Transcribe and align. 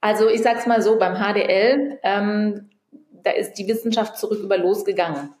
Also 0.00 0.28
ich 0.28 0.42
sage 0.42 0.58
es 0.58 0.66
mal 0.66 0.82
so, 0.82 0.98
beim 0.98 1.16
HDL, 1.16 1.98
ähm, 2.02 2.70
da 3.22 3.30
ist 3.30 3.54
die 3.54 3.66
Wissenschaft 3.66 4.16
zurück 4.16 4.40
über 4.40 4.56
losgegangen. 4.56 5.34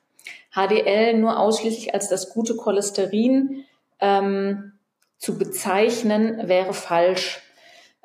HDL 0.52 1.18
nur 1.18 1.38
ausschließlich 1.38 1.94
als 1.94 2.08
das 2.08 2.30
gute 2.30 2.56
Cholesterin 2.56 3.64
ähm, 4.00 4.72
zu 5.18 5.38
bezeichnen, 5.38 6.48
wäre 6.48 6.72
falsch. 6.72 7.40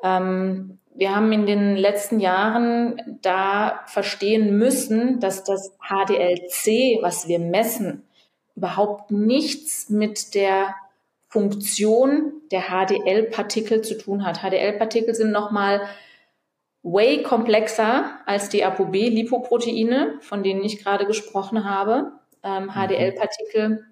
Ähm, 0.03 0.79
wir 0.95 1.15
haben 1.15 1.31
in 1.31 1.45
den 1.45 1.75
letzten 1.75 2.19
Jahren 2.19 3.17
da 3.21 3.81
verstehen 3.87 4.57
müssen, 4.57 5.19
dass 5.19 5.43
das 5.43 5.75
HDLC, 5.79 7.01
was 7.01 7.27
wir 7.27 7.39
messen, 7.39 8.03
überhaupt 8.55 9.09
nichts 9.09 9.89
mit 9.89 10.35
der 10.35 10.75
Funktion 11.27 12.33
der 12.51 12.65
HDL-Partikel 12.69 13.81
zu 13.81 13.97
tun 13.97 14.23
hat. 14.23 14.41
HDL-Partikel 14.41 15.15
sind 15.15 15.31
nochmal 15.31 15.81
way 16.83 17.23
komplexer 17.23 18.11
als 18.25 18.49
die 18.49 18.63
ApoB-Lipoproteine, 18.63 20.19
von 20.21 20.43
denen 20.43 20.63
ich 20.63 20.83
gerade 20.83 21.05
gesprochen 21.05 21.63
habe. 21.63 22.11
Ähm, 22.43 22.71
HDL-Partikel 22.73 23.69
mhm. 23.69 23.85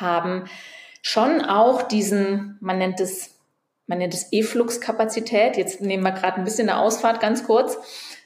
haben 0.00 0.44
schon 1.02 1.42
auch 1.42 1.82
diesen, 1.82 2.56
man 2.60 2.78
nennt 2.78 3.00
es, 3.00 3.38
man 3.86 3.98
nennt 3.98 4.14
es 4.14 4.32
E-Flux-Kapazität. 4.32 5.56
Jetzt 5.56 5.80
nehmen 5.80 6.02
wir 6.02 6.12
gerade 6.12 6.36
ein 6.36 6.44
bisschen 6.44 6.68
eine 6.68 6.80
Ausfahrt, 6.80 7.20
ganz 7.20 7.44
kurz. 7.44 7.76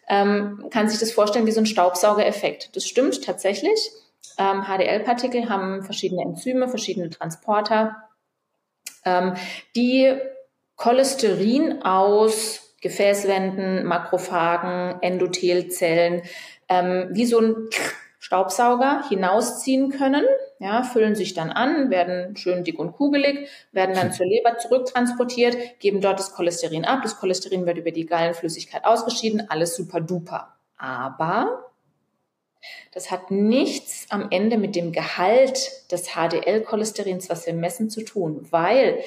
Ähm, 0.08 0.66
kann 0.70 0.88
sich 0.88 1.00
das 1.00 1.12
vorstellen 1.12 1.46
wie 1.46 1.52
so 1.52 1.60
ein 1.60 1.66
Staubsaugereffekt. 1.66 2.76
Das 2.76 2.86
stimmt 2.86 3.24
tatsächlich. 3.24 3.90
Ähm, 4.38 4.64
HDL-Partikel 4.64 5.48
haben 5.48 5.82
verschiedene 5.82 6.22
Enzyme, 6.22 6.68
verschiedene 6.68 7.10
Transporter 7.10 7.96
ähm, 9.04 9.34
die 9.76 10.12
Cholesterin 10.76 11.82
aus 11.82 12.63
Gefäßwänden, 12.84 13.86
Makrophagen, 13.86 15.00
Endothelzellen 15.00 16.20
ähm, 16.68 17.08
wie 17.12 17.24
so 17.24 17.40
ein 17.40 17.56
Staubsauger 18.18 19.08
hinausziehen 19.08 19.90
können, 19.90 20.24
ja, 20.58 20.82
füllen 20.82 21.14
sich 21.14 21.32
dann 21.32 21.50
an, 21.50 21.88
werden 21.90 22.36
schön 22.36 22.62
dick 22.62 22.78
und 22.78 22.92
kugelig, 22.92 23.48
werden 23.72 23.94
dann 23.94 24.12
zur 24.14 24.26
Leber 24.26 24.58
zurücktransportiert, 24.58 25.80
geben 25.80 26.02
dort 26.02 26.18
das 26.18 26.34
Cholesterin 26.34 26.84
ab. 26.84 27.00
Das 27.02 27.18
Cholesterin 27.18 27.64
wird 27.64 27.78
über 27.78 27.90
die 27.90 28.04
Gallenflüssigkeit 28.04 28.84
ausgeschieden, 28.84 29.48
alles 29.48 29.76
super 29.76 30.02
duper. 30.02 30.54
Aber 30.76 31.70
das 32.92 33.10
hat 33.10 33.30
nichts 33.30 34.06
am 34.10 34.28
Ende 34.30 34.58
mit 34.58 34.76
dem 34.76 34.92
Gehalt 34.92 35.90
des 35.90 36.10
HDL-Cholesterins, 36.14 37.30
was 37.30 37.46
wir 37.46 37.54
messen, 37.54 37.88
zu 37.88 38.04
tun, 38.04 38.46
weil 38.50 38.98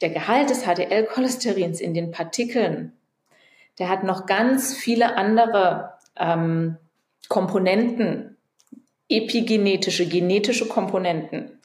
der 0.00 0.10
Gehalt 0.10 0.50
des 0.50 0.62
HDL-Cholesterins 0.62 1.80
in 1.80 1.94
den 1.94 2.12
Partikeln, 2.12 2.92
der 3.78 3.88
hat 3.88 4.04
noch 4.04 4.26
ganz 4.26 4.74
viele 4.74 5.16
andere 5.16 5.90
ähm, 6.16 6.76
Komponenten, 7.28 8.36
epigenetische, 9.08 10.06
genetische 10.06 10.66
Komponenten. 10.66 11.60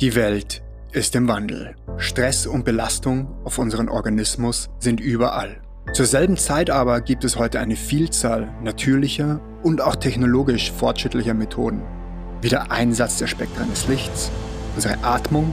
Die 0.00 0.14
Welt 0.14 0.62
ist 0.92 1.14
im 1.16 1.28
Wandel. 1.28 1.76
Stress 1.96 2.46
und 2.46 2.64
Belastung 2.64 3.28
auf 3.44 3.58
unseren 3.58 3.88
Organismus 3.88 4.68
sind 4.78 5.00
überall. 5.00 5.60
Zur 5.92 6.06
selben 6.06 6.36
Zeit 6.36 6.70
aber 6.70 7.00
gibt 7.00 7.24
es 7.24 7.36
heute 7.36 7.60
eine 7.60 7.76
Vielzahl 7.76 8.52
natürlicher 8.62 9.40
und 9.62 9.80
auch 9.80 9.96
technologisch 9.96 10.70
fortschrittlicher 10.70 11.34
Methoden, 11.34 11.82
wie 12.40 12.48
der 12.48 12.70
Einsatz 12.70 13.18
der 13.18 13.26
Spektren 13.26 13.68
des 13.70 13.88
Lichts, 13.88 14.30
unsere 14.74 15.02
Atmung, 15.02 15.52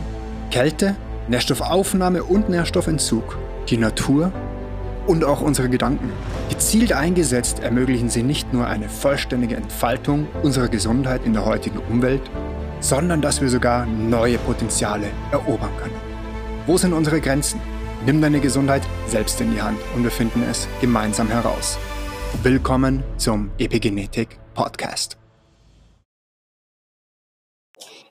Kälte, 0.51 0.95
Nährstoffaufnahme 1.27 2.23
und 2.23 2.49
Nährstoffentzug, 2.49 3.37
die 3.69 3.77
Natur 3.77 4.31
und 5.07 5.23
auch 5.23 5.41
unsere 5.41 5.69
Gedanken. 5.69 6.11
Gezielt 6.49 6.93
eingesetzt 6.93 7.59
ermöglichen 7.59 8.09
sie 8.09 8.23
nicht 8.23 8.53
nur 8.53 8.67
eine 8.67 8.89
vollständige 8.89 9.55
Entfaltung 9.55 10.27
unserer 10.43 10.67
Gesundheit 10.67 11.25
in 11.25 11.33
der 11.33 11.45
heutigen 11.45 11.79
Umwelt, 11.79 12.21
sondern 12.79 13.21
dass 13.21 13.41
wir 13.41 13.49
sogar 13.49 13.85
neue 13.85 14.37
Potenziale 14.37 15.07
erobern 15.31 15.71
können. 15.77 15.95
Wo 16.67 16.77
sind 16.77 16.93
unsere 16.93 17.21
Grenzen? 17.21 17.59
Nimm 18.05 18.21
deine 18.21 18.39
Gesundheit 18.39 18.83
selbst 19.07 19.41
in 19.41 19.53
die 19.53 19.61
Hand 19.61 19.79
und 19.95 20.03
wir 20.03 20.11
finden 20.11 20.43
es 20.49 20.67
gemeinsam 20.79 21.27
heraus. 21.27 21.77
Willkommen 22.43 23.03
zum 23.17 23.51
Epigenetik 23.57 24.37
Podcast. 24.53 25.17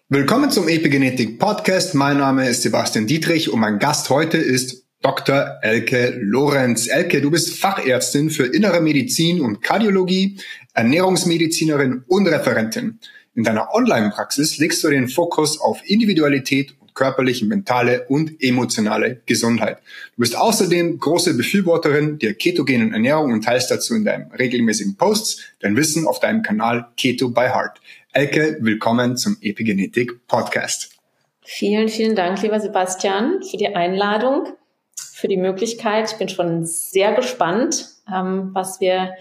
Willkommen 0.09 0.51
zum 0.51 0.69
Epigenetik 0.69 1.39
Podcast. 1.39 1.95
Mein 1.95 2.19
Name 2.19 2.49
ist 2.49 2.63
Sebastian 2.63 3.07
Dietrich 3.07 3.53
und 3.53 3.61
mein 3.61 3.79
Gast 3.79 4.11
heute 4.11 4.39
ist 4.39 4.88
Dr. 5.01 5.59
Elke 5.63 6.19
Lorenz. 6.21 6.89
Elke, 6.89 7.21
du 7.21 7.31
bist 7.31 7.59
Fachärztin 7.59 8.31
für 8.31 8.47
Innere 8.47 8.81
Medizin 8.81 9.41
und 9.41 9.63
Kardiologie, 9.63 10.39
Ernährungsmedizinerin 10.75 12.05
und 12.09 12.27
Referentin. 12.27 12.99
In 13.35 13.45
deiner 13.45 13.73
Online-Praxis 13.73 14.59
legst 14.59 14.83
du 14.83 14.91
den 14.91 15.09
Fokus 15.09 15.61
auf 15.61 15.81
Individualität 15.89 16.75
körperliche, 16.99 17.47
mentale 17.47 18.07
und 18.09 18.43
emotionale 18.43 19.23
Gesundheit. 19.25 19.79
Du 20.17 20.23
bist 20.23 20.37
außerdem 20.37 20.99
große 20.99 21.37
Befürworterin 21.37 22.19
der 22.19 22.35
ketogenen 22.35 22.93
Ernährung 22.93 23.33
und 23.33 23.45
teilst 23.45 23.71
dazu 23.71 23.95
in 23.95 24.05
deinem 24.05 24.33
regelmäßigen 24.33 24.97
Posts 24.97 25.45
dein 25.61 25.77
Wissen 25.77 26.09
auf 26.09 26.19
deinem 26.19 26.43
Kanal 26.43 26.89
Keto 26.97 27.29
by 27.29 27.47
Heart. 27.47 27.81
Elke, 28.13 28.59
willkommen 28.61 29.17
zum 29.17 29.37
Epigenetik 29.41 30.27
Podcast. 30.27 30.91
Vielen, 31.43 31.89
vielen 31.89 32.17
Dank, 32.17 32.43
lieber 32.43 32.59
Sebastian, 32.59 33.45
für 33.49 33.57
die 33.59 33.69
Einladung, 33.69 34.49
für 35.19 35.29
die 35.29 35.37
Möglichkeit. 35.37 36.13
Ich 36.13 36.19
bin 36.19 36.29
schon 36.29 36.65
sehr 36.65 37.13
gespannt, 37.13 37.89
ähm, 38.13 38.51
was 38.53 38.81
wir 38.81 39.15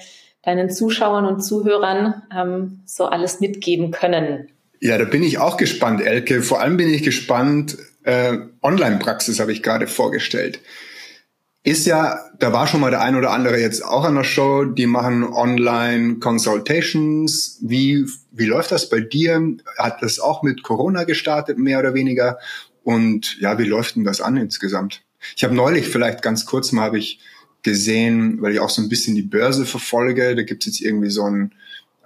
deinen 0.44 0.70
Zuschauern 0.70 1.26
und 1.26 1.42
Zuhörern 1.42 2.22
ähm, 2.36 2.82
so 2.86 3.06
alles 3.06 3.40
mitgeben 3.40 3.90
können. 3.90 4.50
Ja, 4.80 5.00
da 5.00 5.06
bin 5.06 5.24
ich 5.24 5.40
auch 5.40 5.58
gespannt, 5.58 6.02
Elke. 6.02 6.44
Vor 6.44 6.62
allem 6.62 6.78
bin 6.78 6.94
ich 6.94 7.02
gespannt, 7.02 7.80
äh, 8.04 8.38
Online-Praxis 8.62 9.40
habe 9.40 9.52
ich 9.52 9.64
gerade 9.64 9.88
vorgestellt. 9.88 10.60
Ist 11.64 11.88
ja, 11.88 12.20
da 12.38 12.54
war 12.54 12.68
schon 12.68 12.82
mal 12.82 12.92
der 12.92 13.02
ein 13.02 13.16
oder 13.16 13.32
andere 13.32 13.60
jetzt 13.60 13.84
auch 13.84 14.06
an 14.06 14.14
der 14.14 14.24
Show, 14.24 14.66
die 14.66 14.86
machen 14.86 15.24
Online-Consultations. 15.24 17.58
Wie, 17.62 18.06
wie 18.32 18.46
läuft 18.46 18.72
das 18.72 18.88
bei 18.88 19.00
dir? 19.00 19.42
Hat 19.80 20.04
das 20.04 20.20
auch 20.20 20.44
mit 20.44 20.62
Corona 20.62 21.06
gestartet, 21.06 21.58
mehr 21.58 21.80
oder 21.80 21.96
weniger? 21.96 22.38
Und 22.84 23.42
ja, 23.42 23.58
wie 23.58 23.66
läuft 23.66 23.96
denn 23.96 24.04
das 24.04 24.22
an 24.22 24.38
insgesamt? 24.38 25.02
Ich 25.36 25.44
habe 25.44 25.56
neulich 25.56 25.88
vielleicht 25.88 26.22
ganz 26.22 26.46
kurz 26.46 26.72
mal 26.72 26.84
habe 26.84 27.00
ich 27.00 27.20
gesehen, 27.64 28.42
weil 28.42 28.54
ich 28.54 28.60
auch 28.60 28.70
so 28.70 28.82
ein 28.82 28.90
bisschen 28.90 29.16
die 29.16 29.24
Börse 29.24 29.66
verfolge, 29.66 30.36
da 30.36 30.44
gibt 30.44 30.66
es 30.66 30.78
jetzt 30.78 30.82
irgendwie 30.82 31.10
so 31.10 31.24
ein 31.24 31.54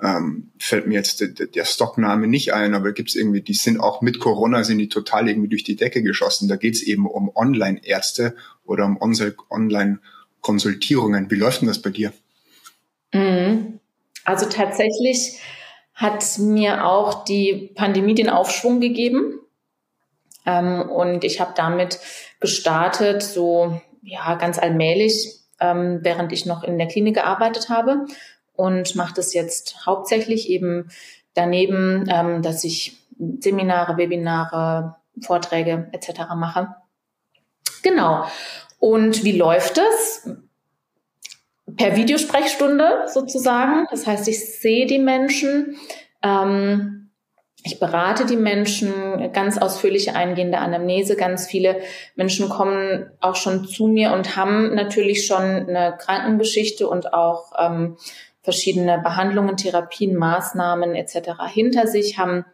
ähm, 0.02 0.50
fällt 0.58 0.88
mir 0.88 0.96
jetzt 0.96 1.22
der, 1.22 1.28
der 1.28 1.66
Stockname 1.66 2.26
nicht 2.28 2.54
ein, 2.54 2.74
aber 2.74 2.92
gibt's 2.92 3.14
irgendwie, 3.16 3.42
die 3.42 3.54
sind 3.54 3.80
auch 3.80 4.02
mit 4.02 4.20
Corona 4.20 4.64
sind 4.64 4.80
die 4.80 4.90
total 4.90 5.30
irgendwie 5.30 5.50
durch 5.50 5.64
die 5.64 5.76
Decke 5.76 6.02
geschossen. 6.02 6.48
Da 6.48 6.56
geht's 6.56 6.82
eben 6.82 7.06
um 7.06 7.30
Online-Ärzte 7.36 8.36
oder 8.66 8.86
um 8.86 9.00
Online-Konsultierungen. 9.00 11.30
Wie 11.30 11.36
läuft 11.36 11.62
denn 11.62 11.68
das 11.68 11.84
bei 11.84 11.92
dir? 11.92 12.14
Mhm. 13.14 13.80
Also 14.24 14.48
tatsächlich 14.48 15.40
hat 15.94 16.40
mir 16.40 16.86
auch 16.86 17.26
die 17.26 17.70
Pandemie 17.76 18.16
den 18.16 18.30
Aufschwung 18.30 18.80
gegeben. 18.82 19.40
Ähm, 20.48 20.90
und 20.90 21.24
ich 21.24 21.40
habe 21.40 21.54
damit 21.56 22.00
gestartet, 22.42 23.24
so 23.24 23.80
ja, 24.04 24.36
ganz 24.36 24.60
allmählich, 24.60 25.40
ähm, 25.62 26.00
während 26.02 26.34
ich 26.34 26.46
noch 26.46 26.64
in 26.64 26.78
der 26.78 26.88
Klinik 26.88 27.16
gearbeitet 27.16 27.70
habe 27.70 28.06
und 28.54 28.96
mache 28.96 29.14
das 29.14 29.34
jetzt 29.34 29.86
hauptsächlich 29.86 30.50
eben 30.50 30.90
daneben, 31.34 32.06
ähm, 32.10 32.42
dass 32.42 32.64
ich 32.64 32.98
Seminare, 33.40 33.98
Webinare, 33.98 34.96
Vorträge 35.22 35.90
etc. 35.92 36.22
mache. 36.36 36.76
Genau. 37.84 38.26
Und 38.80 39.24
wie 39.24 39.38
läuft 39.38 39.78
das? 39.78 40.30
Per 41.78 41.96
Videosprechstunde 41.96 43.06
sozusagen. 43.08 43.86
Das 43.92 44.08
heißt, 44.08 44.28
ich 44.28 44.60
sehe 44.60 44.88
die 44.88 45.00
Menschen. 45.00 45.78
Ähm, 46.24 47.01
ich 47.64 47.80
berate 47.80 48.26
die 48.26 48.38
Menschen, 48.38 49.32
ganz 49.34 49.58
ausführliche 49.58 50.16
eingehende 50.16 50.58
Anamnese. 50.58 51.16
Ganz 51.16 51.46
viele 51.46 51.82
Menschen 52.16 52.50
kommen 52.50 53.12
auch 53.20 53.36
schon 53.36 53.66
zu 53.66 53.88
mir 53.88 54.14
und 54.14 54.36
haben 54.36 54.74
natürlich 54.74 55.28
schon 55.28 55.44
eine 55.44 55.96
Krankengeschichte 55.98 56.88
und 56.88 57.14
auch 57.14 57.52
ähm, 57.58 57.98
verschiedene 58.42 59.00
Behandlungen, 59.00 59.58
Therapien, 59.58 60.16
Maßnahmen 60.16 60.96
etc. 60.96 61.34
hinter 61.54 61.86
sich, 61.86 62.18
haben, 62.18 62.46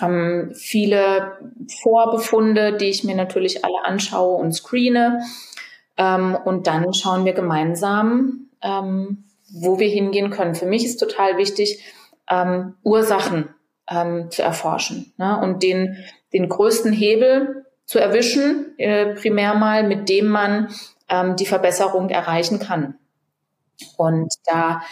haben 0.00 0.52
viele 0.52 1.38
Vorbefunde, 1.80 2.76
die 2.76 2.86
ich 2.86 3.04
mir 3.04 3.14
natürlich 3.14 3.64
alle 3.64 3.84
anschaue 3.84 4.36
und 4.36 4.52
screene. 4.52 5.20
Ähm, 5.96 6.36
und 6.44 6.66
dann 6.66 6.92
schauen 6.92 7.24
wir 7.24 7.34
gemeinsam, 7.34 8.48
ähm, 8.62 9.26
wo 9.48 9.78
wir 9.78 9.88
hingehen 9.88 10.30
können. 10.30 10.56
Für 10.56 10.66
mich 10.66 10.84
ist 10.84 10.96
total 10.96 11.38
wichtig, 11.38 11.84
ähm, 12.28 12.74
Ursachen 12.82 13.54
ähm, 13.88 14.30
zu 14.30 14.42
erforschen 14.42 15.12
ne? 15.16 15.40
und 15.40 15.62
den, 15.62 15.96
den 16.32 16.48
größten 16.48 16.92
Hebel 16.92 17.66
zu 17.84 17.98
erwischen, 17.98 18.78
äh, 18.78 19.14
primär 19.14 19.54
mal, 19.54 19.86
mit 19.86 20.08
dem 20.08 20.28
man 20.28 20.68
ähm, 21.08 21.36
die 21.36 21.46
Verbesserung 21.46 22.10
erreichen 22.10 22.58
kann. 22.58 22.94
Und 23.96 24.34
da 24.44 24.82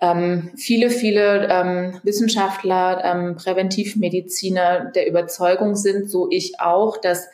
ähm, 0.00 0.50
viele, 0.56 0.90
viele 0.90 1.48
ähm, 1.48 2.00
Wissenschaftler, 2.02 3.04
ähm, 3.04 3.36
Präventivmediziner 3.36 4.86
der 4.86 5.06
Überzeugung 5.06 5.76
sind, 5.76 6.10
so 6.10 6.28
ich 6.30 6.60
auch, 6.60 6.96
dass 6.96 7.28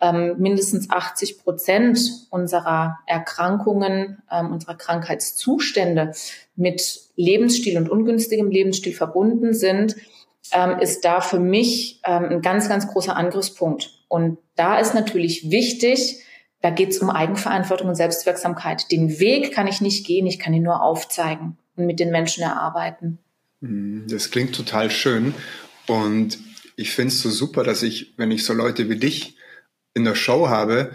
ähm, 0.00 0.36
mindestens 0.38 0.90
80 0.90 1.38
Prozent 1.38 1.98
unserer 2.30 2.98
Erkrankungen, 3.06 4.22
ähm, 4.30 4.52
unserer 4.52 4.76
Krankheitszustände 4.76 6.12
mit 6.56 7.00
Lebensstil 7.16 7.76
und 7.78 7.88
ungünstigem 7.88 8.50
Lebensstil 8.50 8.94
verbunden 8.94 9.54
sind, 9.54 9.96
ähm, 10.52 10.78
ist 10.80 11.04
da 11.04 11.20
für 11.20 11.40
mich 11.40 12.00
ähm, 12.04 12.24
ein 12.24 12.42
ganz, 12.42 12.68
ganz 12.68 12.88
großer 12.88 13.16
Angriffspunkt. 13.16 13.90
Und 14.08 14.38
da 14.56 14.78
ist 14.78 14.94
natürlich 14.94 15.50
wichtig, 15.50 16.24
da 16.60 16.70
geht 16.70 16.90
es 16.90 16.98
um 16.98 17.10
Eigenverantwortung 17.10 17.88
und 17.88 17.94
Selbstwirksamkeit. 17.94 18.90
Den 18.90 19.20
Weg 19.20 19.52
kann 19.52 19.66
ich 19.66 19.80
nicht 19.80 20.06
gehen, 20.06 20.26
ich 20.26 20.38
kann 20.38 20.54
ihn 20.54 20.62
nur 20.62 20.82
aufzeigen 20.82 21.56
und 21.76 21.86
mit 21.86 22.00
den 22.00 22.10
Menschen 22.10 22.42
erarbeiten. 22.42 23.18
Hm, 23.60 24.06
das 24.08 24.30
klingt 24.30 24.54
total 24.54 24.90
schön. 24.90 25.34
Und 25.86 26.38
ich 26.76 26.92
finde 26.92 27.12
es 27.12 27.22
so 27.22 27.30
super, 27.30 27.64
dass 27.64 27.82
ich, 27.82 28.14
wenn 28.16 28.30
ich 28.30 28.44
so 28.44 28.52
Leute 28.52 28.88
wie 28.88 28.96
dich 28.96 29.36
in 29.94 30.04
der 30.04 30.14
Show 30.14 30.48
habe, 30.48 30.92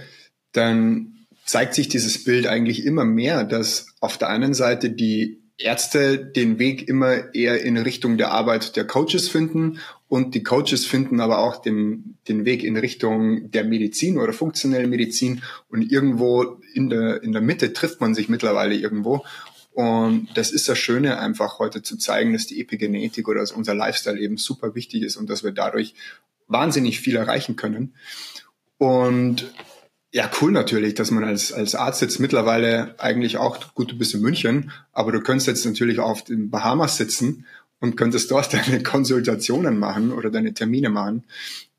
dann 0.51 1.25
zeigt 1.45 1.73
sich 1.73 1.89
dieses 1.89 2.23
Bild 2.23 2.47
eigentlich 2.47 2.85
immer 2.85 3.05
mehr, 3.05 3.43
dass 3.43 3.87
auf 3.99 4.17
der 4.17 4.29
einen 4.29 4.53
Seite 4.53 4.89
die 4.89 5.42
Ärzte 5.57 6.17
den 6.17 6.57
Weg 6.57 6.87
immer 6.87 7.33
eher 7.35 7.63
in 7.63 7.77
Richtung 7.77 8.17
der 8.17 8.31
Arbeit 8.31 8.75
der 8.75 8.85
Coaches 8.85 9.29
finden 9.29 9.79
und 10.07 10.33
die 10.35 10.43
Coaches 10.43 10.85
finden 10.85 11.19
aber 11.19 11.39
auch 11.39 11.61
den, 11.61 12.17
den 12.27 12.45
Weg 12.45 12.63
in 12.63 12.75
Richtung 12.75 13.51
der 13.51 13.63
Medizin 13.63 14.17
oder 14.17 14.33
funktionellen 14.33 14.89
Medizin 14.89 15.43
und 15.69 15.91
irgendwo 15.91 16.59
in 16.73 16.89
der, 16.89 17.21
in 17.21 17.31
der 17.31 17.41
Mitte 17.41 17.71
trifft 17.73 18.01
man 18.01 18.15
sich 18.15 18.29
mittlerweile 18.29 18.75
irgendwo 18.75 19.23
und 19.73 20.27
das 20.35 20.51
ist 20.51 20.69
das 20.69 20.77
Schöne, 20.77 21.19
einfach 21.19 21.57
heute 21.57 21.81
zu 21.81 21.97
zeigen, 21.97 22.33
dass 22.33 22.45
die 22.45 22.61
Epigenetik 22.61 23.27
oder 23.27 23.39
dass 23.39 23.51
unser 23.51 23.73
Lifestyle 23.73 24.19
eben 24.19 24.37
super 24.37 24.75
wichtig 24.75 25.01
ist 25.01 25.17
und 25.17 25.29
dass 25.29 25.43
wir 25.43 25.51
dadurch 25.51 25.95
wahnsinnig 26.47 26.99
viel 26.99 27.15
erreichen 27.15 27.55
können. 27.55 27.95
Und 28.77 29.51
ja, 30.13 30.29
cool 30.39 30.51
natürlich, 30.51 30.93
dass 30.93 31.09
man 31.09 31.23
als, 31.23 31.51
als 31.51 31.73
Arzt 31.73 32.01
jetzt 32.03 32.19
mittlerweile 32.19 32.93
eigentlich 32.99 33.37
auch, 33.37 33.73
gut, 33.73 33.91
du 33.91 33.97
bist 33.97 34.13
in 34.13 34.21
München, 34.21 34.71
aber 34.91 35.11
du 35.11 35.21
könntest 35.21 35.47
jetzt 35.47 35.65
natürlich 35.65 35.99
auf 35.99 36.23
den 36.23 36.51
Bahamas 36.51 36.97
sitzen 36.97 37.47
und 37.79 37.97
könntest 37.97 38.29
dort 38.29 38.53
deine 38.53 38.83
Konsultationen 38.83 39.79
machen 39.79 40.11
oder 40.11 40.29
deine 40.29 40.53
Termine 40.53 40.89
machen, 40.89 41.23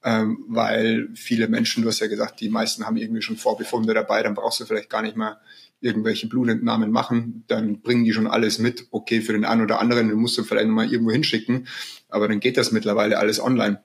ähm, 0.02 0.44
weil 0.48 1.10
viele 1.14 1.46
Menschen, 1.46 1.84
du 1.84 1.88
hast 1.88 2.00
ja 2.00 2.08
gesagt, 2.08 2.40
die 2.40 2.48
meisten 2.48 2.84
haben 2.84 2.96
irgendwie 2.96 3.22
schon 3.22 3.36
Vorbefunde 3.36 3.94
dabei, 3.94 4.25
dann 4.25 4.34
brauchst 4.34 4.58
du 4.58 4.64
vielleicht 4.64 4.90
gar 4.90 5.02
nicht 5.02 5.16
mal 5.16 5.38
irgendwelche 5.81 6.26
Blutentnahmen 6.26 6.90
machen, 6.90 7.44
dann 7.46 7.82
bringen 7.82 8.04
die 8.04 8.12
schon 8.12 8.26
alles 8.26 8.58
mit. 8.58 8.88
Okay, 8.90 9.20
für 9.20 9.32
den 9.32 9.44
einen 9.44 9.62
oder 9.62 9.78
anderen, 9.78 10.08
den 10.08 10.19
musst 10.19 10.36
du 10.36 10.42
vielleicht 10.42 10.66
nochmal 10.66 10.90
irgendwo 10.90 11.12
hinschicken, 11.12 11.69
aber 12.08 12.26
dann 12.26 12.40
geht 12.40 12.56
das 12.56 12.72
mittlerweile 12.72 13.19
alles 13.19 13.38
online. 13.38 13.81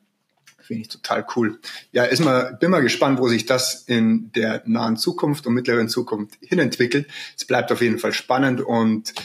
Finde 0.69 0.83
ich 0.83 0.89
total 0.89 1.25
cool. 1.35 1.57
Ja, 1.91 2.03
ist 2.03 2.23
mal, 2.23 2.55
bin 2.59 2.69
mal 2.69 2.83
gespannt, 2.83 3.19
wo 3.19 3.27
sich 3.27 3.47
das 3.47 3.85
in 3.87 4.31
der 4.33 4.61
nahen 4.67 4.97
Zukunft 4.97 5.47
und 5.47 5.55
mittleren 5.55 5.89
Zukunft 5.89 6.37
hinentwickelt. 6.41 7.07
Es 7.35 7.45
bleibt 7.45 7.71
auf 7.71 7.81
jeden 7.81 7.97
Fall 7.97 8.13
spannend 8.13 8.61
und 8.61 9.15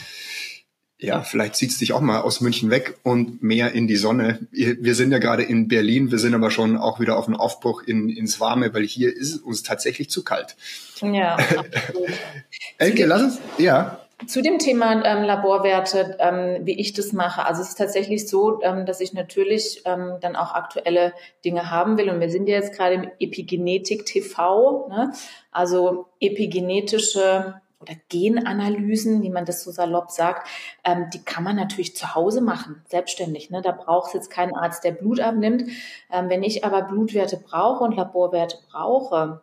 ja, 0.97 1.21
vielleicht 1.21 1.55
zieht 1.55 1.69
es 1.69 1.77
dich 1.77 1.93
auch 1.93 2.01
mal 2.01 2.21
aus 2.21 2.41
München 2.41 2.71
weg 2.71 2.97
und 3.03 3.43
mehr 3.43 3.73
in 3.73 3.85
die 3.85 3.95
Sonne. 3.95 4.47
Wir 4.49 4.95
sind 4.95 5.11
ja 5.11 5.19
gerade 5.19 5.43
in 5.43 5.67
Berlin, 5.67 6.09
wir 6.09 6.17
sind 6.17 6.33
aber 6.33 6.49
schon 6.49 6.77
auch 6.77 6.99
wieder 6.99 7.15
auf 7.15 7.25
dem 7.25 7.35
Aufbruch 7.35 7.83
in, 7.83 8.09
ins 8.09 8.39
Warme, 8.39 8.73
weil 8.73 8.83
hier 8.83 9.15
ist 9.15 9.35
es 9.35 9.37
uns 9.37 9.61
tatsächlich 9.61 10.09
zu 10.09 10.23
kalt. 10.23 10.55
Ja. 10.99 11.37
Elke, 12.79 13.05
lass 13.05 13.21
uns, 13.21 13.39
ja. 13.59 14.04
Zu 14.27 14.41
dem 14.41 14.59
Thema 14.59 15.03
ähm, 15.05 15.23
Laborwerte, 15.23 16.17
ähm, 16.19 16.65
wie 16.65 16.79
ich 16.79 16.93
das 16.93 17.13
mache. 17.13 17.45
Also 17.45 17.61
es 17.61 17.69
ist 17.69 17.77
tatsächlich 17.77 18.27
so, 18.27 18.61
ähm, 18.61 18.85
dass 18.85 19.01
ich 19.01 19.13
natürlich 19.13 19.81
ähm, 19.85 20.17
dann 20.21 20.35
auch 20.35 20.53
aktuelle 20.53 21.13
Dinge 21.43 21.69
haben 21.69 21.97
will. 21.97 22.09
Und 22.09 22.19
wir 22.19 22.29
sind 22.29 22.47
ja 22.47 22.55
jetzt 22.55 22.73
gerade 22.73 22.95
im 22.95 23.11
Epigenetik 23.19 24.05
TV, 24.05 24.87
ne? 24.89 25.11
also 25.51 26.07
epigenetische 26.19 27.61
oder 27.81 27.93
Genanalysen, 28.09 29.21
wie 29.21 29.29
man 29.29 29.45
das 29.45 29.63
so 29.63 29.71
salopp 29.71 30.09
sagt, 30.09 30.47
ähm, 30.83 31.09
die 31.13 31.23
kann 31.23 31.43
man 31.43 31.55
natürlich 31.55 31.95
zu 31.95 32.15
Hause 32.15 32.41
machen, 32.41 32.81
selbstständig. 32.87 33.49
Ne? 33.51 33.61
Da 33.61 33.71
braucht 33.71 34.07
es 34.07 34.13
jetzt 34.13 34.29
keinen 34.29 34.55
Arzt, 34.55 34.83
der 34.83 34.91
Blut 34.91 35.19
abnimmt. 35.19 35.69
Ähm, 36.11 36.29
wenn 36.29 36.43
ich 36.43 36.63
aber 36.63 36.83
Blutwerte 36.83 37.37
brauche 37.37 37.83
und 37.83 37.95
Laborwerte 37.95 38.57
brauche, 38.71 39.41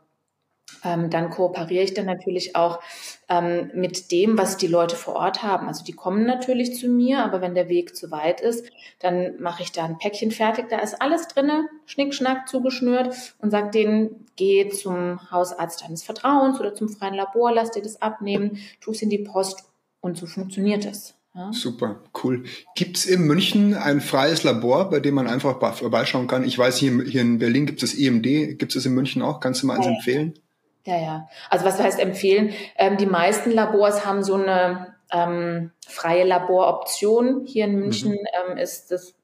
ähm, 0.84 1.10
dann 1.10 1.30
kooperiere 1.30 1.84
ich 1.84 1.94
dann 1.94 2.06
natürlich 2.06 2.56
auch 2.56 2.80
ähm, 3.28 3.70
mit 3.74 4.10
dem, 4.10 4.36
was 4.36 4.56
die 4.56 4.66
Leute 4.66 4.96
vor 4.96 5.16
Ort 5.16 5.42
haben. 5.42 5.68
Also 5.68 5.84
die 5.84 5.92
kommen 5.92 6.26
natürlich 6.26 6.76
zu 6.76 6.88
mir, 6.88 7.24
aber 7.24 7.40
wenn 7.40 7.54
der 7.54 7.68
Weg 7.68 7.94
zu 7.96 8.10
weit 8.10 8.40
ist, 8.40 8.66
dann 8.98 9.40
mache 9.40 9.62
ich 9.62 9.72
da 9.72 9.84
ein 9.84 9.98
Päckchen 9.98 10.30
fertig. 10.30 10.68
Da 10.68 10.78
ist 10.78 11.00
alles 11.00 11.28
drinne, 11.28 11.68
schnickschnack 11.86 12.48
zugeschnürt 12.48 13.14
und 13.38 13.50
sage 13.50 13.70
denen, 13.70 14.26
geh 14.36 14.68
zum 14.70 15.30
Hausarzt 15.30 15.82
deines 15.82 16.02
Vertrauens 16.02 16.58
oder 16.58 16.74
zum 16.74 16.88
freien 16.88 17.14
Labor, 17.14 17.52
lass 17.52 17.70
dir 17.70 17.82
das 17.82 18.02
abnehmen, 18.02 18.58
tu 18.80 18.90
es 18.90 19.02
in 19.02 19.10
die 19.10 19.18
Post 19.18 19.64
und 20.00 20.16
so 20.16 20.26
funktioniert 20.26 20.84
es. 20.84 21.14
Ja. 21.34 21.50
Super, 21.50 22.02
cool. 22.22 22.44
Gibt 22.74 22.98
es 22.98 23.06
in 23.06 23.22
München 23.22 23.72
ein 23.72 24.02
freies 24.02 24.42
Labor, 24.42 24.90
bei 24.90 25.00
dem 25.00 25.14
man 25.14 25.26
einfach 25.26 25.58
vorbeischauen 25.74 26.26
kann? 26.26 26.44
Ich 26.44 26.58
weiß, 26.58 26.76
hier, 26.76 27.04
hier 27.04 27.22
in 27.22 27.38
Berlin 27.38 27.64
gibt 27.64 27.82
es 27.82 27.98
EMD. 27.98 28.58
Gibt 28.58 28.76
es 28.76 28.84
in 28.84 28.92
München 28.92 29.22
auch? 29.22 29.40
Kannst 29.40 29.62
du 29.62 29.66
mal 29.66 29.76
eins 29.76 29.86
ja. 29.86 29.92
empfehlen? 29.92 30.34
Ja, 30.84 30.96
ja. 30.96 31.28
Also 31.48 31.64
was 31.64 31.78
heißt 31.78 32.00
empfehlen? 32.00 32.52
Ähm, 32.76 32.96
die 32.96 33.06
meisten 33.06 33.50
Labors 33.50 34.04
haben 34.04 34.24
so 34.24 34.34
eine 34.34 34.94
ähm, 35.12 35.70
freie 35.86 36.24
Laboroption. 36.24 37.44
Hier 37.46 37.66
in 37.66 37.76
München 37.76 38.12
mhm. 38.12 38.50
ähm, 38.50 38.56
ist 38.56 38.90
das 38.90 39.14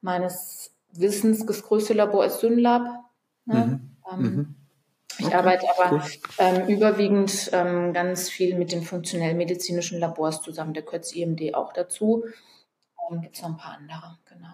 meines 0.00 0.74
Wissens 0.92 1.44
das 1.46 1.62
größte 1.62 1.94
Labor 1.94 2.24
ist 2.24 2.40
Synlab. 2.40 2.82
Ne? 3.46 3.54
Mhm. 3.54 3.90
Ähm, 4.12 4.20
mhm. 4.20 4.54
Ich 5.18 5.26
okay, 5.26 5.34
arbeite 5.34 5.66
aber 5.78 6.04
ähm, 6.38 6.66
überwiegend 6.68 7.50
ähm, 7.52 7.92
ganz 7.92 8.28
viel 8.28 8.58
mit 8.58 8.72
den 8.72 8.82
funktionell-medizinischen 8.82 10.00
Labors 10.00 10.42
zusammen. 10.42 10.74
Der 10.74 10.82
Kürz 10.82 11.14
IMD 11.14 11.54
auch 11.54 11.72
dazu. 11.72 12.24
Ähm, 13.10 13.22
Gibt 13.22 13.36
es 13.36 13.42
noch 13.42 13.50
ein 13.50 13.56
paar 13.56 13.78
andere, 13.78 14.18
genau. 14.28 14.48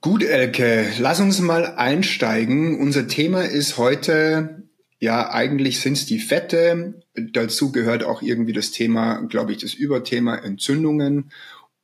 Gut, 0.00 0.24
Elke, 0.24 0.86
lass 0.98 1.20
uns 1.20 1.40
mal 1.40 1.76
einsteigen. 1.76 2.80
Unser 2.80 3.08
Thema 3.08 3.42
ist 3.42 3.78
heute 3.78 4.67
ja, 5.00 5.30
eigentlich 5.32 5.80
sind 5.80 5.94
es 5.94 6.06
die 6.06 6.18
Fette. 6.18 7.00
Dazu 7.14 7.70
gehört 7.70 8.02
auch 8.02 8.20
irgendwie 8.22 8.52
das 8.52 8.72
Thema, 8.72 9.20
glaube 9.28 9.52
ich, 9.52 9.58
das 9.58 9.74
Überthema 9.74 10.36
Entzündungen. 10.36 11.30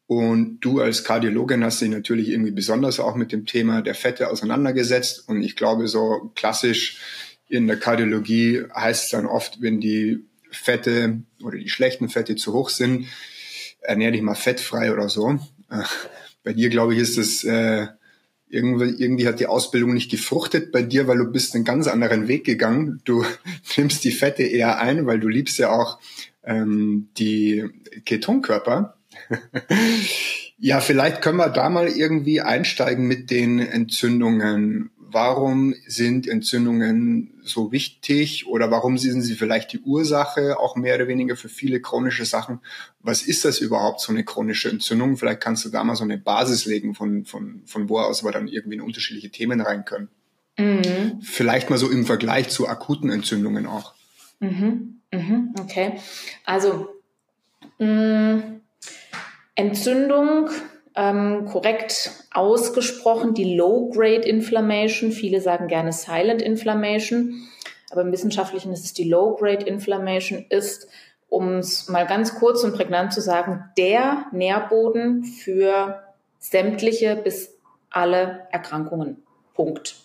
Und 0.06 0.60
du 0.60 0.80
als 0.80 1.04
Kardiologin 1.04 1.64
hast 1.64 1.80
dich 1.80 1.88
natürlich 1.88 2.28
irgendwie 2.28 2.50
besonders 2.50 3.00
auch 3.00 3.14
mit 3.14 3.32
dem 3.32 3.46
Thema 3.46 3.82
der 3.82 3.94
Fette 3.94 4.30
auseinandergesetzt. 4.30 5.28
Und 5.28 5.42
ich 5.42 5.56
glaube, 5.56 5.88
so 5.88 6.32
klassisch 6.34 6.98
in 7.48 7.66
der 7.66 7.78
Kardiologie 7.78 8.64
heißt 8.74 9.04
es 9.04 9.10
dann 9.10 9.26
oft, 9.26 9.62
wenn 9.62 9.80
die 9.80 10.24
Fette 10.50 11.22
oder 11.42 11.58
die 11.58 11.68
schlechten 11.68 12.08
Fette 12.08 12.36
zu 12.36 12.52
hoch 12.52 12.68
sind, 12.68 13.06
ernähr 13.80 14.10
dich 14.10 14.22
mal 14.22 14.34
fettfrei 14.34 14.92
oder 14.92 15.08
so. 15.08 15.38
Bei 16.42 16.52
dir, 16.52 16.68
glaube 16.68 16.94
ich, 16.94 17.00
ist 17.00 17.16
es 17.16 17.44
äh, 17.44 17.86
irgendwie, 18.54 19.02
irgendwie 19.02 19.26
hat 19.26 19.40
die 19.40 19.46
Ausbildung 19.46 19.92
nicht 19.92 20.10
gefruchtet 20.10 20.72
bei 20.72 20.82
dir, 20.82 21.06
weil 21.08 21.18
du 21.18 21.24
bist 21.24 21.54
einen 21.54 21.64
ganz 21.64 21.88
anderen 21.88 22.28
Weg 22.28 22.44
gegangen. 22.44 23.00
Du 23.04 23.24
nimmst 23.76 24.04
die 24.04 24.12
Fette 24.12 24.44
eher 24.44 24.78
ein, 24.78 25.06
weil 25.06 25.20
du 25.20 25.28
liebst 25.28 25.58
ja 25.58 25.70
auch 25.70 25.98
ähm, 26.44 27.08
die 27.18 27.64
Ketonkörper. 28.06 28.96
ja, 30.58 30.80
vielleicht 30.80 31.22
können 31.22 31.38
wir 31.38 31.50
da 31.50 31.68
mal 31.68 31.88
irgendwie 31.88 32.40
einsteigen 32.40 33.06
mit 33.06 33.30
den 33.30 33.58
Entzündungen 33.58 34.90
warum 35.14 35.74
sind 35.86 36.28
Entzündungen 36.28 37.40
so 37.42 37.72
wichtig 37.72 38.46
oder 38.46 38.70
warum 38.70 38.98
sind 38.98 39.22
sie 39.22 39.34
vielleicht 39.34 39.72
die 39.72 39.80
Ursache 39.80 40.58
auch 40.58 40.76
mehr 40.76 40.96
oder 40.96 41.08
weniger 41.08 41.36
für 41.36 41.48
viele 41.48 41.80
chronische 41.80 42.24
Sachen? 42.24 42.60
Was 43.00 43.22
ist 43.22 43.44
das 43.44 43.60
überhaupt, 43.60 44.00
so 44.00 44.12
eine 44.12 44.24
chronische 44.24 44.68
Entzündung? 44.68 45.16
Vielleicht 45.16 45.40
kannst 45.40 45.64
du 45.64 45.70
da 45.70 45.84
mal 45.84 45.94
so 45.94 46.04
eine 46.04 46.18
Basis 46.18 46.66
legen, 46.66 46.94
von, 46.94 47.24
von, 47.24 47.62
von 47.64 47.88
wo 47.88 47.98
aus 48.00 48.24
wir 48.24 48.32
dann 48.32 48.48
irgendwie 48.48 48.76
in 48.76 48.82
unterschiedliche 48.82 49.30
Themen 49.30 49.60
rein 49.60 49.84
können. 49.84 50.08
Mhm. 50.58 51.20
Vielleicht 51.22 51.70
mal 51.70 51.78
so 51.78 51.90
im 51.90 52.04
Vergleich 52.04 52.48
zu 52.48 52.68
akuten 52.68 53.10
Entzündungen 53.10 53.66
auch. 53.66 53.94
Mhm. 54.40 55.00
Mhm. 55.12 55.54
Okay, 55.60 56.00
also 56.44 56.88
mh, 57.78 57.86
mm, 57.86 58.60
Entzündung 59.54 60.50
ähm, 60.96 61.46
korrekt 61.46 62.10
ausgesprochen, 62.32 63.34
die 63.34 63.56
Low-Grade 63.56 64.26
Inflammation. 64.28 65.12
Viele 65.12 65.40
sagen 65.40 65.68
gerne 65.68 65.92
Silent 65.92 66.40
Inflammation, 66.40 67.48
aber 67.90 68.02
im 68.02 68.12
Wissenschaftlichen 68.12 68.72
ist 68.72 68.84
es 68.84 68.92
die 68.92 69.08
Low-Grade 69.08 69.66
Inflammation, 69.66 70.44
ist, 70.48 70.88
um 71.28 71.58
es 71.58 71.88
mal 71.88 72.06
ganz 72.06 72.36
kurz 72.36 72.62
und 72.62 72.74
prägnant 72.74 73.12
zu 73.12 73.20
sagen, 73.20 73.64
der 73.76 74.26
Nährboden 74.32 75.24
für 75.24 76.02
sämtliche 76.38 77.16
bis 77.16 77.54
alle 77.90 78.46
Erkrankungen. 78.50 79.22
Punkt. 79.54 79.96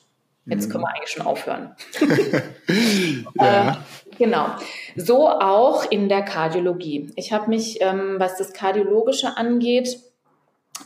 Jetzt 0.46 0.68
mhm. 0.68 0.72
können 0.72 0.84
wir 0.86 0.96
eigentlich 0.96 1.10
schon 1.12 1.26
aufhören. 1.26 1.76
ja. 3.36 3.72
äh, 3.72 4.16
genau. 4.18 4.48
So 4.96 5.30
auch 5.30 5.90
in 5.92 6.10
der 6.10 6.24
Kardiologie. 6.24 7.12
Ich 7.16 7.32
habe 7.32 7.50
mich, 7.50 7.82
ähm, 7.82 8.16
was 8.18 8.38
das 8.38 8.54
Kardiologische 8.54 9.38
angeht, 9.38 10.00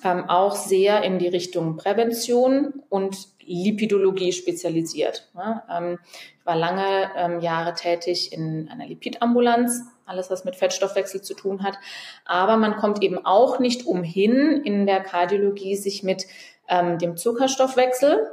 ähm, 0.03 0.29
auch 0.29 0.55
sehr 0.55 1.03
in 1.03 1.19
die 1.19 1.27
Richtung 1.27 1.77
Prävention 1.77 2.81
und 2.89 3.27
Lipidologie 3.45 4.31
spezialisiert. 4.31 5.29
Ja, 5.35 5.63
ähm, 5.71 5.99
ich 6.39 6.45
war 6.45 6.55
lange 6.55 7.09
ähm, 7.15 7.39
Jahre 7.39 7.73
tätig 7.73 8.33
in 8.33 8.69
einer 8.69 8.87
Lipidambulanz, 8.87 9.81
alles 10.05 10.29
was 10.29 10.45
mit 10.45 10.55
Fettstoffwechsel 10.55 11.21
zu 11.21 11.33
tun 11.33 11.63
hat. 11.63 11.77
Aber 12.25 12.57
man 12.57 12.75
kommt 12.77 13.01
eben 13.01 13.25
auch 13.25 13.59
nicht 13.59 13.85
umhin, 13.85 14.61
in 14.63 14.85
der 14.85 15.01
Kardiologie 15.01 15.75
sich 15.75 16.03
mit 16.03 16.25
ähm, 16.67 16.97
dem 16.97 17.17
Zuckerstoffwechsel, 17.17 18.31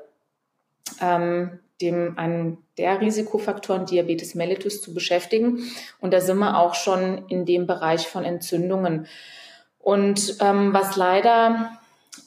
ähm, 1.00 1.60
dem 1.80 2.18
einen 2.18 2.58
der 2.78 3.00
Risikofaktoren 3.00 3.86
Diabetes 3.86 4.34
mellitus 4.34 4.82
zu 4.82 4.92
beschäftigen. 4.92 5.64
Und 6.00 6.12
da 6.12 6.20
sind 6.20 6.38
wir 6.38 6.58
auch 6.58 6.74
schon 6.74 7.26
in 7.28 7.46
dem 7.46 7.66
Bereich 7.66 8.06
von 8.06 8.24
Entzündungen. 8.24 9.06
Und 9.80 10.36
ähm, 10.40 10.72
was 10.72 10.96
leider 10.96 11.72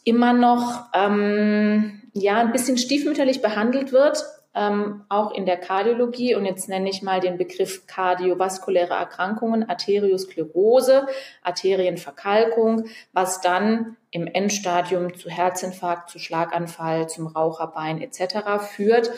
immer 0.03 0.33
noch 0.33 0.85
ähm, 0.93 2.01
ja 2.13 2.37
ein 2.37 2.51
bisschen 2.51 2.77
stiefmütterlich 2.77 3.41
behandelt 3.41 3.91
wird, 3.91 4.23
ähm, 4.55 5.03
auch 5.09 5.31
in 5.31 5.45
der 5.45 5.57
Kardiologie. 5.57 6.35
Und 6.35 6.45
jetzt 6.45 6.69
nenne 6.69 6.89
ich 6.89 7.01
mal 7.01 7.19
den 7.19 7.37
Begriff 7.37 7.87
kardiovaskuläre 7.87 8.93
Erkrankungen, 8.93 9.67
Arteriosklerose, 9.67 11.07
Arterienverkalkung, 11.41 12.85
was 13.13 13.41
dann 13.41 13.97
im 14.11 14.27
Endstadium 14.27 15.15
zu 15.15 15.29
Herzinfarkt, 15.29 16.09
zu 16.09 16.19
Schlaganfall, 16.19 17.09
zum 17.09 17.27
Raucherbein 17.27 17.99
etc. 18.01 18.63
führt, 18.75 19.11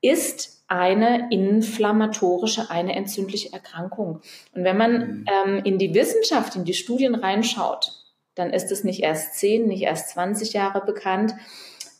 ist 0.00 0.62
eine 0.68 1.28
inflammatorische, 1.30 2.70
eine 2.70 2.94
entzündliche 2.94 3.52
Erkrankung. 3.52 4.20
Und 4.54 4.64
wenn 4.64 4.76
man 4.76 4.92
mhm. 4.92 5.24
ähm, 5.46 5.60
in 5.64 5.78
die 5.78 5.94
Wissenschaft, 5.94 6.56
in 6.56 6.64
die 6.64 6.74
Studien 6.74 7.14
reinschaut, 7.14 7.92
dann 8.34 8.52
ist 8.52 8.70
es 8.70 8.84
nicht 8.84 9.02
erst 9.02 9.34
zehn, 9.34 9.66
nicht 9.66 9.82
erst 9.82 10.10
20 10.10 10.52
Jahre 10.52 10.84
bekannt. 10.84 11.34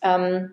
Ähm, 0.02 0.52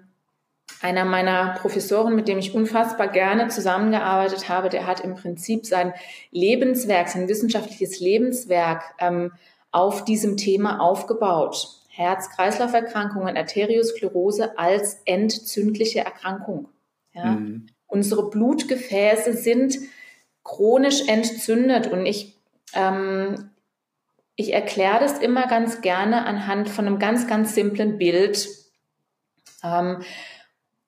einer 0.82 1.06
meiner 1.06 1.56
Professoren, 1.60 2.16
mit 2.16 2.28
dem 2.28 2.38
ich 2.38 2.56
unfassbar 2.56 3.08
gerne 3.08 3.50
zusammengearbeitet 3.50 4.50
habe, 4.50 4.70
der 4.70 4.88
hat 4.88 5.02
im 5.02 5.16
Prinzip 5.16 5.66
sein 5.66 5.94
Lebenswerk, 6.32 7.10
sein 7.10 7.28
wissenschaftliches 7.28 8.00
Lebenswerk 8.00 8.84
ähm, 9.00 9.32
auf 9.72 10.06
diesem 10.06 10.38
Thema 10.38 10.80
aufgebaut. 10.80 11.68
Herz-Kreislauf-Erkrankungen, 11.90 13.38
Arteriosklerose 13.38 14.58
als 14.58 15.02
entzündliche 15.06 16.00
Erkrankung. 16.00 16.70
Ja? 17.16 17.26
Mhm. 17.26 17.68
Unsere 17.88 18.30
Blutgefäße 18.30 19.34
sind 19.34 19.78
chronisch 20.44 21.08
entzündet 21.08 21.88
und 21.88 22.06
ich, 22.06 22.38
ähm, 22.74 23.50
ich 24.36 24.54
erkläre 24.54 25.00
das 25.00 25.20
immer 25.20 25.48
ganz 25.48 25.82
gerne 25.82 26.26
anhand 26.26 26.70
von 26.70 26.86
einem 26.86 27.00
ganz, 27.00 27.28
ganz 27.28 27.56
simplen 27.56 27.98
Bild. 27.98 28.48
Ähm, 29.64 30.04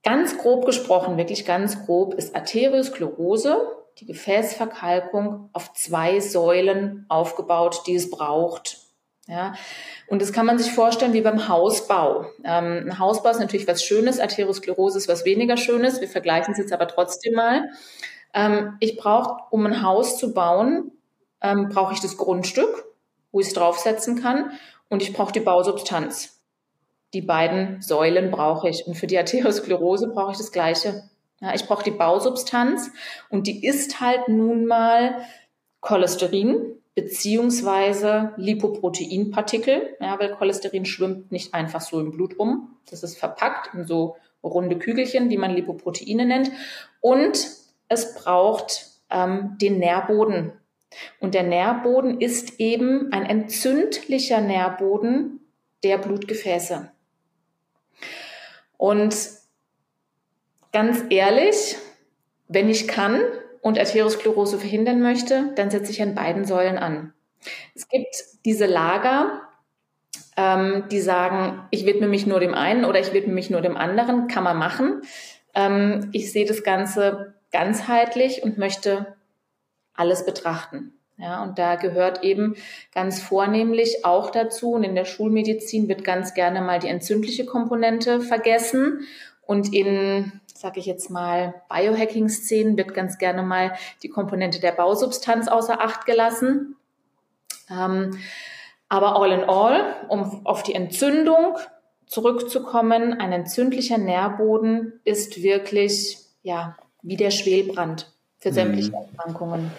ganz 0.03 0.37
grob 0.37 0.65
gesprochen, 0.65 1.17
wirklich 1.17 1.45
ganz 1.45 1.85
grob, 1.85 2.13
ist 2.13 2.35
Arteriosklerose, 2.35 3.57
die 3.99 4.05
Gefäßverkalkung, 4.05 5.49
auf 5.53 5.73
zwei 5.73 6.19
Säulen 6.19 7.05
aufgebaut, 7.09 7.83
die 7.87 7.95
es 7.95 8.09
braucht. 8.09 8.86
Ja, 9.27 9.55
und 10.07 10.21
das 10.21 10.31
kann 10.31 10.45
man 10.45 10.57
sich 10.57 10.71
vorstellen 10.71 11.11
wie 11.11 11.21
beim 11.21 11.49
Hausbau. 11.49 12.27
Ähm, 12.45 12.85
ein 12.87 12.99
Hausbau 12.99 13.29
ist 13.29 13.39
natürlich 13.39 13.67
was 13.67 13.83
Schönes, 13.83 14.19
Arteriosklerose 14.19 14.97
ist 14.97 15.09
was 15.09 15.25
weniger 15.25 15.57
Schönes. 15.57 15.99
Wir 15.99 16.07
vergleichen 16.07 16.53
es 16.53 16.59
jetzt 16.59 16.71
aber 16.71 16.87
trotzdem 16.87 17.33
mal. 17.33 17.69
Ähm, 18.33 18.77
ich 18.79 18.95
brauche, 18.95 19.41
um 19.51 19.65
ein 19.65 19.81
Haus 19.83 20.17
zu 20.17 20.33
bauen, 20.33 20.91
ähm, 21.41 21.69
brauche 21.69 21.93
ich 21.93 21.99
das 21.99 22.15
Grundstück, 22.15 22.85
wo 23.33 23.41
ich 23.41 23.47
es 23.47 23.53
draufsetzen 23.53 24.21
kann, 24.21 24.51
und 24.89 25.01
ich 25.03 25.11
brauche 25.11 25.33
die 25.33 25.41
Bausubstanz. 25.41 26.39
Die 27.13 27.21
beiden 27.21 27.81
Säulen 27.81 28.31
brauche 28.31 28.69
ich. 28.69 28.87
Und 28.87 28.95
für 28.95 29.07
die 29.07 29.17
Arteriosklerose 29.17 30.07
brauche 30.07 30.31
ich 30.31 30.37
das 30.37 30.53
Gleiche. 30.53 31.03
Ja, 31.41 31.53
ich 31.53 31.65
brauche 31.65 31.83
die 31.83 31.91
Bausubstanz 31.91 32.89
und 33.29 33.45
die 33.47 33.65
ist 33.65 33.99
halt 33.99 34.27
nun 34.27 34.65
mal 34.65 35.21
Cholesterin, 35.81 36.76
beziehungsweise 36.97 38.33
Lipoproteinpartikel, 38.37 39.95
ja, 40.01 40.19
weil 40.19 40.31
Cholesterin 40.31 40.83
schwimmt 40.83 41.31
nicht 41.31 41.53
einfach 41.53 41.79
so 41.79 41.99
im 41.99 42.09
Blut 42.09 42.39
rum. 42.39 42.75
Das 42.89 43.03
ist 43.03 43.19
verpackt 43.19 43.75
in 43.75 43.85
so 43.85 44.15
runde 44.43 44.79
Kügelchen, 44.79 45.29
die 45.29 45.37
man 45.37 45.53
Lipoproteine 45.53 46.25
nennt. 46.25 46.51
Und 46.99 47.49
es 47.87 48.15
braucht 48.15 48.87
ähm, 49.11 49.59
den 49.61 49.77
Nährboden. 49.77 50.53
Und 51.19 51.35
der 51.35 51.43
Nährboden 51.43 52.19
ist 52.19 52.59
eben 52.59 53.13
ein 53.13 53.27
entzündlicher 53.27 54.41
Nährboden 54.41 55.41
der 55.83 55.99
Blutgefäße. 55.99 56.91
Und 58.77 59.15
ganz 60.73 61.03
ehrlich, 61.11 61.75
wenn 62.47 62.69
ich 62.69 62.87
kann, 62.87 63.21
und 63.67 63.77
Arteriosklerose 63.77 64.57
verhindern 64.57 65.01
möchte, 65.01 65.51
dann 65.55 65.69
setze 65.69 65.91
ich 65.91 66.01
an 66.01 66.15
beiden 66.15 66.45
Säulen 66.45 66.77
an. 66.77 67.13
Es 67.75 67.87
gibt 67.87 68.15
diese 68.45 68.65
Lager, 68.65 69.41
ähm, 70.35 70.85
die 70.89 70.99
sagen, 70.99 71.67
ich 71.71 71.85
widme 71.85 72.07
mich 72.07 72.25
nur 72.25 72.39
dem 72.39 72.53
einen 72.53 72.85
oder 72.85 72.99
ich 72.99 73.13
widme 73.13 73.33
mich 73.33 73.49
nur 73.49 73.61
dem 73.61 73.77
anderen, 73.77 74.27
kann 74.27 74.43
man 74.43 74.57
machen. 74.57 75.01
Ähm, 75.53 76.09
ich 76.13 76.31
sehe 76.31 76.45
das 76.45 76.63
Ganze 76.63 77.35
ganzheitlich 77.51 78.43
und 78.43 78.57
möchte 78.57 79.15
alles 79.93 80.25
betrachten. 80.25 80.93
Ja, 81.17 81.41
und 81.41 81.57
da 81.57 81.75
gehört 81.75 82.23
eben 82.23 82.55
ganz 82.93 83.19
vornehmlich 83.21 84.05
auch 84.05 84.29
dazu, 84.29 84.73
und 84.73 84.83
in 84.83 84.93
der 84.93 85.05
Schulmedizin 85.05 85.87
wird 85.87 86.03
ganz 86.03 86.35
gerne 86.35 86.61
mal 86.61 86.77
die 86.77 86.89
entzündliche 86.89 87.45
Komponente 87.45 88.21
vergessen. 88.21 89.01
Und 89.41 89.73
in 89.73 90.31
sage 90.59 90.79
ich 90.79 90.85
jetzt 90.85 91.09
mal, 91.09 91.61
Biohacking-Szenen 91.69 92.77
wird 92.77 92.93
ganz 92.93 93.17
gerne 93.17 93.43
mal 93.43 93.73
die 94.03 94.09
Komponente 94.09 94.59
der 94.59 94.71
Bausubstanz 94.71 95.47
außer 95.47 95.81
Acht 95.81 96.05
gelassen. 96.05 96.75
Ähm, 97.69 98.17
aber 98.89 99.15
all 99.21 99.31
in 99.31 99.43
all, 99.43 99.95
um 100.07 100.45
auf 100.45 100.63
die 100.63 100.73
Entzündung 100.73 101.57
zurückzukommen, 102.05 103.13
ein 103.13 103.31
entzündlicher 103.33 103.97
Nährboden 103.97 104.93
ist 105.03 105.43
wirklich 105.43 106.17
ja 106.41 106.77
wie 107.03 107.17
der 107.17 107.31
Schwelbrand 107.31 108.11
für 108.39 108.51
sämtliche 108.51 108.91
mhm. 108.91 108.95
Erkrankungen. 108.95 109.71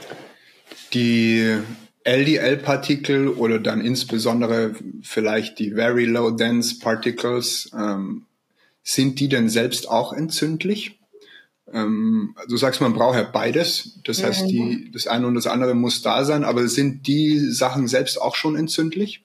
Die 0.93 1.59
LDL-Partikel 2.05 3.29
oder 3.29 3.59
dann 3.59 3.81
insbesondere 3.81 4.75
vielleicht 5.03 5.59
die 5.59 5.73
Very 5.73 6.05
Low 6.05 6.31
Dense 6.31 6.79
Particles 6.79 7.71
ähm, 7.77 8.25
sind 8.88 9.21
die 9.21 9.28
denn 9.28 9.50
selbst 9.50 9.90
auch 9.90 10.14
entzündlich? 10.14 10.99
Ähm, 11.71 12.35
du 12.49 12.57
sagst, 12.57 12.80
man 12.80 12.95
braucht 12.95 13.16
ja 13.16 13.23
beides. 13.23 14.00
Das 14.04 14.23
heißt, 14.23 14.49
die, 14.49 14.90
das 14.90 15.07
eine 15.07 15.26
und 15.26 15.35
das 15.35 15.47
andere 15.47 15.75
muss 15.75 16.00
da 16.00 16.25
sein. 16.25 16.42
Aber 16.42 16.66
sind 16.68 17.07
die 17.07 17.38
Sachen 17.38 17.87
selbst 17.87 18.18
auch 18.18 18.35
schon 18.35 18.57
entzündlich? 18.57 19.23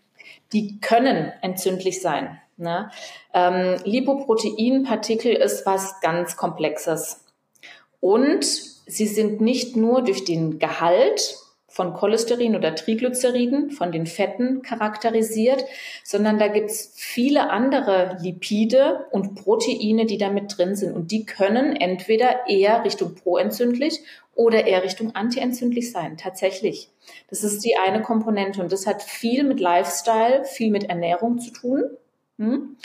Die 0.51 0.81
können 0.81 1.31
entzündlich 1.41 2.01
sein. 2.01 2.37
Ne? 2.57 2.91
Ähm, 3.33 3.77
Lipoproteinpartikel 3.85 5.31
ist 5.33 5.65
was 5.65 6.01
ganz 6.01 6.35
Komplexes. 6.35 7.21
Und 8.01 8.43
sie 8.43 9.07
sind 9.07 9.39
nicht 9.39 9.77
nur 9.77 10.03
durch 10.03 10.25
den 10.25 10.59
Gehalt 10.59 11.37
von 11.73 11.93
Cholesterin 11.95 12.55
oder 12.55 12.75
Triglyceriden, 12.75 13.71
von 13.71 13.91
den 13.91 14.05
Fetten 14.05 14.61
charakterisiert, 14.61 15.65
sondern 16.03 16.37
da 16.37 16.47
gibt's 16.47 16.93
viele 16.95 17.49
andere 17.49 18.19
Lipide 18.21 19.07
und 19.09 19.33
Proteine, 19.33 20.05
die 20.05 20.19
da 20.19 20.29
mit 20.29 20.55
drin 20.55 20.75
sind. 20.75 20.93
Und 20.93 21.09
die 21.09 21.25
können 21.25 21.75
entweder 21.75 22.47
eher 22.47 22.85
Richtung 22.85 23.15
proentzündlich 23.15 24.01
oder 24.35 24.67
eher 24.67 24.83
Richtung 24.83 25.15
antientzündlich 25.15 25.91
sein, 25.91 26.15
tatsächlich. 26.15 26.91
Das 27.31 27.43
ist 27.43 27.65
die 27.65 27.75
eine 27.75 28.03
Komponente 28.03 28.61
und 28.61 28.71
das 28.71 28.85
hat 28.85 29.01
viel 29.01 29.43
mit 29.43 29.59
Lifestyle, 29.59 30.45
viel 30.45 30.69
mit 30.69 30.91
Ernährung 30.91 31.39
zu 31.39 31.51
tun. 31.51 31.85
Hm? 32.37 32.77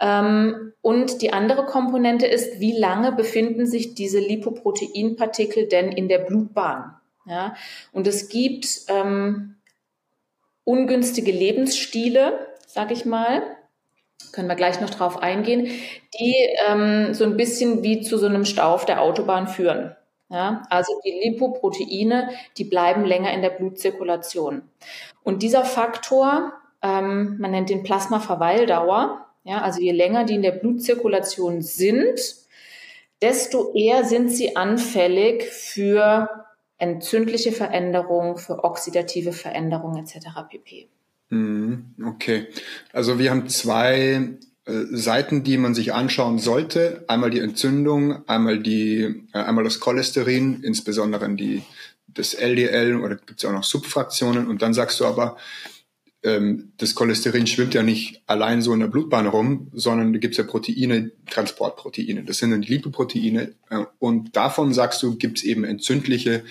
Ähm, 0.00 0.72
und 0.80 1.20
die 1.20 1.34
andere 1.34 1.66
Komponente 1.66 2.26
ist, 2.26 2.60
wie 2.60 2.72
lange 2.72 3.12
befinden 3.12 3.66
sich 3.66 3.94
diese 3.94 4.20
Lipoproteinpartikel 4.20 5.68
denn 5.68 5.92
in 5.92 6.08
der 6.08 6.20
Blutbahn? 6.20 6.96
Ja? 7.26 7.54
Und 7.92 8.06
es 8.06 8.28
gibt 8.28 8.66
ähm, 8.88 9.56
ungünstige 10.64 11.32
Lebensstile, 11.32 12.46
sag 12.66 12.90
ich 12.90 13.04
mal, 13.04 13.42
können 14.32 14.48
wir 14.48 14.56
gleich 14.56 14.80
noch 14.80 14.90
drauf 14.90 15.22
eingehen, 15.22 15.66
die 16.18 16.34
ähm, 16.68 17.14
so 17.14 17.24
ein 17.24 17.36
bisschen 17.36 17.82
wie 17.82 18.00
zu 18.00 18.18
so 18.18 18.26
einem 18.26 18.44
Stau 18.44 18.72
auf 18.72 18.86
der 18.86 19.02
Autobahn 19.02 19.48
führen. 19.48 19.96
Ja, 20.30 20.62
also 20.70 20.98
die 21.04 21.28
Lipoproteine, 21.28 22.30
die 22.56 22.64
bleiben 22.64 23.04
länger 23.04 23.34
in 23.34 23.42
der 23.42 23.50
Blutzirkulation. 23.50 24.62
Und 25.22 25.42
dieser 25.42 25.62
Faktor, 25.62 26.54
ähm, 26.80 27.36
man 27.38 27.50
nennt 27.50 27.68
den 27.68 27.82
Plasmaverweildauer, 27.82 29.26
ja, 29.44 29.60
also 29.60 29.82
je 29.82 29.92
länger 29.92 30.24
die 30.24 30.36
in 30.36 30.42
der 30.42 30.52
Blutzirkulation 30.52 31.60
sind, 31.60 32.18
desto 33.20 33.74
eher 33.74 34.04
sind 34.04 34.30
sie 34.30 34.56
anfällig 34.56 35.44
für 35.44 36.41
entzündliche 36.82 37.52
Veränderungen, 37.52 38.36
für 38.36 38.64
oxidative 38.64 39.32
Veränderungen 39.32 40.04
etc. 40.04 40.26
pp. 40.50 40.88
Mhm, 41.30 41.94
okay, 42.04 42.48
also 42.92 43.20
wir 43.20 43.30
haben 43.30 43.48
zwei 43.48 44.36
äh, 44.64 44.72
Seiten, 44.90 45.44
die 45.44 45.58
man 45.58 45.74
sich 45.74 45.94
anschauen 45.94 46.40
sollte. 46.40 47.04
Einmal 47.06 47.30
die 47.30 47.38
Entzündung, 47.38 48.28
einmal 48.28 48.58
die, 48.58 49.28
äh, 49.32 49.38
einmal 49.38 49.62
das 49.62 49.78
Cholesterin, 49.78 50.64
insbesondere 50.64 51.32
die, 51.36 51.62
das 52.08 52.34
LDL 52.34 52.96
oder 52.96 53.14
gibt 53.14 53.38
es 53.38 53.44
auch 53.44 53.52
noch 53.52 53.64
Subfraktionen. 53.64 54.48
Und 54.48 54.60
dann 54.60 54.74
sagst 54.74 54.98
du 54.98 55.06
aber, 55.06 55.36
ähm, 56.22 56.72
das 56.76 56.94
Cholesterin 56.94 57.46
schwimmt 57.46 57.74
ja 57.74 57.82
nicht 57.82 58.22
allein 58.26 58.62
so 58.62 58.72
in 58.72 58.80
der 58.80 58.86
Blutbahn 58.86 59.26
rum, 59.26 59.70
sondern 59.72 60.12
da 60.12 60.18
gibt 60.18 60.32
es 60.34 60.38
ja 60.38 60.44
Proteine, 60.44 61.10
Transportproteine. 61.28 62.24
Das 62.24 62.38
sind 62.38 62.52
dann 62.52 62.62
die 62.62 62.72
Lipoproteine. 62.72 63.54
Äh, 63.70 63.84
und 63.98 64.36
davon 64.36 64.72
sagst 64.72 65.02
du, 65.02 65.16
gibt 65.16 65.38
es 65.38 65.44
eben 65.44 65.64
entzündliche 65.64 66.44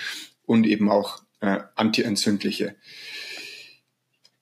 und 0.45 0.67
eben 0.67 0.89
auch 0.89 1.21
äh, 1.39 1.59
antientzündliche. 1.75 2.75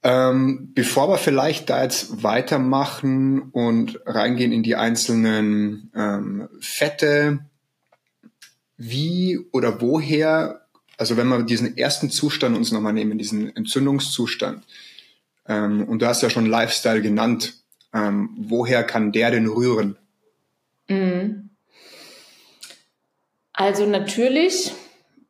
Ähm, 0.02 0.72
bevor 0.74 1.10
wir 1.10 1.18
vielleicht 1.18 1.70
da 1.70 1.84
jetzt 1.84 2.24
weitermachen 2.24 3.50
und 3.52 4.00
reingehen 4.06 4.54
in 4.54 4.64
die 4.64 4.78
einzelnen 4.78 5.92
ähm, 5.94 6.48
Fette, 6.62 7.40
wie 8.78 9.38
oder 9.52 9.82
woher, 9.82 10.66
also 10.98 11.18
wenn 11.18 11.28
wir 11.28 11.44
diesen 11.44 11.78
ersten 11.78 12.10
Zustand 12.10 12.56
uns 12.56 12.72
nochmal 12.72 12.94
nehmen, 12.94 13.18
diesen 13.18 13.54
Entzündungszustand, 13.54 14.64
ähm, 15.50 15.84
und 15.90 16.02
du 16.02 16.08
hast 16.08 16.22
ja 16.22 16.30
schon 16.30 16.46
Lifestyle 16.46 17.02
genannt. 17.02 17.56
Ähm, 17.94 18.30
woher 18.38 18.84
kann 18.84 19.12
der 19.12 19.32
denn 19.32 19.48
rühren? 19.48 19.98
Mhm. 20.88 21.50
Also 23.52 23.86
natürlich 23.86 24.74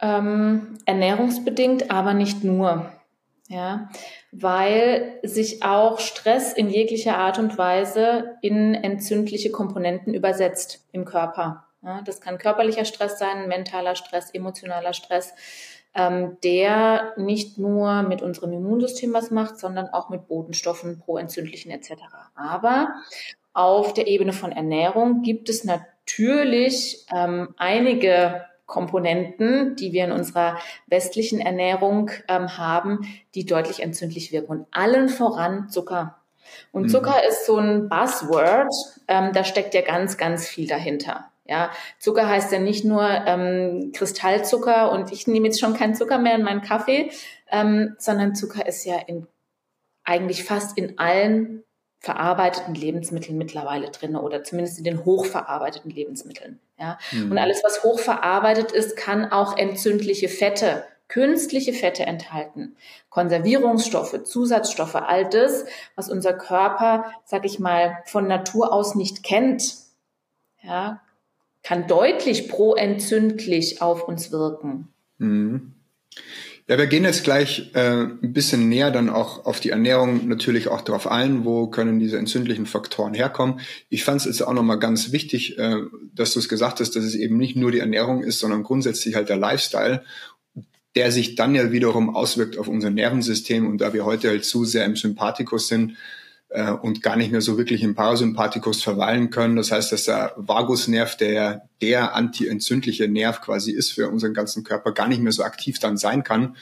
ähm, 0.01 0.77
ernährungsbedingt, 0.85 1.89
aber 1.89 2.13
nicht 2.13 2.43
nur. 2.43 2.91
Ja, 3.47 3.89
weil 4.31 5.19
sich 5.23 5.63
auch 5.63 5.99
Stress 5.99 6.53
in 6.53 6.69
jeglicher 6.69 7.17
Art 7.17 7.39
und 7.39 7.57
Weise 7.57 8.35
in 8.43 8.75
entzündliche 8.75 9.49
Komponenten 9.49 10.13
übersetzt 10.13 10.85
im 10.91 11.03
Körper. 11.03 11.65
Ja, 11.81 12.03
das 12.03 12.21
kann 12.21 12.38
körperlicher 12.38 12.85
Stress 12.85 13.17
sein, 13.17 13.47
mentaler 13.47 13.95
Stress, 13.95 14.29
emotionaler 14.29 14.93
Stress 14.93 15.33
ähm, 15.96 16.38
der 16.43 17.13
nicht 17.17 17.58
nur 17.58 18.03
mit 18.03 18.22
unserem 18.22 18.53
Immunsystem 18.53 19.13
was 19.13 19.31
macht, 19.31 19.58
sondern 19.58 19.88
auch 19.88 20.10
mit 20.10 20.27
Botenstoffen, 20.27 21.00
proentzündlichen 21.00 21.72
etc. 21.72 21.93
Aber 22.36 22.89
auf 23.53 23.93
der 23.93 24.08
Ebene 24.08 24.34
von 24.34 24.51
Ernährung 24.51 25.22
gibt 25.22 25.50
es 25.50 25.63
natürlich 25.63 27.05
ähm, 27.13 27.53
einige 27.58 28.46
Komponenten, 28.65 29.75
die 29.75 29.91
wir 29.91 30.05
in 30.05 30.12
unserer 30.12 30.60
westlichen 30.88 31.41
Ernährung 31.41 32.12
ähm, 32.27 32.58
haben, 32.58 33.00
die 33.36 33.46
deutlich 33.46 33.81
entzündlich 33.81 34.31
wirken. 34.31 34.51
Und 34.51 34.67
allen 34.72 35.10
voran 35.10 35.69
Zucker. 35.69 36.19
Und 36.72 36.84
mhm. 36.84 36.89
Zucker 36.89 37.27
ist 37.27 37.46
so 37.46 37.58
ein 37.58 37.89
Buzzword, 37.89 38.72
ähm, 39.08 39.34
da 39.34 39.43
steckt 39.43 39.74
ja 39.74 39.81
ganz, 39.81 40.17
ganz 40.17 40.48
viel 40.48 40.67
dahinter. 40.67 41.28
Ja, 41.49 41.71
Zucker 41.97 42.29
heißt 42.29 42.51
ja 42.51 42.59
nicht 42.59 42.85
nur 42.85 43.03
ähm, 43.03 43.91
Kristallzucker 43.95 44.91
und 44.91 45.11
ich 45.11 45.25
nehme 45.25 45.47
jetzt 45.47 45.59
schon 45.59 45.73
keinen 45.73 45.95
Zucker 45.95 46.19
mehr 46.19 46.35
in 46.35 46.43
meinen 46.43 46.61
Kaffee, 46.61 47.09
ähm, 47.51 47.95
sondern 47.97 48.35
Zucker 48.35 48.67
ist 48.67 48.85
ja 48.85 48.99
in 48.99 49.25
eigentlich 50.03 50.43
fast 50.43 50.77
in 50.77 50.99
allen 50.99 51.63
verarbeiteten 51.99 52.75
Lebensmitteln 52.75 53.37
mittlerweile 53.37 53.89
drin 53.89 54.15
oder 54.15 54.43
zumindest 54.43 54.77
in 54.77 54.83
den 54.83 55.05
hochverarbeiteten 55.05 55.89
Lebensmitteln. 55.89 56.59
Ja, 56.77 56.99
mhm. 57.11 57.31
und 57.31 57.37
alles, 57.39 57.63
was 57.63 57.83
hochverarbeitet 57.83 58.71
ist, 58.71 58.95
kann 58.95 59.31
auch 59.31 59.57
entzündliche 59.57 60.29
Fette, 60.29 60.85
künstliche 61.07 61.73
Fette 61.73 62.05
enthalten, 62.05 62.75
Konservierungsstoffe, 63.09 64.23
Zusatzstoffe, 64.23 64.95
all 64.95 65.27
das, 65.27 65.65
was 65.95 66.09
unser 66.09 66.33
Körper, 66.33 67.12
sag 67.25 67.43
ich 67.43 67.59
mal, 67.59 67.97
von 68.05 68.27
Natur 68.27 68.71
aus 68.71 68.93
nicht 68.93 69.23
kennt. 69.23 69.73
Ja, 70.62 71.01
kann 71.63 71.88
deutlich 71.88 72.48
proentzündlich 72.48 73.82
auf 73.82 74.08
uns 74.08 74.32
wirken. 74.32 74.88
Mhm. 75.17 75.74
Ja, 76.69 76.78
wir 76.78 76.86
gehen 76.86 77.04
jetzt 77.04 77.24
gleich 77.24 77.72
äh, 77.74 78.04
ein 78.04 78.32
bisschen 78.32 78.69
näher 78.69 78.91
dann 78.91 79.10
auch 79.10 79.48
auf 79.48 79.60
die 79.60 79.72
Ernährung 79.72 80.28
natürlich 80.28 80.67
auch 80.67 80.82
darauf 80.82 81.08
ein, 81.08 81.43
wo 81.43 81.65
können 81.65 82.00
diese 82.00 82.19
entzündlichen 82.19 82.67
Faktoren 82.67 83.15
herkommen. 83.15 83.60
Ich 83.89 84.04
fand 84.04 84.22
es 84.22 84.28
jetzt 84.28 84.43
auch 84.43 84.54
nochmal 84.54 84.78
ganz 84.78 85.12
wichtig, 85.12 85.58
äh, 85.58 85.78
dass 86.13 86.34
du 86.34 86.39
es 86.39 86.48
gesagt 86.48 86.80
hast, 86.80 86.95
dass 86.95 87.04
es 87.04 87.15
eben 87.15 87.38
nicht 87.38 87.56
nur 87.56 87.72
die 87.72 87.80
Ernährung 87.80 88.22
ist, 88.22 88.38
sondern 88.38 88.62
grundsätzlich 88.62 89.15
halt 89.15 89.30
der 89.30 89.38
Lifestyle, 89.38 90.04
der 90.95 91.12
sich 91.12 91.34
dann 91.34 91.56
ja 91.56 91.72
wiederum 91.72 92.15
auswirkt 92.15 92.56
auf 92.60 92.67
unser 92.67 92.91
Nervensystem. 92.91 93.65
Und 93.65 93.80
da 93.82 93.93
wir 93.93 94.06
heute 94.06 94.30
halt 94.30 94.45
zu 94.45 94.63
sehr 94.63 94.86
im 94.86 94.95
Sympathikus 94.95 95.69
sind, 95.69 95.98
äh, 96.49 96.71
und 96.71 97.01
gar 97.01 97.15
nicht 97.15 97.31
mehr 97.31 97.41
so 97.41 97.57
wirklich 97.57 97.83
im 97.83 97.95
Parasympathikus 97.95 98.83
verweilen 98.83 99.29
können. 99.29 99.55
Das 99.55 99.71
heißt, 99.71 99.91
dass 99.91 100.05
der 100.05 100.33
Vagusnerv, 100.35 101.15
der 101.15 101.69
der 101.81 102.15
antientzündliche 102.15 103.07
Nerv 103.07 103.41
quasi 103.41 103.71
ist 103.71 103.91
für 103.91 104.09
unseren 104.09 104.33
ganzen 104.33 104.63
Körper, 104.63 104.91
gar 104.91 105.07
nicht 105.07 105.21
mehr 105.21 105.31
so 105.31 105.43
aktiv 105.43 105.79
dann 105.79 105.97
sein 105.97 106.23
kann. 106.23 106.55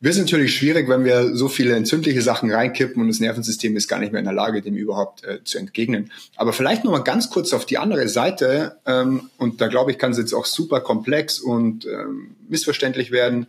Wird 0.00 0.16
natürlich 0.16 0.54
schwierig, 0.54 0.88
wenn 0.88 1.04
wir 1.04 1.34
so 1.34 1.48
viele 1.48 1.74
entzündliche 1.74 2.22
Sachen 2.22 2.52
reinkippen 2.52 3.02
und 3.02 3.08
das 3.08 3.18
Nervensystem 3.18 3.76
ist 3.76 3.88
gar 3.88 3.98
nicht 3.98 4.12
mehr 4.12 4.20
in 4.20 4.26
der 4.26 4.34
Lage, 4.34 4.62
dem 4.62 4.76
überhaupt 4.76 5.24
äh, 5.24 5.42
zu 5.42 5.58
entgegnen. 5.58 6.12
Aber 6.36 6.52
vielleicht 6.52 6.84
noch 6.84 6.92
mal 6.92 7.00
ganz 7.00 7.30
kurz 7.30 7.52
auf 7.52 7.66
die 7.66 7.78
andere 7.78 8.08
Seite. 8.08 8.76
Ähm, 8.86 9.28
und 9.38 9.60
da 9.60 9.66
glaube 9.66 9.90
ich, 9.90 9.98
kann 9.98 10.12
es 10.12 10.18
jetzt 10.18 10.34
auch 10.34 10.46
super 10.46 10.80
komplex 10.80 11.40
und 11.40 11.84
ähm, 11.84 12.36
missverständlich 12.48 13.10
werden. 13.10 13.48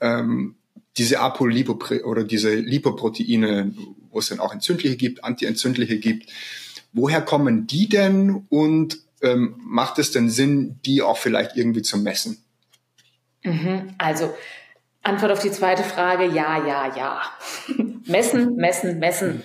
Ähm, 0.00 0.56
diese 0.96 1.20
Apolipo 1.20 1.78
oder 2.04 2.24
diese 2.24 2.54
Lipoproteine, 2.54 3.72
wo 4.14 4.20
es 4.20 4.28
dann 4.28 4.40
auch 4.40 4.52
entzündliche 4.52 4.96
gibt, 4.96 5.24
antientzündliche 5.24 5.98
gibt. 5.98 6.30
Woher 6.92 7.20
kommen 7.20 7.66
die 7.66 7.88
denn 7.88 8.46
und 8.48 8.98
ähm, 9.22 9.56
macht 9.58 9.98
es 9.98 10.12
denn 10.12 10.30
Sinn, 10.30 10.78
die 10.84 11.02
auch 11.02 11.18
vielleicht 11.18 11.56
irgendwie 11.56 11.82
zu 11.82 11.98
messen? 11.98 12.42
Mhm. 13.42 13.94
Also 13.98 14.32
Antwort 15.02 15.32
auf 15.32 15.40
die 15.40 15.50
zweite 15.50 15.82
Frage, 15.82 16.26
ja, 16.26 16.66
ja, 16.66 16.96
ja. 16.96 17.22
messen, 18.06 18.56
messen, 18.56 18.98
messen. 18.98 19.42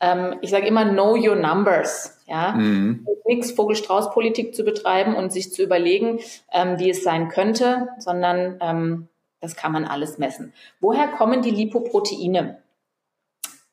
Ähm, 0.00 0.36
ich 0.42 0.50
sage 0.50 0.66
immer, 0.66 0.84
know 0.84 1.16
your 1.16 1.36
numbers. 1.36 2.14
Ja, 2.26 2.52
mhm. 2.52 3.06
nichts 3.26 3.52
Vogel-Strauß-Politik 3.52 4.54
zu 4.54 4.62
betreiben 4.62 5.14
und 5.14 5.32
sich 5.32 5.50
zu 5.50 5.62
überlegen, 5.62 6.20
ähm, 6.52 6.78
wie 6.78 6.90
es 6.90 7.02
sein 7.02 7.28
könnte, 7.28 7.88
sondern 7.98 8.58
ähm, 8.60 9.08
das 9.40 9.56
kann 9.56 9.72
man 9.72 9.86
alles 9.86 10.18
messen. 10.18 10.52
Woher 10.80 11.08
kommen 11.08 11.40
die 11.40 11.50
Lipoproteine? 11.50 12.58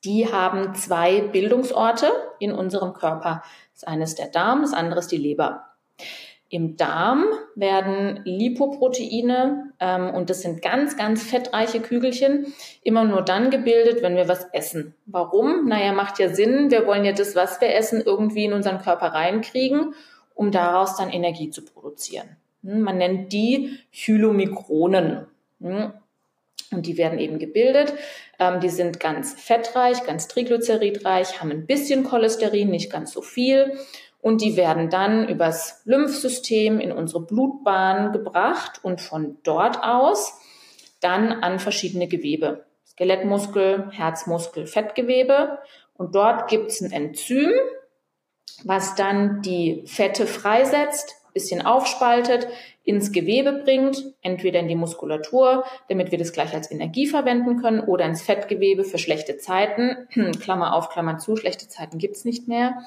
Die 0.06 0.30
haben 0.30 0.74
zwei 0.74 1.20
Bildungsorte 1.20 2.06
in 2.38 2.52
unserem 2.52 2.94
Körper. 2.94 3.42
Das 3.74 3.82
eine 3.84 4.04
ist 4.04 4.20
der 4.20 4.28
Darm, 4.28 4.62
das 4.62 4.72
andere 4.72 5.00
ist 5.00 5.10
die 5.10 5.16
Leber. 5.16 5.64
Im 6.48 6.76
Darm 6.76 7.24
werden 7.56 8.20
Lipoproteine, 8.24 9.72
ähm, 9.80 10.14
und 10.14 10.30
das 10.30 10.42
sind 10.42 10.62
ganz, 10.62 10.96
ganz 10.96 11.24
fettreiche 11.24 11.80
Kügelchen, 11.80 12.54
immer 12.84 13.02
nur 13.02 13.22
dann 13.22 13.50
gebildet, 13.50 14.00
wenn 14.00 14.14
wir 14.14 14.28
was 14.28 14.44
essen. 14.52 14.94
Warum? 15.06 15.66
Naja, 15.66 15.92
macht 15.92 16.20
ja 16.20 16.28
Sinn. 16.28 16.70
Wir 16.70 16.86
wollen 16.86 17.04
ja 17.04 17.10
das, 17.10 17.34
was 17.34 17.60
wir 17.60 17.74
essen, 17.74 18.00
irgendwie 18.00 18.44
in 18.44 18.52
unseren 18.52 18.78
Körper 18.78 19.08
reinkriegen, 19.08 19.94
um 20.36 20.52
daraus 20.52 20.96
dann 20.96 21.10
Energie 21.10 21.50
zu 21.50 21.64
produzieren. 21.64 22.36
Hm, 22.62 22.82
man 22.82 22.98
nennt 22.98 23.32
die 23.32 23.80
Chylomikronen. 23.90 25.26
Und 26.72 26.86
die 26.86 26.96
werden 26.96 27.18
eben 27.18 27.38
gebildet. 27.38 27.94
Ähm, 28.38 28.60
die 28.60 28.68
sind 28.68 29.00
ganz 29.00 29.40
fettreich, 29.40 30.04
ganz 30.04 30.28
triglyceridreich, 30.28 31.40
haben 31.40 31.50
ein 31.50 31.66
bisschen 31.66 32.04
Cholesterin, 32.04 32.70
nicht 32.70 32.90
ganz 32.90 33.12
so 33.12 33.22
viel. 33.22 33.78
Und 34.20 34.40
die 34.40 34.56
werden 34.56 34.90
dann 34.90 35.28
übers 35.28 35.82
Lymphsystem 35.84 36.80
in 36.80 36.90
unsere 36.90 37.24
Blutbahn 37.24 38.12
gebracht 38.12 38.80
und 38.82 39.00
von 39.00 39.38
dort 39.44 39.84
aus 39.84 40.40
dann 41.00 41.32
an 41.32 41.58
verschiedene 41.58 42.08
Gewebe. 42.08 42.64
Skelettmuskel, 42.84 43.90
Herzmuskel, 43.92 44.66
Fettgewebe. 44.66 45.58
Und 45.94 46.14
dort 46.14 46.48
gibt 46.48 46.70
es 46.70 46.80
ein 46.80 46.90
Enzym, 46.90 47.52
was 48.64 48.94
dann 48.94 49.42
die 49.42 49.82
Fette 49.86 50.26
freisetzt, 50.26 51.14
bisschen 51.36 51.66
aufspaltet, 51.66 52.48
ins 52.82 53.12
Gewebe 53.12 53.52
bringt, 53.52 54.02
entweder 54.22 54.60
in 54.60 54.68
die 54.68 54.74
Muskulatur, 54.74 55.64
damit 55.90 56.12
wir 56.12 56.18
das 56.18 56.32
gleich 56.32 56.54
als 56.54 56.70
Energie 56.70 57.06
verwenden 57.06 57.60
können, 57.60 57.80
oder 57.80 58.06
ins 58.06 58.22
Fettgewebe 58.22 58.84
für 58.84 58.96
schlechte 58.96 59.36
Zeiten. 59.36 60.08
Klammer 60.40 60.74
auf, 60.74 60.88
Klammer 60.88 61.18
zu, 61.18 61.36
schlechte 61.36 61.68
Zeiten 61.68 61.98
gibt's 61.98 62.24
nicht 62.24 62.48
mehr. 62.48 62.78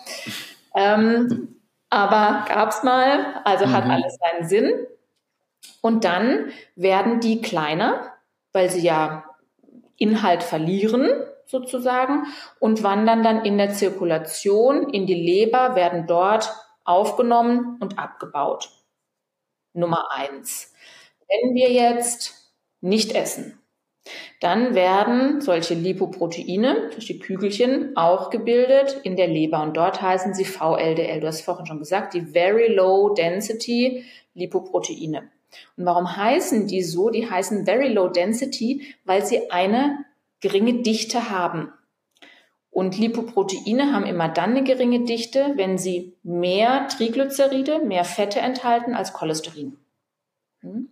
Ähm, 0.75 1.59
aber 1.91 2.45
gab's 2.47 2.81
mal, 2.81 3.41
also 3.43 3.67
mhm. 3.67 3.71
hat 3.71 3.85
alles 3.85 4.17
seinen 4.17 4.47
Sinn. 4.47 4.71
Und 5.81 6.03
dann 6.05 6.49
werden 6.75 7.19
die 7.19 7.41
kleiner, 7.41 8.13
weil 8.51 8.69
sie 8.71 8.81
ja 8.81 9.25
Inhalt 9.97 10.41
verlieren 10.41 11.07
sozusagen 11.45 12.25
und 12.59 12.83
wandern 12.83 13.21
dann 13.21 13.45
in 13.45 13.57
der 13.57 13.71
Zirkulation 13.71 14.89
in 14.89 15.05
die 15.05 15.13
Leber, 15.13 15.75
werden 15.75 16.07
dort 16.07 16.51
aufgenommen 16.89 17.77
und 17.79 17.99
abgebaut. 17.99 18.69
Nummer 19.73 20.11
eins. 20.11 20.73
Wenn 21.27 21.53
wir 21.53 21.71
jetzt 21.71 22.53
nicht 22.81 23.13
essen, 23.13 23.59
dann 24.39 24.73
werden 24.73 25.41
solche 25.41 25.75
Lipoproteine, 25.75 26.89
solche 26.91 27.19
Kügelchen, 27.19 27.95
auch 27.95 28.29
gebildet 28.29 29.01
in 29.03 29.15
der 29.15 29.27
Leber. 29.27 29.61
Und 29.61 29.77
dort 29.77 30.01
heißen 30.01 30.33
sie 30.33 30.45
VLDL. 30.45 31.19
Du 31.19 31.27
hast 31.27 31.41
vorhin 31.41 31.65
schon 31.65 31.79
gesagt, 31.79 32.13
die 32.13 32.21
Very 32.21 32.73
Low 32.73 33.13
Density 33.13 34.05
Lipoproteine. 34.33 35.29
Und 35.77 35.85
warum 35.85 36.15
heißen 36.15 36.67
die 36.67 36.81
so? 36.81 37.09
Die 37.09 37.29
heißen 37.29 37.65
Very 37.65 37.89
Low 37.89 38.07
Density, 38.07 38.95
weil 39.05 39.25
sie 39.25 39.51
eine 39.51 40.05
geringe 40.41 40.81
Dichte 40.81 41.29
haben. 41.29 41.71
Und 42.79 42.97
Lipoproteine 42.97 43.91
haben 43.91 44.05
immer 44.05 44.29
dann 44.29 44.51
eine 44.51 44.63
geringe 44.63 45.01
Dichte, 45.01 45.51
wenn 45.55 45.77
sie 45.77 46.15
mehr 46.23 46.87
Triglyceride, 46.87 47.79
mehr 47.79 48.05
Fette 48.05 48.39
enthalten 48.39 48.93
als 48.93 49.11
Cholesterin. 49.11 49.77
Hm? 50.61 50.87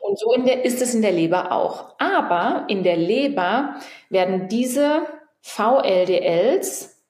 Und 0.00 0.18
so 0.18 0.30
der, 0.44 0.66
ist 0.66 0.82
es 0.82 0.92
in 0.92 1.00
der 1.00 1.12
Leber 1.12 1.52
auch. 1.52 1.94
Aber 1.98 2.66
in 2.68 2.82
der 2.82 2.98
Leber 2.98 3.76
werden 4.10 4.48
diese 4.48 5.06
VLDLs 5.40 7.02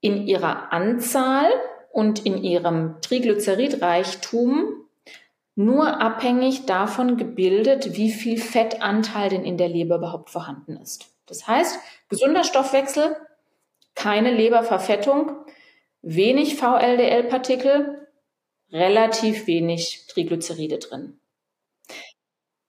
in 0.00 0.26
ihrer 0.26 0.72
Anzahl 0.72 1.46
und 1.92 2.26
in 2.26 2.42
ihrem 2.42 2.96
Triglyceridreichtum 3.02 4.84
nur 5.54 6.00
abhängig 6.00 6.66
davon 6.66 7.18
gebildet, 7.18 7.96
wie 7.96 8.10
viel 8.10 8.36
Fettanteil 8.36 9.28
denn 9.28 9.44
in 9.44 9.58
der 9.58 9.68
Leber 9.68 9.98
überhaupt 9.98 10.30
vorhanden 10.30 10.76
ist. 10.76 11.13
Das 11.26 11.46
heißt, 11.46 11.78
gesunder 12.08 12.44
Stoffwechsel, 12.44 13.16
keine 13.94 14.32
Leberverfettung, 14.32 15.44
wenig 16.02 16.56
VLDL-Partikel, 16.56 18.08
relativ 18.70 19.46
wenig 19.46 20.06
Triglyceride 20.08 20.78
drin. 20.78 21.20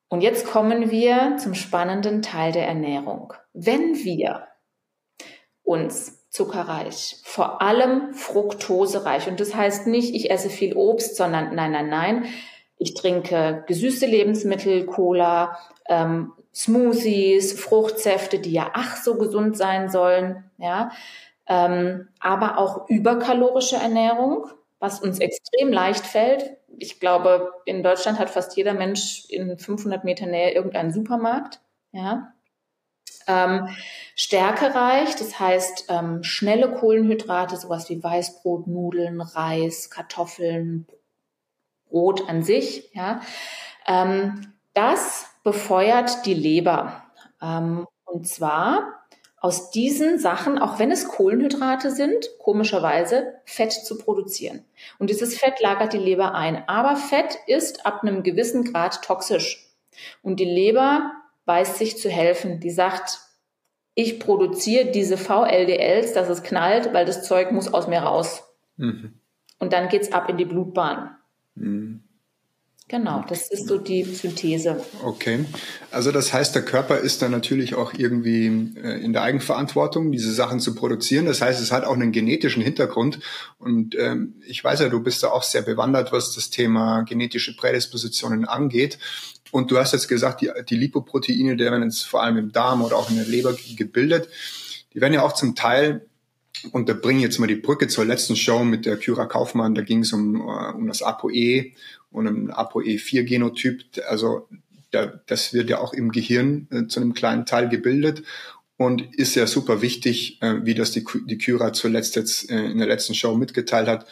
Und 0.08 0.22
jetzt 0.22 0.46
kommen 0.46 0.92
wir 0.92 1.38
zum 1.38 1.54
spannenden 1.54 2.22
Teil 2.22 2.52
der 2.52 2.68
Ernährung. 2.68 3.34
Wenn 3.54 3.96
wir 3.96 4.48
uns 5.64 6.30
zuckerreich, 6.30 7.18
vor 7.24 7.62
allem 7.62 8.14
fruktosereich, 8.14 9.28
und 9.28 9.40
das 9.40 9.56
heißt 9.56 9.88
nicht, 9.88 10.14
ich 10.14 10.30
esse 10.30 10.50
viel 10.50 10.76
Obst, 10.76 11.16
sondern 11.16 11.56
nein, 11.56 11.72
nein, 11.72 11.90
nein, 11.90 12.26
ich 12.78 12.94
trinke 12.94 13.64
gesüßte 13.68 14.06
Lebensmittel, 14.06 14.86
Cola, 14.86 15.58
ähm, 15.88 16.34
Smoothies, 16.56 17.60
Fruchtsäfte, 17.60 18.40
die 18.40 18.54
ja 18.54 18.72
ach 18.74 18.96
so 18.96 19.18
gesund 19.18 19.58
sein 19.58 19.90
sollen, 19.90 20.50
ja, 20.58 20.92
ähm, 21.48 22.08
aber 22.20 22.58
auch 22.58 22.90
überkalorische 22.90 23.76
Ernährung, 23.76 24.48
was 24.80 25.02
uns 25.02 25.20
extrem 25.20 25.72
leicht 25.72 26.06
fällt. 26.08 26.58
Ich 26.78 27.00
glaube, 27.00 27.54
in 27.66 27.84
Deutschland 27.84 28.20
hat 28.20 28.30
fast 28.30 28.56
jeder 28.56 28.74
Mensch 28.74 29.26
in 29.30 29.58
500 29.58 30.04
Meter 30.06 30.28
Nähe 30.28 30.54
irgendeinen 30.54 30.94
Supermarkt, 30.94 31.60
ja. 31.92 32.32
Ähm, 33.28 33.70
stärkereich, 34.16 35.16
das 35.16 35.40
heißt 35.40 35.86
ähm, 35.90 36.24
schnelle 36.24 36.72
Kohlenhydrate, 36.72 37.58
sowas 37.58 37.90
wie 37.90 38.02
Weißbrot, 38.04 38.68
Nudeln, 38.68 39.20
Reis, 39.20 39.90
Kartoffeln, 39.90 40.88
Brot 41.90 42.30
an 42.30 42.44
sich. 42.44 42.92
Ja, 42.94 43.22
ähm, 43.88 44.54
das 44.74 45.28
befeuert 45.46 46.26
die 46.26 46.34
Leber. 46.34 47.04
Ähm, 47.42 47.88
und 48.04 48.28
zwar 48.28 49.06
aus 49.40 49.70
diesen 49.70 50.18
Sachen, 50.18 50.58
auch 50.58 50.80
wenn 50.80 50.92
es 50.92 51.08
Kohlenhydrate 51.08 51.92
sind, 51.92 52.28
komischerweise 52.40 53.36
Fett 53.46 53.72
zu 53.72 53.98
produzieren. 54.00 54.66
Und 54.98 55.12
dieses 55.12 55.38
Fett 55.38 55.62
lagert 55.62 55.94
die 55.94 56.00
Leber 56.00 56.34
ein. 56.34 56.68
Aber 56.68 56.96
Fett 56.96 57.38
ist 57.46 57.86
ab 57.86 58.02
einem 58.02 58.24
gewissen 58.24 58.64
Grad 58.64 59.04
toxisch. 59.04 59.70
Und 60.24 60.40
die 60.40 60.46
Leber 60.46 61.12
weiß 61.46 61.78
sich 61.78 62.00
zu 62.00 62.10
helfen. 62.10 62.60
Die 62.60 62.72
sagt, 62.72 63.20
ich 63.94 64.20
produziere 64.20 64.90
diese 64.90 65.16
VLDLs, 65.16 66.14
dass 66.14 66.28
es 66.28 66.42
knallt, 66.42 66.92
weil 66.92 67.06
das 67.06 67.24
Zeug 67.24 67.52
muss 67.52 67.72
aus 67.72 67.88
mir 67.88 68.00
raus. 68.00 68.44
Mhm. 68.78 69.14
Und 69.60 69.74
dann 69.74 69.90
geht's 69.90 70.12
ab 70.12 70.28
in 70.28 70.38
die 70.38 70.46
Blutbahn. 70.46 71.16
Mhm. 71.54 72.05
Genau, 72.88 73.26
das 73.28 73.50
ist 73.50 73.68
so 73.68 73.80
die 73.80 74.04
Synthese. 74.04 74.80
Okay, 75.04 75.46
also 75.90 76.12
das 76.12 76.32
heißt, 76.34 76.54
der 76.54 76.62
Körper 76.62 77.00
ist 77.00 77.20
dann 77.24 77.32
natürlich 77.32 77.74
auch 77.74 77.94
irgendwie 77.94 78.46
äh, 78.80 79.04
in 79.04 79.12
der 79.12 79.24
Eigenverantwortung, 79.24 80.12
diese 80.12 80.32
Sachen 80.32 80.60
zu 80.60 80.76
produzieren. 80.76 81.26
Das 81.26 81.42
heißt, 81.42 81.60
es 81.60 81.72
hat 81.72 81.84
auch 81.84 81.96
einen 81.96 82.12
genetischen 82.12 82.62
Hintergrund. 82.62 83.20
Und 83.58 83.96
ähm, 83.98 84.36
ich 84.46 84.64
weiß 84.64 84.82
ja, 84.82 84.90
du 84.90 85.00
bist 85.00 85.24
da 85.24 85.30
auch 85.30 85.42
sehr 85.42 85.64
bewandert, 85.64 86.12
was 86.12 86.36
das 86.36 86.52
Thema 86.52 87.02
genetische 87.02 87.56
Prädispositionen 87.56 88.46
angeht. 88.46 89.00
Und 89.50 89.72
du 89.72 89.80
hast 89.80 89.94
jetzt 89.94 90.08
gesagt, 90.08 90.42
die, 90.42 90.52
die 90.70 90.78
Lipoproteine, 90.78 91.56
die 91.56 91.64
werden 91.64 91.82
jetzt 91.82 92.04
vor 92.04 92.22
allem 92.22 92.38
im 92.38 92.52
Darm 92.52 92.84
oder 92.84 92.98
auch 92.98 93.10
in 93.10 93.16
der 93.16 93.26
Leber 93.26 93.56
gebildet. 93.76 94.30
Die 94.94 95.02
werden 95.02 95.14
ja 95.14 95.24
auch 95.24 95.34
zum 95.34 95.56
Teil 95.56 96.06
und 96.72 96.90
da 96.90 96.94
bringe 96.94 97.20
ich 97.20 97.24
jetzt 97.24 97.40
mal 97.40 97.48
die 97.48 97.56
Brücke 97.56 97.88
zur 97.88 98.06
letzten 98.06 98.36
Show 98.36 98.64
mit 98.64 98.86
der 98.86 98.98
Kyra 98.98 99.26
Kaufmann. 99.26 99.76
Da 99.76 99.82
ging 99.82 100.00
es 100.00 100.14
um, 100.14 100.36
äh, 100.36 100.74
um 100.74 100.88
das 100.88 101.02
ApoE 101.02 101.72
und 102.16 102.28
ein 102.28 102.52
ApoE4-Genotyp. 102.52 104.02
Also 104.08 104.48
da, 104.92 105.06
das 105.28 105.54
wird 105.54 105.70
ja 105.70 105.80
auch 105.80 105.94
im 105.94 106.12
Gehirn 106.12 106.68
äh, 106.72 106.88
zu 106.88 107.00
einem 107.00 107.14
kleinen 107.14 107.46
Teil 107.46 107.70
gebildet 107.70 108.24
und 108.78 109.16
ist 109.16 109.36
ja 109.36 109.48
super 109.48 109.82
wichtig, 109.82 110.42
äh, 110.42 110.56
wie 110.64 110.74
das 110.74 110.92
die, 110.92 111.06
die 111.28 111.38
Kyra 111.38 111.74
zuletzt 111.74 112.16
jetzt 112.16 112.50
äh, 112.50 112.66
in 112.66 112.78
der 112.78 112.88
letzten 112.88 113.14
Show 113.14 113.36
mitgeteilt 113.36 113.88
hat, 113.88 114.06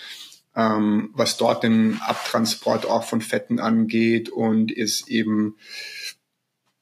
ähm, 0.56 1.10
was 1.14 1.38
dort 1.38 1.64
den 1.64 2.00
Abtransport 2.02 2.86
auch 2.86 3.04
von 3.04 3.22
Fetten 3.22 3.60
angeht 3.60 4.30
und 4.30 4.72
ist 4.72 5.10
eben 5.10 5.56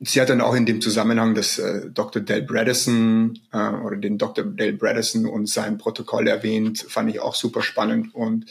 Sie 0.04 0.20
hat 0.20 0.30
dann 0.30 0.42
auch 0.42 0.56
in 0.56 0.66
dem 0.66 0.82
Zusammenhang 0.82 1.36
das 1.36 1.60
äh, 1.60 1.88
Dr. 1.92 2.24
Dale 2.24 2.42
Bredesen 2.42 3.40
äh, 3.54 3.70
oder 3.70 3.98
den 3.98 4.18
Dr. 4.18 4.44
Dale 4.44 4.74
Bredesen 4.74 5.28
und 5.28 5.48
sein 5.48 5.78
Protokoll 5.78 6.28
erwähnt, 6.28 6.84
fand 6.90 7.12
ich 7.12 7.20
auch 7.20 7.36
super 7.36 7.62
spannend 7.62 8.16
und 8.16 8.48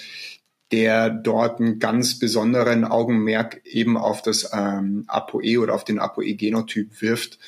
der 0.72 1.10
dort 1.10 1.60
einen 1.60 1.78
ganz 1.78 2.18
besonderen 2.18 2.84
Augenmerk 2.84 3.60
eben 3.64 3.96
auf 3.96 4.22
das 4.22 4.50
ähm, 4.52 5.04
ApoE 5.08 5.58
oder 5.58 5.74
auf 5.74 5.84
den 5.84 5.98
ApoE-Genotyp 5.98 7.00
wirft, 7.02 7.38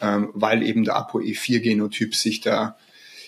ähm, 0.00 0.30
weil 0.34 0.62
eben 0.62 0.84
der 0.84 0.96
ApoE4-Genotyp 0.96 2.14
sich 2.14 2.40
da 2.40 2.76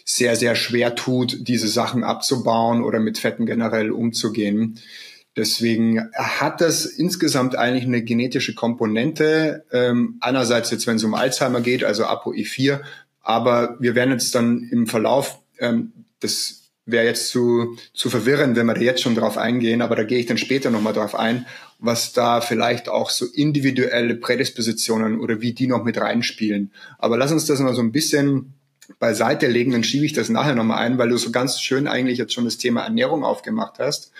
sehr, 0.05 0.37
sehr 0.37 0.55
schwer 0.55 0.95
tut, 0.95 1.49
diese 1.49 1.69
Sachen 1.69 2.05
abzubauen 2.05 2.83
oder 2.83 3.01
mit 3.01 3.19
Fetten 3.19 3.47
generell 3.47 3.91
umzugehen. 3.91 4.79
Deswegen 5.37 6.11
hat 6.15 6.61
das 6.61 6.85
insgesamt 6.85 7.57
eigentlich 7.57 7.85
eine 7.85 8.03
genetische 8.03 8.55
Komponente. 8.55 9.65
Ähm, 9.73 10.17
einerseits 10.21 10.71
jetzt, 10.71 10.87
wenn 10.87 10.97
es 10.97 11.05
um 11.05 11.15
Alzheimer 11.15 11.61
geht, 11.61 11.83
also 11.85 12.05
ApoE4, 12.05 12.81
aber 13.21 13.77
wir 13.81 13.95
werden 13.95 14.13
jetzt 14.13 14.35
dann 14.35 14.69
im 14.71 14.87
Verlauf, 14.87 15.41
ähm, 15.59 15.93
das 16.21 16.64
wäre 16.87 17.07
jetzt 17.07 17.29
zu, 17.29 17.77
zu 17.95 18.11
verwirrend, 18.11 18.57
wenn 18.57 18.67
wir 18.67 18.75
da 18.75 18.81
jetzt 18.81 19.03
schon 19.03 19.15
drauf 19.15 19.39
eingehen, 19.39 19.81
aber 19.81 19.97
da 19.97 20.05
gehe 20.05 20.19
ich 20.19 20.27
dann 20.27 20.39
später 20.39 20.71
nochmal 20.71 20.93
drauf 20.93 21.15
ein, 21.15 21.47
was 21.79 22.13
da 22.13 22.41
vielleicht 22.41 22.89
auch 22.89 23.11
so 23.11 23.27
individuelle 23.27 24.15
Prädispositionen 24.15 25.19
oder 25.19 25.41
wie 25.41 25.53
die 25.53 25.67
noch 25.67 25.85
mit 25.85 25.99
reinspielen. 25.99 26.73
Aber 26.99 27.17
lass 27.17 27.33
uns 27.33 27.47
das 27.47 27.61
mal 27.61 27.75
so 27.75 27.83
ein 27.83 27.93
bisschen 27.93 28.55
beiseite 28.99 29.47
legen, 29.47 29.73
dann 29.73 29.85
schiebe 29.85 30.05
ich 30.05 30.13
das 30.13 30.29
nachher 30.29 30.55
nochmal 30.55 30.79
ein, 30.79 30.99
weil 30.99 31.09
du 31.09 31.17
so 31.17 31.31
ganz 31.31 31.61
schön 31.61 31.87
eigentlich 31.87 32.19
jetzt 32.19 32.35
schon 32.35 32.45
das 32.45 32.59
Thema 32.59 32.83
Ernährung 32.83 33.25
aufgemacht 33.25 33.79
hast. 33.79 34.13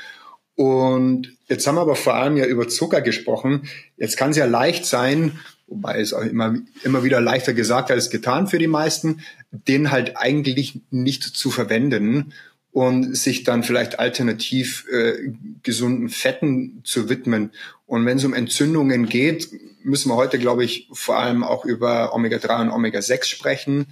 Und 0.57 1.33
jetzt 1.49 1.67
haben 1.67 1.75
wir 1.75 1.83
aber 1.83 1.97
vor 1.97 2.15
allem 2.15 2.37
ja 2.37 2.47
über 2.47 2.69
Zucker 2.69 3.03
gesprochen. 3.03 3.69
Jetzt 3.97 4.17
kann 4.17 4.31
es 4.31 4.37
ja 4.37 4.47
leicht 4.47 4.87
sein, 4.87 5.39
wobei 5.67 6.01
es 6.01 6.15
auch 6.15 6.23
immer, 6.23 6.55
immer 6.85 7.03
wieder 7.03 7.21
leichter 7.21 7.53
gesagt 7.53 7.91
als 7.91 8.09
getan 8.09 8.47
für 8.47 8.59
die 8.59 8.69
meisten, 8.69 9.21
den 9.51 9.91
halt 9.91 10.17
eigentlich 10.17 10.81
nicht 10.91 11.25
zu 11.25 11.51
verwenden 11.51 12.33
und 12.75 13.17
sich 13.17 13.45
dann 13.45 13.63
vielleicht 13.63 14.01
alternativ 14.01 14.85
äh, 14.91 15.33
gesunden 15.63 16.09
Fetten 16.09 16.81
zu 16.83 17.09
widmen. 17.09 17.53
Und 17.87 18.05
wenn 18.05 18.19
es 18.19 18.25
um 18.25 18.35
Entzündungen 18.35 19.09
geht, 19.09 19.49
müssen 19.85 20.09
wir 20.09 20.17
heute, 20.17 20.41
glaube 20.41 20.65
ich, 20.65 20.89
vor 20.93 21.17
allem 21.17 21.45
auch 21.45 21.65
über 21.65 22.13
Omega-3 22.13 22.63
und 22.63 22.71
Omega-6 22.71 23.27
sprechen. 23.27 23.87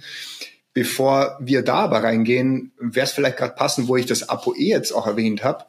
Bevor 0.73 1.37
wir 1.39 1.61
da 1.61 1.75
aber 1.75 2.03
reingehen, 2.03 2.73
wäre 2.77 3.05
es 3.05 3.13
vielleicht 3.13 3.37
gerade 3.37 3.55
passend, 3.55 3.87
wo 3.87 3.95
ich 3.95 4.05
das 4.05 4.27
ApoE 4.27 4.57
jetzt 4.57 4.91
auch 4.91 5.07
erwähnt 5.07 5.45
habe, 5.45 5.63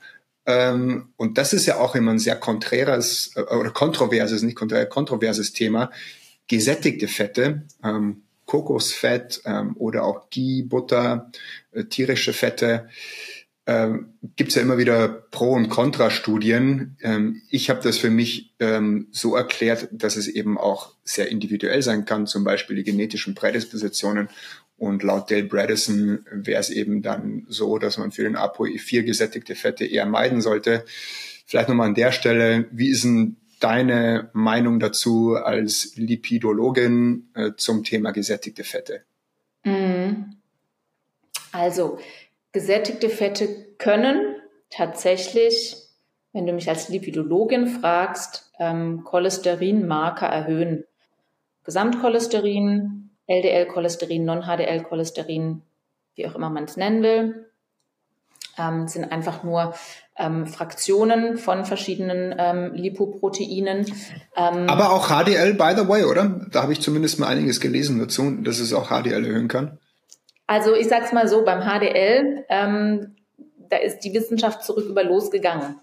ähm, 0.47 1.09
und 1.17 1.39
das 1.39 1.53
ist 1.53 1.67
ja 1.67 1.79
auch 1.79 1.95
immer 1.95 2.11
ein 2.11 2.19
sehr 2.19 2.37
konträres 2.37 3.31
äh, 3.37 3.43
oder 3.43 3.71
kontroverses, 3.71 4.43
nicht 4.43 4.57
konträr, 4.57 4.87
kontroverses 4.87 5.53
Thema. 5.53 5.91
Gesättigte 6.49 7.09
Fette, 7.09 7.63
ähm, 7.83 8.25
Kokosfett 8.55 9.43
ähm, 9.47 9.77
oder 9.77 10.05
auch 10.05 10.31
Ghee, 10.31 10.63
Butter, 10.63 11.33
äh, 11.73 11.87
tierische 11.87 12.33
Fette, 12.33 12.89
ähm, 13.67 14.15
gibt 14.37 14.51
es 14.51 14.55
ja 14.55 14.63
immer 14.63 14.79
wieder 14.79 15.09
Pro- 15.09 15.55
und 15.55 15.71
Kontra-Studien. 15.71 16.97
Ähm, 17.03 17.43
ich 17.51 17.69
habe 17.69 17.81
das 17.83 17.99
für 17.99 18.11
mich 18.11 18.55
ähm, 18.61 19.09
so 19.11 19.35
erklärt, 19.35 19.89
dass 19.91 20.15
es 20.15 20.29
eben 20.29 20.57
auch 20.57 20.93
sehr 21.03 21.33
individuell 21.33 21.83
sein 21.83 22.05
kann, 22.05 22.29
zum 22.29 22.45
Beispiel 22.45 22.77
die 22.77 22.85
genetischen 22.85 23.35
Prädispositionen 23.35 24.29
Und 24.77 25.03
laut 25.03 25.33
Dale 25.33 25.45
Bredesen 25.45 26.25
wäre 26.31 26.61
es 26.61 26.71
eben 26.71 27.03
dann 27.03 27.47
so, 27.49 27.79
dass 27.79 27.99
man 27.99 28.13
für 28.13 28.23
den 28.23 28.37
ApoE4 28.37 29.03
gesättigte 29.03 29.57
Fette 29.57 29.85
eher 29.85 30.07
meiden 30.07 30.43
sollte. 30.43 30.85
Vielleicht 31.45 31.69
nochmal 31.69 31.89
an 31.89 31.95
der 31.95 32.13
Stelle, 32.13 32.67
wie 32.71 32.91
ist 32.91 33.03
denn 33.03 33.37
deine 33.65 34.29
Meinung 34.35 34.79
dazu 34.79 35.37
als 35.37 35.97
Lipidologin 35.97 37.31
äh, 37.35 37.53
zum 37.57 37.83
Thema 37.83 38.11
gesättigte 38.11 38.63
Fette? 38.63 39.05
Mhm. 39.65 40.37
Also, 41.51 41.99
gesättigte 42.53 43.09
Fette 43.09 43.49
können 43.79 44.37
tatsächlich, 44.69 45.77
wenn 46.35 46.47
du 46.47 46.53
mich 46.53 46.69
als 46.69 46.91
Lipidologin 46.91 47.67
fragst, 47.67 48.53
ähm, 48.59 49.03
Cholesterinmarker 49.03 50.27
erhöhen. 50.27 50.85
Gesamtcholesterin, 51.65 53.09
LDL-Cholesterin, 53.27 54.27
Non-HDL-Cholesterin, 54.27 55.63
wie 56.17 56.27
auch 56.27 56.35
immer 56.35 56.51
man 56.51 56.65
es 56.65 56.77
nennen 56.77 57.03
will, 57.03 57.51
ähm, 58.59 58.89
sind 58.89 59.11
einfach 59.11 59.43
nur 59.43 59.75
ähm, 60.17 60.47
Fraktionen 60.47 61.37
von 61.39 61.65
verschiedenen 61.65 62.35
ähm, 62.39 62.73
Lipoproteinen. 62.75 63.87
Ähm, 64.37 64.69
Aber 64.69 64.93
auch 64.93 65.09
HDL, 65.09 65.55
by 65.55 65.75
the 65.77 65.89
way, 65.89 66.05
oder? 66.05 66.41
Da 66.51 66.63
habe 66.63 66.73
ich 66.73 66.81
zumindest 66.81 67.19
mal 67.19 67.29
einiges 67.29 67.61
gelesen 67.61 67.99
dazu, 67.99 68.31
dass 68.43 68.61
es 68.61 68.73
auch 68.73 68.89
HDL 68.89 69.25
erhöhen 69.25 69.49
kann. 69.49 69.79
Also 70.47 70.75
ich 70.75 70.89
sage 70.89 71.05
es 71.07 71.13
mal 71.13 71.27
so, 71.27 71.45
beim 71.45 71.63
HDL, 71.63 72.45
ähm, 72.49 73.17
da 73.69 73.79
ist 73.79 74.01
die 74.01 74.13
Wissenschaft 74.15 74.63
zurück 74.63 74.87
über 74.87 75.03
losgegangen. 75.03 75.81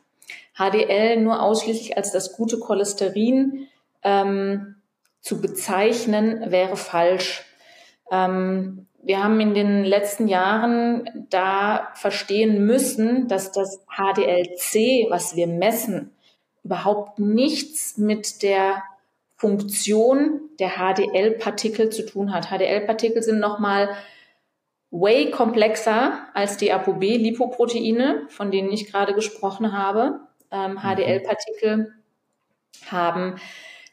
HDL 0.56 1.22
nur 1.22 1.42
ausschließlich 1.42 1.98
als 1.98 2.12
das 2.12 2.34
gute 2.34 2.60
Cholesterin 2.60 3.68
ähm, 4.04 4.76
zu 5.20 5.42
bezeichnen, 5.42 6.52
wäre 6.52 6.78
falsch. 6.78 7.44
Ähm, 8.12 8.88
wir 9.04 9.24
haben 9.24 9.40
in 9.40 9.54
den 9.54 9.84
letzten 9.84 10.28
Jahren 10.28 11.28
da 11.30 11.90
verstehen 11.96 12.66
müssen, 12.66 13.28
dass 13.28 13.52
das 13.52 13.84
HDLC, 13.88 15.10
was 15.10 15.36
wir 15.36 15.48
messen, 15.48 16.12
überhaupt 16.64 17.18
nichts 17.18 17.98
mit 17.98 18.44
der 18.44 18.84
Funktion 19.36 20.42
der 20.60 20.74
HDL-Partikel 20.78 21.90
zu 21.90 22.06
tun 22.06 22.32
hat. 22.32 22.50
HDL-Partikel 22.50 23.24
sind 23.24 23.40
nochmal 23.40 23.90
way 24.92 25.32
komplexer 25.32 26.20
als 26.36 26.58
die 26.58 26.72
ApoB-Lipoproteine, 26.72 28.28
von 28.30 28.52
denen 28.52 28.72
ich 28.72 28.92
gerade 28.92 29.16
gesprochen 29.16 29.76
habe. 29.76 30.20
Ähm, 30.52 30.80
HDL-Partikel 30.80 31.78
mhm. 31.78 32.92
haben 32.92 33.36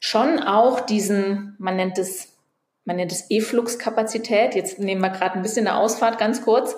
schon 0.01 0.39
auch 0.41 0.81
diesen, 0.81 1.57
man 1.59 1.77
nennt 1.77 1.97
es 1.97 2.38
man 2.89 2.97
nennt 2.97 3.13
es 3.13 3.27
E-Flux-Kapazität. 3.29 4.55
Jetzt 4.55 4.79
nehmen 4.79 5.03
wir 5.03 5.11
gerade 5.11 5.35
ein 5.35 5.43
bisschen 5.43 5.69
eine 5.69 5.77
Ausfahrt 5.77 6.19
ganz 6.19 6.43
kurz. 6.43 6.75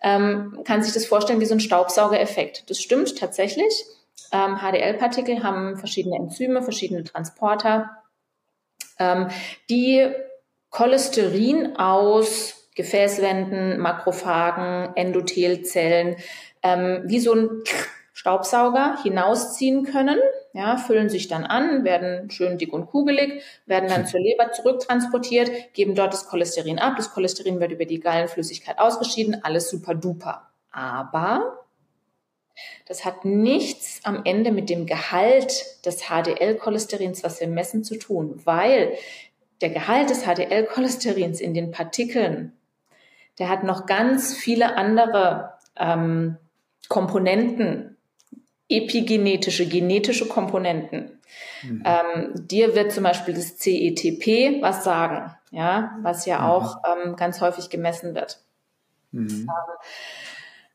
Ähm, 0.00 0.60
kann 0.64 0.84
sich 0.84 0.94
das 0.94 1.04
vorstellen 1.04 1.40
wie 1.40 1.46
so 1.46 1.54
ein 1.54 1.60
Staubsaugereffekt. 1.60 2.70
Das 2.70 2.80
stimmt 2.80 3.18
tatsächlich. 3.18 3.84
Ähm, 4.30 4.58
HDL-Partikel 4.60 5.42
haben 5.42 5.76
verschiedene 5.76 6.14
Enzyme, 6.14 6.62
verschiedene 6.62 7.02
Transporter, 7.02 7.90
ähm, 9.00 9.28
die 9.68 10.06
Cholesterin 10.70 11.76
aus 11.76 12.68
Gefäßwänden, 12.76 13.80
Makrophagen, 13.80 14.94
Endothelzellen 14.94 16.18
ähm, 16.62 17.02
wie 17.06 17.18
so 17.18 17.34
ein 17.34 17.64
Staubsauger 18.18 19.02
hinausziehen 19.02 19.84
können 19.84 20.18
ja, 20.58 20.76
füllen 20.76 21.08
sich 21.08 21.28
dann 21.28 21.44
an, 21.44 21.84
werden 21.84 22.30
schön 22.30 22.58
dick 22.58 22.72
und 22.72 22.86
kugelig, 22.86 23.42
werden 23.66 23.88
dann 23.88 24.06
zur 24.08 24.20
Leber 24.20 24.50
zurücktransportiert, 24.50 25.72
geben 25.74 25.94
dort 25.94 26.12
das 26.12 26.26
Cholesterin 26.26 26.78
ab. 26.78 26.94
Das 26.96 27.12
Cholesterin 27.12 27.60
wird 27.60 27.72
über 27.72 27.84
die 27.84 28.00
Gallenflüssigkeit 28.00 28.78
ausgeschieden, 28.78 29.44
alles 29.44 29.70
super 29.70 29.94
duper. 29.94 30.48
Aber 30.70 31.64
das 32.86 33.04
hat 33.04 33.24
nichts 33.24 34.00
am 34.02 34.22
Ende 34.24 34.50
mit 34.50 34.68
dem 34.68 34.86
Gehalt 34.86 35.64
des 35.86 36.08
HDL-Cholesterins, 36.08 37.22
was 37.22 37.40
wir 37.40 37.46
messen, 37.46 37.84
zu 37.84 37.96
tun, 37.96 38.40
weil 38.44 38.94
der 39.60 39.70
Gehalt 39.70 40.10
des 40.10 40.24
HDL-Cholesterins 40.24 41.40
in 41.40 41.54
den 41.54 41.70
Partikeln, 41.70 42.52
der 43.38 43.48
hat 43.48 43.62
noch 43.62 43.86
ganz 43.86 44.34
viele 44.34 44.76
andere 44.76 45.52
ähm, 45.76 46.36
Komponenten, 46.88 47.97
epigenetische, 48.68 49.66
genetische 49.66 50.26
Komponenten. 50.26 51.18
Mhm. 51.62 51.82
Ähm, 51.84 52.32
dir 52.34 52.74
wird 52.74 52.92
zum 52.92 53.04
Beispiel 53.04 53.34
das 53.34 53.56
CETP 53.56 54.62
was 54.62 54.84
sagen, 54.84 55.34
ja, 55.50 55.98
was 56.02 56.26
ja 56.26 56.38
mhm. 56.40 56.44
auch 56.44 56.76
ähm, 56.84 57.16
ganz 57.16 57.40
häufig 57.40 57.70
gemessen 57.70 58.14
wird. 58.14 58.40
Mhm. 59.12 59.48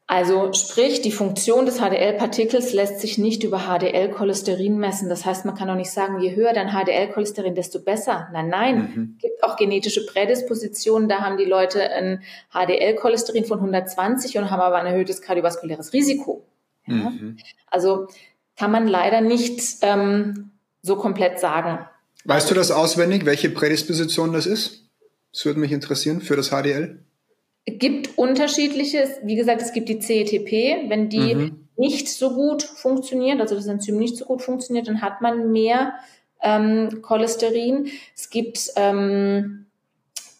Also 0.05 0.51
sprich, 0.53 1.01
die 1.01 1.11
Funktion 1.11 1.65
des 1.65 1.79
HDL-Partikels 1.79 2.73
lässt 2.73 2.99
sich 2.99 3.17
nicht 3.17 3.43
über 3.43 3.61
HDL-Cholesterin 3.61 4.77
messen. 4.77 5.07
Das 5.07 5.25
heißt, 5.25 5.45
man 5.45 5.55
kann 5.55 5.69
auch 5.69 5.75
nicht 5.75 5.91
sagen, 5.91 6.19
je 6.19 6.35
höher 6.35 6.53
dein 6.53 6.69
HDL-Cholesterin, 6.69 7.55
desto 7.55 7.79
besser. 7.79 8.27
Nein, 8.33 8.49
nein. 8.49 8.75
Mhm. 8.75 9.15
Es 9.15 9.21
gibt 9.23 9.43
auch 9.43 9.55
genetische 9.55 10.05
Prädispositionen. 10.05 11.07
Da 11.07 11.21
haben 11.21 11.37
die 11.37 11.45
Leute 11.45 11.89
ein 11.89 12.21
HDL-Cholesterin 12.51 13.45
von 13.45 13.59
120 13.59 14.37
und 14.37 14.51
haben 14.51 14.59
aber 14.59 14.75
ein 14.75 14.85
erhöhtes 14.85 15.21
kardiovaskuläres 15.21 15.93
Risiko. 15.93 16.43
Ja? 16.87 17.09
Mhm. 17.09 17.37
Also 17.67 18.07
kann 18.57 18.71
man 18.71 18.87
leider 18.87 19.21
nicht 19.21 19.77
ähm, 19.81 20.51
so 20.81 20.95
komplett 20.95 21.39
sagen. 21.39 21.79
Weißt 22.25 22.49
du 22.49 22.55
das 22.55 22.71
auswendig, 22.71 23.25
welche 23.25 23.49
Prädisposition 23.49 24.31
das 24.33 24.45
ist? 24.45 24.89
Das 25.31 25.45
würde 25.45 25.59
mich 25.59 25.71
interessieren 25.71 26.21
für 26.21 26.35
das 26.35 26.49
HDL. 26.49 26.99
Es 27.65 27.79
gibt 27.79 28.17
unterschiedliche, 28.17 29.07
wie 29.23 29.35
gesagt, 29.35 29.61
es 29.61 29.73
gibt 29.73 29.89
die 29.89 29.99
CETP, 29.99 30.89
wenn 30.89 31.09
die 31.09 31.35
mhm. 31.35 31.67
nicht 31.77 32.09
so 32.09 32.35
gut 32.35 32.63
funktioniert, 32.63 33.39
also 33.39 33.55
das 33.55 33.67
Enzym 33.67 33.97
nicht 33.97 34.17
so 34.17 34.25
gut 34.25 34.41
funktioniert, 34.41 34.87
dann 34.87 35.01
hat 35.01 35.21
man 35.21 35.51
mehr 35.51 35.93
ähm, 36.41 37.01
Cholesterin. 37.01 37.89
Es 38.15 38.29
gibt 38.29 38.71
ähm, 38.75 39.65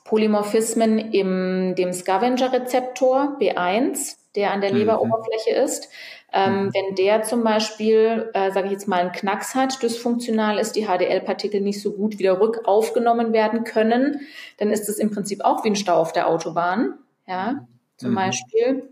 Polymorphismen 0.04 1.00
im 1.12 1.76
dem 1.76 1.94
Scavenger-Rezeptor 1.94 3.38
B1, 3.40 4.16
der 4.36 4.52
an 4.52 4.62
der 4.62 4.72
mhm. 4.72 4.80
Leberoberfläche 4.80 5.52
ist. 5.52 5.90
Ähm, 6.36 6.66
mhm. 6.66 6.72
Wenn 6.74 6.96
der 6.96 7.22
zum 7.22 7.44
Beispiel, 7.44 8.32
äh, 8.34 8.52
sage 8.52 8.66
ich 8.66 8.72
jetzt 8.74 8.88
mal, 8.88 9.00
einen 9.00 9.12
Knacks 9.12 9.54
hat, 9.54 9.82
dysfunktional 9.84 10.58
ist, 10.58 10.76
die 10.76 10.88
HDL-Partikel 10.88 11.62
nicht 11.62 11.80
so 11.80 11.94
gut 11.94 12.18
wieder 12.18 12.42
rückaufgenommen 12.42 13.34
werden 13.34 13.64
können, 13.64 14.22
dann 14.58 14.72
ist 14.72 14.90
es 14.90 14.98
im 14.98 15.12
Prinzip 15.12 15.44
auch 15.44 15.64
wie 15.64 15.70
ein 15.70 15.76
Stau 15.76 15.96
auf 15.96 16.12
der 16.12 16.28
Autobahn, 16.28 16.96
ja, 17.28 17.68
zum 17.98 18.12
mhm. 18.12 18.16
Beispiel. 18.16 18.90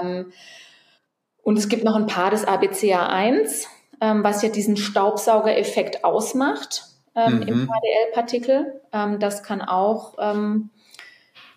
Ähm, 0.00 0.32
und 1.42 1.58
es 1.58 1.68
gibt 1.68 1.82
noch 1.82 1.96
ein 1.96 2.06
paar 2.06 2.30
des 2.30 2.46
ABCA1, 2.46 3.66
ähm, 4.00 4.22
was 4.22 4.42
ja 4.42 4.50
diesen 4.50 4.76
Staubsaugereffekt 4.76 6.04
ausmacht 6.04 6.84
ähm, 7.16 7.36
mhm. 7.38 7.42
im 7.42 7.66
HDL-Partikel. 7.66 8.80
Ähm, 8.92 9.18
das 9.18 9.42
kann 9.42 9.62
auch 9.62 10.14
ähm, 10.20 10.70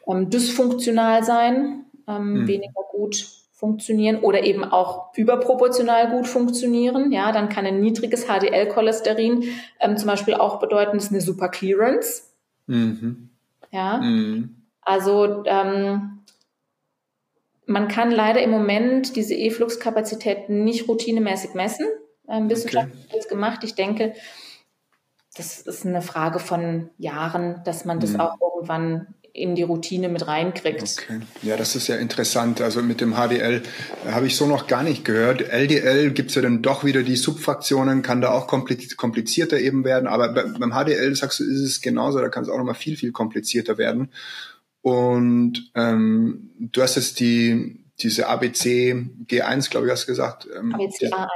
ähm, 0.08 0.32
dysfunktional 0.32 1.24
sein, 1.24 1.86
ähm, 2.08 2.42
mhm. 2.42 2.48
weniger 2.48 2.82
gut 2.92 3.43
funktionieren 3.64 4.20
oder 4.20 4.44
eben 4.44 4.66
auch 4.66 5.16
überproportional 5.16 6.10
gut 6.10 6.28
funktionieren. 6.28 7.14
Ja, 7.14 7.32
dann 7.32 7.48
kann 7.48 7.66
ein 7.66 7.80
niedriges 7.80 8.26
HDL-Cholesterin 8.26 9.46
ähm, 9.80 9.96
zum 9.96 10.08
Beispiel 10.08 10.34
auch 10.34 10.60
bedeuten, 10.60 10.98
das 10.98 11.06
ist 11.06 11.12
eine 11.12 11.22
Super 11.22 11.48
Clearance. 11.48 12.24
Mhm. 12.68 13.30
Ja, 13.72 14.00
mhm. 14.00 14.64
also 14.82 15.46
ähm, 15.46 16.20
man 17.66 17.88
kann 17.88 18.12
leider 18.12 18.42
im 18.42 18.50
Moment 18.50 19.16
diese 19.16 19.34
E-Flux-Kapazität 19.34 20.50
nicht 20.50 20.90
routinemäßig 20.90 21.54
messen. 21.54 21.86
Ähm, 22.28 22.50
Wissenschaft 22.50 22.90
okay. 22.90 23.16
das 23.16 23.30
gemacht. 23.30 23.64
Ich 23.64 23.76
denke, 23.76 24.14
das 25.38 25.62
ist 25.62 25.86
eine 25.86 26.02
Frage 26.02 26.40
von 26.40 26.90
Jahren, 26.98 27.62
dass 27.64 27.86
man 27.86 28.02
das 28.02 28.12
mhm. 28.12 28.20
auch 28.20 28.36
irgendwann 28.42 29.16
in 29.36 29.56
die 29.56 29.64
Routine 29.64 30.10
mit 30.10 30.28
reinkriegt. 30.28 30.82
Okay. 30.82 31.20
Ja, 31.42 31.58
das 31.58 31.76
ist 31.76 31.88
ja 31.88 31.96
interessant. 31.96 32.62
Also 32.62 32.84
mit 32.84 33.02
dem 33.02 33.16
HDL 33.16 33.64
äh, 34.06 34.12
habe 34.12 34.28
ich 34.28 34.36
so 34.36 34.46
noch 34.46 34.68
gar 34.68 34.84
nicht 34.84 35.04
gehört. 35.04 35.42
LDL 35.42 36.12
gibt's 36.12 36.36
ja 36.36 36.44
dann 36.44 36.62
doch 36.62 36.84
wieder 36.84 37.02
die 37.02 37.16
Subfraktionen, 37.16 38.04
kann 38.04 38.22
da 38.22 38.32
auch 38.32 38.46
komplizierter 38.46 39.60
eben 39.60 39.84
werden. 39.84 40.08
Aber 40.08 40.30
beim 40.30 40.72
HDL, 40.72 41.16
sagst 41.16 41.40
du, 41.40 41.44
ist 41.46 41.62
es 41.62 41.82
genauso, 41.82 42.20
da 42.20 42.30
kann 42.30 42.44
es 42.44 42.50
auch 42.50 42.58
nochmal 42.58 42.76
viel, 42.76 42.96
viel 42.96 43.12
komplizierter 43.12 43.80
werden. 43.80 44.12
Und 44.82 45.72
ähm, 45.74 46.52
du 46.60 46.82
hast 46.82 46.96
jetzt 46.96 47.20
die 47.20 47.80
diese 48.00 48.28
ABC 48.28 48.94
G1, 49.28 49.70
glaube 49.70 49.88
ich, 49.88 49.92
hast 49.92 50.04
du 50.04 50.08
gesagt. 50.08 50.48
Ähm, 50.56 50.74
ABC 50.74 51.08
A1. 51.08 51.30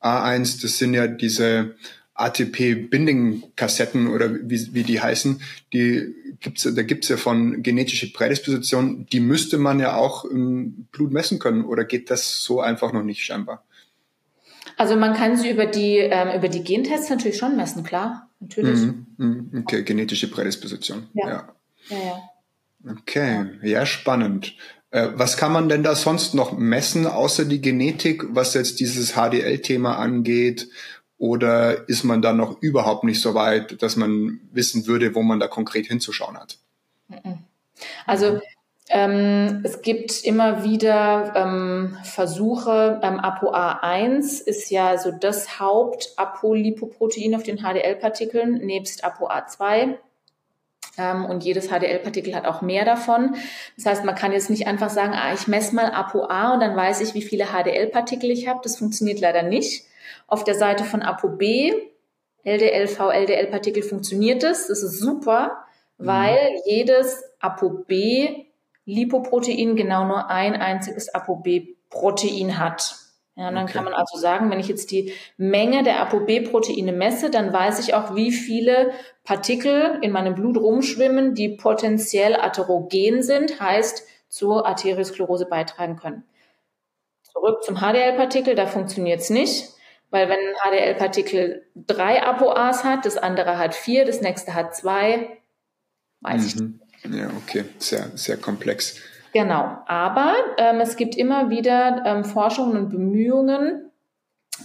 A1, 0.00 0.62
das 0.62 0.78
sind 0.78 0.94
ja 0.94 1.06
diese 1.06 1.74
ATP-Binding-Kassetten 2.14 4.08
oder 4.08 4.32
wie, 4.32 4.72
wie 4.72 4.84
die 4.84 5.00
heißen, 5.00 5.42
die 5.72 6.14
gibt's, 6.40 6.62
da 6.62 6.82
gibt's 6.82 7.08
ja 7.08 7.16
von 7.16 7.62
genetische 7.62 8.12
Prädisposition, 8.12 9.06
die 9.06 9.20
müsste 9.20 9.58
man 9.58 9.80
ja 9.80 9.96
auch 9.96 10.24
im 10.24 10.86
Blut 10.92 11.12
messen 11.12 11.38
können 11.38 11.64
oder 11.64 11.84
geht 11.84 12.10
das 12.10 12.42
so 12.42 12.60
einfach 12.60 12.92
noch 12.92 13.02
nicht 13.02 13.24
scheinbar? 13.24 13.64
Also 14.76 14.96
man 14.96 15.14
kann 15.14 15.36
sie 15.36 15.50
über 15.50 15.66
die, 15.66 15.98
ähm, 15.98 16.36
über 16.36 16.48
die 16.48 16.62
Gentests 16.62 17.10
natürlich 17.10 17.38
schon 17.38 17.56
messen, 17.56 17.84
klar, 17.84 18.28
natürlich. 18.40 18.80
Mhm, 18.80 19.06
mhm. 19.16 19.50
okay, 19.60 19.82
genetische 19.82 20.30
Prädisposition, 20.30 21.08
ja. 21.14 21.28
ja. 21.28 21.54
ja, 21.88 21.98
ja. 21.98 22.22
Okay, 22.92 23.46
ja, 23.62 23.86
spannend. 23.86 24.54
Äh, 24.90 25.10
was 25.14 25.36
kann 25.36 25.52
man 25.52 25.68
denn 25.68 25.82
da 25.82 25.94
sonst 25.94 26.34
noch 26.34 26.56
messen, 26.56 27.06
außer 27.06 27.44
die 27.46 27.60
Genetik, 27.60 28.24
was 28.28 28.54
jetzt 28.54 28.78
dieses 28.78 29.14
HDL-Thema 29.14 29.96
angeht? 29.96 30.68
Oder 31.24 31.88
ist 31.88 32.04
man 32.04 32.20
da 32.20 32.34
noch 32.34 32.60
überhaupt 32.60 33.02
nicht 33.02 33.22
so 33.22 33.32
weit, 33.34 33.80
dass 33.80 33.96
man 33.96 34.40
wissen 34.52 34.86
würde, 34.86 35.14
wo 35.14 35.22
man 35.22 35.40
da 35.40 35.48
konkret 35.48 35.86
hinzuschauen 35.86 36.36
hat? 36.36 36.58
Also 38.04 38.42
ähm, 38.90 39.62
es 39.64 39.80
gibt 39.80 40.22
immer 40.22 40.64
wieder 40.64 41.32
ähm, 41.34 41.96
Versuche, 42.04 43.00
ähm, 43.02 43.18
ApoA1 43.18 44.42
ist 44.42 44.70
ja 44.70 44.98
so 44.98 45.12
das 45.12 45.58
Haupt-Apolipoprotein 45.58 47.34
auf 47.34 47.42
den 47.42 47.56
HDL-Partikeln, 47.56 48.58
nebst 48.58 49.02
ApoA2. 49.02 49.94
Ähm, 50.98 51.24
und 51.24 51.42
jedes 51.42 51.68
HDL-Partikel 51.68 52.34
hat 52.34 52.44
auch 52.44 52.60
mehr 52.60 52.84
davon. 52.84 53.34
Das 53.78 53.86
heißt, 53.86 54.04
man 54.04 54.14
kann 54.14 54.32
jetzt 54.32 54.50
nicht 54.50 54.66
einfach 54.66 54.90
sagen, 54.90 55.14
ah, 55.14 55.32
ich 55.32 55.48
messe 55.48 55.74
mal 55.74 55.90
ApoA 55.90 56.52
und 56.52 56.60
dann 56.60 56.76
weiß 56.76 57.00
ich, 57.00 57.14
wie 57.14 57.22
viele 57.22 57.46
HDL-Partikel 57.46 58.30
ich 58.30 58.46
habe. 58.46 58.60
Das 58.62 58.76
funktioniert 58.76 59.20
leider 59.20 59.42
nicht. 59.42 59.86
Auf 60.26 60.44
der 60.44 60.54
Seite 60.54 60.84
von 60.84 61.02
ApoB, 61.02 61.42
LDL, 62.44 62.86
VLDL-Partikel 62.86 63.82
funktioniert 63.82 64.42
es. 64.44 64.68
Das 64.68 64.82
ist 64.82 64.98
super, 64.98 65.64
mhm. 65.98 66.06
weil 66.06 66.50
jedes 66.66 67.22
ApoB 67.40 67.90
Lipoprotein 68.86 69.76
genau 69.76 70.04
nur 70.04 70.28
ein 70.30 70.54
einziges 70.54 71.08
ApoB-Protein 71.14 72.58
hat. 72.58 72.96
Ja, 73.36 73.50
dann 73.50 73.64
okay. 73.64 73.72
kann 73.72 73.84
man 73.84 73.94
also 73.94 74.16
sagen, 74.16 74.50
wenn 74.50 74.60
ich 74.60 74.68
jetzt 74.68 74.92
die 74.92 75.12
Menge 75.36 75.82
der 75.82 76.00
ApoB-Proteine 76.02 76.92
messe, 76.92 77.30
dann 77.30 77.52
weiß 77.52 77.80
ich 77.80 77.94
auch, 77.94 78.14
wie 78.14 78.30
viele 78.30 78.92
Partikel 79.24 79.98
in 80.02 80.12
meinem 80.12 80.36
Blut 80.36 80.56
rumschwimmen, 80.56 81.34
die 81.34 81.48
potenziell 81.48 82.36
atherogen 82.36 83.22
sind, 83.22 83.58
heißt 83.60 84.06
zur 84.28 84.66
Arteriosklerose 84.66 85.46
beitragen 85.46 85.96
können. 85.96 86.24
Zurück 87.22 87.64
zum 87.64 87.78
HDL-Partikel, 87.78 88.54
da 88.54 88.66
funktioniert 88.66 89.20
es 89.20 89.30
nicht, 89.30 89.73
weil 90.10 90.28
wenn 90.28 90.38
ein 90.38 90.72
HDL-Partikel 90.72 91.66
drei 91.74 92.22
ApoAs 92.22 92.84
hat, 92.84 93.04
das 93.04 93.16
andere 93.16 93.58
hat 93.58 93.74
vier, 93.74 94.04
das 94.04 94.20
nächste 94.20 94.54
hat 94.54 94.76
zwei, 94.76 95.38
weiß 96.20 96.40
mhm. 96.40 96.46
ich 96.46 96.56
nicht. 96.56 97.20
Ja, 97.20 97.28
okay, 97.36 97.64
sehr, 97.78 98.10
sehr 98.14 98.36
komplex. 98.36 99.00
Genau, 99.32 99.78
aber 99.86 100.36
ähm, 100.58 100.80
es 100.80 100.96
gibt 100.96 101.16
immer 101.16 101.50
wieder 101.50 102.04
ähm, 102.06 102.24
Forschungen 102.24 102.76
und 102.76 102.90
Bemühungen 102.90 103.90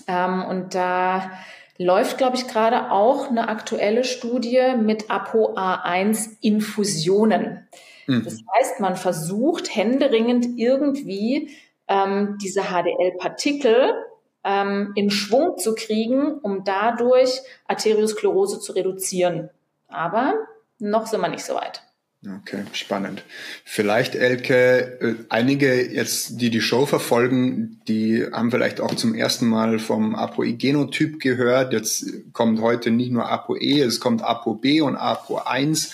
ähm, 0.07 0.45
und 0.45 0.75
da 0.75 1.31
läuft, 1.77 2.17
glaube 2.17 2.35
ich, 2.35 2.47
gerade 2.47 2.91
auch 2.91 3.29
eine 3.29 3.47
aktuelle 3.47 4.03
Studie 4.03 4.75
mit 4.77 5.09
ApoA1-Infusionen. 5.09 7.67
Mhm. 8.05 8.23
Das 8.23 8.37
heißt, 8.57 8.79
man 8.79 8.95
versucht 8.95 9.75
händeringend 9.75 10.45
irgendwie 10.57 11.49
ähm, 11.87 12.37
diese 12.41 12.65
HDL-Partikel 12.65 13.95
ähm, 14.43 14.91
in 14.95 15.09
Schwung 15.09 15.57
zu 15.57 15.75
kriegen, 15.75 16.33
um 16.39 16.63
dadurch 16.63 17.41
Arteriosklerose 17.67 18.59
zu 18.59 18.73
reduzieren. 18.73 19.49
Aber 19.87 20.35
noch 20.79 21.07
sind 21.07 21.21
wir 21.21 21.29
nicht 21.29 21.45
so 21.45 21.55
weit. 21.55 21.83
Okay, 22.25 22.65
spannend. 22.73 23.23
Vielleicht, 23.63 24.13
Elke, 24.13 24.99
äh, 24.99 25.15
einige 25.29 25.89
jetzt, 25.89 26.41
die 26.41 26.49
die 26.49 26.59
Show 26.59 26.85
verfolgen, 26.85 27.79
die 27.87 28.25
haben 28.33 28.51
vielleicht 28.51 28.81
auch 28.81 28.93
zum 28.95 29.15
ersten 29.15 29.47
Mal 29.47 29.79
vom 29.79 30.15
ApoE-Genotyp 30.15 31.21
gehört. 31.21 31.71
Jetzt 31.71 32.33
kommt 32.33 32.59
heute 32.59 32.91
nicht 32.91 33.11
nur 33.11 33.29
ApoE, 33.29 33.83
es 33.83 34.01
kommt 34.01 34.21
ApoB 34.21 34.81
und 34.81 34.97
APO1. 34.97 35.93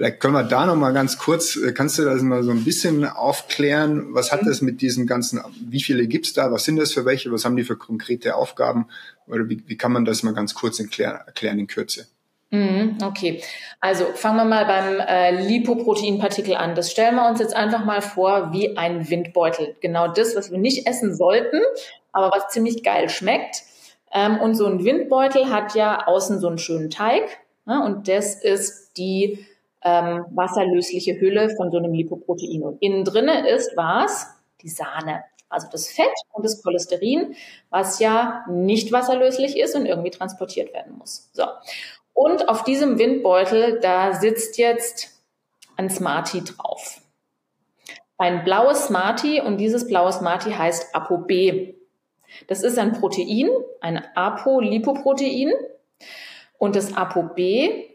Vielleicht 0.00 0.20
können 0.20 0.32
wir 0.32 0.44
da 0.44 0.64
noch 0.64 0.76
mal 0.76 0.94
ganz 0.94 1.18
kurz, 1.18 1.56
äh, 1.56 1.72
kannst 1.72 1.98
du 1.98 2.04
das 2.06 2.22
mal 2.22 2.42
so 2.42 2.52
ein 2.52 2.64
bisschen 2.64 3.04
aufklären? 3.04 4.14
Was 4.14 4.32
hat 4.32 4.44
mhm. 4.44 4.46
das 4.46 4.62
mit 4.62 4.80
diesen 4.80 5.06
ganzen, 5.06 5.42
wie 5.68 5.82
viele 5.82 6.06
gibt's 6.06 6.32
da? 6.32 6.50
Was 6.50 6.64
sind 6.64 6.76
das 6.76 6.94
für 6.94 7.04
welche? 7.04 7.30
Was 7.30 7.44
haben 7.44 7.54
die 7.54 7.64
für 7.64 7.76
konkrete 7.76 8.34
Aufgaben? 8.34 8.86
Oder 9.26 9.50
wie, 9.50 9.62
wie 9.66 9.76
kann 9.76 9.92
man 9.92 10.06
das 10.06 10.22
mal 10.22 10.32
ganz 10.32 10.54
kurz 10.54 10.80
erklären, 10.80 11.20
erklären 11.26 11.58
in 11.58 11.66
Kürze? 11.66 12.06
Mhm, 12.48 12.96
okay, 13.04 13.42
also 13.82 14.06
fangen 14.14 14.38
wir 14.38 14.46
mal 14.46 14.64
beim 14.64 15.00
äh, 15.00 15.46
Lipoproteinpartikel 15.46 16.54
an. 16.54 16.74
Das 16.74 16.90
stellen 16.90 17.16
wir 17.16 17.28
uns 17.28 17.38
jetzt 17.38 17.54
einfach 17.54 17.84
mal 17.84 18.00
vor 18.00 18.54
wie 18.54 18.78
ein 18.78 19.10
Windbeutel. 19.10 19.76
Genau 19.82 20.08
das, 20.08 20.34
was 20.34 20.50
wir 20.50 20.56
nicht 20.56 20.86
essen 20.86 21.14
sollten, 21.14 21.60
aber 22.12 22.34
was 22.34 22.48
ziemlich 22.48 22.82
geil 22.82 23.10
schmeckt. 23.10 23.64
Ähm, 24.10 24.40
und 24.40 24.54
so 24.54 24.64
ein 24.64 24.82
Windbeutel 24.82 25.50
hat 25.50 25.74
ja 25.74 26.06
außen 26.06 26.40
so 26.40 26.48
einen 26.48 26.56
schönen 26.56 26.88
Teig. 26.88 27.24
Ja, 27.66 27.84
und 27.84 28.08
das 28.08 28.42
ist 28.42 28.96
die 28.96 29.44
ähm, 29.82 30.24
wasserlösliche 30.30 31.20
Hülle 31.20 31.50
von 31.56 31.70
so 31.70 31.78
einem 31.78 31.92
Lipoprotein. 31.92 32.62
Und 32.62 32.82
innen 32.82 33.04
drinne 33.04 33.48
ist 33.48 33.76
was? 33.76 34.28
Die 34.62 34.68
Sahne. 34.68 35.24
Also 35.48 35.66
das 35.70 35.88
Fett 35.88 36.12
und 36.32 36.44
das 36.44 36.62
Cholesterin, 36.62 37.34
was 37.70 37.98
ja 37.98 38.44
nicht 38.48 38.92
wasserlöslich 38.92 39.58
ist 39.58 39.74
und 39.74 39.84
irgendwie 39.86 40.10
transportiert 40.10 40.72
werden 40.72 40.96
muss. 40.96 41.28
So. 41.32 41.44
Und 42.12 42.48
auf 42.48 42.62
diesem 42.64 42.98
Windbeutel, 42.98 43.80
da 43.80 44.14
sitzt 44.14 44.58
jetzt 44.58 45.22
ein 45.76 45.90
Smarty 45.90 46.44
drauf. 46.44 47.00
Ein 48.18 48.44
blaues 48.44 48.86
Smarty 48.86 49.40
und 49.40 49.56
dieses 49.56 49.88
blaue 49.88 50.12
Smarty 50.12 50.50
heißt 50.50 50.94
ApoB. 50.94 51.74
Das 52.46 52.62
ist 52.62 52.78
ein 52.78 52.92
Protein, 52.92 53.48
ein 53.80 54.04
Apolipoprotein. 54.14 55.52
Und 56.60 56.76
das 56.76 56.94
ApoB 56.94 57.38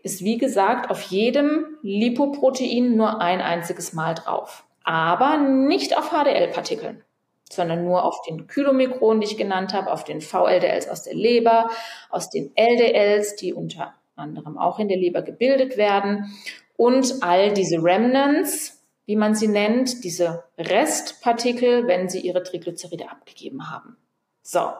ist, 0.01 0.23
wie 0.23 0.39
gesagt, 0.39 0.89
auf 0.89 1.04
jedem 1.04 1.78
Lipoprotein 1.84 2.95
nur 2.95 3.21
ein 3.21 3.39
einziges 3.39 3.93
Mal 3.93 4.15
drauf. 4.15 4.65
Aber 4.84 5.38
nicht 5.38 5.95
auf 5.95 6.10
HDL-Partikeln, 6.10 7.04
sondern 7.47 7.86
nur 7.86 8.04
auf 8.04 8.23
den 8.23 8.47
Kylomikronen, 8.47 9.21
die 9.21 9.28
ich 9.28 9.38
genannt 9.38 9.75
habe, 9.75 9.91
auf 9.91 10.04
den 10.04 10.19
VLDLs 10.19 10.89
aus 10.89 11.04
der 11.04 11.13
Leber, 11.13 11.69
aus 12.10 12.32
den 12.32 12.54
LDLs, 12.56 13.36
die 13.36 13.54
unter 13.54 13.93
anderem 14.15 14.58
auch 14.58 14.80
in 14.80 14.88
der 14.88 14.97
Leber 14.97 15.21
gebildet 15.21 15.78
werden. 15.78 16.36
Und 16.75 17.21
all 17.21 17.54
diese 17.54 17.84
Remnants, 17.84 18.84
wie 19.06 19.15
man 19.15 19.36
sie 19.36 19.47
nennt, 19.47 20.04
diese 20.04 20.43
Restpartikel, 20.58 21.86
wenn 21.86 22.10
sie 22.10 22.21
ihre 22.21 22.41
Triglyceride 22.41 23.12
abgegeben 23.12 23.69
haben. 23.69 23.95
So. 24.41 24.71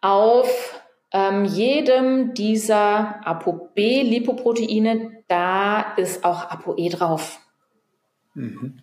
Auf 0.00 0.80
ähm, 1.14 1.44
jedem 1.44 2.34
dieser 2.34 3.24
ApoB-Lipoproteine, 3.24 5.22
da 5.28 5.94
ist 5.96 6.24
auch 6.24 6.50
ApoE 6.50 6.88
drauf. 6.90 7.38
Mhm. 8.34 8.80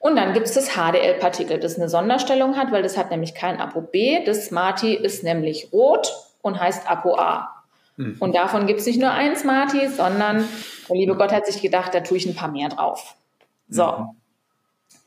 Und 0.00 0.16
dann 0.16 0.32
gibt 0.32 0.46
es 0.46 0.54
das 0.54 0.70
HDL-Partikel, 0.70 1.60
das 1.60 1.76
eine 1.76 1.88
Sonderstellung 1.88 2.56
hat, 2.56 2.72
weil 2.72 2.82
das 2.82 2.96
hat 2.96 3.12
nämlich 3.12 3.34
kein 3.34 3.60
ApoB. 3.60 4.24
Das 4.26 4.46
Smarty 4.46 4.94
ist 4.94 5.22
nämlich 5.22 5.68
rot 5.72 6.12
und 6.42 6.58
heißt 6.58 6.90
ApoA. 6.90 7.48
Mhm. 7.96 8.16
Und 8.18 8.34
davon 8.34 8.66
gibt 8.66 8.80
es 8.80 8.86
nicht 8.86 8.98
nur 8.98 9.12
ein 9.12 9.36
Smarty, 9.36 9.86
sondern 9.86 10.48
der 10.88 10.96
liebe 10.96 11.14
Gott 11.14 11.32
hat 11.32 11.46
sich 11.46 11.62
gedacht, 11.62 11.94
da 11.94 12.00
tue 12.00 12.16
ich 12.16 12.26
ein 12.26 12.34
paar 12.34 12.50
mehr 12.50 12.70
drauf. 12.70 13.14
So. 13.68 13.86
Mhm. 13.86 14.08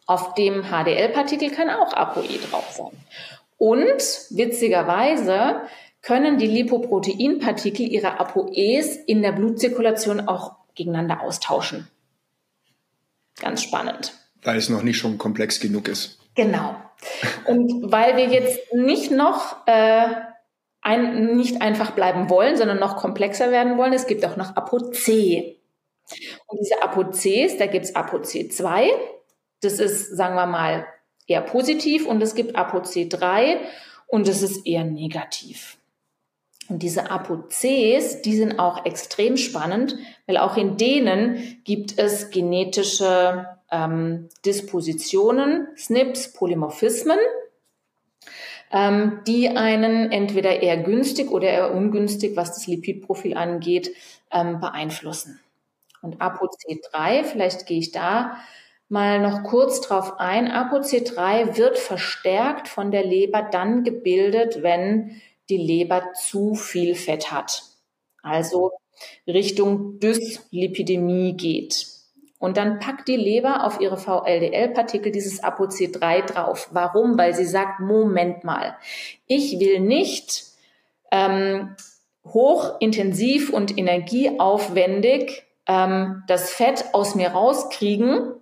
Auf 0.05 0.35
dem 0.35 0.63
HDL-Partikel 0.63 1.51
kann 1.51 1.69
auch 1.69 1.91
ApoE 1.91 2.37
drauf 2.49 2.71
sein. 2.71 2.91
Und 3.57 4.01
witzigerweise 4.29 5.61
können 6.03 6.37
die 6.37 6.47
Lipoproteinpartikel 6.47 7.87
ihre 7.87 8.19
ApoEs 8.19 8.97
in 9.07 9.23
der 9.23 9.31
Blutzirkulation 9.31 10.27
auch 10.27 10.57
gegeneinander 10.75 11.21
austauschen. 11.21 11.87
Ganz 13.39 13.63
spannend. 13.63 14.13
Weil 14.43 14.57
es 14.57 14.69
noch 14.69 14.83
nicht 14.83 14.97
schon 14.97 15.17
komplex 15.17 15.59
genug 15.59 15.87
ist. 15.87 16.19
Genau. 16.35 16.75
Und 17.47 17.91
weil 17.91 18.17
wir 18.17 18.27
jetzt 18.27 18.59
nicht 18.73 19.11
noch 19.11 19.65
äh, 19.65 20.07
ein, 20.81 21.37
nicht 21.37 21.61
einfach 21.61 21.91
bleiben 21.91 22.29
wollen, 22.29 22.57
sondern 22.57 22.79
noch 22.79 22.97
komplexer 22.97 23.51
werden 23.51 23.77
wollen. 23.77 23.93
Es 23.93 24.05
gibt 24.05 24.25
auch 24.25 24.35
noch 24.35 24.55
ApoC. 24.55 25.55
Und 26.47 26.59
diese 26.59 26.83
ApoCs, 26.83 27.57
da 27.57 27.65
gibt's 27.65 27.95
ApoC2, 27.95 28.89
das 29.61 29.79
ist, 29.79 30.17
sagen 30.17 30.35
wir 30.35 30.45
mal, 30.45 30.85
eher 31.27 31.41
positiv 31.41 32.05
und 32.05 32.21
es 32.21 32.35
gibt 32.35 32.57
ApoC3 32.57 33.59
und 34.07 34.27
das 34.27 34.41
ist 34.41 34.67
eher 34.67 34.83
negativ. 34.83 35.77
Und 36.69 36.81
diese 36.81 37.11
ApoCs, 37.11 38.21
die 38.21 38.35
sind 38.35 38.59
auch 38.59 38.85
extrem 38.85 39.37
spannend, 39.37 39.97
weil 40.27 40.37
auch 40.37 40.57
in 40.57 40.77
denen 40.77 41.61
gibt 41.63 41.97
es 41.97 42.29
genetische 42.29 43.47
ähm, 43.71 44.29
Dispositionen, 44.45 45.67
SNPs, 45.75 46.33
Polymorphismen 46.33 47.19
ähm, 48.73 49.21
die 49.27 49.49
einen 49.49 50.11
entweder 50.11 50.61
eher 50.61 50.77
günstig 50.77 51.29
oder 51.29 51.47
eher 51.47 51.73
ungünstig, 51.73 52.35
was 52.35 52.55
das 52.55 52.67
Lipidprofil 52.67 53.37
angeht, 53.37 53.91
ähm, 54.31 54.59
beeinflussen. 54.59 55.39
Und 56.01 56.17
ApoC3, 56.17 57.23
vielleicht 57.23 57.67
gehe 57.67 57.79
ich 57.79 57.91
da 57.91 58.37
mal 58.89 59.21
noch 59.21 59.43
kurz 59.43 59.79
drauf 59.79 60.19
ein. 60.19 60.51
ApoC3 60.51 61.55
wird 61.55 61.77
verstärkt 61.77 62.67
von 62.67 62.91
der 62.91 63.05
Leber 63.05 63.43
dann 63.43 63.83
gebildet, 63.83 64.63
wenn 64.63 65.21
die 65.49 65.57
Leber 65.57 66.13
zu 66.13 66.55
viel 66.55 66.95
Fett 66.95 67.31
hat. 67.31 67.63
Also 68.21 68.71
Richtung 69.27 69.99
Dyslipidemie 69.99 71.35
geht. 71.35 71.87
Und 72.39 72.57
dann 72.57 72.79
packt 72.79 73.07
die 73.07 73.15
Leber 73.15 73.65
auf 73.65 73.79
ihre 73.79 73.97
VLDL-Partikel 73.97 75.11
dieses 75.11 75.41
ApoC3 75.41 76.25
drauf. 76.25 76.69
Warum? 76.71 77.17
Weil 77.17 77.33
sie 77.33 77.45
sagt, 77.45 77.79
Moment 77.79 78.43
mal, 78.43 78.75
ich 79.27 79.59
will 79.59 79.79
nicht 79.79 80.43
ähm, 81.11 81.75
hochintensiv 82.25 83.49
und 83.49 83.77
energieaufwendig 83.77 85.43
ähm, 85.67 86.23
das 86.27 86.49
Fett 86.49 86.85
aus 86.93 87.15
mir 87.15 87.29
rauskriegen, 87.29 88.33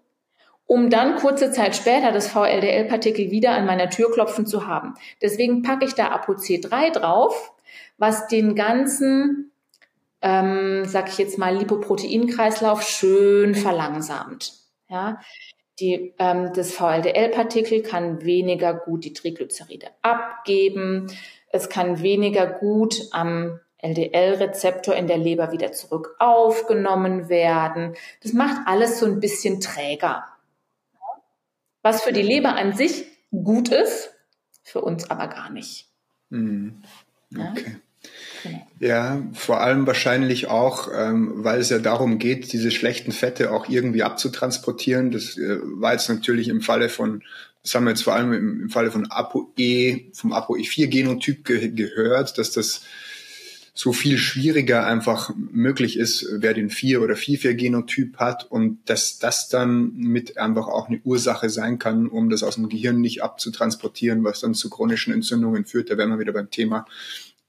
um 0.66 0.90
dann 0.90 1.18
kurze 1.18 1.52
Zeit 1.52 1.76
später 1.76 2.12
das 2.12 2.30
VLDL-Partikel 2.30 3.32
wieder 3.32 3.52
an 3.52 3.66
meiner 3.66 3.90
Tür 3.90 4.12
klopfen 4.12 4.46
zu 4.46 4.68
haben. 4.68 4.94
Deswegen 5.22 5.64
packe 5.64 5.86
ich 5.86 5.96
da 5.96 6.16
ApoC3 6.16 6.92
drauf, 6.92 7.54
was 7.98 8.28
den 8.28 8.56
ganzen, 8.56 9.52
ähm, 10.22 10.86
sag 10.86 11.10
ich 11.10 11.18
jetzt 11.18 11.38
mal, 11.38 11.56
Lipoproteinkreislauf 11.56 12.84
schön 12.84 13.56
verlangsamt. 13.56 14.54
Ja, 14.90 15.20
die, 15.80 16.14
ähm, 16.20 16.52
das 16.54 16.74
VLDL-Partikel 16.74 17.82
kann 17.82 18.24
weniger 18.24 18.74
gut 18.74 19.04
die 19.04 19.14
Triglyceride 19.14 19.88
abgeben. 20.02 21.08
Es 21.50 21.70
kann 21.70 22.02
weniger 22.02 22.46
gut 22.46 23.02
am 23.12 23.60
LDL-Rezeptor 23.82 24.96
in 24.96 25.08
der 25.08 25.18
Leber 25.18 25.52
wieder 25.52 25.72
zurück 25.72 26.16
aufgenommen 26.20 27.30
werden. 27.30 27.96
Das 28.22 28.34
macht 28.34 28.68
alles 28.68 29.00
so 29.00 29.06
ein 29.06 29.20
bisschen 29.20 29.60
träger. 29.60 30.26
Was 31.82 32.04
für 32.04 32.14
die 32.14 32.22
Leber 32.22 32.56
an 32.56 32.74
sich 32.74 33.06
gut 33.32 33.70
ist, 33.70 34.12
für 34.64 34.82
uns 34.82 35.10
aber 35.10 35.28
gar 35.28 35.50
nicht. 35.50 35.88
Mhm. 36.30 36.82
Okay. 37.36 37.78
Genau. 38.44 38.68
Ja, 38.80 39.22
vor 39.34 39.62
allem 39.62 39.86
wahrscheinlich 39.86 40.48
auch, 40.48 40.90
ähm, 40.94 41.44
weil 41.44 41.60
es 41.60 41.70
ja 41.70 41.78
darum 41.78 42.18
geht, 42.18 42.52
diese 42.52 42.72
schlechten 42.72 43.12
Fette 43.12 43.52
auch 43.52 43.70
irgendwie 43.70 44.02
abzutransportieren. 44.02 45.12
Das 45.12 45.38
äh, 45.38 45.60
war 45.62 45.94
jetzt 45.94 46.10
natürlich 46.10 46.48
im 46.48 46.62
Falle 46.62 46.90
von, 46.90 47.24
das 47.62 47.76
haben 47.76 47.84
wir 47.84 47.92
jetzt 47.92 48.04
vor 48.04 48.16
allem 48.16 48.34
im, 48.34 48.62
im 48.64 48.70
Falle 48.70 48.92
von 48.92 49.12
ApoE, 49.12 50.12
vom 50.14 50.34
ApoE4-Genotyp 50.34 51.46
ge 51.46 51.70
gehört, 51.70 52.38
dass 52.40 52.52
das 52.52 52.82
so 53.74 53.94
viel 53.94 54.18
schwieriger 54.18 54.86
einfach 54.86 55.32
möglich 55.36 55.98
ist, 55.98 56.28
wer 56.34 56.54
den 56.54 56.70
4 56.70 57.02
oder 57.02 57.16
4-4-Genotyp 57.16 58.18
hat 58.18 58.50
und 58.52 58.80
dass 58.86 59.18
das 59.18 59.48
dann 59.48 59.94
mit 59.96 60.38
einfach 60.38 60.68
auch 60.68 60.90
eine 60.90 61.00
Ursache 61.04 61.50
sein 61.50 61.80
kann, 61.80 62.08
um 62.08 62.30
das 62.30 62.44
aus 62.44 62.56
dem 62.56 62.68
Gehirn 62.68 63.00
nicht 63.00 63.24
abzutransportieren, 63.24 64.24
was 64.26 64.42
dann 64.42 64.54
zu 64.54 64.70
chronischen 64.70 65.14
Entzündungen 65.14 65.66
führt. 65.66 65.90
Da 65.90 65.98
wären 65.98 66.10
wir 66.10 66.20
wieder 66.20 66.34
beim 66.34 66.50
Thema 66.50 66.86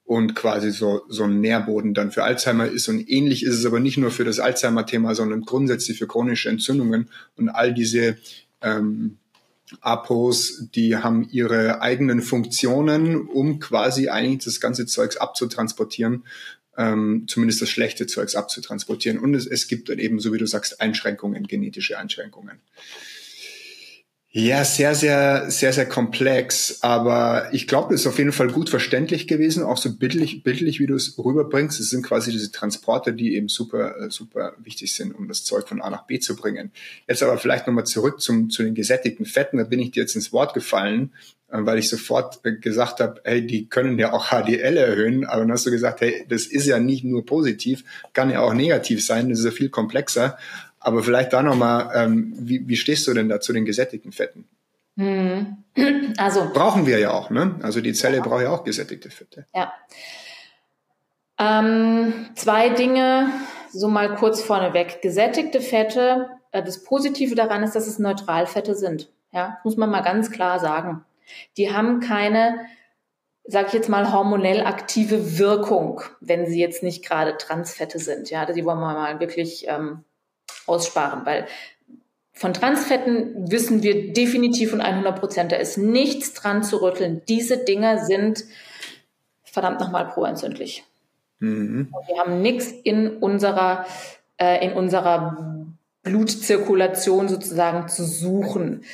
und 0.05 0.35
quasi 0.35 0.71
so, 0.71 1.03
so 1.09 1.25
ein 1.25 1.41
Nährboden 1.41 1.93
dann 1.95 2.13
für 2.13 2.23
Alzheimer 2.23 2.67
ist. 2.67 2.89
Und 2.89 3.09
ähnlich 3.09 3.45
ist 3.45 3.59
es 3.59 3.67
aber 3.67 3.81
nicht 3.81 3.99
nur 3.99 4.11
für 4.11 4.25
das 4.25 4.39
Alzheimer-Thema, 4.39 5.15
sondern 5.15 5.43
grundsätzlich 5.43 5.99
für 5.99 6.07
chronische 6.07 6.49
Entzündungen 6.49 7.09
und 7.37 7.49
all 7.49 7.75
diese 7.75 8.17
ähm, 8.61 9.19
Apos, 9.81 10.69
die 10.75 10.97
haben 10.97 11.29
ihre 11.31 11.81
eigenen 11.81 12.23
Funktionen, 12.23 13.27
um 13.29 13.59
quasi 13.59 14.09
eigentlich 14.09 14.45
das 14.45 14.61
ganze 14.61 14.87
Zeugs 14.87 15.17
abzutransportieren, 15.17 16.25
ähm, 16.77 17.25
zumindest 17.29 17.63
das 17.63 17.71
schlechte 17.71 18.07
Zeugs 18.07 18.35
abzutransportieren. 18.35 19.19
Und 19.19 19.35
es, 19.35 19.47
es 19.47 19.69
gibt 19.69 19.89
dann 19.89 19.99
eben, 19.99 20.21
so 20.21 20.33
wie 20.33 20.39
du 20.39 20.47
sagst, 20.47 20.81
Einschränkungen, 20.81 21.47
genetische 21.47 21.99
Einschränkungen. 21.99 22.61
Ja, 24.35 24.65
sehr, 24.65 24.95
sehr, 24.95 25.51
sehr, 25.51 25.75
sehr 25.75 25.87
komplex. 25.87 26.79
Aber 26.81 27.53
ich 27.53 27.67
glaube, 27.67 27.93
es 27.93 28.01
ist 28.01 28.07
auf 28.07 28.17
jeden 28.17 28.33
Fall 28.33 28.49
gut 28.49 28.71
verständlich 28.71 29.29
gewesen, 29.29 29.63
auch 29.63 29.77
so 29.77 29.95
bildlich, 29.95 30.43
bildlich, 30.43 30.81
wie 30.81 30.87
du 30.87 30.95
es 30.95 31.19
rüberbringst. 31.19 31.79
Es 31.79 31.91
sind 31.91 32.03
quasi 32.03 32.33
diese 32.33 32.51
Transporte, 32.51 33.13
die 33.13 33.35
eben 33.35 33.49
super, 33.49 33.95
äh, 34.01 34.11
super 34.11 34.55
wichtig 34.57 34.95
sind, 34.95 35.13
um 35.15 35.29
das 35.29 35.45
Zeug 35.45 35.69
von 35.69 35.83
A 35.83 35.91
nach 35.91 36.07
B 36.07 36.19
zu 36.19 36.35
bringen. 36.35 36.73
Jetzt 37.07 37.23
aber 37.23 37.37
vielleicht 37.37 37.67
nochmal 37.67 37.85
zurück 37.85 38.23
zum, 38.23 38.49
zu 38.49 38.63
den 38.63 38.75
gesättigten 38.75 39.27
Fetten. 39.27 39.59
Da 39.59 39.65
bin 39.65 39.81
ich 39.81 39.91
dir 39.91 40.01
jetzt 40.01 40.17
ins 40.17 40.33
Wort 40.33 40.55
gefallen, 40.55 41.13
äh, 41.51 41.59
weil 41.61 41.79
ich 41.79 41.91
sofort 41.91 42.41
äh, 42.45 42.53
gesagt 42.53 43.01
habe, 43.01 43.21
hey, 43.25 43.47
die 43.47 43.67
können 43.67 43.99
ja 43.99 44.15
auch 44.15 44.31
HDL 44.31 44.79
erhöhen. 44.79 45.27
Aber 45.27 45.43
dann 45.43 45.53
hast 45.53 45.67
du 45.67 45.71
gesagt, 45.71 46.01
hey, 46.01 46.25
das 46.31 46.47
ist 46.47 46.65
ja 46.65 46.79
nicht 46.79 47.05
nur 47.05 47.27
positiv, 47.27 47.85
kann 48.15 48.31
ja 48.31 48.41
auch 48.41 48.55
negativ 48.55 49.05
sein. 49.05 49.29
Das 49.29 49.41
ist 49.41 49.45
ja 49.45 49.51
viel 49.51 49.69
komplexer. 49.69 50.39
Aber 50.83 51.03
vielleicht 51.03 51.33
da 51.33 51.43
nochmal, 51.43 51.91
ähm, 51.95 52.35
wie, 52.37 52.67
wie 52.67 52.77
stehst 52.77 53.07
du 53.07 53.15
denn 53.15 53.29
da 53.29 53.41
zu 53.41 53.53
den 53.53 53.65
gesättigten 53.65 54.13
Fetten? 54.13 54.49
Hm. 54.97 55.57
Also 56.19 56.51
brauchen 56.53 56.85
wir 56.87 56.99
ja 56.99 57.11
auch, 57.13 57.31
ne? 57.31 57.59
Also 57.63 57.81
die 57.81 57.95
Zelle 57.95 58.19
ja. 58.19 58.23
braucht 58.23 58.43
ja 58.43 58.51
auch 58.51 58.65
gesättigte 58.65 59.09
Fette. 59.11 59.47
Ja. 59.55 59.73
Ähm, 61.39 62.29
zwei 62.35 62.69
Dinge, 62.69 63.33
so 63.73 63.89
mal 63.89 64.15
kurz 64.17 64.43
vorneweg. 64.43 65.01
Gesättigte 65.01 65.63
Fette, 65.63 66.29
äh, 66.51 66.63
das 66.63 66.85
Positive 66.85 67.35
daran 67.35 67.63
ist, 67.63 67.75
dass 67.75 67.87
es 67.87 67.99
Neutralfette 67.99 68.75
sind. 68.75 69.09
Ja, 69.33 69.59
muss 69.65 69.79
man 69.79 69.91
mal 69.91 70.03
ganz 70.03 70.31
klar 70.31 70.61
sagen. 70.61 71.05
Die 71.57 71.73
haben 71.73 72.01
keine, 72.01 72.61
sag 73.45 73.69
ich 73.69 73.73
jetzt 73.73 73.89
mal, 73.89 74.13
hormonell 74.13 74.67
aktive 74.67 75.39
Wirkung, 75.39 76.03
wenn 76.21 76.47
sie 76.47 76.61
jetzt 76.61 76.83
nicht 76.83 77.05
gerade 77.05 77.39
Transfette 77.39 77.99
sind. 77.99 78.29
Ja, 78.29 78.45
die 78.45 78.65
wollen 78.65 78.81
wir 78.81 78.93
mal 78.93 79.19
wirklich 79.19 79.67
ähm, 79.69 80.05
aussparen, 80.67 81.25
weil 81.27 81.47
von 82.33 82.55
Transfetten 82.55 83.51
wissen 83.51 83.83
wir 83.83 84.13
definitiv 84.13 84.73
und 84.73 84.81
100 84.81 85.21
Prozent, 85.21 85.53
da 85.53 85.57
ist 85.57 85.77
nichts 85.77 86.33
dran 86.33 86.63
zu 86.63 86.83
rütteln. 86.83 87.23
Diese 87.29 87.59
Dinger 87.59 88.05
sind 88.05 88.45
verdammt 89.45 89.81
nochmal 89.81 90.09
proentzündlich. 90.09 90.85
Mhm. 91.41 91.93
Wir 92.07 92.19
haben 92.19 92.41
nichts 92.41 92.73
in 92.85 93.19
unserer, 93.19 93.85
äh, 94.39 94.67
in 94.67 94.73
unserer 94.73 95.67
Blutzirkulation 96.03 97.29
sozusagen 97.29 97.89
zu 97.89 98.05
suchen. 98.05 98.85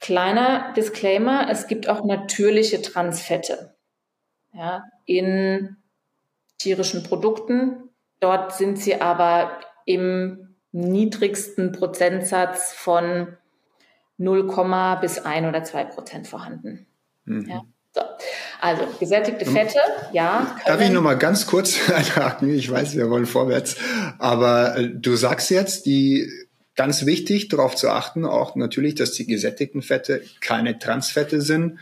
Kleiner 0.00 0.72
Disclaimer, 0.74 1.48
es 1.50 1.66
gibt 1.66 1.88
auch 1.88 2.04
natürliche 2.04 2.80
Transfette 2.80 3.74
ja, 4.54 4.84
in 5.06 5.76
tierischen 6.58 7.02
Produkten. 7.02 7.90
Dort 8.20 8.54
sind 8.54 8.78
sie 8.78 9.00
aber 9.00 9.60
im 9.84 10.47
niedrigsten 10.78 11.72
Prozentsatz 11.72 12.72
von 12.72 13.36
0, 14.18 14.98
bis 15.00 15.18
1 15.18 15.46
oder 15.46 15.64
2 15.64 15.84
Prozent 15.84 16.26
vorhanden. 16.26 16.86
Mhm. 17.24 17.48
Ja. 17.48 17.62
So. 17.94 18.02
Also 18.60 18.82
gesättigte 18.98 19.46
Fette, 19.46 19.78
ja. 20.12 20.56
Darf 20.66 20.80
ich 20.80 20.90
nochmal 20.90 21.16
ganz 21.16 21.46
kurz 21.46 21.90
einhaken? 21.94 22.52
Ich 22.54 22.70
weiß, 22.70 22.96
wir 22.96 23.08
wollen 23.10 23.26
vorwärts. 23.26 23.76
Aber 24.18 24.76
äh, 24.76 24.90
du 24.90 25.16
sagst 25.16 25.50
jetzt, 25.50 25.86
die 25.86 26.30
ganz 26.74 27.06
wichtig, 27.06 27.48
darauf 27.48 27.74
zu 27.74 27.88
achten, 27.88 28.24
auch 28.24 28.54
natürlich, 28.56 28.94
dass 28.94 29.12
die 29.12 29.26
gesättigten 29.26 29.82
Fette 29.82 30.22
keine 30.40 30.78
Transfette 30.78 31.40
sind. 31.40 31.78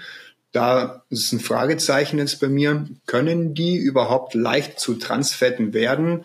Da 0.53 1.05
ist 1.11 1.32
ein 1.32 1.40
Fragezeichen 1.40 2.18
jetzt 2.18 2.40
bei 2.40 2.49
mir. 2.49 2.86
Können 3.07 3.55
die 3.55 3.76
überhaupt 3.76 4.34
leicht 4.34 4.80
zu 4.80 4.94
Transfetten 4.94 5.74
werden? 5.74 6.24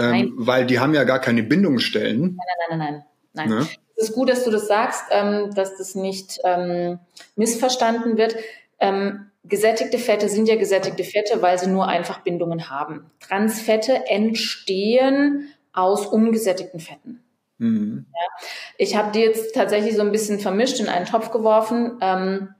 Ähm, 0.00 0.32
weil 0.36 0.66
die 0.66 0.78
haben 0.78 0.94
ja 0.94 1.04
gar 1.04 1.20
keine 1.20 1.42
Bindungsstellen. 1.42 2.20
Nein, 2.20 2.36
nein, 2.36 2.78
nein, 2.78 3.04
nein. 3.32 3.48
nein. 3.48 3.58
Ne? 3.60 3.68
Es 3.96 4.08
ist 4.08 4.14
gut, 4.14 4.30
dass 4.30 4.44
du 4.44 4.50
das 4.50 4.66
sagst, 4.66 5.04
ähm, 5.10 5.52
dass 5.54 5.76
das 5.76 5.94
nicht 5.94 6.38
ähm, 6.44 6.98
missverstanden 7.36 8.16
wird. 8.16 8.34
Ähm, 8.78 9.30
gesättigte 9.44 9.98
Fette 9.98 10.28
sind 10.28 10.48
ja 10.48 10.56
gesättigte 10.56 11.04
Fette, 11.04 11.42
weil 11.42 11.58
sie 11.58 11.68
nur 11.68 11.86
einfach 11.86 12.20
Bindungen 12.20 12.70
haben. 12.70 13.10
Transfette 13.20 14.06
entstehen 14.06 15.48
aus 15.72 16.06
ungesättigten 16.06 16.80
Fetten. 16.80 17.22
Mhm. 17.58 18.06
Ja. 18.12 18.46
Ich 18.78 18.96
habe 18.96 19.12
die 19.12 19.20
jetzt 19.20 19.54
tatsächlich 19.54 19.94
so 19.94 20.00
ein 20.00 20.12
bisschen 20.12 20.40
vermischt 20.40 20.80
in 20.80 20.88
einen 20.88 21.06
Topf 21.06 21.30
geworfen. 21.30 21.98
Ähm, 22.00 22.54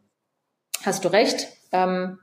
hast 0.84 1.04
du 1.04 1.08
recht. 1.08 1.48
Ähm, 1.72 2.18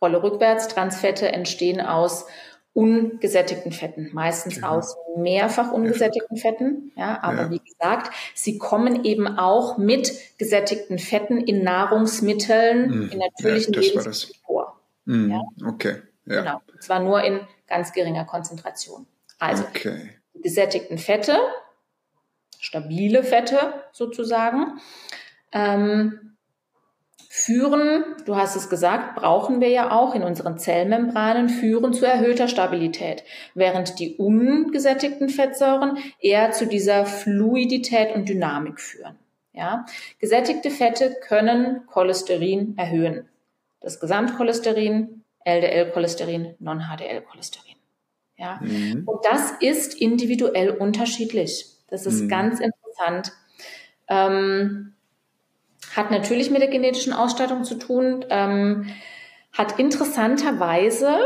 Rolle 0.00 0.22
rückwärts. 0.22 0.68
Transfette 0.68 1.30
entstehen 1.30 1.80
aus 1.80 2.26
ungesättigten 2.72 3.72
Fetten, 3.72 4.10
meistens 4.12 4.56
genau. 4.56 4.76
aus 4.76 4.96
mehrfach 5.16 5.72
ungesättigten 5.72 6.36
Fetten. 6.36 6.92
Ja, 6.96 7.22
aber 7.22 7.42
ja. 7.42 7.50
wie 7.50 7.58
gesagt, 7.58 8.14
sie 8.34 8.58
kommen 8.58 9.04
eben 9.04 9.26
auch 9.26 9.76
mit 9.76 10.12
gesättigten 10.38 10.98
Fetten 10.98 11.38
in 11.38 11.64
Nahrungsmitteln, 11.64 12.88
mm. 12.88 13.10
in 13.10 13.18
natürlichen 13.18 13.74
ja, 13.74 13.80
Lebensmitteln 13.80 14.34
vor. 14.46 14.80
Mm. 15.04 15.30
Ja? 15.30 15.42
Okay. 15.66 15.96
Ja. 16.26 16.40
Genau. 16.42 16.60
Zwar 16.78 17.00
nur 17.00 17.22
in 17.22 17.40
ganz 17.66 17.92
geringer 17.92 18.24
Konzentration. 18.24 19.06
Also 19.38 19.64
okay. 19.64 20.10
gesättigten 20.34 20.98
Fette, 20.98 21.38
stabile 22.58 23.24
Fette 23.24 23.84
sozusagen, 23.92 24.80
ähm, 25.52 26.29
führen, 27.44 28.04
du 28.26 28.36
hast 28.36 28.56
es 28.56 28.68
gesagt, 28.68 29.16
brauchen 29.16 29.60
wir 29.60 29.68
ja 29.68 29.90
auch 29.90 30.14
in 30.14 30.22
unseren 30.22 30.58
Zellmembranen, 30.58 31.48
führen 31.48 31.92
zu 31.92 32.04
erhöhter 32.04 32.48
Stabilität, 32.48 33.24
während 33.54 33.98
die 33.98 34.16
ungesättigten 34.16 35.28
Fettsäuren 35.28 35.98
eher 36.20 36.52
zu 36.52 36.66
dieser 36.66 37.06
Fluidität 37.06 38.14
und 38.14 38.28
Dynamik 38.28 38.80
führen. 38.80 39.16
Ja? 39.52 39.86
Gesättigte 40.18 40.70
Fette 40.70 41.16
können 41.26 41.86
Cholesterin 41.86 42.76
erhöhen. 42.76 43.28
Das 43.80 44.00
Gesamtcholesterin, 44.00 45.24
LDL-Cholesterin, 45.44 46.54
Non-HDL-Cholesterin. 46.58 47.76
Ja? 48.36 48.60
Mhm. 48.62 49.04
Und 49.06 49.24
das 49.24 49.52
ist 49.60 49.94
individuell 49.94 50.70
unterschiedlich. 50.70 51.66
Das 51.88 52.06
ist 52.06 52.22
mhm. 52.22 52.28
ganz 52.28 52.60
interessant. 52.60 53.32
Ähm, 54.08 54.94
hat 55.96 56.10
natürlich 56.10 56.50
mit 56.50 56.62
der 56.62 56.68
genetischen 56.68 57.12
Ausstattung 57.12 57.64
zu 57.64 57.76
tun, 57.76 58.24
ähm, 58.30 58.86
hat 59.52 59.78
interessanterweise 59.78 61.18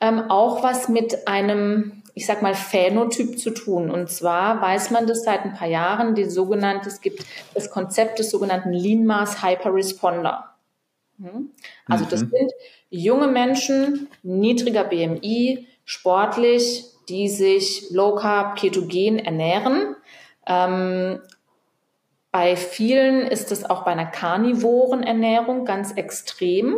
ähm, 0.00 0.30
auch 0.30 0.62
was 0.62 0.88
mit 0.88 1.28
einem, 1.28 2.02
ich 2.14 2.26
sag 2.26 2.42
mal, 2.42 2.54
Phänotyp 2.54 3.38
zu 3.38 3.50
tun. 3.50 3.90
Und 3.90 4.10
zwar 4.10 4.60
weiß 4.60 4.90
man 4.90 5.06
das 5.06 5.24
seit 5.24 5.44
ein 5.44 5.54
paar 5.54 5.68
Jahren, 5.68 6.14
die 6.14 6.24
sogenannte, 6.24 6.88
es 6.88 7.00
gibt 7.00 7.24
das 7.54 7.70
Konzept 7.70 8.18
des 8.18 8.30
sogenannten 8.30 8.72
Lean 8.72 9.06
Mass 9.06 9.42
Hyperresponder. 9.42 10.54
Mhm. 11.18 11.50
Also 11.86 12.04
das 12.04 12.22
mhm. 12.22 12.30
sind 12.30 12.52
junge 12.90 13.28
Menschen, 13.28 14.08
niedriger 14.22 14.84
BMI, 14.84 15.66
sportlich, 15.84 16.84
die 17.08 17.28
sich 17.28 17.90
low 17.90 18.14
carb, 18.14 18.58
ketogen 18.58 19.18
ernähren. 19.18 19.96
Ähm, 20.46 21.20
bei 22.38 22.54
vielen 22.54 23.26
ist 23.26 23.50
es 23.50 23.68
auch 23.68 23.84
bei 23.84 23.90
einer 23.90 24.06
karnivoren 24.06 25.02
Ernährung 25.02 25.64
ganz 25.64 25.90
extrem, 25.90 26.76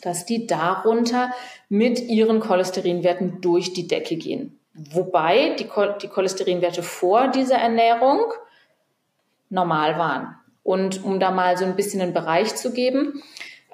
dass 0.00 0.24
die 0.24 0.46
darunter 0.46 1.30
mit 1.68 2.00
ihren 2.00 2.40
Cholesterinwerten 2.40 3.42
durch 3.42 3.74
die 3.74 3.86
Decke 3.86 4.16
gehen. 4.16 4.58
Wobei 4.72 5.56
die, 5.58 5.68
die 6.00 6.08
Cholesterinwerte 6.08 6.82
vor 6.82 7.28
dieser 7.28 7.56
Ernährung 7.56 8.32
normal 9.50 9.98
waren. 9.98 10.34
Und 10.62 11.04
um 11.04 11.20
da 11.20 11.32
mal 11.32 11.58
so 11.58 11.66
ein 11.66 11.76
bisschen 11.76 12.00
einen 12.00 12.14
Bereich 12.14 12.56
zu 12.56 12.72
geben, 12.72 13.22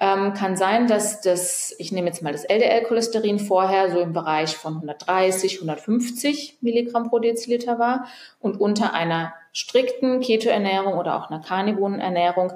ähm, 0.03 0.35
kann 0.35 0.57
sein, 0.57 0.89
dass 0.89 1.21
das, 1.21 1.73
ich 1.79 1.93
nehme 1.93 2.09
jetzt 2.09 2.23
mal 2.23 2.33
das 2.33 2.43
LDL-Cholesterin 2.43 3.39
vorher 3.39 3.89
so 3.93 4.01
im 4.01 4.13
Bereich 4.13 4.57
von 4.57 4.75
130, 4.75 5.59
150 5.59 6.59
Milligramm 6.61 7.09
pro 7.09 7.21
Deziliter 7.21 7.79
war 7.79 8.09
und 8.41 8.61
unter 8.61 8.95
einer 8.95 9.33
strikten 9.53 10.21
Ketoernährung 10.21 10.95
oder 10.95 11.17
auch 11.17 11.31
einer 11.31 11.41
karnivoren 11.41 12.01
Ernährung 12.01 12.53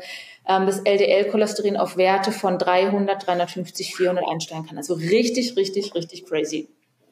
ähm, 0.49 0.67
das 0.67 0.81
LDL-Cholesterin 0.81 1.77
auf 1.77 1.97
Werte 1.97 2.33
von 2.33 2.59
300, 2.59 3.25
350, 3.25 3.95
400 3.95 4.29
einstellen 4.29 4.67
kann. 4.67 4.77
Also 4.77 4.95
richtig, 4.95 5.57
richtig, 5.57 5.95
richtig 5.95 6.27
crazy. 6.27 6.69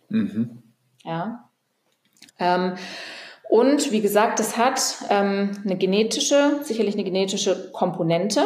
Mhm. 0.09 0.65
Ja. 1.05 1.49
Ähm, 2.41 2.75
und 3.49 3.93
wie 3.93 4.01
gesagt, 4.01 4.41
das 4.41 4.57
hat 4.57 4.97
ähm, 5.11 5.63
eine 5.65 5.77
genetische, 5.77 6.59
sicherlich 6.65 6.95
eine 6.95 7.05
genetische 7.05 7.71
Komponente, 7.71 8.45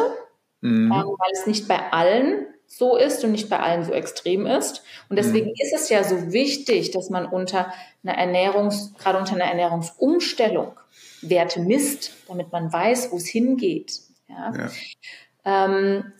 mhm. 0.61 0.91
ähm, 0.91 0.91
weil 0.91 1.31
es 1.33 1.47
nicht 1.47 1.67
bei 1.67 1.91
allen 1.91 2.47
so 2.67 2.97
ist 2.97 3.23
und 3.23 3.31
nicht 3.31 3.49
bei 3.49 3.59
allen 3.59 3.83
so 3.83 3.91
extrem 3.93 4.45
ist. 4.45 4.83
Und 5.09 5.17
deswegen 5.17 5.47
mhm. 5.47 5.55
ist 5.57 5.73
es 5.73 5.89
ja 5.89 6.03
so 6.03 6.31
wichtig, 6.31 6.91
dass 6.91 7.09
man 7.09 7.25
unter 7.25 7.73
einer 8.03 8.17
Ernährungs, 8.17 8.93
gerade 8.97 9.17
unter 9.17 9.35
einer 9.35 9.45
Ernährungsumstellung 9.45 10.73
Werte 11.21 11.61
misst, 11.61 12.13
damit 12.27 12.51
man 12.51 12.71
weiß, 12.71 13.11
wo 13.11 13.17
es 13.17 13.27
hingeht. 13.27 13.99
Ja. 14.27 14.53
ja. 14.55 15.65
Ähm, 15.65 16.13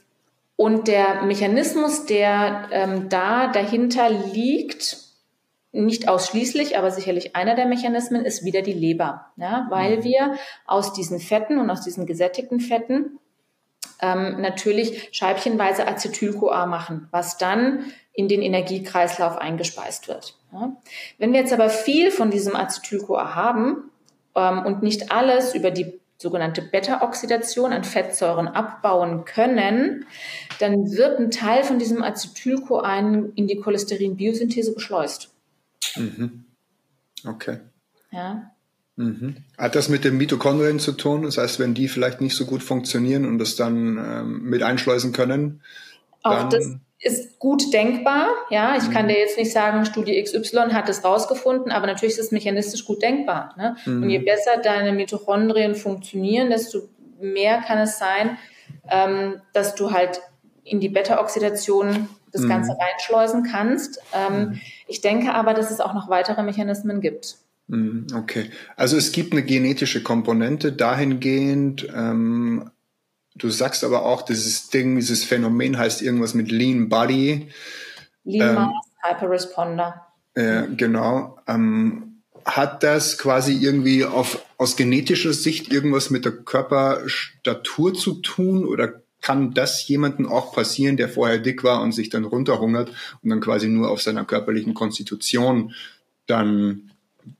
und 0.56 0.88
der 0.88 1.22
Mechanismus, 1.22 2.06
der 2.06 2.68
ähm, 2.72 3.10
da 3.10 3.48
dahinter 3.48 4.10
liegt, 4.10 4.98
nicht 5.72 6.10
ausschließlich, 6.10 6.78
aber 6.78 6.90
sicherlich 6.90 7.36
einer 7.36 7.56
der 7.56 7.68
Mechanismen 7.68 8.26
ist 8.26 8.44
wieder 8.44 8.64
die 8.64 8.74
Leber, 8.74 9.28
ja, 9.38 9.68
weil 9.70 9.98
mhm. 9.98 10.04
wir 10.04 10.36
aus 10.66 10.94
diesen 10.94 11.20
Fetten 11.20 11.60
und 11.60 11.70
aus 11.70 11.82
diesen 11.82 12.08
gesättigten 12.08 12.60
Fetten 12.60 13.19
ähm, 14.02 14.41
natürlich 14.41 15.10
scheibchenweise 15.12 15.88
Acetyl-CoA 15.88 16.66
machen, 16.66 17.08
was 17.12 17.38
dann 17.38 17.91
in 18.14 18.28
den 18.28 18.41
Energiekreislauf 18.41 19.38
eingespeist 19.38 20.08
wird. 20.08 20.36
Ja. 20.52 20.76
Wenn 21.18 21.34
wir 21.34 21.39
jetzt 21.39 21.54
aber 21.54 21.70
viel 21.70 22.12
von 22.12 22.32
diesem 22.32 22.56
Acetyl-CoA 22.56 23.36
haben 23.36 23.91
ähm, 24.36 24.66
und 24.66 24.84
nicht 24.84 25.12
alles 25.12 25.56
über 25.56 25.72
die 25.72 26.00
sogenannte 26.18 26.62
Beta-Oxidation 26.62 27.72
an 27.72 27.86
Fettsäuren 27.86 28.50
abbauen 28.50 29.24
können, 29.24 30.06
dann 30.60 30.91
wird 30.91 31.18
ein 31.18 31.32
Teil 31.32 31.64
von 31.64 31.80
diesem 31.80 32.04
Acetyl-CoA 32.04 33.00
in 33.36 33.47
die 33.47 33.60
Cholesterin-Biosynthese 33.60 34.74
geschleust. 34.74 35.34
Mhm. 35.95 36.45
Okay. 37.26 37.60
Ja. 38.12 38.52
Mhm. 39.00 39.38
Hat 39.58 39.76
das 39.76 39.88
mit 39.88 40.04
den 40.04 40.18
Mitochondrien 40.18 40.78
zu 40.78 40.91
tun? 40.91 41.24
Das 41.24 41.38
heißt, 41.38 41.58
wenn 41.58 41.74
die 41.74 41.88
vielleicht 41.88 42.20
nicht 42.20 42.36
so 42.36 42.45
gut 42.45 42.62
funktionieren 42.62 43.26
und 43.26 43.39
das 43.39 43.56
dann 43.56 43.97
ähm, 43.97 44.41
mit 44.43 44.62
einschleusen 44.62 45.14
können? 45.14 45.62
Auch 46.22 46.50
das 46.50 46.76
ist 47.00 47.39
gut 47.39 47.72
denkbar. 47.72 48.28
Ja, 48.50 48.76
ich 48.76 48.89
mhm. 48.89 48.91
kann 48.91 49.08
dir 49.08 49.18
jetzt 49.18 49.38
nicht 49.38 49.54
sagen, 49.54 49.86
Studie 49.86 50.22
XY 50.22 50.74
hat 50.74 50.89
es 50.89 51.06
rausgefunden, 51.06 51.72
aber 51.72 51.88
natürlich 51.88 52.16
ist 52.16 52.26
es 52.26 52.32
mechanistisch 52.32 52.84
gut 52.84 53.02
denkbar. 53.02 53.56
Ne? 53.58 53.78
Mhm. 53.86 54.04
Und 54.04 54.10
je 54.10 54.20
besser 54.20 54.58
deine 54.62 54.91
Mitochondrien 54.91 55.76
funktionieren, 55.76 56.50
desto 56.50 56.89
mehr 57.22 57.62
kann 57.62 57.78
es 57.78 58.00
sein, 58.00 58.38
ähm, 58.89 59.36
dass 59.54 59.76
du 59.76 59.91
halt 59.91 60.20
in 60.66 60.82
die 60.82 60.89
Beta-Oxidation 60.89 62.10
das 62.34 62.41
mhm. 62.41 62.50
Ganze 62.50 62.76
reinschleusen 62.78 63.43
kannst. 63.43 64.02
Ähm, 64.14 64.39
mhm. 64.39 64.62
ich 64.88 65.00
denke 65.00 65.34
aber, 65.34 65.54
dass 65.54 65.72
es 65.72 65.80
auch 65.80 65.93
noch 65.93 66.10
weitere 66.10 66.43
Mechanismen 66.43 67.00
gibt. 67.00 67.38
Mhm, 67.70 68.08
okay, 68.16 68.50
also 68.76 68.98
es 68.98 69.12
gibt 69.12 69.32
eine 69.32 69.44
genetische 69.44 70.02
Komponente 70.04 70.74
dahingehend. 70.74 71.88
Ähm, 71.96 72.72
du 73.36 73.50
sagst 73.50 73.84
aber 73.84 74.06
auch, 74.06 74.24
dieses 74.24 74.70
Ding, 74.70 74.96
dieses 74.96 75.24
Phänomen 75.24 75.78
heißt 75.78 76.02
irgendwas 76.02 76.34
mit 76.34 76.52
Lean 76.52 76.90
Body. 76.90 77.50
Lean 78.24 78.50
ähm, 78.50 78.56
Mass 78.56 78.74
Hyperresponder. 79.02 80.08
Äh, 80.34 80.64
genau. 80.76 81.38
Ähm, 81.48 82.24
hat 82.44 82.82
das 82.82 83.20
quasi 83.20 83.54
irgendwie 83.54 84.04
auf, 84.04 84.44
aus 84.58 84.76
genetischer 84.76 85.34
Sicht 85.34 85.72
irgendwas 85.72 86.10
mit 86.10 86.26
der 86.26 86.32
Körperstatur 86.32 87.94
zu 87.94 88.16
tun 88.16 88.66
oder 88.66 89.02
kann 89.22 89.54
das 89.54 89.88
jemandem 89.88 90.28
auch 90.28 90.54
passieren, 90.54 90.98
der 90.98 91.10
vorher 91.10 91.38
dick 91.38 91.64
war 91.64 91.82
und 91.82 91.92
sich 91.92 92.10
dann 92.10 92.24
runterhungert 92.24 92.92
und 93.22 93.30
dann 93.30 93.42
quasi 93.42 93.68
nur 93.68 93.92
auf 93.92 94.02
seiner 94.02 94.26
körperlichen 94.26 94.74
Konstitution 94.74 95.74
dann, 96.26 96.89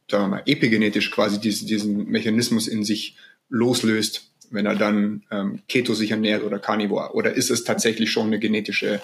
sagen 0.10 0.26
wir 0.26 0.28
mal, 0.28 0.44
epigenetisch 0.46 1.12
quasi 1.12 1.40
diesen, 1.40 1.68
diesen 1.68 2.06
Mechanismus 2.10 2.68
in 2.68 2.84
sich 2.84 3.16
loslöst, 3.50 4.32
wenn 4.52 4.66
er 4.66 4.76
dann 4.76 5.24
ähm, 5.32 5.62
Keto 5.68 5.94
sich 5.94 6.12
ernährt 6.12 6.44
oder 6.44 6.60
Carnivore? 6.60 7.14
Oder 7.14 7.34
ist 7.34 7.50
es 7.50 7.64
tatsächlich 7.64 8.12
schon 8.12 8.28
eine 8.28 8.40
genetische 8.40 9.02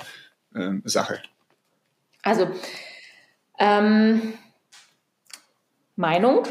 ähm, 0.55 0.81
Sache? 0.85 1.21
Also, 2.23 2.49
ähm, 3.59 4.33
Meinung 5.95 6.45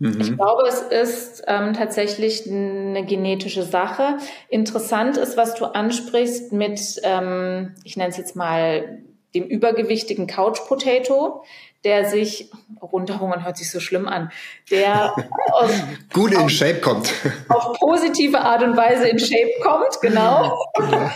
Mhm. 0.00 0.18
Ich 0.18 0.34
glaube, 0.34 0.62
es 0.66 0.80
ist 0.80 1.44
ähm, 1.46 1.74
tatsächlich 1.74 2.50
eine 2.50 3.04
genetische 3.04 3.62
Sache. 3.62 4.16
Interessant 4.48 5.18
ist, 5.18 5.36
was 5.36 5.54
du 5.54 5.66
ansprichst 5.66 6.52
mit, 6.52 6.80
ähm, 7.02 7.74
ich 7.84 7.96
nenne 7.98 8.08
es 8.08 8.16
jetzt 8.16 8.34
mal, 8.34 9.02
dem 9.34 9.44
übergewichtigen 9.44 10.26
Couch 10.26 10.58
Potato, 10.66 11.44
der 11.84 12.04
sich 12.06 12.50
runterhungern 12.80 13.44
hört 13.44 13.56
sich 13.56 13.70
so 13.70 13.80
schlimm 13.80 14.06
an, 14.06 14.30
der 14.70 15.14
aus, 15.52 15.70
gut 16.12 16.32
in 16.32 16.38
auf, 16.38 16.50
Shape 16.50 16.80
kommt. 16.80 17.12
Auf 17.48 17.78
positive 17.78 18.40
Art 18.40 18.62
und 18.62 18.76
Weise 18.76 19.08
in 19.08 19.18
Shape 19.18 19.52
kommt, 19.62 20.00
genau. 20.00 20.58
genau. 20.74 21.10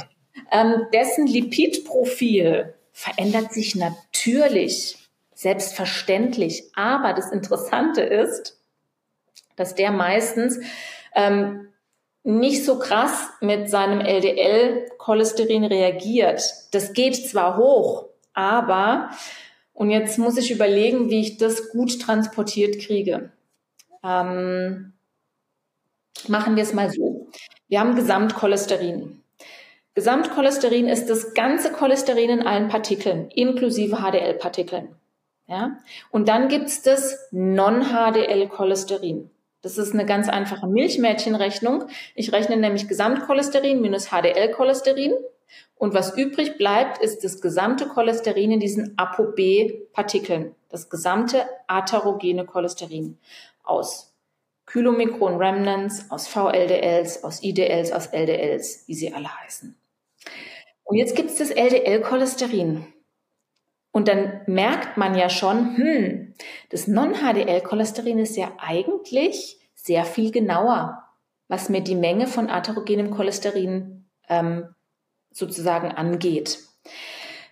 ähm, 0.51 0.87
dessen 0.93 1.27
Lipidprofil 1.27 2.75
verändert 2.93 3.53
sich 3.53 3.75
natürlich, 3.75 4.97
selbstverständlich. 5.35 6.71
Aber 6.75 7.13
das 7.13 7.31
Interessante 7.31 8.03
ist, 8.03 8.59
dass 9.57 9.75
der 9.75 9.91
meistens 9.91 10.61
ähm, 11.15 11.69
nicht 12.23 12.65
so 12.65 12.79
krass 12.79 13.29
mit 13.41 13.69
seinem 13.69 14.01
LDL-Cholesterin 14.01 15.65
reagiert. 15.65 16.43
Das 16.73 16.95
geht 16.95 17.29
zwar 17.29 17.59
hoch, 17.59 18.07
aber, 18.33 19.11
und 19.75 19.91
jetzt 19.91 20.19
muss 20.19 20.39
ich 20.39 20.51
überlegen, 20.51 21.11
wie 21.11 21.21
ich 21.21 21.37
das 21.37 21.71
gut 21.71 22.01
transportiert 22.01 22.79
kriege. 22.79 23.33
Ähm, 24.03 24.93
machen 26.29 26.57
wir 26.57 26.63
es 26.63 26.73
mal 26.73 26.91
so. 26.91 27.29
Wir 27.69 27.81
haben 27.81 27.97
Gesamtcholesterin. 27.97 29.21
Gesamtcholesterin 29.95 30.89
ist 30.89 31.11
das 31.11 31.35
ganze 31.35 31.73
Cholesterin 31.73 32.31
in 32.31 32.47
allen 32.47 32.69
Partikeln, 32.69 33.31
inklusive 33.31 33.97
HDL-Partikeln. 33.97 34.89
Ja? 35.47 35.79
Und 36.11 36.29
dann 36.29 36.49
gibt's 36.49 36.83
das 36.83 37.29
Non-HDL-Cholesterin. 37.33 39.31
Das 39.63 39.79
ist 39.79 39.93
eine 39.93 40.05
ganz 40.05 40.29
einfache 40.29 40.67
Milchmädchenrechnung. 40.67 41.85
Ich 42.15 42.33
rechne 42.33 42.57
nämlich 42.57 42.87
Gesamtcholesterin 42.87 43.81
minus 43.81 44.11
HDL-Cholesterin. 44.11 45.15
Und 45.77 45.95
was 45.95 46.17
übrig 46.17 46.57
bleibt, 46.57 46.99
ist 47.03 47.25
das 47.25 47.41
gesamte 47.41 47.89
Cholesterin 47.89 48.53
in 48.53 48.61
diesen 48.61 48.97
ApoB-Partikeln. 48.97 50.55
Das 50.69 50.89
gesamte 50.89 51.45
atherogene 51.67 52.45
Cholesterin 52.47 53.19
aus 53.63 54.15
Kylomikron 54.67 55.37
Remnants, 55.37 56.11
aus 56.11 56.27
VLDLs, 56.27 57.23
aus 57.23 57.43
IDLs, 57.43 57.93
aus 57.93 58.07
LDLs, 58.07 58.85
wie 58.87 58.95
sie 58.95 59.13
alle 59.13 59.29
heißen. 59.41 59.77
Und 60.85 60.97
jetzt 60.97 61.17
gibt 61.17 61.31
es 61.31 61.37
das 61.37 61.51
LDL-Cholesterin. 61.51 62.87
Und 63.91 64.09
dann 64.09 64.41
merkt 64.47 64.97
man 64.97 65.15
ja 65.15 65.29
schon, 65.29 65.77
hm, 65.77 66.35
Das 66.71 66.89
Non-HDL-Cholesterin 66.89 68.19
ist 68.19 68.37
ja 68.37 68.53
eigentlich 68.59 69.61
sehr 69.75 70.05
viel 70.05 70.31
genauer, 70.33 71.05
was 71.49 71.69
mir 71.69 71.81
die 71.81 71.95
Menge 71.95 72.27
von 72.27 72.51
atherogenem 72.51 73.11
Cholesterin 73.11 74.07
ähm, 74.29 74.74
sozusagen 75.35 75.93
angeht. 75.93 76.59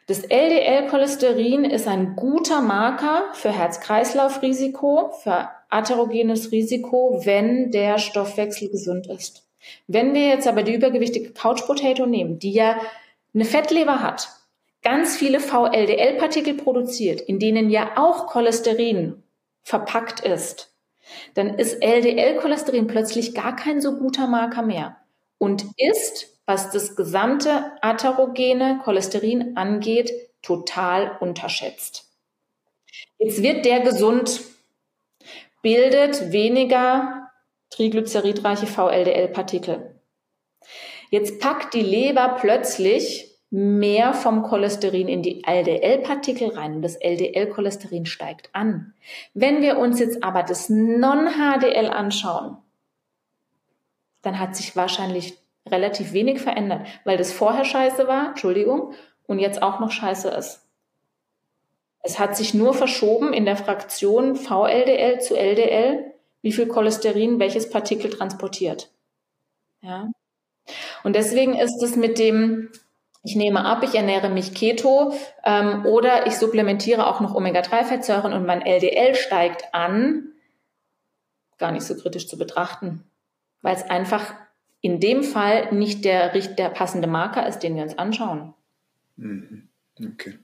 Das 0.06 0.24
LDL-Cholesterin 0.24 1.64
ist 1.64 1.86
ein 1.86 2.16
guter 2.16 2.60
Marker 2.60 3.24
für 3.34 3.50
Herz-Kreislauf-Risiko, 3.50 5.12
für 5.22 5.48
atherogenes 5.68 6.50
Risiko, 6.52 7.20
wenn 7.24 7.70
der 7.70 7.98
Stoffwechsel 7.98 8.68
gesund 8.70 9.06
ist. 9.06 9.46
Wenn 9.86 10.12
wir 10.12 10.28
jetzt 10.28 10.48
aber 10.48 10.62
die 10.62 10.74
übergewichtige 10.74 11.32
Couch 11.32 11.64
Potato 11.66 12.06
nehmen, 12.06 12.38
die 12.38 12.52
ja 12.52 12.80
eine 13.34 13.44
Fettleber 13.44 14.02
hat, 14.02 14.28
ganz 14.82 15.16
viele 15.16 15.40
VLDL-Partikel 15.40 16.54
produziert, 16.54 17.20
in 17.20 17.38
denen 17.38 17.70
ja 17.70 17.92
auch 17.96 18.26
Cholesterin 18.26 19.22
verpackt 19.62 20.20
ist, 20.20 20.74
dann 21.34 21.58
ist 21.58 21.82
LDL-Cholesterin 21.82 22.86
plötzlich 22.86 23.34
gar 23.34 23.54
kein 23.54 23.80
so 23.80 23.96
guter 23.96 24.26
Marker 24.26 24.62
mehr 24.62 24.96
und 25.38 25.64
ist 25.76 26.31
was 26.52 26.70
das 26.70 26.96
gesamte 26.96 27.72
atherogene 27.80 28.80
Cholesterin 28.84 29.56
angeht, 29.56 30.12
total 30.42 31.16
unterschätzt. 31.18 32.10
Jetzt 33.16 33.42
wird 33.42 33.64
der 33.64 33.80
gesund, 33.80 34.42
bildet 35.62 36.30
weniger 36.30 37.30
triglyceridreiche 37.70 38.66
VLDL-Partikel. 38.66 39.98
Jetzt 41.08 41.40
packt 41.40 41.72
die 41.72 41.80
Leber 41.80 42.36
plötzlich 42.38 43.30
mehr 43.48 44.12
vom 44.12 44.42
Cholesterin 44.42 45.08
in 45.08 45.22
die 45.22 45.44
LDL-Partikel 45.46 46.50
rein 46.50 46.74
und 46.74 46.82
das 46.82 46.96
LDL-Cholesterin 46.96 48.04
steigt 48.04 48.50
an. 48.52 48.92
Wenn 49.32 49.62
wir 49.62 49.78
uns 49.78 50.00
jetzt 50.00 50.22
aber 50.22 50.42
das 50.42 50.68
Non-HDL 50.68 51.88
anschauen, 51.88 52.58
dann 54.20 54.38
hat 54.38 54.54
sich 54.54 54.76
wahrscheinlich 54.76 55.38
relativ 55.70 56.12
wenig 56.12 56.40
verändert, 56.40 56.86
weil 57.04 57.16
das 57.16 57.32
vorher 57.32 57.64
scheiße 57.64 58.08
war, 58.08 58.30
Entschuldigung, 58.30 58.94
und 59.26 59.38
jetzt 59.38 59.62
auch 59.62 59.80
noch 59.80 59.90
scheiße 59.90 60.28
ist. 60.30 60.66
Es 62.02 62.18
hat 62.18 62.36
sich 62.36 62.52
nur 62.52 62.74
verschoben 62.74 63.32
in 63.32 63.44
der 63.44 63.56
Fraktion 63.56 64.34
VLDL 64.34 65.20
zu 65.20 65.36
LDL, 65.36 66.12
wie 66.42 66.52
viel 66.52 66.66
Cholesterin 66.66 67.38
welches 67.38 67.70
Partikel 67.70 68.10
transportiert. 68.10 68.90
Ja. 69.80 70.10
Und 71.04 71.14
deswegen 71.14 71.54
ist 71.54 71.80
es 71.82 71.94
mit 71.96 72.18
dem, 72.18 72.70
ich 73.22 73.36
nehme 73.36 73.64
ab, 73.64 73.84
ich 73.84 73.94
ernähre 73.94 74.28
mich 74.28 74.54
Keto 74.54 75.14
ähm, 75.44 75.86
oder 75.86 76.26
ich 76.26 76.36
supplementiere 76.36 77.06
auch 77.06 77.20
noch 77.20 77.34
Omega-3-Fettsäuren 77.34 78.32
und 78.32 78.46
mein 78.46 78.62
LDL 78.62 79.14
steigt 79.14 79.72
an, 79.72 80.32
gar 81.58 81.70
nicht 81.70 81.84
so 81.84 81.94
kritisch 81.94 82.26
zu 82.26 82.36
betrachten, 82.36 83.04
weil 83.60 83.76
es 83.76 83.88
einfach 83.88 84.34
in 84.82 85.00
dem 85.00 85.22
Fall 85.22 85.72
nicht 85.72 86.04
der, 86.04 86.28
der 86.28 86.68
passende 86.68 87.06
Marker 87.06 87.46
ist, 87.46 87.60
den 87.60 87.76
wir 87.76 87.84
uns 87.84 87.96
anschauen. 87.96 88.52
Mhm. 89.16 89.68
Okay. 89.98 90.38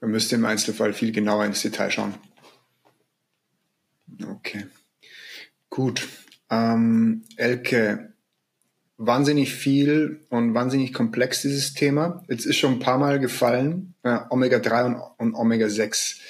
Man 0.00 0.10
müsste 0.10 0.34
im 0.34 0.44
Einzelfall 0.44 0.92
viel 0.94 1.12
genauer 1.12 1.44
ins 1.44 1.62
Detail 1.62 1.90
schauen. 1.90 2.14
Okay. 4.26 4.66
Gut. 5.70 6.08
Ähm, 6.50 7.24
Elke, 7.36 8.12
wahnsinnig 8.96 9.54
viel 9.54 10.20
und 10.30 10.54
wahnsinnig 10.54 10.94
komplex 10.94 11.42
dieses 11.42 11.74
Thema. 11.74 12.22
Jetzt 12.28 12.46
ist 12.46 12.56
schon 12.56 12.74
ein 12.74 12.78
paar 12.78 12.98
Mal 12.98 13.18
gefallen, 13.18 13.94
äh, 14.02 14.18
Omega-3 14.30 14.86
und, 14.86 14.96
und 15.18 15.34
Omega-6. 15.34 16.20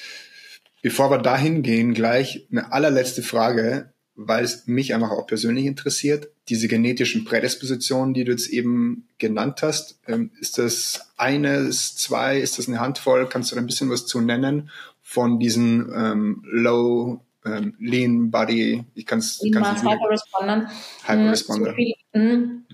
Bevor 0.82 1.10
wir 1.10 1.18
dahin 1.18 1.62
gehen, 1.62 1.94
gleich 1.94 2.46
eine 2.50 2.72
allerletzte 2.72 3.22
Frage 3.22 3.93
weil 4.16 4.44
es 4.44 4.66
mich 4.66 4.94
einfach 4.94 5.10
auch 5.10 5.26
persönlich 5.26 5.66
interessiert. 5.66 6.28
Diese 6.48 6.68
genetischen 6.68 7.24
Prädispositionen, 7.24 8.14
die 8.14 8.24
du 8.24 8.32
jetzt 8.32 8.48
eben 8.48 9.08
genannt 9.18 9.62
hast, 9.62 9.98
ähm, 10.06 10.30
ist 10.40 10.58
das 10.58 11.12
eines, 11.16 11.96
zwei, 11.96 12.38
ist 12.38 12.58
das 12.58 12.68
eine 12.68 12.80
Handvoll? 12.80 13.28
Kannst 13.28 13.50
du 13.50 13.56
da 13.56 13.60
ein 13.60 13.66
bisschen 13.66 13.90
was 13.90 14.06
zu 14.06 14.20
nennen 14.20 14.70
von 15.02 15.40
diesen 15.40 15.92
ähm, 15.94 16.44
Low 16.46 17.20
ähm, 17.44 17.74
Lean 17.80 18.30
Body? 18.30 18.84
Ich 18.94 19.06
kann 19.06 19.18
es 19.18 19.40
Hyperrespondern. 19.42 20.68
Hyperresponder. 21.04 21.74
Viel, 21.74 21.94
hm. 22.12 22.64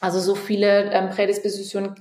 also 0.00 0.20
so 0.20 0.34
viele 0.34 0.92
ähm, 0.92 1.08
Prädispositionen 1.10 1.94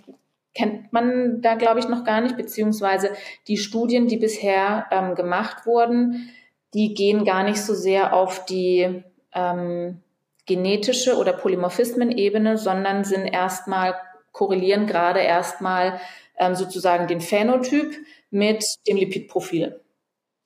kennt 0.54 0.92
man 0.92 1.42
da, 1.42 1.56
glaube 1.56 1.80
ich, 1.80 1.88
noch 1.88 2.04
gar 2.04 2.20
nicht, 2.20 2.36
beziehungsweise 2.36 3.12
die 3.48 3.58
Studien, 3.58 4.08
die 4.08 4.18
bisher 4.18 4.86
ähm, 4.92 5.16
gemacht 5.16 5.66
wurden, 5.66 6.30
die 6.74 6.94
gehen 6.94 7.26
gar 7.26 7.44
nicht 7.44 7.62
so 7.62 7.74
sehr 7.74 8.14
auf 8.14 8.46
die 8.46 9.04
ähm, 9.34 10.02
genetische 10.46 11.18
oder 11.18 11.34
Polymorphismen-Ebene, 11.34 12.58
sondern 12.58 13.04
sind 13.04 13.26
erstmal, 13.26 13.96
korrelieren 14.32 14.88
gerade 14.88 15.20
erstmal 15.20 16.00
ähm, 16.38 16.56
sozusagen 16.56 17.08
den 17.08 17.20
Phänotyp 17.22 17.96
mit 18.30 18.64
dem 18.88 18.98
Lipidprofil 18.98 19.82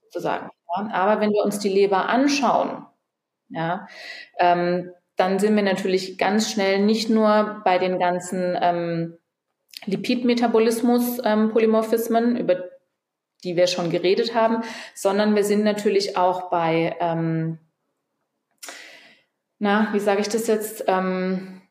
sozusagen. 0.03 0.49
Ja. 0.78 0.89
Aber 0.91 1.21
wenn 1.21 1.32
wir 1.32 1.43
uns 1.43 1.59
die 1.59 1.69
Leber 1.69 2.09
anschauen, 2.09 2.86
ja, 3.49 3.88
ähm, 4.39 4.91
dann 5.15 5.38
sind 5.39 5.55
wir 5.55 5.63
natürlich 5.63 6.17
ganz 6.17 6.51
schnell 6.51 6.80
nicht 6.80 7.09
nur 7.09 7.61
bei 7.63 7.78
den 7.78 7.99
ganzen 7.99 8.57
ähm, 8.59 9.17
Lipidmetabolismus-Polymorphismen, 9.86 12.36
ähm, 12.36 12.41
über 12.41 12.74
die 13.46 13.56
wir 13.56 13.68
schon 13.68 13.89
geredet 13.89 14.36
haben, 14.36 14.64
sondern 14.93 15.36
wir 15.36 15.46
sind 15.46 15.64
natürlich 15.64 16.18
auch 16.18 16.50
bei, 16.50 16.98
ähm, 17.00 17.60
na, 19.60 19.88
wie 19.93 20.00
sage 20.00 20.20
ich 20.22 20.28
das 20.28 20.48
jetzt, 20.48 20.84
ähm, 20.88 21.62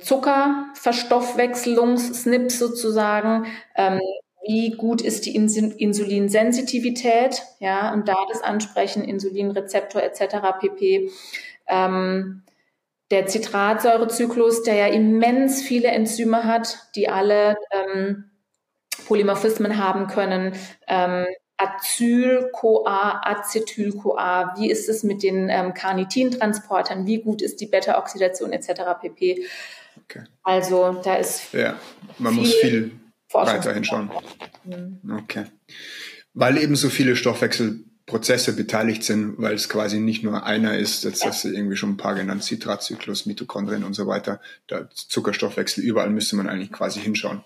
Zuckerverstoffwechselungs-SNPs 0.00 2.58
sozusagen. 2.58 3.44
Ähm, 3.76 4.00
wie 4.46 4.70
gut 4.70 5.02
ist 5.02 5.26
die 5.26 5.34
Insulinsensitivität? 5.34 7.42
Ja, 7.58 7.92
und 7.92 8.08
da 8.08 8.16
das 8.32 8.42
ansprechen, 8.42 9.04
Insulinrezeptor 9.04 10.02
etc. 10.02 10.36
pp. 10.58 11.10
Ähm, 11.68 12.44
der 13.10 13.26
Zitratsäurezyklus, 13.26 14.62
der 14.62 14.76
ja 14.76 14.86
immens 14.86 15.60
viele 15.62 15.88
Enzyme 15.88 16.44
hat, 16.44 16.78
die 16.94 17.08
alle 17.08 17.56
ähm, 17.70 18.29
Polymorphismen 19.10 19.76
haben 19.76 20.06
können. 20.06 20.52
Ähm, 20.86 21.26
Acyl-CoA, 21.56 23.22
Acetyl-CoA, 23.24 24.54
wie 24.56 24.70
ist 24.70 24.88
es 24.88 25.02
mit 25.02 25.24
den 25.24 25.48
ähm, 25.50 25.74
Carnitintransportern, 25.74 27.06
wie 27.06 27.18
gut 27.18 27.42
ist 27.42 27.60
die 27.60 27.66
Beta-Oxidation 27.66 28.52
etc. 28.52 28.82
pp. 29.00 29.44
Okay. 30.04 30.22
Also 30.44 31.00
da 31.04 31.16
ist 31.16 31.52
ja, 31.52 31.76
man 32.18 32.34
viel 32.34 32.42
muss 32.42 32.54
viel 32.54 32.92
weiter 33.32 33.74
hinschauen. 33.74 34.10
Mhm. 34.64 35.00
Okay. 35.24 35.46
Weil 36.32 36.56
eben 36.56 36.76
so 36.76 36.88
viele 36.88 37.16
Stoffwechselprozesse 37.16 38.54
beteiligt 38.54 39.02
sind, 39.02 39.34
weil 39.38 39.54
es 39.54 39.68
quasi 39.68 39.98
nicht 39.98 40.22
nur 40.22 40.46
einer 40.46 40.78
ist, 40.78 41.02
jetzt 41.02 41.24
ja. 41.24 41.30
hast 41.30 41.42
du 41.42 41.48
irgendwie 41.48 41.76
schon 41.76 41.90
ein 41.90 41.96
paar 41.96 42.14
genannt, 42.14 42.44
Zitratzyklus, 42.44 43.26
Mitochondrien 43.26 43.82
und 43.82 43.94
so 43.94 44.06
weiter, 44.06 44.40
der 44.70 44.88
Zuckerstoffwechsel, 44.90 45.82
überall 45.82 46.10
müsste 46.10 46.36
man 46.36 46.48
eigentlich 46.48 46.70
quasi 46.70 47.00
hinschauen. 47.00 47.42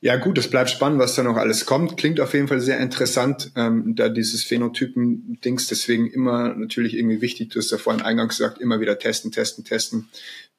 Ja 0.00 0.14
gut, 0.14 0.38
es 0.38 0.48
bleibt 0.48 0.70
spannend, 0.70 1.00
was 1.00 1.16
da 1.16 1.24
noch 1.24 1.36
alles 1.36 1.66
kommt. 1.66 1.96
Klingt 1.96 2.20
auf 2.20 2.32
jeden 2.32 2.46
Fall 2.46 2.60
sehr 2.60 2.78
interessant, 2.78 3.50
ähm, 3.56 3.96
da 3.96 4.08
dieses 4.08 4.44
Phänotypen-Dings. 4.44 5.66
Deswegen 5.66 6.08
immer 6.08 6.54
natürlich 6.54 6.94
irgendwie 6.96 7.20
wichtig, 7.20 7.50
du 7.50 7.58
hast 7.58 7.72
ja 7.72 7.78
vorhin 7.78 8.02
eingangs 8.02 8.38
gesagt, 8.38 8.60
immer 8.60 8.78
wieder 8.78 8.96
testen, 9.00 9.32
testen, 9.32 9.64
testen. 9.64 10.08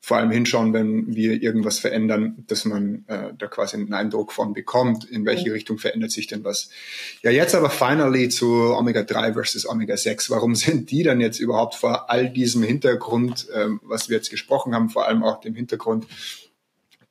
Vor 0.01 0.17
allem 0.17 0.31
hinschauen, 0.31 0.73
wenn 0.73 1.15
wir 1.15 1.41
irgendwas 1.41 1.79
verändern, 1.79 2.43
dass 2.47 2.65
man 2.65 3.05
äh, 3.07 3.33
da 3.37 3.47
quasi 3.47 3.77
einen 3.77 3.93
Eindruck 3.93 4.33
von 4.33 4.53
bekommt, 4.53 5.05
in 5.05 5.25
welche 5.25 5.49
mhm. 5.49 5.53
Richtung 5.53 5.77
verändert 5.77 6.11
sich 6.11 6.27
denn 6.27 6.43
was. 6.43 6.69
Ja, 7.21 7.31
jetzt 7.31 7.55
aber 7.55 7.69
finally 7.69 8.27
zu 8.27 8.75
Omega-3 8.75 9.33
versus 9.33 9.65
Omega-6. 9.67 10.29
Warum 10.31 10.55
sind 10.55 10.91
die 10.91 11.03
dann 11.03 11.21
jetzt 11.21 11.39
überhaupt 11.39 11.75
vor 11.75 12.09
all 12.09 12.29
diesem 12.29 12.63
Hintergrund, 12.63 13.47
ähm, 13.53 13.79
was 13.83 14.09
wir 14.09 14.17
jetzt 14.17 14.31
gesprochen 14.31 14.75
haben, 14.75 14.89
vor 14.89 15.07
allem 15.07 15.23
auch 15.23 15.39
dem 15.39 15.55
Hintergrund, 15.55 16.07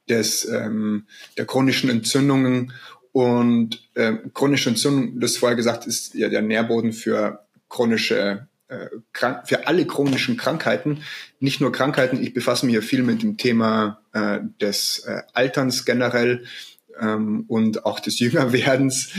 des, 0.09 0.45
ähm, 0.47 1.07
der 1.37 1.47
chronischen 1.47 1.91
Entzündungen. 1.91 2.73
Und 3.13 3.89
äh, 3.95 4.15
chronische 4.35 4.71
Entzündung, 4.71 5.19
das 5.21 5.37
vorher 5.37 5.57
gesagt, 5.57 5.87
ist 5.87 6.15
ja 6.15 6.29
der 6.29 6.43
Nährboden 6.43 6.93
für 6.93 7.41
chronische 7.69 8.49
äh, 8.69 8.89
für 9.45 9.67
alle 9.67 9.87
chronischen 9.87 10.37
Krankheiten, 10.37 11.03
nicht 11.41 11.61
nur 11.61 11.73
Krankheiten. 11.73 12.23
Ich 12.23 12.35
befasse 12.35 12.67
mich 12.67 12.75
ja 12.75 12.83
viel 12.83 13.03
mit 13.03 13.23
dem 13.23 13.39
Thema 13.39 14.03
äh, 14.13 14.41
des 14.61 15.01
äh, 15.07 15.23
Alterns 15.33 15.87
generell 15.87 16.45
ähm, 17.01 17.45
und 17.49 17.85
auch 17.85 18.01
des 18.01 18.19
Jüngerwerdens. 18.21 19.11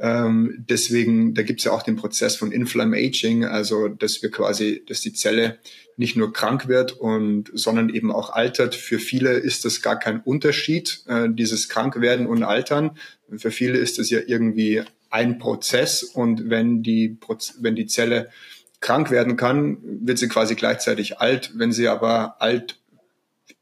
Ähm, 0.00 0.64
deswegen, 0.68 1.34
da 1.34 1.42
gibt's 1.42 1.64
ja 1.64 1.72
auch 1.72 1.82
den 1.82 1.96
Prozess 1.96 2.36
von 2.36 2.52
Inflammaging, 2.52 3.44
also 3.44 3.88
dass 3.88 4.22
wir 4.22 4.30
quasi, 4.30 4.84
dass 4.86 5.00
die 5.00 5.12
Zelle 5.12 5.58
nicht 5.96 6.16
nur 6.16 6.32
krank 6.32 6.66
wird 6.66 6.92
und 6.92 7.50
sondern 7.54 7.88
eben 7.88 8.10
auch 8.10 8.30
altert. 8.30 8.74
Für 8.74 8.98
viele 8.98 9.32
ist 9.32 9.64
das 9.64 9.80
gar 9.82 9.98
kein 9.98 10.20
Unterschied, 10.20 11.02
äh, 11.06 11.28
dieses 11.30 11.68
Krankwerden 11.68 12.26
und 12.26 12.42
Altern. 12.42 12.98
Für 13.36 13.50
viele 13.50 13.78
ist 13.78 13.98
es 13.98 14.10
ja 14.10 14.20
irgendwie 14.26 14.82
ein 15.10 15.38
Prozess 15.38 16.02
und 16.02 16.50
wenn 16.50 16.82
die, 16.82 17.18
wenn 17.60 17.76
die 17.76 17.86
Zelle 17.86 18.30
krank 18.80 19.10
werden 19.10 19.36
kann, 19.36 19.78
wird 19.82 20.18
sie 20.18 20.28
quasi 20.28 20.56
gleichzeitig 20.56 21.18
alt. 21.18 21.52
Wenn 21.54 21.72
sie 21.72 21.88
aber 21.88 22.42
alt 22.42 22.80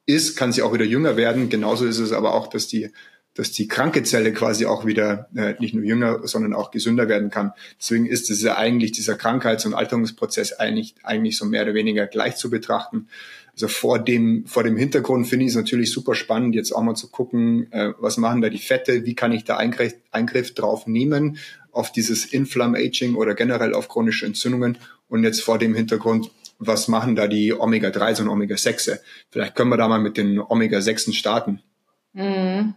ist, 0.07 0.37
kann 0.37 0.53
sie 0.53 0.63
auch 0.63 0.73
wieder 0.73 0.85
jünger 0.85 1.17
werden. 1.17 1.49
Genauso 1.49 1.85
ist 1.85 1.99
es 1.99 2.13
aber 2.13 2.35
auch, 2.35 2.49
dass 2.49 2.69
die 2.69 2.91
dass 3.35 3.53
die 3.53 3.69
kranke 3.69 4.03
Zelle 4.03 4.33
quasi 4.33 4.67
auch 4.67 4.85
wieder 4.85 5.29
äh, 5.35 5.55
nicht 5.59 5.75
nur 5.75 5.85
jünger, 5.85 6.27
sondern 6.27 6.53
auch 6.53 6.71
gesünder 6.71 7.09
werden 7.09 7.31
kann. 7.31 7.53
Deswegen 7.81 8.07
ist 8.07 8.31
es 8.31 8.43
ja 8.43 8.57
eigentlich 8.57 8.93
dieser 8.93 9.15
Krankheits- 9.15 9.65
und 9.65 9.75
Alterungsprozess 9.75 10.53
eigentlich, 10.55 10.95
eigentlich 11.03 11.39
so 11.39 11.47
mehr 11.47 11.63
oder 11.63 11.75
weniger 11.75 12.07
gleich 12.07 12.37
zu 12.37 12.51
betrachten. 12.51 13.09
Also 13.53 13.69
vor 13.69 13.99
dem, 13.99 14.47
vor 14.47 14.65
dem 14.65 14.77
Hintergrund 14.77 15.27
finde 15.29 15.45
ich 15.45 15.51
es 15.51 15.57
natürlich 15.57 15.93
super 15.93 16.15
spannend, 16.15 16.55
jetzt 16.55 16.73
auch 16.73 16.83
mal 16.83 16.95
zu 16.95 17.11
gucken, 17.11 17.71
äh, 17.73 17.93
was 17.99 18.17
machen 18.17 18.41
da 18.41 18.49
die 18.49 18.59
Fette, 18.59 19.05
wie 19.05 19.15
kann 19.15 19.33
ich 19.33 19.45
da 19.45 19.57
Eingriff, 19.57 19.95
Eingriff 20.11 20.55
drauf 20.55 20.87
nehmen 20.87 21.39
auf 21.71 21.91
dieses 21.93 22.27
Inflammaging 22.27 23.15
oder 23.15 23.35
generell 23.35 23.75
auf 23.75 23.89
chronische 23.89 24.27
Entzündungen 24.27 24.79
und 25.09 25.25
jetzt 25.25 25.43
vor 25.43 25.59
dem 25.59 25.75
Hintergrund, 25.75 26.31
was 26.59 26.87
machen 26.87 27.17
da 27.17 27.27
die 27.27 27.53
Omega-3s 27.53 28.21
und 28.21 28.29
Omega-6? 28.29 28.99
Vielleicht 29.31 29.55
können 29.55 29.71
wir 29.71 29.77
da 29.77 29.89
mal 29.89 29.99
mit 29.99 30.17
den 30.17 30.39
Omega-6 30.39 31.13
starten. 31.15 31.61
Mhm. 32.13 32.75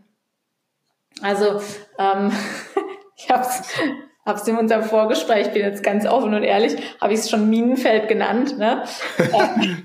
Also 1.22 1.61
ähm, 1.97 2.32
ich 3.16 3.30
habe 3.30 3.47
es 4.26 4.47
in 4.47 4.57
unserem 4.57 4.84
Vorgespräch, 4.84 5.47
ich 5.47 5.53
bin 5.53 5.63
jetzt 5.63 5.84
ganz 5.84 6.05
offen 6.05 6.34
und 6.34 6.43
ehrlich, 6.43 6.76
habe 7.01 7.13
ich 7.13 7.20
es 7.20 7.30
schon 7.30 7.49
Minenfeld 7.49 8.07
genannt. 8.07 8.57
Ne? 8.57 8.84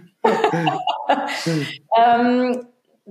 ähm, 1.97 2.67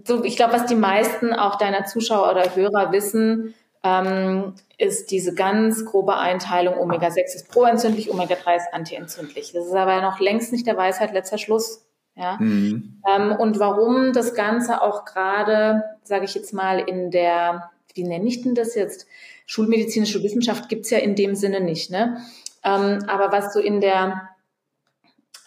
so, 0.05 0.24
ich 0.24 0.36
glaube, 0.36 0.53
was 0.53 0.65
die 0.65 0.76
meisten 0.76 1.34
auch 1.34 1.55
deiner 1.55 1.86
Zuschauer 1.86 2.32
oder 2.32 2.55
Hörer 2.55 2.91
wissen, 2.91 3.53
ähm, 3.84 4.55
ist 4.78 5.11
diese 5.11 5.34
ganz 5.34 5.86
grobe 5.86 6.17
Einteilung, 6.17 6.78
Omega-6 6.78 7.36
ist 7.36 7.51
proentzündlich, 7.51 8.11
Omega-3 8.11 8.55
ist 8.55 8.74
antientzündlich. 8.74 9.51
Das 9.53 9.65
ist 9.65 9.74
aber 9.74 10.01
noch 10.01 10.20
längst 10.20 10.51
nicht 10.51 10.67
der 10.67 10.78
Weisheit 10.78 11.13
letzter 11.13 11.38
Schluss. 11.38 11.86
Ja? 12.15 12.38
Mhm. 12.39 13.01
Ähm, 13.09 13.36
und 13.36 13.59
warum 13.59 14.11
das 14.13 14.34
Ganze 14.34 14.82
auch 14.82 15.05
gerade, 15.05 15.84
sage 16.03 16.26
ich 16.26 16.36
jetzt 16.36 16.53
mal, 16.53 16.80
in 16.80 17.11
der 17.11 17.72
wie 17.96 18.04
nenne 18.04 18.28
ich 18.28 18.42
denn 18.42 18.56
das 18.56 18.76
jetzt? 18.76 19.08
Schulmedizinische 19.46 20.24
Wissenschaft 20.24 20.70
gibt's 20.70 20.90
ja 20.90 21.00
in 21.00 21.16
dem 21.16 21.36
Sinne 21.36 21.62
nicht. 21.62 21.90
Ne? 21.92 22.22
Ähm, 22.64 23.04
aber 23.08 23.32
was 23.32 23.54
so 23.54 23.60
in 23.60 23.82
der 23.82 24.30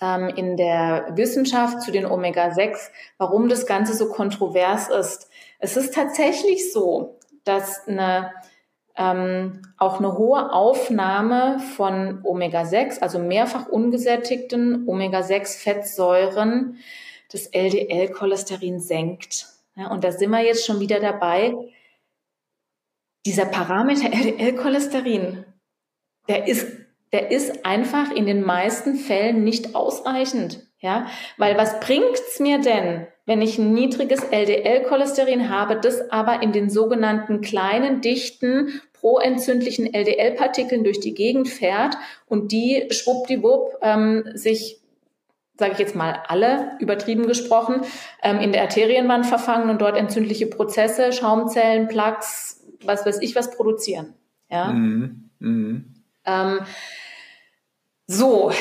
ähm, 0.02 0.28
in 0.28 0.56
der 0.56 1.12
Wissenschaft 1.12 1.80
zu 1.82 1.92
den 1.92 2.04
Omega-6, 2.04 2.90
warum 3.18 3.48
das 3.48 3.66
Ganze 3.66 3.94
so 3.94 4.08
kontrovers 4.08 4.88
ist. 4.88 5.30
Es 5.60 5.76
ist 5.76 5.94
tatsächlich 5.94 6.72
so, 6.72 7.18
dass 7.44 7.86
eine, 7.86 8.32
ähm, 8.96 9.62
auch 9.78 10.00
eine 10.00 10.18
hohe 10.18 10.52
Aufnahme 10.52 11.60
von 11.76 12.20
Omega-6, 12.24 12.98
also 12.98 13.20
mehrfach 13.20 13.68
ungesättigten 13.68 14.88
Omega-6-Fettsäuren, 14.88 16.78
das 17.30 17.46
LDL-Cholesterin 17.46 18.80
senkt. 18.80 19.46
Ja, 19.76 19.90
und 19.90 20.04
da 20.04 20.12
sind 20.12 20.30
wir 20.30 20.44
jetzt 20.44 20.66
schon 20.66 20.80
wieder 20.80 21.00
dabei, 21.00 21.54
dieser 23.24 23.46
Parameter 23.46 24.12
LDL-Cholesterin, 24.12 25.44
der 26.28 26.48
ist, 26.48 26.66
der 27.12 27.30
ist 27.30 27.64
einfach 27.64 28.10
in 28.10 28.26
den 28.26 28.42
meisten 28.42 28.96
Fällen 28.96 29.44
nicht 29.44 29.74
ausreichend. 29.74 30.66
Ja, 30.80 31.06
weil 31.38 31.56
was 31.56 31.78
bringt's 31.78 32.40
mir 32.40 32.58
denn, 32.58 33.06
wenn 33.24 33.40
ich 33.40 33.56
ein 33.56 33.72
niedriges 33.72 34.24
LDL-Cholesterin 34.24 35.48
habe, 35.48 35.76
das 35.76 36.10
aber 36.10 36.42
in 36.42 36.50
den 36.50 36.70
sogenannten 36.70 37.40
kleinen, 37.40 38.00
dichten, 38.00 38.80
proentzündlichen 38.92 39.94
LDL-Partikeln 39.94 40.82
durch 40.82 40.98
die 40.98 41.14
Gegend 41.14 41.48
fährt 41.48 41.96
und 42.26 42.50
die 42.50 42.88
schwuppdiwupp 42.90 43.78
ähm, 43.82 44.24
sich 44.34 44.82
sage 45.58 45.74
ich 45.74 45.78
jetzt 45.78 45.94
mal 45.94 46.20
alle, 46.26 46.72
übertrieben 46.80 47.26
gesprochen, 47.26 47.82
ähm, 48.22 48.40
in 48.40 48.52
der 48.52 48.62
Arterienwand 48.62 49.26
verfangen 49.26 49.70
und 49.70 49.80
dort 49.80 49.96
entzündliche 49.96 50.46
Prozesse, 50.46 51.12
Schaumzellen, 51.12 51.88
Plaques, 51.88 52.61
was 52.86 53.06
weiß 53.06 53.18
ich 53.20 53.34
was 53.34 53.50
produzieren. 53.50 54.14
Ja. 54.50 54.72
Mhm. 54.72 55.30
Mhm. 55.38 55.94
Ähm, 56.24 56.60
so, 58.06 58.52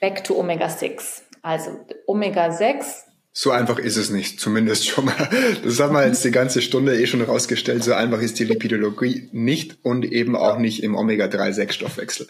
back 0.00 0.24
to 0.24 0.38
Omega-6. 0.38 1.22
Also 1.42 1.84
Omega-6 2.06 3.08
so 3.40 3.52
einfach 3.52 3.78
ist 3.78 3.96
es 3.96 4.10
nicht, 4.10 4.40
zumindest 4.40 4.88
schon 4.88 5.04
mal. 5.04 5.28
Das 5.62 5.78
haben 5.78 5.94
wir 5.94 6.04
jetzt 6.04 6.24
die 6.24 6.32
ganze 6.32 6.60
Stunde 6.60 7.00
eh 7.00 7.06
schon 7.06 7.22
rausgestellt. 7.22 7.84
So 7.84 7.94
einfach 7.94 8.20
ist 8.20 8.40
die 8.40 8.44
Lipidologie 8.44 9.28
nicht 9.30 9.78
und 9.84 10.04
eben 10.04 10.34
auch 10.34 10.58
nicht 10.58 10.82
im 10.82 10.96
Omega-3-6-Stoffwechsel. 10.96 12.26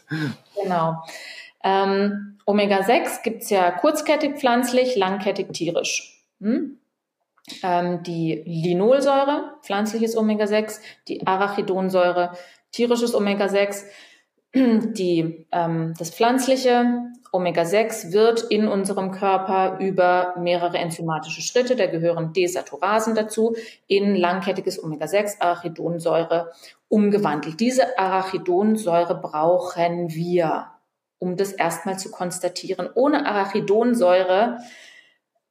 Genau. 0.63 1.03
Ähm, 1.65 2.39
Omega-6 2.45 3.23
gibt's 3.23 3.49
ja 3.49 3.71
kurzkettig 3.71 4.37
pflanzlich, 4.37 4.97
langkettig 4.97 5.51
tierisch. 5.55 6.25
Hm? 6.43 6.78
Ähm, 7.63 8.03
die 8.03 8.43
Linolsäure, 8.47 9.55
pflanzliches 9.63 10.17
Omega-6, 10.17 10.81
die 11.09 11.27
Arachidonsäure, 11.27 12.33
tierisches 12.73 13.15
Omega-6. 13.15 13.85
Die, 14.55 15.47
ähm, 15.53 15.93
das 15.99 16.09
pflanzliche 16.11 17.03
Omega-6 17.33 18.13
wird 18.13 18.43
in 18.45 18.67
unserem 18.67 19.11
Körper 19.13 19.79
über 19.79 20.35
mehrere 20.39 20.79
enzymatische 20.79 21.43
Schritte, 21.43 21.77
da 21.77 21.87
gehören 21.87 22.33
Desaturasen 22.33 23.15
dazu, 23.15 23.55
in 23.87 24.17
langkettiges 24.17 24.83
Omega-6, 24.83 25.41
Arachidonsäure 25.41 26.53
umgewandelt. 26.89 27.61
Diese 27.61 27.99
Arachidonsäure 27.99 29.15
brauchen 29.15 30.15
wir, 30.15 30.69
um 31.19 31.37
das 31.37 31.53
erstmal 31.53 31.99
zu 31.99 32.11
konstatieren. 32.11 32.89
Ohne 32.95 33.27
Arachidonsäure 33.27 34.59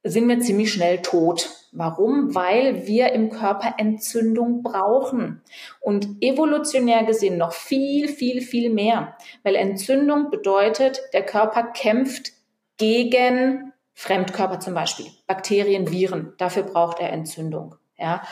sind 0.02 0.28
wir 0.28 0.40
ziemlich 0.40 0.72
schnell 0.72 1.02
tot. 1.02 1.48
Warum? 1.72 2.34
Weil 2.34 2.86
wir 2.86 3.12
im 3.12 3.30
Körper 3.30 3.74
Entzündung 3.78 4.62
brauchen. 4.62 5.42
Und 5.80 6.08
evolutionär 6.20 7.04
gesehen 7.04 7.36
noch 7.36 7.52
viel, 7.52 8.08
viel, 8.08 8.40
viel 8.40 8.70
mehr. 8.70 9.16
Weil 9.42 9.54
Entzündung 9.54 10.30
bedeutet, 10.30 11.00
der 11.12 11.24
Körper 11.24 11.64
kämpft 11.64 12.32
gegen 12.78 13.72
Fremdkörper 13.94 14.60
zum 14.60 14.74
Beispiel, 14.74 15.06
Bakterien, 15.26 15.90
Viren. 15.90 16.32
Dafür 16.38 16.62
braucht 16.62 17.00
er 17.00 17.12
Entzündung. 17.12 17.74
Ja, 17.98 18.22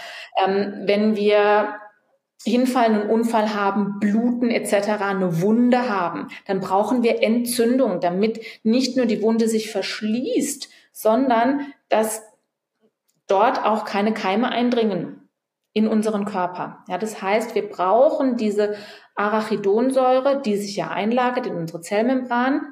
ähm, 0.45 0.83
wenn 0.85 1.17
wir 1.17 1.75
hinfallen, 2.45 3.01
einen 3.01 3.11
Unfall 3.11 3.53
haben, 3.53 3.99
bluten 3.99 4.51
etc., 4.51 5.01
eine 5.01 5.43
Wunde 5.43 5.89
haben, 5.89 6.29
dann 6.47 6.61
brauchen 6.61 7.03
wir 7.03 7.21
Entzündung, 7.21 8.01
damit 8.01 8.41
nicht 8.63 8.97
nur 8.97 9.07
die 9.07 9.21
Wunde 9.23 9.49
sich 9.49 9.73
verschließt, 9.73 10.69
sondern 10.93 11.73
dass 11.89 12.23
dort 13.27 13.65
auch 13.65 13.85
keine 13.85 14.15
Keime 14.15 14.51
eindringen 14.51 15.29
in 15.73 15.89
unseren 15.89 16.25
Körper. 16.25 16.85
Ja, 16.89 16.99
das 16.99 17.21
heißt, 17.21 17.55
wir 17.55 17.69
brauchen 17.69 18.37
diese 18.37 18.77
Arachidonsäure, 19.15 20.41
die 20.41 20.57
sich 20.57 20.77
ja 20.77 20.89
einlagert 20.89 21.47
in 21.47 21.57
unsere 21.57 21.81
Zellmembran 21.81 22.63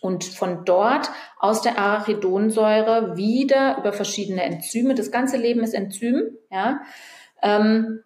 und 0.00 0.24
von 0.24 0.64
dort 0.64 1.10
aus 1.38 1.62
der 1.62 1.78
Arachidonsäure 1.78 3.16
wieder 3.16 3.78
über 3.78 3.92
verschiedene 3.92 4.42
Enzyme, 4.42 4.94
das 4.94 5.10
ganze 5.10 5.36
Leben 5.36 5.62
ist 5.62 5.74
Enzym, 5.74 6.36
ja, 6.50 6.80
ähm, 7.42 8.02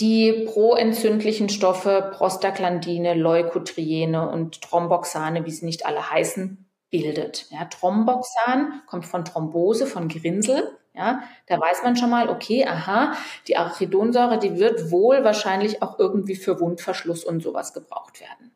die 0.00 0.46
proentzündlichen 0.46 1.48
Stoffe, 1.48 2.10
Prostaglandine, 2.14 3.14
Leukotriene 3.14 4.30
und 4.30 4.62
Thromboxane, 4.62 5.44
wie 5.44 5.50
sie 5.50 5.66
nicht 5.66 5.84
alle 5.84 6.10
heißen, 6.10 6.69
bildet. 6.90 7.46
Ja, 7.50 7.64
Thromboxan 7.64 8.82
kommt 8.86 9.06
von 9.06 9.24
Thrombose, 9.24 9.86
von 9.86 10.08
Gerinnsel. 10.08 10.76
Ja, 10.92 11.22
da 11.46 11.60
weiß 11.60 11.84
man 11.84 11.96
schon 11.96 12.10
mal, 12.10 12.28
okay, 12.28 12.66
aha, 12.66 13.14
die 13.46 13.56
Arachidonsäure, 13.56 14.38
die 14.38 14.58
wird 14.58 14.90
wohl 14.90 15.22
wahrscheinlich 15.22 15.82
auch 15.82 15.98
irgendwie 16.00 16.34
für 16.34 16.58
Wundverschluss 16.58 17.24
und 17.24 17.42
sowas 17.42 17.72
gebraucht 17.72 18.20
werden. 18.20 18.50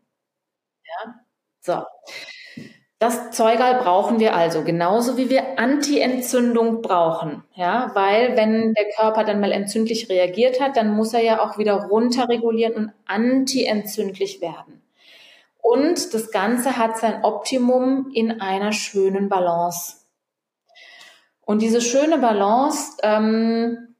Ja, 0.84 1.14
so. 1.60 1.84
Das 2.98 3.32
Zeugal 3.32 3.82
brauchen 3.82 4.18
wir 4.18 4.34
also, 4.34 4.64
genauso 4.64 5.16
wie 5.16 5.28
wir 5.28 5.58
Antientzündung 5.58 6.80
brauchen. 6.80 7.44
Ja, 7.54 7.90
weil 7.94 8.36
wenn 8.36 8.72
der 8.72 8.88
Körper 8.90 9.24
dann 9.24 9.40
mal 9.40 9.52
entzündlich 9.52 10.08
reagiert 10.08 10.60
hat, 10.60 10.76
dann 10.76 10.94
muss 10.94 11.12
er 11.12 11.22
ja 11.22 11.40
auch 11.42 11.58
wieder 11.58 11.74
runterregulieren 11.74 12.74
und 12.74 12.92
antientzündlich 13.04 14.40
werden. 14.40 14.83
Und 15.64 16.12
das 16.12 16.30
Ganze 16.30 16.76
hat 16.76 16.98
sein 16.98 17.24
Optimum 17.24 18.10
in 18.12 18.42
einer 18.42 18.72
schönen 18.72 19.30
Balance. 19.30 19.94
Und 21.40 21.62
diese 21.62 21.80
schöne 21.80 22.18
Balance, 22.18 22.98
ähm, 23.02 23.96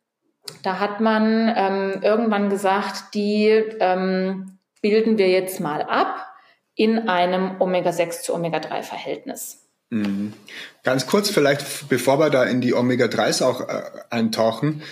da 0.62 0.78
hat 0.78 1.00
man 1.00 1.50
ähm, 1.56 2.02
irgendwann 2.02 2.50
gesagt, 2.50 3.14
die 3.14 3.46
ähm, 3.80 4.58
bilden 4.82 5.16
wir 5.16 5.30
jetzt 5.30 5.58
mal 5.58 5.80
ab 5.80 6.26
in 6.74 7.08
einem 7.08 7.58
Omega-6 7.58 8.20
zu 8.20 8.34
Omega-3-Verhältnis. 8.34 9.66
Mhm. 9.88 10.34
Ganz 10.82 11.06
kurz 11.06 11.30
vielleicht, 11.30 11.88
bevor 11.88 12.18
wir 12.18 12.28
da 12.28 12.44
in 12.44 12.60
die 12.60 12.74
Omega-3s 12.74 13.42
auch 13.42 13.62
äh, 13.62 13.84
eintauchen, 14.10 14.82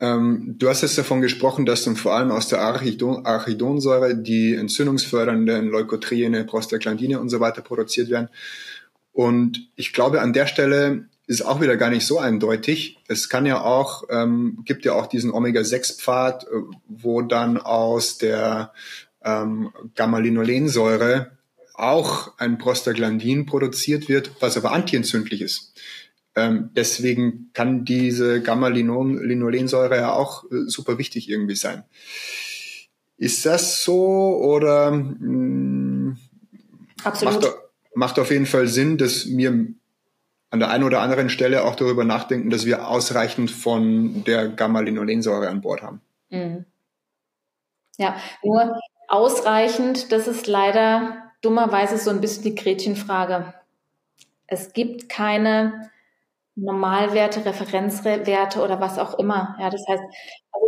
Ähm, 0.00 0.56
du 0.58 0.68
hast 0.68 0.82
jetzt 0.82 0.98
davon 0.98 1.20
gesprochen, 1.20 1.66
dass 1.66 1.84
dann 1.84 1.96
vor 1.96 2.14
allem 2.14 2.30
aus 2.30 2.48
der 2.48 2.60
Arachidon 2.60 3.24
Arachidonsäure 3.24 4.16
die 4.16 4.54
entzündungsfördernden 4.54 5.68
Leukotriene, 5.68 6.44
Prostaglandine 6.44 7.20
und 7.20 7.28
so 7.28 7.40
weiter 7.40 7.62
produziert 7.62 8.10
werden. 8.10 8.28
Und 9.12 9.68
ich 9.76 9.92
glaube, 9.92 10.20
an 10.20 10.32
der 10.32 10.46
Stelle 10.46 11.08
ist 11.26 11.42
auch 11.42 11.60
wieder 11.60 11.76
gar 11.76 11.90
nicht 11.90 12.06
so 12.06 12.18
eindeutig. 12.18 12.98
Es 13.08 13.28
kann 13.28 13.46
ja 13.46 13.62
auch, 13.62 14.04
ähm, 14.10 14.58
gibt 14.64 14.84
ja 14.84 14.92
auch 14.92 15.06
diesen 15.06 15.30
Omega-6-Pfad, 15.30 16.44
äh, 16.44 16.46
wo 16.88 17.22
dann 17.22 17.56
aus 17.56 18.18
der 18.18 18.72
ähm, 19.24 19.72
Gamma-Linolensäure 19.94 21.30
auch 21.74 22.38
ein 22.38 22.58
Prostaglandin 22.58 23.46
produziert 23.46 24.08
wird, 24.08 24.30
was 24.40 24.56
aber 24.56 24.72
antientzündlich 24.72 25.40
ist. 25.40 25.72
Ähm, 26.36 26.70
deswegen 26.74 27.50
kann 27.52 27.84
diese 27.84 28.42
Gamma-Linolensäure 28.42 29.96
ja 29.96 30.12
auch 30.12 30.44
äh, 30.44 30.66
super 30.66 30.98
wichtig 30.98 31.28
irgendwie 31.28 31.54
sein. 31.54 31.84
Ist 33.16 33.46
das 33.46 33.84
so 33.84 34.36
oder 34.42 34.90
mh, 34.90 35.18
hm, 35.20 36.16
Absolut. 37.04 37.42
Macht, 37.42 37.54
macht 37.94 38.18
auf 38.18 38.30
jeden 38.30 38.46
Fall 38.46 38.66
Sinn, 38.66 38.98
dass 38.98 39.26
wir 39.28 39.66
an 40.50 40.60
der 40.60 40.70
einen 40.70 40.84
oder 40.84 41.00
anderen 41.00 41.28
Stelle 41.28 41.64
auch 41.64 41.74
darüber 41.74 42.04
nachdenken, 42.04 42.50
dass 42.50 42.64
wir 42.64 42.88
ausreichend 42.88 43.50
von 43.50 44.24
der 44.24 44.48
Gamma-Linolensäure 44.48 45.48
an 45.48 45.60
Bord 45.60 45.82
haben. 45.82 46.00
Mhm. 46.30 46.64
Ja, 47.98 48.16
nur 48.42 48.80
ausreichend, 49.08 50.10
das 50.12 50.26
ist 50.26 50.46
leider 50.46 51.30
dummerweise 51.42 51.98
so 51.98 52.10
ein 52.10 52.20
bisschen 52.20 52.44
die 52.44 52.54
Gretchenfrage. 52.54 53.52
Es 54.46 54.72
gibt 54.72 55.08
keine 55.08 55.90
Normalwerte, 56.56 57.44
Referenzwerte 57.44 58.62
oder 58.62 58.80
was 58.80 58.98
auch 58.98 59.18
immer. 59.18 59.56
Ja, 59.60 59.70
das 59.70 59.84
heißt, 59.88 60.02
also 60.52 60.66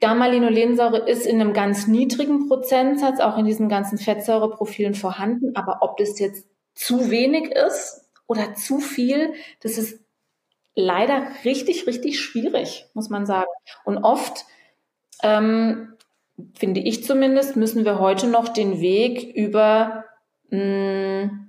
Gamma-Linolensäure 0.00 1.08
ist 1.08 1.26
in 1.26 1.40
einem 1.40 1.52
ganz 1.52 1.86
niedrigen 1.86 2.48
Prozentsatz, 2.48 3.20
auch 3.20 3.38
in 3.38 3.46
diesen 3.46 3.68
ganzen 3.68 3.98
Fettsäureprofilen 3.98 4.94
vorhanden. 4.94 5.56
Aber 5.56 5.78
ob 5.80 5.96
das 5.96 6.18
jetzt 6.18 6.46
zu 6.74 7.10
wenig 7.10 7.50
ist 7.50 8.08
oder 8.26 8.54
zu 8.54 8.78
viel, 8.78 9.34
das 9.60 9.78
ist 9.78 10.00
leider 10.74 11.26
richtig, 11.44 11.86
richtig 11.86 12.20
schwierig, 12.20 12.86
muss 12.94 13.08
man 13.08 13.26
sagen. 13.26 13.50
Und 13.84 13.98
oft, 13.98 14.44
ähm, 15.22 15.94
finde 16.54 16.80
ich 16.80 17.02
zumindest, 17.04 17.56
müssen 17.56 17.84
wir 17.84 17.98
heute 17.98 18.26
noch 18.26 18.48
den 18.48 18.80
Weg 18.80 19.34
über 19.34 20.04
mh, 20.50 20.58
hm, 20.60 21.45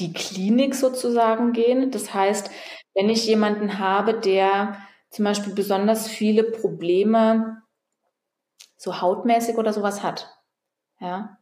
die 0.00 0.12
Klinik 0.12 0.74
sozusagen 0.74 1.52
gehen. 1.52 1.90
Das 1.90 2.12
heißt, 2.12 2.50
wenn 2.94 3.08
ich 3.08 3.26
jemanden 3.26 3.78
habe, 3.78 4.14
der 4.14 4.76
zum 5.10 5.24
Beispiel 5.24 5.54
besonders 5.54 6.08
viele 6.08 6.44
Probleme 6.44 7.62
so 8.76 9.00
hautmäßig 9.00 9.56
oder 9.58 9.72
sowas 9.72 10.02
hat, 10.02 10.28
ja, 11.00 11.38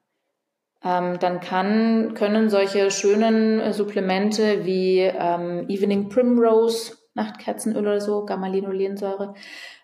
ähm, 0.83 1.19
dann 1.19 1.41
kann, 1.41 2.15
können 2.15 2.51
solche 2.51 2.91
schönen 2.91 3.73
Supplemente 3.73 4.65
wie 4.65 5.01
ähm, 5.01 5.69
Evening 5.69 6.09
Primrose, 6.09 6.97
Nachtkerzenöl 7.15 7.83
oder 7.83 8.01
so, 8.01 8.25
Gamma-Linolensäure 8.25 9.35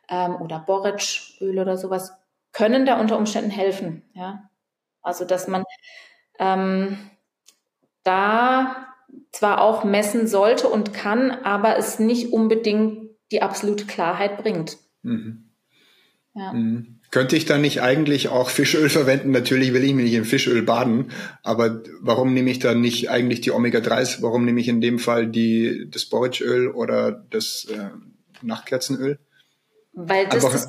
ähm, 0.08 0.36
oder 0.36 0.60
Borage-Öl 0.60 1.58
oder 1.58 1.76
sowas, 1.76 2.12
können 2.52 2.86
da 2.86 3.00
unter 3.00 3.18
Umständen 3.18 3.50
helfen. 3.50 4.08
Ja? 4.14 4.48
Also, 5.02 5.24
dass 5.24 5.48
man 5.48 5.64
ähm, 6.38 7.10
da 8.04 8.86
zwar 9.32 9.60
auch 9.60 9.84
messen 9.84 10.26
sollte 10.26 10.68
und 10.68 10.94
kann, 10.94 11.30
aber 11.30 11.76
es 11.76 11.98
nicht 11.98 12.32
unbedingt 12.32 13.10
die 13.32 13.42
absolute 13.42 13.86
Klarheit 13.86 14.38
bringt. 14.38 14.78
Mhm. 15.02 15.50
Ja. 16.34 16.52
Mhm. 16.52 17.00
Könnte 17.10 17.36
ich 17.36 17.44
dann 17.44 17.60
nicht 17.60 17.80
eigentlich 17.80 18.28
auch 18.28 18.50
Fischöl 18.50 18.90
verwenden? 18.90 19.30
Natürlich 19.30 19.72
will 19.72 19.84
ich 19.84 19.94
mich 19.94 20.06
nicht 20.06 20.14
in 20.14 20.24
Fischöl 20.24 20.62
baden, 20.62 21.12
aber 21.44 21.82
warum 22.00 22.34
nehme 22.34 22.50
ich 22.50 22.58
dann 22.58 22.80
nicht 22.80 23.08
eigentlich 23.08 23.40
die 23.40 23.52
Omega-3s? 23.52 24.20
Warum 24.20 24.44
nehme 24.44 24.60
ich 24.60 24.66
in 24.66 24.80
dem 24.80 24.98
Fall 24.98 25.28
die, 25.28 25.88
das 25.88 26.06
Borageöl 26.06 26.68
oder 26.68 27.12
das 27.30 27.68
äh, 27.70 27.90
Nachtkerzenöl? 28.42 29.20
Weil 29.92 30.26
das, 30.26 30.42
das, 30.42 30.68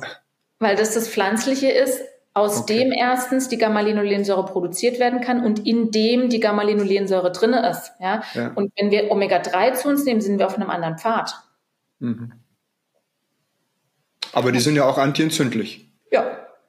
weil 0.60 0.76
das 0.76 0.94
das 0.94 1.08
Pflanzliche 1.08 1.68
ist, 1.68 2.00
aus 2.36 2.60
okay. 2.60 2.80
dem 2.80 2.92
erstens 2.92 3.48
die 3.48 3.56
Gamma-Linolensäure 3.56 4.44
produziert 4.44 5.00
werden 5.00 5.22
kann 5.22 5.42
und 5.42 5.66
in 5.66 5.90
dem 5.90 6.28
die 6.28 6.38
Gamma-Linolensäure 6.38 7.32
drinne 7.32 7.66
ist. 7.70 7.92
Ja? 7.98 8.22
ja? 8.34 8.52
Und 8.54 8.72
wenn 8.76 8.90
wir 8.90 9.10
Omega-3 9.10 9.72
zu 9.72 9.88
uns 9.88 10.04
nehmen, 10.04 10.20
sind 10.20 10.38
wir 10.38 10.46
auf 10.46 10.56
einem 10.56 10.68
anderen 10.68 10.98
Pfad. 10.98 11.34
Mhm. 11.98 12.34
Aber 14.34 14.52
die 14.52 14.60
sind 14.60 14.76
ja 14.76 14.84
auch 14.84 14.98
antientzündlich. 14.98 15.88
Ja. 16.12 16.24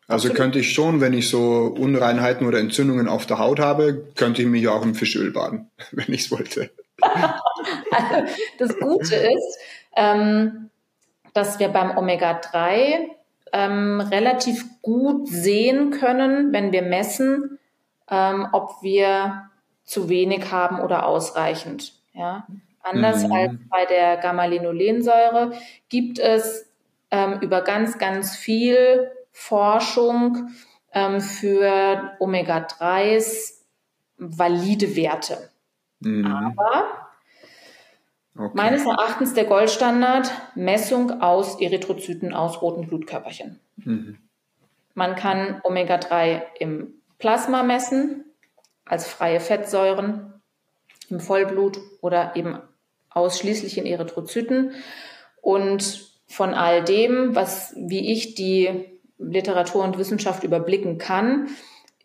Also 0.08 0.30
absolut. 0.30 0.38
könnte 0.38 0.60
ich 0.60 0.72
schon, 0.72 1.02
wenn 1.02 1.12
ich 1.12 1.30
so 1.30 1.76
Unreinheiten 1.78 2.48
oder 2.48 2.60
Entzündungen 2.60 3.10
auf 3.10 3.26
der 3.26 3.40
Haut 3.40 3.60
habe, 3.60 4.08
könnte 4.16 4.44
ich 4.44 4.48
mich 4.48 4.64
ja 4.64 4.72
auch 4.72 4.84
im 4.84 4.96
Fischöl 4.96 5.32
baden, 5.32 5.70
wenn 5.92 6.14
ich 6.14 6.22
es 6.22 6.32
wollte. 6.32 6.70
das 8.58 8.80
Gute 8.80 9.16
ist, 9.16 9.58
ähm, 9.98 10.70
dass 11.34 11.60
wir 11.60 11.68
beim 11.68 11.98
Omega-3 11.98 13.17
ähm, 13.54 14.02
relativ 14.02 14.66
gut 14.82 15.28
sehen 15.28 15.92
können, 15.92 16.54
wenn 16.54 16.72
wir 16.72 16.82
messen, 16.82 17.60
ähm, 18.10 18.48
ob 18.52 18.82
wir 18.82 19.50
zu 19.84 20.10
wenig 20.10 20.52
haben 20.52 20.80
oder 20.80 21.06
ausreichend. 21.06 21.94
Ja? 22.14 22.48
Anders 22.82 23.26
mhm. 23.26 23.32
als 23.32 23.54
bei 23.70 23.86
der 23.86 24.18
Gamma-Linolensäure 24.18 25.54
gibt 25.90 26.20
es 26.20 26.70
ähm, 27.12 27.40
über 27.42 27.62
ganz, 27.62 27.98
ganz 27.98 28.36
viel 28.36 29.12
Forschung 29.32 30.50
ähm, 30.94 31.22
für 31.22 32.16
Omega-3s 32.20 33.62
valide 34.18 34.96
Werte. 34.96 35.50
Mhm. 36.00 36.26
Aber 36.26 37.07
Okay. 38.38 38.52
Meines 38.54 38.86
Erachtens 38.86 39.34
der 39.34 39.46
Goldstandard 39.46 40.32
Messung 40.56 41.22
aus 41.22 41.60
Erythrozyten, 41.60 42.34
aus 42.34 42.62
roten 42.62 42.88
Blutkörperchen. 42.88 43.60
Mhm. 43.78 44.18
Man 44.94 45.16
kann 45.16 45.60
Omega-3 45.64 46.42
im 46.60 46.94
Plasma 47.18 47.64
messen, 47.64 48.26
als 48.86 49.08
freie 49.08 49.40
Fettsäuren, 49.40 50.34
im 51.10 51.20
Vollblut 51.20 51.80
oder 52.02 52.36
eben 52.36 52.60
ausschließlich 53.10 53.78
in 53.78 53.86
Erythrozyten. 53.86 54.72
Und 55.42 56.12
von 56.28 56.54
all 56.54 56.84
dem, 56.84 57.36
was, 57.36 57.74
wie 57.78 58.12
ich 58.12 58.36
die 58.36 58.86
Literatur 59.18 59.84
und 59.84 59.98
Wissenschaft 59.98 60.44
überblicken 60.44 60.98
kann, 60.98 61.50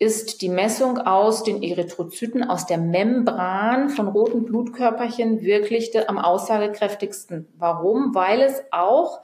ist 0.03 0.41
die 0.41 0.49
Messung 0.49 0.97
aus 0.97 1.43
den 1.43 1.63
Erythrozyten, 1.63 2.43
aus 2.43 2.65
der 2.65 2.77
Membran 2.77 3.89
von 3.89 4.09
roten 4.09 4.43
Blutkörperchen 4.43 5.41
wirklich 5.41 5.91
am 6.09 6.17
aussagekräftigsten. 6.17 7.47
Warum? 7.57 8.13
Weil 8.13 8.41
es 8.41 8.61
auch 8.71 9.21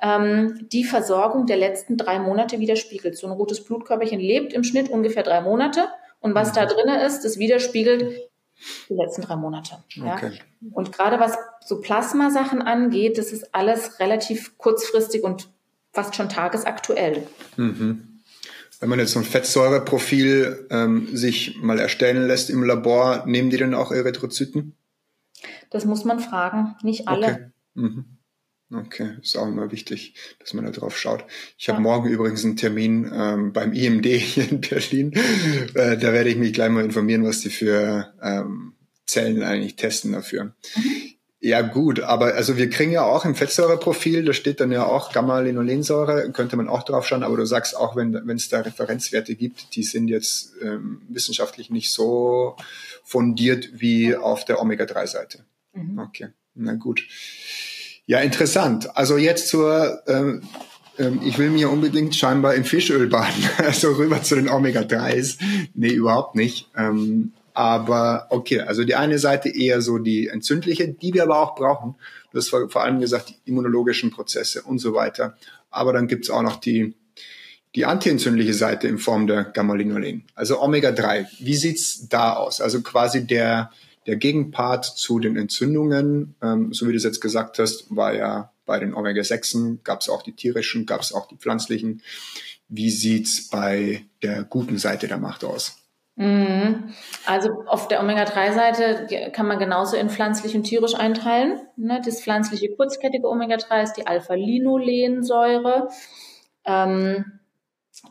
ähm, 0.00 0.68
die 0.70 0.84
Versorgung 0.84 1.46
der 1.46 1.56
letzten 1.56 1.96
drei 1.96 2.20
Monate 2.20 2.60
widerspiegelt. 2.60 3.18
So 3.18 3.26
ein 3.26 3.32
rotes 3.32 3.64
Blutkörperchen 3.64 4.20
lebt 4.20 4.52
im 4.52 4.62
Schnitt 4.62 4.90
ungefähr 4.90 5.24
drei 5.24 5.40
Monate 5.40 5.88
und 6.20 6.36
was 6.36 6.52
da 6.52 6.66
drin 6.66 6.88
ist, 6.88 7.24
das 7.24 7.38
widerspiegelt 7.38 8.30
die 8.88 8.94
letzten 8.94 9.22
drei 9.22 9.34
Monate. 9.34 9.82
Ja? 9.94 10.14
Okay. 10.14 10.38
Und 10.72 10.92
gerade 10.92 11.18
was 11.18 11.36
so 11.64 11.80
Plasmasachen 11.80 12.62
angeht, 12.62 13.18
das 13.18 13.32
ist 13.32 13.54
alles 13.54 13.98
relativ 13.98 14.56
kurzfristig 14.56 15.24
und 15.24 15.48
fast 15.92 16.14
schon 16.14 16.28
tagesaktuell. 16.28 17.26
Mhm. 17.56 18.11
Wenn 18.82 18.88
man 18.88 18.98
jetzt 18.98 19.12
so 19.12 19.20
ein 19.20 19.24
Fettsäureprofil 19.24 20.66
ähm, 20.70 21.16
sich 21.16 21.56
mal 21.62 21.78
erstellen 21.78 22.26
lässt 22.26 22.50
im 22.50 22.64
Labor, 22.64 23.22
nehmen 23.26 23.48
die 23.48 23.56
denn 23.56 23.74
auch 23.74 23.92
Erythrozyten? 23.92 24.74
Das 25.70 25.84
muss 25.84 26.04
man 26.04 26.18
fragen, 26.18 26.74
nicht 26.82 27.06
alle. 27.06 27.26
Okay. 27.26 27.46
Mhm. 27.74 28.04
Okay, 28.74 29.18
ist 29.22 29.36
auch 29.36 29.46
immer 29.46 29.70
wichtig, 29.70 30.16
dass 30.40 30.52
man 30.52 30.64
da 30.64 30.72
drauf 30.72 30.98
schaut. 30.98 31.24
Ich 31.58 31.68
habe 31.68 31.76
ja. 31.76 31.82
morgen 31.82 32.08
übrigens 32.08 32.44
einen 32.44 32.56
Termin 32.56 33.08
ähm, 33.14 33.52
beim 33.52 33.72
IMD 33.72 34.06
hier 34.06 34.50
in 34.50 34.60
Berlin. 34.60 35.12
Äh, 35.74 35.96
da 35.96 36.12
werde 36.12 36.30
ich 36.30 36.36
mich 36.36 36.52
gleich 36.52 36.70
mal 36.70 36.84
informieren, 36.84 37.22
was 37.22 37.38
die 37.40 37.50
für 37.50 38.12
ähm, 38.20 38.74
Zellen 39.06 39.44
eigentlich 39.44 39.76
testen 39.76 40.10
dafür. 40.10 40.56
Mhm. 40.74 41.11
Ja, 41.44 41.60
gut, 41.60 41.98
aber 41.98 42.34
also 42.34 42.56
wir 42.56 42.70
kriegen 42.70 42.92
ja 42.92 43.02
auch 43.02 43.24
im 43.24 43.34
Fettsäureprofil, 43.34 44.24
da 44.24 44.32
steht 44.32 44.60
dann 44.60 44.70
ja 44.70 44.86
auch 44.86 45.12
Gamma-Linolensäure, 45.12 46.30
könnte 46.30 46.56
man 46.56 46.68
auch 46.68 46.84
drauf 46.84 47.04
schauen, 47.04 47.24
aber 47.24 47.36
du 47.36 47.44
sagst 47.46 47.76
auch, 47.76 47.96
wenn 47.96 48.14
es 48.28 48.48
da 48.48 48.60
Referenzwerte 48.60 49.34
gibt, 49.34 49.74
die 49.74 49.82
sind 49.82 50.06
jetzt 50.06 50.52
ähm, 50.62 51.02
wissenschaftlich 51.08 51.68
nicht 51.68 51.90
so 51.90 52.54
fundiert 53.02 53.70
wie 53.72 54.14
auf 54.14 54.44
der 54.44 54.62
Omega-3-Seite. 54.62 55.40
Mhm. 55.72 55.98
Okay, 55.98 56.28
na 56.54 56.74
gut. 56.74 57.02
Ja, 58.06 58.20
interessant. 58.20 58.96
Also 58.96 59.16
jetzt 59.16 59.48
zur, 59.48 60.00
ähm, 60.06 60.42
ähm, 60.96 61.22
ich 61.24 61.38
will 61.38 61.50
mir 61.50 61.70
unbedingt 61.70 62.14
scheinbar 62.14 62.54
in 62.54 62.62
Fischöl 62.64 63.08
baden, 63.08 63.42
also 63.58 63.94
rüber 63.94 64.22
zu 64.22 64.36
den 64.36 64.48
Omega-3s. 64.48 65.38
Nee, 65.74 65.90
überhaupt 65.90 66.36
nicht. 66.36 66.68
Ähm, 66.76 67.32
Aber 67.54 68.26
okay, 68.30 68.60
also 68.60 68.84
die 68.84 68.94
eine 68.94 69.18
Seite 69.18 69.48
eher 69.48 69.82
so 69.82 69.98
die 69.98 70.28
entzündliche, 70.28 70.88
die 70.88 71.12
wir 71.12 71.24
aber 71.24 71.38
auch 71.40 71.54
brauchen. 71.54 71.96
Du 72.30 72.38
hast 72.38 72.48
vor 72.48 72.76
allem 72.76 73.00
gesagt, 73.00 73.30
die 73.30 73.50
immunologischen 73.50 74.10
Prozesse 74.10 74.62
und 74.62 74.78
so 74.78 74.94
weiter. 74.94 75.36
Aber 75.70 75.92
dann 75.92 76.08
gibt's 76.08 76.30
auch 76.30 76.42
noch 76.42 76.56
die, 76.56 76.94
die 77.74 77.84
antientzündliche 77.84 78.54
Seite 78.54 78.88
in 78.88 78.98
Form 78.98 79.26
der 79.26 79.44
Gamma-Linolin. 79.44 80.24
Also 80.34 80.60
Omega-3. 80.60 81.26
Wie 81.40 81.54
sieht's 81.54 82.08
da 82.08 82.34
aus? 82.34 82.60
Also 82.60 82.80
quasi 82.82 83.26
der, 83.26 83.70
der 84.06 84.16
Gegenpart 84.16 84.84
zu 84.84 85.18
den 85.18 85.36
Entzündungen, 85.36 86.34
ähm, 86.42 86.72
so 86.72 86.86
wie 86.86 86.92
du 86.92 86.96
es 86.96 87.04
jetzt 87.04 87.20
gesagt 87.20 87.58
hast, 87.58 87.94
war 87.94 88.14
ja 88.14 88.52
bei 88.64 88.78
den 88.78 88.94
Omega-6 88.94 89.78
gab 89.82 90.00
es 90.00 90.08
auch 90.08 90.22
die 90.22 90.32
tierischen, 90.32 90.86
gab 90.86 91.00
es 91.00 91.12
auch 91.12 91.26
die 91.28 91.36
pflanzlichen. 91.36 92.02
Wie 92.68 92.90
sieht's 92.90 93.48
bei 93.48 94.04
der 94.22 94.44
guten 94.44 94.78
Seite 94.78 95.08
der 95.08 95.18
Macht 95.18 95.44
aus? 95.44 95.81
Mhm. 96.16 96.92
Also 97.26 97.64
auf 97.66 97.88
der 97.88 98.00
Omega-3-Seite 98.00 99.30
kann 99.32 99.46
man 99.46 99.58
genauso 99.58 99.96
in 99.96 100.10
pflanzlich 100.10 100.54
und 100.54 100.64
tierisch 100.64 100.94
einteilen. 100.94 101.60
Ne, 101.76 102.00
das 102.04 102.22
pflanzliche 102.22 102.74
kurzkettige 102.74 103.28
Omega-3 103.28 103.82
ist 103.82 103.94
die 103.94 104.06
Alpha-Linolensäure. 104.06 105.88
Ähm, 106.64 107.40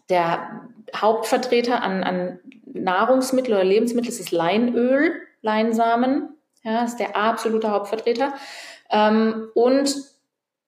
der 0.10 0.70
Hauptvertreter 0.96 1.84
an, 1.84 2.04
an 2.04 2.40
Nahrungsmittel 2.66 3.54
oder 3.54 3.64
Lebensmittel 3.64 4.10
ist 4.10 4.20
das 4.20 4.32
Leinöl, 4.32 5.14
Leinsamen. 5.42 6.38
Ja, 6.64 6.84
ist 6.84 6.98
der 6.98 7.16
absolute 7.16 7.72
Hauptvertreter. 7.72 8.34
Ähm, 8.90 9.50
und 9.54 9.96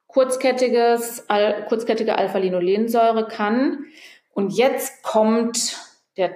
kurzkettiges, 0.07 1.27
kurzkettige 1.67 2.17
Alpha-Linolensäure 2.17 3.27
kann, 3.27 3.85
und 4.33 4.51
jetzt 4.53 5.03
kommt 5.03 5.77
der, 6.17 6.31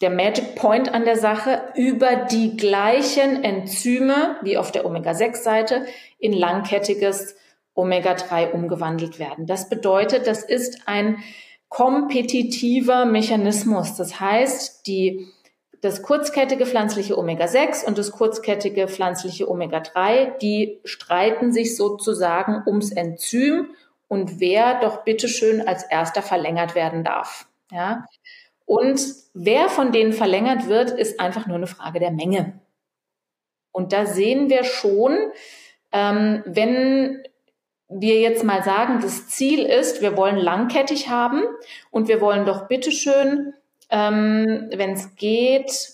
der 0.00 0.10
Magic 0.10 0.56
Point 0.56 0.92
an 0.92 1.04
der 1.04 1.16
Sache, 1.16 1.62
über 1.74 2.16
die 2.16 2.56
gleichen 2.56 3.44
Enzyme 3.44 4.36
wie 4.42 4.58
auf 4.58 4.72
der 4.72 4.86
Omega-6-Seite 4.86 5.86
in 6.18 6.32
langkettiges 6.32 7.36
Omega-3 7.74 8.50
umgewandelt 8.52 9.18
werden. 9.18 9.46
Das 9.46 9.68
bedeutet, 9.68 10.26
das 10.26 10.42
ist 10.44 10.86
ein 10.86 11.18
kompetitiver 11.68 13.04
Mechanismus. 13.04 13.96
Das 13.96 14.20
heißt, 14.20 14.86
die 14.86 15.26
das 15.80 16.02
kurzkettige 16.02 16.64
pflanzliche 16.64 17.18
Omega-6 17.18 17.84
und 17.84 17.98
das 17.98 18.10
kurzkettige 18.10 18.88
pflanzliche 18.88 19.50
Omega-3, 19.50 20.38
die 20.38 20.80
streiten 20.84 21.52
sich 21.52 21.76
sozusagen 21.76 22.62
ums 22.66 22.90
Enzym 22.90 23.70
und 24.08 24.40
wer 24.40 24.80
doch 24.80 25.04
bitteschön 25.04 25.66
als 25.66 25.82
erster 25.82 26.22
verlängert 26.22 26.74
werden 26.74 27.04
darf. 27.04 27.46
Ja? 27.70 28.06
Und 28.66 29.00
wer 29.34 29.68
von 29.68 29.92
denen 29.92 30.12
verlängert 30.12 30.68
wird, 30.68 30.90
ist 30.90 31.20
einfach 31.20 31.46
nur 31.46 31.56
eine 31.56 31.66
Frage 31.66 32.00
der 32.00 32.10
Menge. 32.10 32.60
Und 33.72 33.92
da 33.92 34.06
sehen 34.06 34.48
wir 34.48 34.64
schon, 34.64 35.16
ähm, 35.92 36.42
wenn 36.46 37.22
wir 37.88 38.20
jetzt 38.20 38.44
mal 38.44 38.62
sagen, 38.62 39.00
das 39.02 39.28
Ziel 39.28 39.64
ist, 39.64 40.00
wir 40.00 40.16
wollen 40.16 40.36
langkettig 40.36 41.08
haben 41.08 41.42
und 41.90 42.08
wir 42.08 42.20
wollen 42.20 42.46
doch 42.46 42.68
bitteschön 42.68 43.54
ähm, 43.90 44.70
wenn 44.74 44.92
es 44.92 45.14
geht, 45.16 45.90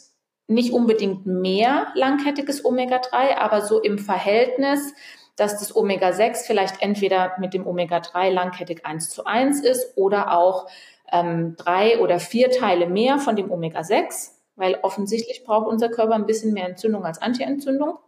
nicht 0.46 0.72
unbedingt 0.72 1.26
mehr 1.26 1.88
langkettiges 1.94 2.64
Omega-3, 2.64 3.36
aber 3.36 3.60
so 3.62 3.80
im 3.80 3.98
Verhältnis, 3.98 4.94
dass 5.36 5.58
das 5.58 5.74
Omega-6 5.74 6.46
vielleicht 6.46 6.82
entweder 6.82 7.34
mit 7.38 7.54
dem 7.54 7.66
Omega-3 7.66 8.30
langkettig 8.30 8.84
1 8.84 9.10
zu 9.10 9.24
1 9.24 9.60
ist 9.60 9.96
oder 9.96 10.36
auch 10.36 10.66
ähm, 11.12 11.56
drei 11.56 12.00
oder 12.00 12.18
vier 12.20 12.50
Teile 12.50 12.86
mehr 12.86 13.18
von 13.18 13.36
dem 13.36 13.50
Omega-6, 13.50 14.32
weil 14.56 14.78
offensichtlich 14.82 15.44
braucht 15.44 15.68
unser 15.68 15.88
Körper 15.88 16.14
ein 16.14 16.26
bisschen 16.26 16.52
mehr 16.52 16.66
Entzündung 16.66 17.04
als 17.04 17.20
Anti-Entzündung. 17.20 17.98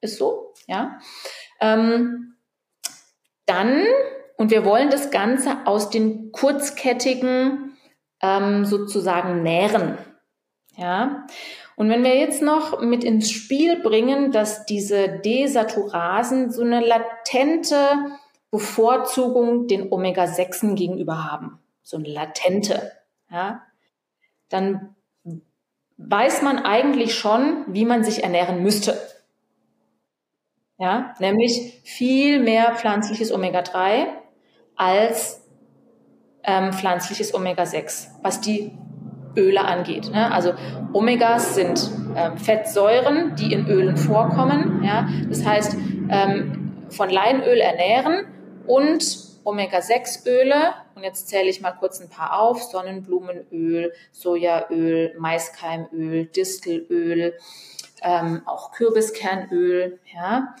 Ist 0.00 0.18
so, 0.18 0.52
ja. 0.66 0.98
Ähm, 1.60 2.34
dann, 3.46 3.84
und 4.36 4.50
wir 4.50 4.64
wollen 4.64 4.90
das 4.90 5.10
Ganze 5.10 5.66
aus 5.66 5.90
den 5.90 6.32
kurzkettigen 6.32 7.76
ähm, 8.20 8.64
sozusagen 8.64 9.42
nähren. 9.42 9.98
Ja. 10.76 11.26
Und 11.76 11.90
wenn 11.90 12.02
wir 12.02 12.16
jetzt 12.16 12.42
noch 12.42 12.80
mit 12.80 13.04
ins 13.04 13.30
Spiel 13.30 13.82
bringen, 13.82 14.32
dass 14.32 14.66
diese 14.66 15.08
Desaturasen 15.08 16.50
so 16.50 16.62
eine 16.62 16.80
latente 16.80 17.76
Bevorzugung 18.50 19.66
den 19.66 19.92
Omega-6 19.92 20.74
gegenüber 20.74 21.30
haben, 21.30 21.58
so 21.86 21.98
eine 21.98 22.08
latente, 22.08 22.90
ja, 23.30 23.62
dann 24.48 24.96
weiß 25.98 26.42
man 26.42 26.58
eigentlich 26.58 27.14
schon, 27.14 27.64
wie 27.68 27.84
man 27.84 28.02
sich 28.02 28.24
ernähren 28.24 28.60
müsste. 28.60 29.00
Ja, 30.78 31.14
nämlich 31.20 31.80
viel 31.84 32.40
mehr 32.40 32.74
pflanzliches 32.74 33.32
Omega-3 33.32 34.08
als 34.74 35.46
ähm, 36.42 36.72
pflanzliches 36.72 37.32
Omega-6, 37.32 38.08
was 38.20 38.40
die 38.40 38.72
Öle 39.36 39.64
angeht. 39.64 40.10
Ne? 40.10 40.32
Also 40.32 40.54
Omegas 40.92 41.54
sind 41.54 41.88
ähm, 42.16 42.36
Fettsäuren, 42.36 43.36
die 43.36 43.52
in 43.52 43.68
Ölen 43.68 43.96
vorkommen. 43.96 44.82
Ja? 44.82 45.08
Das 45.28 45.46
heißt, 45.46 45.76
ähm, 46.10 46.84
von 46.90 47.10
Leinöl 47.10 47.58
ernähren 47.58 48.26
und 48.66 49.25
Omega-6-Öle, 49.46 50.74
und 50.94 51.02
jetzt 51.02 51.28
zähle 51.28 51.48
ich 51.48 51.60
mal 51.60 51.72
kurz 51.72 52.00
ein 52.00 52.08
paar 52.08 52.38
auf, 52.38 52.62
Sonnenblumenöl, 52.62 53.92
Sojaöl, 54.12 55.14
Maiskeimöl, 55.18 56.26
Distelöl, 56.26 57.34
ähm, 58.02 58.42
auch 58.46 58.72
Kürbiskernöl, 58.72 60.00
ja, 60.14 60.54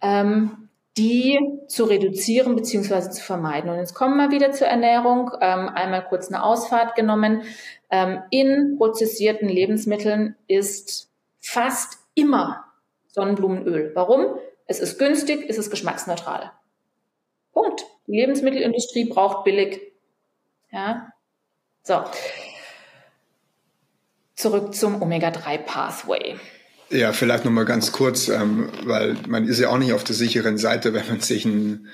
ähm, 0.00 0.68
die 0.96 1.38
zu 1.68 1.84
reduzieren 1.84 2.56
bzw. 2.56 3.10
zu 3.10 3.22
vermeiden. 3.22 3.70
Und 3.70 3.78
jetzt 3.78 3.94
kommen 3.94 4.16
wir 4.16 4.30
wieder 4.30 4.52
zur 4.52 4.66
Ernährung. 4.66 5.30
Ähm, 5.40 5.68
einmal 5.68 6.04
kurz 6.06 6.28
eine 6.28 6.42
Ausfahrt 6.42 6.96
genommen. 6.96 7.42
Ähm, 7.90 8.22
in 8.30 8.76
prozessierten 8.76 9.48
Lebensmitteln 9.48 10.36
ist 10.48 11.10
fast 11.40 11.98
immer 12.14 12.64
Sonnenblumenöl. 13.08 13.92
Warum? 13.94 14.36
Es 14.66 14.80
ist 14.80 14.98
günstig, 14.98 15.46
es 15.48 15.58
ist 15.58 15.70
geschmacksneutral. 15.70 16.52
Punkt. 17.52 17.84
Die 18.10 18.16
Lebensmittelindustrie 18.16 19.04
braucht 19.04 19.44
billig. 19.44 19.80
Ja. 20.72 21.12
So. 21.84 22.02
Zurück 24.34 24.74
zum 24.74 25.00
Omega-3-Pathway. 25.00 26.34
Ja, 26.90 27.12
vielleicht 27.12 27.44
nochmal 27.44 27.66
ganz 27.66 27.92
kurz, 27.92 28.28
ähm, 28.28 28.68
weil 28.82 29.16
man 29.28 29.46
ist 29.46 29.60
ja 29.60 29.68
auch 29.68 29.78
nicht 29.78 29.92
auf 29.92 30.02
der 30.02 30.16
sicheren 30.16 30.58
Seite, 30.58 30.92
wenn 30.92 31.06
man 31.06 31.20
sich 31.20 31.44
ein 31.44 31.86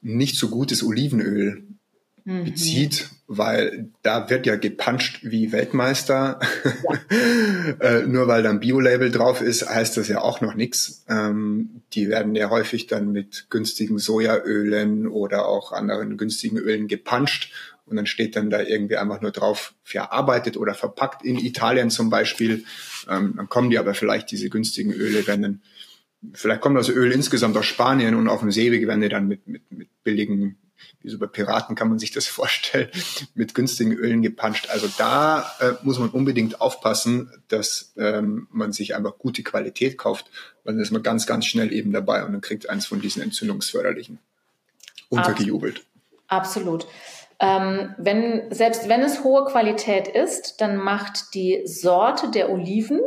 nicht 0.00 0.36
so 0.36 0.48
gutes 0.48 0.84
Olivenöl 0.84 1.64
mhm. 2.26 2.44
bezieht, 2.44 3.08
weil 3.26 3.88
da 4.02 4.28
wird 4.28 4.44
ja 4.44 4.56
gepuncht 4.56 5.20
wie 5.22 5.52
Weltmeister. 5.52 6.38
Ja. 7.80 7.80
äh, 7.80 8.06
nur 8.06 8.28
weil 8.28 8.42
da 8.42 8.50
ein 8.50 8.60
Bio-Label 8.60 9.10
drauf 9.10 9.40
ist, 9.40 9.66
heißt 9.66 9.96
das 9.96 10.08
ja 10.08 10.20
auch 10.20 10.42
noch 10.42 10.54
nichts. 10.54 11.04
Ähm, 11.08 11.82
die 11.94 12.08
werden 12.08 12.34
ja 12.34 12.50
häufig 12.50 12.86
dann 12.86 13.12
mit 13.12 13.46
günstigen 13.48 13.98
Sojaölen 13.98 15.08
oder 15.08 15.48
auch 15.48 15.72
anderen 15.72 16.18
günstigen 16.18 16.58
Ölen 16.58 16.88
gepuncht 16.88 17.50
und 17.86 17.96
dann 17.96 18.06
steht 18.06 18.36
dann 18.36 18.50
da 18.50 18.60
irgendwie 18.60 18.96
einfach 18.96 19.20
nur 19.20 19.30
drauf 19.30 19.74
verarbeitet 19.84 20.56
oder 20.56 20.74
verpackt 20.74 21.24
in 21.24 21.38
Italien 21.38 21.88
zum 21.88 22.10
Beispiel. 22.10 22.64
Ähm, 23.08 23.34
dann 23.36 23.48
kommen 23.48 23.70
die 23.70 23.78
aber 23.78 23.94
vielleicht 23.94 24.30
diese 24.32 24.50
günstigen 24.50 24.92
Öle, 24.92 25.26
wenn 25.26 25.42
dann, 25.42 25.62
vielleicht 26.34 26.60
kommt 26.60 26.76
das 26.76 26.88
Öl 26.88 27.12
insgesamt 27.12 27.56
aus 27.56 27.66
Spanien 27.66 28.16
und 28.16 28.28
auf 28.28 28.40
dem 28.40 28.50
Seeweg 28.50 28.88
werden 28.88 29.02
die 29.02 29.08
dann 29.08 29.28
mit, 29.28 29.46
mit, 29.46 29.70
mit 29.70 29.88
billigen, 30.02 30.56
wie 31.00 31.08
so 31.08 31.18
bei 31.18 31.26
Piraten 31.26 31.76
kann 31.76 31.88
man 31.88 31.98
sich 31.98 32.10
das 32.10 32.26
vorstellen, 32.26 32.88
mit 33.34 33.54
günstigen 33.54 33.92
Ölen 33.92 34.22
gepanscht. 34.22 34.68
Also 34.70 34.88
da 34.98 35.50
äh, 35.60 35.72
muss 35.82 35.98
man 35.98 36.10
unbedingt 36.10 36.60
aufpassen, 36.60 37.30
dass 37.48 37.92
ähm, 37.96 38.48
man 38.50 38.72
sich 38.72 38.94
einfach 38.94 39.18
gute 39.18 39.42
Qualität 39.42 39.98
kauft, 39.98 40.30
weil 40.64 40.74
dann 40.74 40.82
ist 40.82 40.92
man 40.92 41.02
ganz, 41.02 41.26
ganz 41.26 41.46
schnell 41.46 41.72
eben 41.72 41.92
dabei 41.92 42.24
und 42.24 42.32
dann 42.32 42.40
kriegt 42.40 42.68
eins 42.68 42.86
von 42.86 43.00
diesen 43.00 43.22
entzündungsförderlichen 43.22 44.18
untergejubelt. 45.08 45.84
Absolut. 46.28 46.86
Ähm, 47.38 47.94
wenn, 47.98 48.52
selbst 48.52 48.88
wenn 48.88 49.02
es 49.02 49.22
hohe 49.22 49.44
Qualität 49.44 50.08
ist, 50.08 50.60
dann 50.60 50.76
macht 50.76 51.34
die 51.34 51.62
Sorte 51.66 52.30
der 52.30 52.50
Oliven 52.50 53.00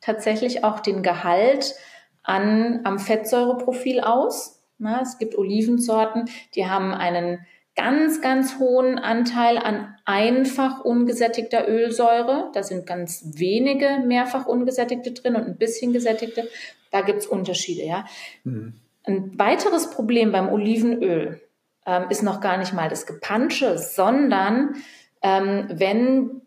tatsächlich 0.00 0.64
auch 0.64 0.80
den 0.80 1.02
Gehalt 1.02 1.74
an, 2.22 2.80
am 2.84 2.98
Fettsäureprofil 2.98 4.00
aus. 4.00 4.55
Na, 4.78 5.00
es 5.00 5.18
gibt 5.18 5.36
Olivensorten, 5.36 6.28
die 6.54 6.66
haben 6.66 6.92
einen 6.92 7.38
ganz, 7.76 8.22
ganz 8.22 8.58
hohen 8.58 8.98
Anteil 8.98 9.58
an 9.58 9.94
einfach 10.04 10.80
ungesättigter 10.84 11.68
Ölsäure. 11.68 12.50
Da 12.54 12.62
sind 12.62 12.86
ganz 12.86 13.22
wenige 13.34 14.02
mehrfach 14.04 14.46
ungesättigte 14.46 15.12
drin 15.12 15.36
und 15.36 15.46
ein 15.46 15.58
bisschen 15.58 15.92
gesättigte. 15.92 16.48
Da 16.90 17.02
gibt's 17.02 17.26
Unterschiede, 17.26 17.84
ja. 17.84 18.06
Mhm. 18.44 18.74
Ein 19.04 19.38
weiteres 19.38 19.90
Problem 19.90 20.32
beim 20.32 20.48
Olivenöl 20.48 21.40
ähm, 21.86 22.06
ist 22.10 22.22
noch 22.22 22.40
gar 22.40 22.56
nicht 22.56 22.72
mal 22.72 22.88
das 22.88 23.06
Gepansche, 23.06 23.78
sondern 23.78 24.74
ähm, 25.22 25.66
wenn 25.68 26.42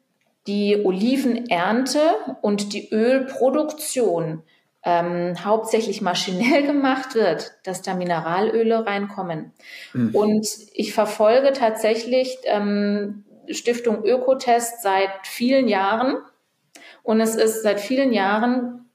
die 0.47 0.83
Olivenernte 0.83 1.99
und 2.41 2.73
die 2.73 2.89
Ölproduktion 2.91 4.43
ähm, 4.83 5.43
hauptsächlich 5.43 6.01
maschinell 6.01 6.63
gemacht 6.67 7.15
wird, 7.15 7.53
dass 7.63 7.81
da 7.81 7.93
Mineralöle 7.93 8.85
reinkommen. 8.85 9.53
Mhm. 9.93 10.15
Und 10.15 10.47
ich 10.73 10.93
verfolge 10.93 11.53
tatsächlich 11.53 12.37
ähm, 12.45 13.25
Stiftung 13.49 14.03
Ökotest 14.03 14.81
seit 14.81 15.11
vielen 15.23 15.67
Jahren. 15.67 16.17
Und 17.03 17.21
es 17.21 17.35
ist 17.35 17.63
seit 17.63 17.79
vielen 17.79 18.13
Jahren 18.13 18.85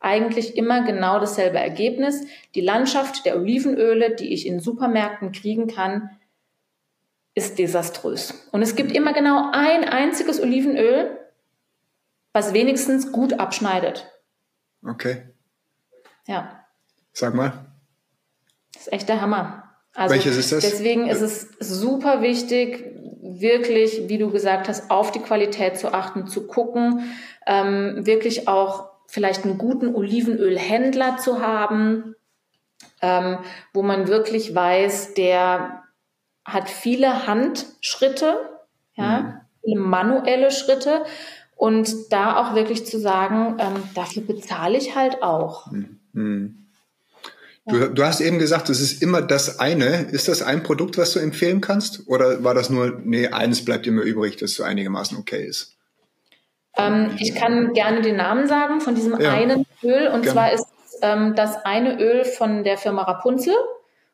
eigentlich 0.00 0.56
immer 0.56 0.84
genau 0.84 1.20
dasselbe 1.20 1.58
Ergebnis. 1.58 2.26
Die 2.54 2.60
Landschaft 2.60 3.24
der 3.24 3.36
Olivenöle, 3.36 4.14
die 4.16 4.34
ich 4.34 4.46
in 4.46 4.58
Supermärkten 4.58 5.30
kriegen 5.32 5.68
kann, 5.68 6.10
ist 7.34 7.58
desaströs. 7.58 8.48
Und 8.52 8.62
es 8.62 8.74
gibt 8.74 8.92
immer 8.92 9.12
genau 9.12 9.50
ein 9.52 9.84
einziges 9.84 10.42
Olivenöl, 10.42 11.18
was 12.32 12.52
wenigstens 12.52 13.12
gut 13.12 13.38
abschneidet. 13.38 14.11
Okay. 14.86 15.22
Ja. 16.26 16.64
Sag 17.12 17.34
mal. 17.34 17.66
Das 18.72 18.82
ist 18.82 18.92
echt 18.92 19.08
der 19.08 19.20
Hammer. 19.20 19.62
Also 19.94 20.14
Welches 20.14 20.36
ist 20.36 20.52
das? 20.52 20.62
Deswegen 20.62 21.06
ist 21.08 21.20
es 21.20 21.50
super 21.58 22.22
wichtig, 22.22 22.92
wirklich, 23.22 24.08
wie 24.08 24.18
du 24.18 24.30
gesagt 24.30 24.68
hast, 24.68 24.90
auf 24.90 25.12
die 25.12 25.20
Qualität 25.20 25.78
zu 25.78 25.92
achten, 25.92 26.26
zu 26.26 26.46
gucken, 26.46 27.12
ähm, 27.46 28.06
wirklich 28.06 28.48
auch 28.48 28.90
vielleicht 29.06 29.44
einen 29.44 29.58
guten 29.58 29.94
Olivenölhändler 29.94 31.18
zu 31.18 31.40
haben, 31.40 32.14
ähm, 33.02 33.38
wo 33.74 33.82
man 33.82 34.08
wirklich 34.08 34.54
weiß, 34.54 35.14
der 35.14 35.82
hat 36.44 36.70
viele 36.70 37.26
Handschritte, 37.26 38.38
ja, 38.94 39.20
mhm. 39.20 39.40
viele 39.62 39.80
manuelle 39.80 40.50
Schritte 40.50 41.04
und 41.62 42.12
da 42.12 42.38
auch 42.38 42.56
wirklich 42.56 42.86
zu 42.86 42.98
sagen, 42.98 43.54
ähm, 43.60 43.84
dafür 43.94 44.24
bezahle 44.24 44.76
ich 44.76 44.96
halt 44.96 45.22
auch. 45.22 45.70
Mhm. 45.70 46.66
Du, 47.66 47.86
du, 47.88 48.02
hast 48.02 48.20
eben 48.20 48.40
gesagt, 48.40 48.68
es 48.68 48.80
ist 48.80 49.00
immer 49.00 49.22
das 49.22 49.60
eine. 49.60 50.08
Ist 50.10 50.26
das 50.26 50.42
ein 50.42 50.64
Produkt, 50.64 50.98
was 50.98 51.12
du 51.12 51.20
empfehlen 51.20 51.60
kannst? 51.60 52.08
Oder 52.08 52.42
war 52.42 52.54
das 52.54 52.68
nur, 52.68 53.00
nee, 53.04 53.28
eines 53.28 53.64
bleibt 53.64 53.86
immer 53.86 54.02
übrig, 54.02 54.36
das 54.38 54.54
so 54.54 54.64
einigermaßen 54.64 55.16
okay 55.16 55.46
ist? 55.46 55.76
Ähm, 56.76 57.12
ich 57.20 57.36
kann 57.36 57.72
gerne 57.74 58.02
den 58.02 58.16
Namen 58.16 58.48
sagen 58.48 58.80
von 58.80 58.96
diesem 58.96 59.20
ja. 59.20 59.30
einen 59.30 59.64
Öl. 59.84 60.08
Und 60.08 60.22
gerne. 60.22 60.32
zwar 60.32 60.52
ist 60.52 60.66
ähm, 61.00 61.36
das 61.36 61.64
eine 61.64 61.96
Öl 62.00 62.24
von 62.24 62.64
der 62.64 62.76
Firma 62.76 63.02
Rapunzel, 63.02 63.54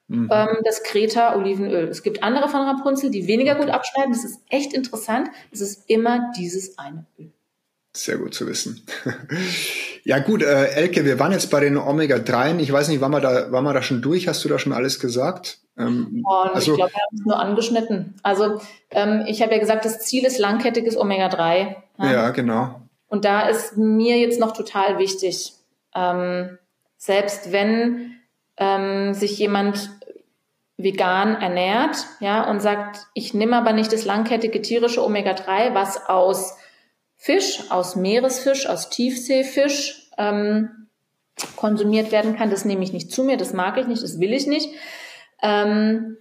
mhm. 0.08 0.28
ähm, 0.30 0.58
das 0.66 0.82
Kreta 0.82 1.34
Olivenöl. 1.34 1.88
Es 1.88 2.02
gibt 2.02 2.22
andere 2.22 2.50
von 2.50 2.60
Rapunzel, 2.60 3.10
die 3.10 3.26
weniger 3.26 3.54
gut 3.54 3.70
abschneiden. 3.70 4.12
Das 4.12 4.24
ist 4.24 4.42
echt 4.50 4.74
interessant. 4.74 5.30
Es 5.50 5.62
ist 5.62 5.88
immer 5.88 6.30
dieses 6.36 6.76
eine 6.76 7.06
Öl. 7.18 7.32
Sehr 7.98 8.16
gut 8.16 8.32
zu 8.32 8.46
wissen. 8.46 8.86
ja 10.04 10.20
gut, 10.20 10.44
äh, 10.44 10.66
Elke, 10.66 11.04
wir 11.04 11.18
waren 11.18 11.32
jetzt 11.32 11.50
bei 11.50 11.58
den 11.58 11.76
Omega-3. 11.76 12.60
Ich 12.60 12.72
weiß 12.72 12.86
nicht, 12.86 13.00
waren 13.00 13.10
wir, 13.10 13.20
da, 13.20 13.50
waren 13.50 13.64
wir 13.64 13.72
da 13.72 13.82
schon 13.82 14.02
durch? 14.02 14.28
Hast 14.28 14.44
du 14.44 14.48
da 14.48 14.56
schon 14.60 14.72
alles 14.72 15.00
gesagt? 15.00 15.58
Ähm, 15.76 16.22
oh, 16.24 16.32
also, 16.32 16.70
ich 16.70 16.76
glaube, 16.76 16.92
wir 16.92 17.00
haben 17.02 17.16
es 17.16 17.24
nur 17.26 17.40
angeschnitten. 17.40 18.14
Also 18.22 18.60
ähm, 18.92 19.24
ich 19.26 19.42
habe 19.42 19.52
ja 19.52 19.58
gesagt, 19.58 19.84
das 19.84 19.98
Ziel 19.98 20.24
ist 20.24 20.38
langkettiges 20.38 20.96
Omega-3. 20.96 21.74
Ja? 21.98 22.12
ja? 22.12 22.30
genau. 22.30 22.80
Und 23.08 23.24
da 23.24 23.48
ist 23.48 23.76
mir 23.76 24.16
jetzt 24.16 24.38
noch 24.38 24.52
total 24.52 24.98
wichtig, 24.98 25.54
ähm, 25.96 26.56
selbst 26.98 27.50
wenn 27.50 28.12
ähm, 28.58 29.12
sich 29.12 29.36
jemand 29.40 29.90
vegan 30.76 31.34
ernährt, 31.40 31.96
ja, 32.20 32.48
und 32.48 32.60
sagt, 32.60 33.08
ich 33.14 33.34
nehme 33.34 33.56
aber 33.56 33.72
nicht 33.72 33.92
das 33.92 34.04
langkettige 34.04 34.62
tierische 34.62 35.02
Omega-3, 35.02 35.74
was 35.74 36.08
aus 36.08 36.54
Fisch, 37.18 37.70
aus 37.70 37.96
Meeresfisch, 37.96 38.66
aus 38.66 38.88
Tiefseefisch 38.90 40.08
ähm, 40.16 40.88
konsumiert 41.56 42.12
werden 42.12 42.36
kann. 42.36 42.48
Das 42.48 42.64
nehme 42.64 42.84
ich 42.84 42.92
nicht 42.92 43.10
zu 43.10 43.24
mir, 43.24 43.36
das 43.36 43.52
mag 43.52 43.76
ich 43.76 43.86
nicht, 43.86 44.02
das 44.02 44.20
will 44.20 44.32
ich 44.32 44.46
nicht. 44.46 44.70
Ähm, 45.42 46.16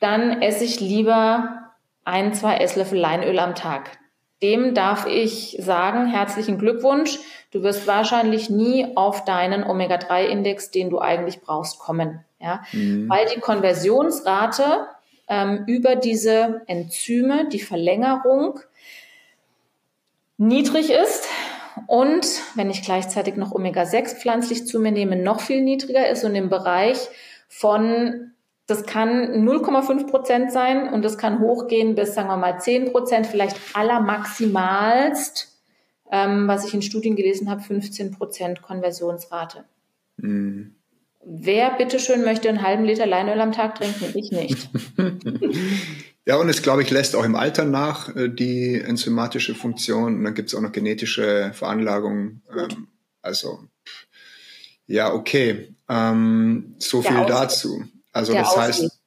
dann 0.00 0.42
esse 0.42 0.64
ich 0.64 0.80
lieber 0.80 1.70
ein, 2.04 2.34
zwei 2.34 2.56
Esslöffel 2.56 2.98
Leinöl 2.98 3.38
am 3.38 3.54
Tag. 3.54 3.98
Dem 4.42 4.74
darf 4.74 5.06
ich 5.06 5.56
sagen, 5.60 6.06
herzlichen 6.06 6.58
Glückwunsch. 6.58 7.20
Du 7.52 7.62
wirst 7.62 7.86
wahrscheinlich 7.86 8.50
nie 8.50 8.96
auf 8.96 9.24
deinen 9.24 9.62
Omega-3-Index, 9.62 10.72
den 10.72 10.90
du 10.90 10.98
eigentlich 10.98 11.40
brauchst, 11.40 11.78
kommen. 11.78 12.24
Ja? 12.40 12.64
Mhm. 12.72 13.08
Weil 13.08 13.26
die 13.32 13.38
Konversionsrate 13.38 14.88
ähm, 15.28 15.62
über 15.68 15.94
diese 15.94 16.62
Enzyme, 16.66 17.48
die 17.48 17.60
Verlängerung, 17.60 18.58
niedrig 20.42 20.90
ist 20.90 21.28
und 21.86 22.26
wenn 22.54 22.70
ich 22.70 22.82
gleichzeitig 22.82 23.36
noch 23.36 23.52
Omega-6 23.52 24.16
pflanzlich 24.16 24.66
zu 24.66 24.80
mir 24.80 24.92
nehme, 24.92 25.16
noch 25.16 25.40
viel 25.40 25.62
niedriger 25.62 26.08
ist 26.08 26.24
und 26.24 26.34
im 26.34 26.48
Bereich 26.48 26.98
von, 27.48 28.32
das 28.66 28.84
kann 28.84 29.46
0,5 29.46 30.06
Prozent 30.08 30.52
sein 30.52 30.92
und 30.92 31.04
das 31.04 31.16
kann 31.16 31.40
hochgehen 31.40 31.94
bis, 31.94 32.14
sagen 32.14 32.28
wir 32.28 32.36
mal, 32.36 32.58
10 32.58 32.92
Prozent, 32.92 33.26
vielleicht 33.26 33.56
allermaximalst, 33.74 35.60
ähm, 36.10 36.48
was 36.48 36.66
ich 36.66 36.74
in 36.74 36.82
Studien 36.82 37.16
gelesen 37.16 37.48
habe, 37.48 37.62
15 37.62 38.10
Prozent 38.10 38.62
Konversionsrate. 38.62 39.64
Mhm. 40.16 40.74
Wer 41.24 41.70
bitteschön 41.76 42.24
möchte 42.24 42.48
einen 42.48 42.62
halben 42.62 42.84
Liter 42.84 43.06
Leinöl 43.06 43.40
am 43.40 43.52
Tag 43.52 43.76
trinken? 43.76 44.12
Ich 44.14 44.32
nicht. 44.32 44.68
Ja, 46.24 46.36
und 46.36 46.48
es, 46.48 46.62
glaube 46.62 46.82
ich, 46.82 46.90
lässt 46.90 47.16
auch 47.16 47.24
im 47.24 47.34
Alter 47.34 47.64
nach 47.64 48.14
äh, 48.14 48.28
die 48.28 48.80
enzymatische 48.80 49.54
Funktion. 49.54 50.16
Und 50.16 50.24
dann 50.24 50.34
gibt 50.34 50.48
es 50.48 50.54
auch 50.54 50.60
noch 50.60 50.72
genetische 50.72 51.50
Veranlagungen. 51.52 52.42
Ähm, 52.56 52.88
also, 53.22 53.64
ja, 54.86 55.12
okay. 55.12 55.74
Ähm, 55.88 56.74
so 56.78 57.02
der 57.02 57.10
viel 57.10 57.20
Ausweg. 57.20 57.34
dazu. 57.34 57.84
Also, 58.12 58.32
der 58.32 58.42
das 58.42 58.50
Ausweg. 58.50 58.62
heißt, 58.62 59.00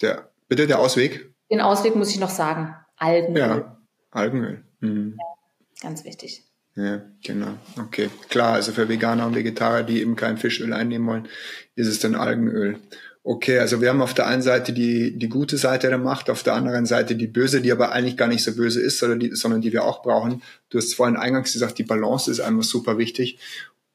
der, 0.00 0.30
bitte 0.48 0.66
der 0.66 0.78
Ausweg? 0.78 1.34
Den 1.50 1.60
Ausweg 1.60 1.96
muss 1.96 2.10
ich 2.10 2.18
noch 2.18 2.30
sagen. 2.30 2.74
Algenöl. 2.96 3.42
Ja, 3.42 3.78
Algenöl. 4.10 4.64
Mhm. 4.80 5.16
Ja, 5.18 5.88
ganz 5.88 6.04
wichtig. 6.04 6.44
Ja, 6.76 7.02
genau. 7.22 7.54
Okay. 7.78 8.10
Klar, 8.28 8.54
also 8.54 8.72
für 8.72 8.88
Veganer 8.88 9.26
und 9.26 9.34
Vegetarier, 9.34 9.84
die 9.84 10.00
eben 10.00 10.16
kein 10.16 10.38
Fischöl 10.38 10.72
einnehmen 10.72 11.06
wollen, 11.06 11.28
ist 11.76 11.86
es 11.86 12.00
dann 12.00 12.16
Algenöl. 12.16 12.80
Okay, 13.26 13.58
also 13.58 13.80
wir 13.80 13.88
haben 13.88 14.02
auf 14.02 14.12
der 14.12 14.26
einen 14.26 14.42
Seite 14.42 14.74
die, 14.74 15.16
die 15.18 15.30
gute 15.30 15.56
Seite 15.56 15.88
der 15.88 15.96
Macht, 15.96 16.28
auf 16.28 16.42
der 16.42 16.52
anderen 16.52 16.84
Seite 16.84 17.16
die 17.16 17.26
böse, 17.26 17.62
die 17.62 17.72
aber 17.72 17.90
eigentlich 17.90 18.18
gar 18.18 18.28
nicht 18.28 18.44
so 18.44 18.54
böse 18.54 18.82
ist, 18.82 18.98
sondern 18.98 19.18
die, 19.18 19.34
sondern 19.34 19.62
die 19.62 19.72
wir 19.72 19.84
auch 19.84 20.02
brauchen. 20.02 20.42
Du 20.68 20.76
hast 20.76 20.94
vorhin 20.94 21.16
eingangs 21.16 21.54
gesagt, 21.54 21.78
die 21.78 21.84
Balance 21.84 22.30
ist 22.30 22.40
einfach 22.40 22.64
super 22.64 22.98
wichtig. 22.98 23.38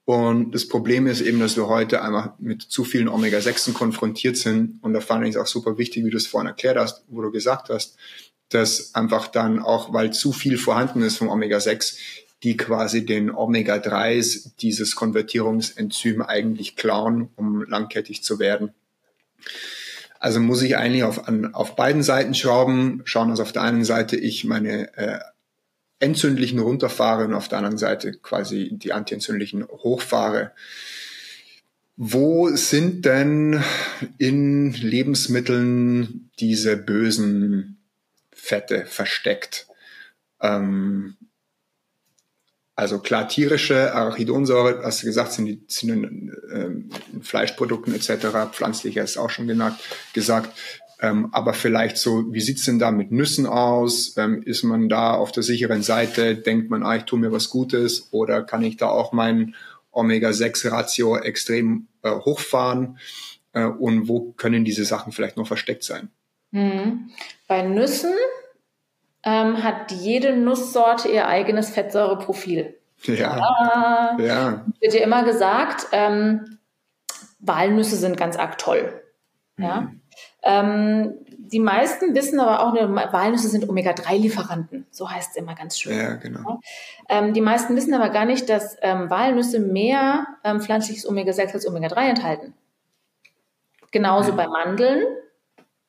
Und 0.05 0.55
das 0.55 0.67
Problem 0.67 1.05
ist 1.05 1.21
eben, 1.21 1.39
dass 1.39 1.57
wir 1.57 1.67
heute 1.67 2.01
einmal 2.01 2.34
mit 2.39 2.63
zu 2.63 2.84
vielen 2.84 3.07
Omega-6 3.07 3.73
konfrontiert 3.73 4.36
sind. 4.36 4.80
Und 4.82 4.93
da 4.93 4.99
fand 4.99 5.23
ich 5.25 5.36
es 5.36 5.38
auch 5.38 5.45
super 5.45 5.77
wichtig, 5.77 6.03
wie 6.03 6.09
du 6.09 6.17
es 6.17 6.25
vorhin 6.25 6.47
erklärt 6.47 6.77
hast, 6.77 7.03
wo 7.07 7.21
du 7.21 7.30
gesagt 7.30 7.69
hast, 7.69 7.97
dass 8.49 8.95
einfach 8.95 9.27
dann 9.27 9.59
auch, 9.59 9.93
weil 9.93 10.11
zu 10.11 10.32
viel 10.32 10.57
vorhanden 10.57 11.03
ist 11.03 11.17
vom 11.17 11.30
Omega-6, 11.30 11.97
die 12.41 12.57
quasi 12.57 13.05
den 13.05 13.30
Omega-3s 13.30 14.53
dieses 14.60 14.95
Konvertierungsenzym 14.95 16.23
eigentlich 16.23 16.76
klauen, 16.76 17.30
um 17.35 17.64
langkettig 17.65 18.23
zu 18.23 18.39
werden. 18.39 18.73
Also 20.20 20.40
muss 20.40 20.61
ich 20.61 20.76
eigentlich 20.76 21.03
auf, 21.03 21.28
an, 21.28 21.53
auf 21.53 21.76
beiden 21.76 22.03
Seiten 22.03 22.34
schrauben, 22.34 23.02
schauen, 23.06 23.30
dass 23.30 23.40
auf 23.40 23.53
der 23.53 23.61
einen 23.61 23.86
Seite 23.86 24.18
ich 24.18 24.44
meine 24.44 24.95
äh, 24.98 25.20
entzündlichen 25.99 26.60
runterfahre 26.60 27.26
und 27.26 27.34
auf 27.34 27.48
der 27.48 27.60
anderen 27.60 27.78
Seite 27.78 28.14
quasi 28.14 28.70
die 28.74 28.94
antientzündlichen 28.94 29.66
hochfahre. 29.68 30.52
Wo 31.95 32.49
sind 32.49 33.06
denn 33.06 33.61
in 34.18 34.72
Lebensmitteln 34.72 36.30
diese 36.40 36.78
bösen 36.78 37.78
Fette 38.32 38.86
versteckt? 38.86 39.68
Ähm, 40.41 41.18
also 42.80 42.99
klar, 42.99 43.27
tierische 43.27 43.93
Arachidonsäure, 43.93 44.81
hast 44.84 45.03
du 45.03 45.07
gesagt, 45.07 45.34
sind, 45.34 45.45
die, 45.45 45.61
sind 45.68 45.89
in, 45.89 46.34
ähm, 46.53 46.89
in 47.11 47.23
Fleischprodukten 47.23 47.93
etc., 47.93 48.27
pflanzlicher 48.51 49.03
ist 49.03 49.18
auch 49.18 49.30
schon 49.30 49.47
genannt, 49.47 49.77
gesagt. 50.14 50.57
Ähm, 51.01 51.30
aber 51.34 51.53
vielleicht 51.53 51.97
so, 51.97 52.31
wie 52.31 52.39
sieht's 52.39 52.64
denn 52.64 52.80
da 52.80 52.91
mit 52.91 53.11
Nüssen 53.11 53.45
aus? 53.45 54.15
Ähm, 54.18 54.43
ist 54.43 54.64
man 54.64 54.88
da 54.88 55.14
auf 55.14 55.34
der 55.34 55.43
sicheren 55.43 55.84
Seite? 55.84 56.35
Denkt 56.35 56.69
man, 56.69 56.84
ah, 56.84 56.95
ich 56.95 57.03
tue 57.03 57.19
mir 57.19 57.34
was 57.34 57.49
Gutes? 57.49 58.07
Oder 58.11 58.43
kann 58.43 58.64
ich 58.64 58.77
da 58.77 58.88
auch 58.88 59.11
mein 59.11 59.56
Omega-6-Ratio 59.91 61.18
extrem 61.18 61.88
äh, 62.01 62.11
hochfahren? 62.11 62.97
Äh, 63.51 63.65
und 63.65 64.07
wo 64.07 64.31
können 64.34 64.64
diese 64.64 64.85
Sachen 64.85 65.11
vielleicht 65.11 65.35
noch 65.35 65.47
versteckt 65.47 65.84
sein? 65.84 66.10
Mhm. 66.51 67.10
Bei 67.47 67.61
Nüssen 67.61 68.14
ähm, 69.23 69.63
hat 69.63 69.91
jede 69.91 70.35
Nusssorte 70.35 71.09
ihr 71.09 71.27
eigenes 71.27 71.69
Fettsäureprofil. 71.69 72.77
Ja. 73.03 74.15
Äh, 74.17 74.25
ja. 74.25 74.65
Wird 74.79 74.93
ja 74.93 75.03
immer 75.03 75.23
gesagt, 75.23 75.87
ähm, 75.91 76.59
Walnüsse 77.39 77.95
sind 77.95 78.17
ganz 78.17 78.37
arg 78.37 78.57
toll. 78.57 79.01
Mhm. 79.57 79.63
Ja. 79.63 79.91
Ähm, 80.43 81.13
die 81.51 81.59
meisten 81.59 82.13
wissen 82.13 82.39
aber 82.39 82.63
auch, 82.63 82.73
Walnüsse 82.73 83.47
sind 83.47 83.67
Omega-3-Lieferanten. 83.67 84.85
So 84.91 85.09
heißt 85.09 85.31
es 85.31 85.35
immer 85.35 85.55
ganz 85.55 85.79
schön. 85.79 85.97
Ja, 85.97 86.15
genau. 86.15 86.59
Ähm, 87.07 87.33
die 87.33 87.41
meisten 87.41 87.75
wissen 87.75 87.93
aber 87.93 88.09
gar 88.09 88.25
nicht, 88.25 88.49
dass 88.49 88.77
ähm, 88.81 89.09
Walnüsse 89.09 89.59
mehr 89.59 90.27
ähm, 90.43 90.61
pflanzliches 90.61 91.07
Omega-6 91.07 91.53
als 91.53 91.67
Omega-3 91.67 92.09
enthalten. 92.09 92.53
Genauso 93.91 94.31
ja. 94.31 94.35
bei 94.35 94.47
Mandeln. 94.47 95.03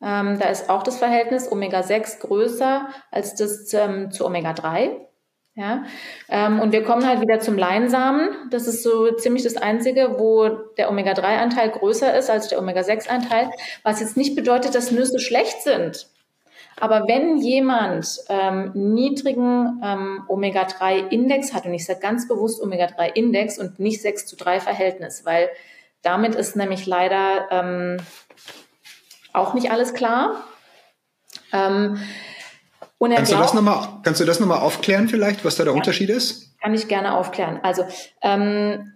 Ähm, 0.03 0.39
da 0.39 0.49
ist 0.49 0.71
auch 0.71 0.83
das 0.83 0.99
Verhältnis 0.99 1.51
Omega-6 1.51 2.21
größer 2.21 2.89
als 3.11 3.35
das 3.35 3.73
ähm, 3.75 4.11
zu 4.11 4.25
Omega-3. 4.25 4.97
Ja, 5.57 5.85
ähm, 6.29 6.61
und 6.61 6.73
wir 6.73 6.85
kommen 6.85 7.07
halt 7.07 7.21
wieder 7.21 7.41
zum 7.41 7.59
Leinsamen. 7.59 8.31
Das 8.51 8.67
ist 8.67 8.83
so 8.83 9.11
ziemlich 9.17 9.43
das 9.43 9.57
Einzige, 9.57 10.15
wo 10.19 10.49
der 10.79 10.89
Omega-3-Anteil 10.89 11.71
größer 11.71 12.17
ist 12.17 12.31
als 12.31 12.49
der 12.49 12.61
Omega-6-Anteil, 12.61 13.51
was 13.83 14.01
jetzt 14.01 14.17
nicht 14.17 14.37
bedeutet, 14.37 14.75
dass 14.75 14.93
Nüsse 14.93 15.19
schlecht 15.19 15.61
sind. 15.63 16.09
Aber 16.79 17.07
wenn 17.09 17.37
jemand 17.39 18.21
ähm, 18.31 18.71
niedrigen 18.75 19.83
ähm, 19.85 20.25
Omega-3-Index 20.29 21.53
hat, 21.53 21.67
und 21.67 21.75
ich 21.75 21.85
sage 21.85 22.01
ganz 22.01 22.27
bewusst 22.27 22.63
Omega-3-Index 22.63 23.59
und 23.59 23.79
nicht 23.79 24.01
6 24.01 24.27
zu 24.27 24.37
3 24.37 24.61
Verhältnis, 24.61 25.27
weil 25.27 25.51
damit 26.01 26.37
ist 26.37 26.57
nämlich 26.57 26.87
leider 26.87 27.49
ähm, 27.51 27.99
auch 29.32 29.55
nicht 29.55 29.70
alles 29.70 29.94
klar. 29.94 30.44
Ähm, 31.52 31.98
und 32.98 33.15
kannst, 33.15 33.32
du 33.32 33.36
das 33.36 33.55
noch 33.55 33.62
mal, 33.62 34.01
kannst 34.02 34.20
du 34.20 34.24
das 34.24 34.40
nochmal 34.40 34.59
aufklären 34.59 35.09
vielleicht, 35.09 35.44
was 35.44 35.57
da 35.57 35.65
der 35.65 35.73
ja, 35.73 35.78
Unterschied 35.78 36.11
ist? 36.11 36.59
Kann 36.61 36.74
ich 36.74 36.86
gerne 36.86 37.16
aufklären. 37.16 37.59
Also 37.62 37.85
ähm, 38.20 38.93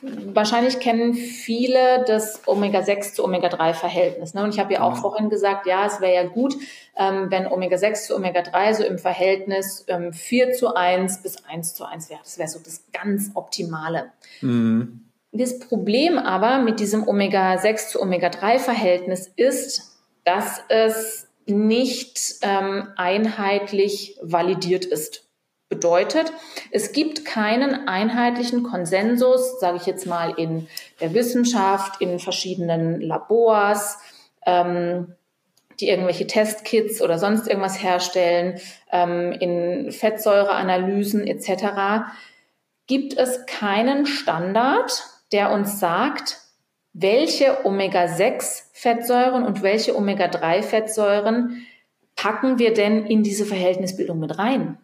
wahrscheinlich 0.00 0.78
kennen 0.78 1.14
viele 1.14 2.04
das 2.06 2.46
Omega-6 2.46 3.14
zu 3.14 3.24
Omega-3-Verhältnis. 3.24 4.34
Ne? 4.34 4.44
Und 4.44 4.54
ich 4.54 4.60
habe 4.60 4.74
ja 4.74 4.82
auch 4.82 4.94
mhm. 4.94 5.00
vorhin 5.00 5.30
gesagt, 5.30 5.66
ja, 5.66 5.86
es 5.86 6.00
wäre 6.00 6.14
ja 6.14 6.28
gut, 6.28 6.54
ähm, 6.96 7.30
wenn 7.30 7.46
Omega-6 7.46 8.06
zu 8.06 8.16
Omega-3 8.16 8.74
so 8.74 8.84
im 8.84 8.98
Verhältnis 8.98 9.84
ähm, 9.88 10.12
4 10.12 10.52
zu 10.52 10.74
1 10.74 11.22
bis 11.22 11.44
1 11.44 11.74
zu 11.74 11.84
1 11.84 12.10
wäre. 12.10 12.20
Das 12.22 12.38
wäre 12.38 12.48
so 12.48 12.60
das 12.60 12.84
ganz 12.92 13.32
Optimale. 13.34 14.12
Mhm. 14.40 15.05
Das 15.38 15.58
Problem 15.58 16.16
aber 16.16 16.60
mit 16.60 16.80
diesem 16.80 17.06
Omega-6 17.06 17.88
zu 17.88 18.00
Omega-3-Verhältnis 18.00 19.30
ist, 19.36 19.98
dass 20.24 20.62
es 20.68 21.28
nicht 21.44 22.36
ähm, 22.40 22.88
einheitlich 22.96 24.18
validiert 24.22 24.86
ist. 24.86 25.28
Bedeutet, 25.68 26.32
es 26.70 26.92
gibt 26.92 27.26
keinen 27.26 27.86
einheitlichen 27.86 28.62
Konsensus, 28.62 29.60
sage 29.60 29.76
ich 29.76 29.86
jetzt 29.86 30.06
mal, 30.06 30.32
in 30.38 30.68
der 31.00 31.12
Wissenschaft, 31.12 32.00
in 32.00 32.18
verschiedenen 32.18 33.00
Labors, 33.02 33.98
ähm, 34.46 35.14
die 35.80 35.90
irgendwelche 35.90 36.26
Testkits 36.26 37.02
oder 37.02 37.18
sonst 37.18 37.46
irgendwas 37.46 37.82
herstellen, 37.82 38.58
ähm, 38.90 39.32
in 39.32 39.92
Fettsäureanalysen 39.92 41.26
etc., 41.26 42.06
gibt 42.86 43.18
es 43.18 43.44
keinen 43.46 44.06
Standard, 44.06 45.02
der 45.32 45.52
uns 45.52 45.80
sagt, 45.80 46.40
welche 46.92 47.64
Omega-6-Fettsäuren 47.66 49.44
und 49.44 49.62
welche 49.62 49.96
Omega-3-Fettsäuren 49.96 51.66
packen 52.14 52.58
wir 52.58 52.72
denn 52.72 53.04
in 53.06 53.22
diese 53.22 53.44
Verhältnisbildung 53.44 54.18
mit 54.18 54.38
rein? 54.38 54.78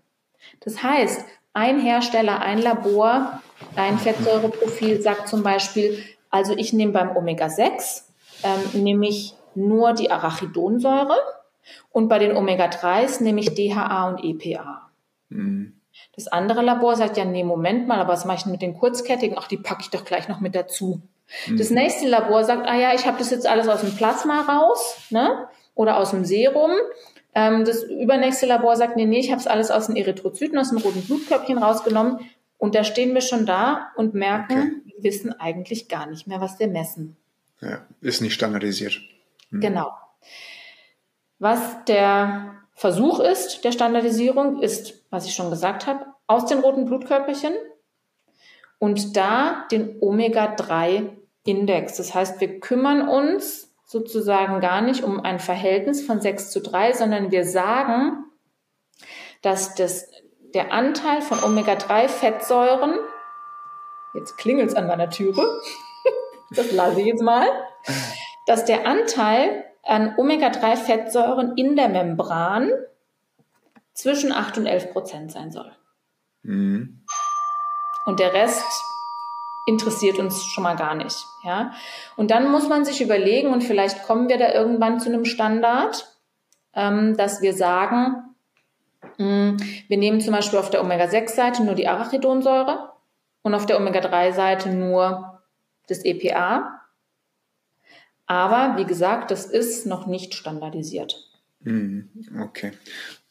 Das 0.61 0.83
heißt, 0.83 1.25
ein 1.55 1.81
Hersteller, 1.81 2.41
ein 2.41 2.59
Labor, 2.59 3.43
ein 3.77 3.99
Fettsäureprofil 3.99 5.01
sagt 5.01 5.29
zum 5.29 5.43
Beispiel, 5.43 6.03
also 6.31 6.55
ich 6.57 6.73
nehme 6.73 6.93
beim 6.93 7.17
Omega-6, 7.17 8.03
ähm, 8.43 8.83
nehme 8.83 9.09
ich 9.09 9.35
nur 9.55 9.93
die 9.93 10.11
Arachidonsäure 10.11 11.17
und 11.91 12.09
bei 12.09 12.19
den 12.19 12.37
Omega-3s 12.37 13.23
nehme 13.23 13.41
ich 13.41 13.55
DHA 13.55 14.09
und 14.09 14.25
EPA. 14.25 14.91
Mhm. 15.29 15.75
Das 16.15 16.29
andere 16.29 16.63
Labor 16.63 16.97
sagt 16.97 17.17
ja, 17.17 17.25
nee, 17.25 17.45
Moment 17.45 17.89
mal, 17.89 18.01
aber 18.01 18.13
was 18.13 18.25
mache 18.25 18.39
ich 18.39 18.43
denn 18.45 18.53
mit 18.53 18.63
den 18.63 18.75
Kurzkettigen? 18.75 19.37
Ach, 19.39 19.49
die 19.49 19.57
packe 19.57 19.83
ich 19.83 19.91
doch 19.91 20.05
gleich 20.05 20.29
noch 20.29 20.41
mit 20.41 20.55
dazu. 20.55 21.03
Das 21.57 21.71
mhm. 21.71 21.77
nächste 21.77 22.09
Labor 22.09 22.45
sagt, 22.45 22.69
ah 22.69 22.77
ja, 22.77 22.95
ich 22.95 23.07
habe 23.07 23.19
das 23.19 23.31
jetzt 23.31 23.47
alles 23.47 23.69
aus 23.69 23.81
dem 23.81 23.97
Plasma 23.97 24.43
raus 24.43 25.07
ne? 25.11 25.49
oder 25.75 25.97
aus 25.97 26.11
dem 26.11 26.25
Serum. 26.25 26.73
Ähm, 27.35 27.65
das 27.65 27.83
übernächste 27.85 28.47
Labor 28.47 28.77
sagt, 28.77 28.97
nee, 28.97 29.07
nee, 29.07 29.21
ich 29.21 29.31
habe 29.31 29.41
es 29.41 29.47
alles 29.47 29.71
aus 29.71 29.87
den 29.87 29.97
Erythrozyten, 29.97 30.59
aus 30.59 30.71
den 30.71 30.79
roten 30.79 31.03
Blutkörbchen 31.03 31.59
rausgenommen. 31.59 32.19
Und 32.59 32.75
da 32.75 32.85
stehen 32.85 33.15
wir 33.15 33.23
schon 33.23 33.47
da 33.47 33.89
und 33.97 34.15
merken, 34.15 34.83
okay. 34.85 34.95
wir 34.95 35.03
wissen 35.03 35.33
eigentlich 35.33 35.89
gar 35.89 36.07
nicht 36.07 36.27
mehr, 36.27 36.41
was 36.41 36.59
wir 36.59 36.69
messen. 36.69 37.17
Ja, 37.61 37.87
ist 38.01 38.21
nicht 38.21 38.35
standardisiert. 38.35 39.01
Hm. 39.51 39.61
Genau. 39.61 39.93
Was 41.39 41.85
der 41.87 42.55
Versuch 42.75 43.21
ist, 43.21 43.65
der 43.65 43.73
Standardisierung, 43.73 44.63
ist, 44.63 45.02
was 45.13 45.27
ich 45.27 45.35
schon 45.35 45.51
gesagt 45.51 45.87
habe, 45.87 46.07
aus 46.27 46.47
den 46.47 46.61
roten 46.61 46.87
Blutkörperchen 46.87 47.53
und 48.79 49.17
da 49.17 49.67
den 49.71 49.99
Omega-3 50.01 51.11
Index. 51.45 51.99
Das 51.99 52.15
heißt, 52.15 52.41
wir 52.41 52.61
kümmern 52.61 53.07
uns 53.07 53.73
sozusagen 53.85 54.61
gar 54.61 54.81
nicht 54.81 55.05
um 55.05 55.21
ein 55.21 55.39
Verhältnis 55.39 56.05
von 56.05 56.21
6 56.21 56.51
zu 56.51 56.63
3, 56.63 56.95
sondern 56.95 57.31
wir 57.31 57.45
sagen, 57.45 58.25
dass 59.43 59.75
das, 59.75 60.09
der 60.55 60.73
Anteil 60.73 61.21
von 61.21 61.45
Omega-3-Fettsäuren, 61.45 62.99
jetzt 64.15 64.39
klingelt 64.39 64.71
es 64.71 64.75
an 64.75 64.87
meiner 64.87 65.11
Türe, 65.11 65.47
das 66.57 66.73
lasse 66.73 67.01
ich 67.01 67.07
jetzt 67.07 67.23
mal, 67.23 67.47
dass 68.47 68.65
der 68.65 68.87
Anteil 68.87 69.63
an 69.83 70.15
Omega-3-Fettsäuren 70.17 71.57
in 71.57 71.77
der 71.77 71.91
Membran 71.91 72.71
zwischen 73.95 74.33
8 74.33 74.59
und 74.59 74.67
11 74.67 74.93
Prozent 74.93 75.33
sein 75.33 75.51
soll. 75.51 75.73
Mhm. 76.43 77.05
Und 78.07 78.21
der 78.21 78.33
Rest 78.33 78.65
interessiert 79.67 80.19
uns 80.19 80.45
schon 80.45 80.65
mal 80.65 80.77
gar 80.77 80.95
nicht. 80.95 81.17
Ja? 81.45 81.73
Und 82.17 82.31
dann 82.31 82.51
muss 82.51 82.69
man 82.69 82.85
sich 82.85 83.01
überlegen, 83.01 83.53
und 83.53 83.63
vielleicht 83.63 84.03
kommen 84.05 84.29
wir 84.29 84.39
da 84.39 84.53
irgendwann 84.53 85.01
zu 85.01 85.09
einem 85.09 85.25
Standard, 85.25 86.09
ähm, 86.75 87.17
dass 87.17 87.43
wir 87.43 87.55
sagen, 87.55 88.35
mh, 89.19 89.19
hm, 89.19 89.57
wir 89.89 89.99
nehmen 89.99 90.21
zum 90.21 90.35
Beispiel 90.35 90.59
auf 90.59 90.71
der 90.71 90.83
Omega-6-Seite 90.83 91.65
nur 91.65 91.75
die 91.75 91.87
Arachidonsäure 91.87 92.93
und 93.43 93.55
auf 93.55 93.67
der 93.67 93.77
Omega-3-Seite 93.77 94.71
nur 94.71 95.43
das 95.87 96.05
EPA. 96.05 96.81
Aber 98.27 98.79
wie 98.79 98.85
gesagt, 98.85 99.31
das 99.31 99.47
ist 99.47 99.87
noch 99.87 100.07
nicht 100.07 100.35
standardisiert. 100.35 101.29
Hm, 101.65 102.09
okay. 102.43 102.73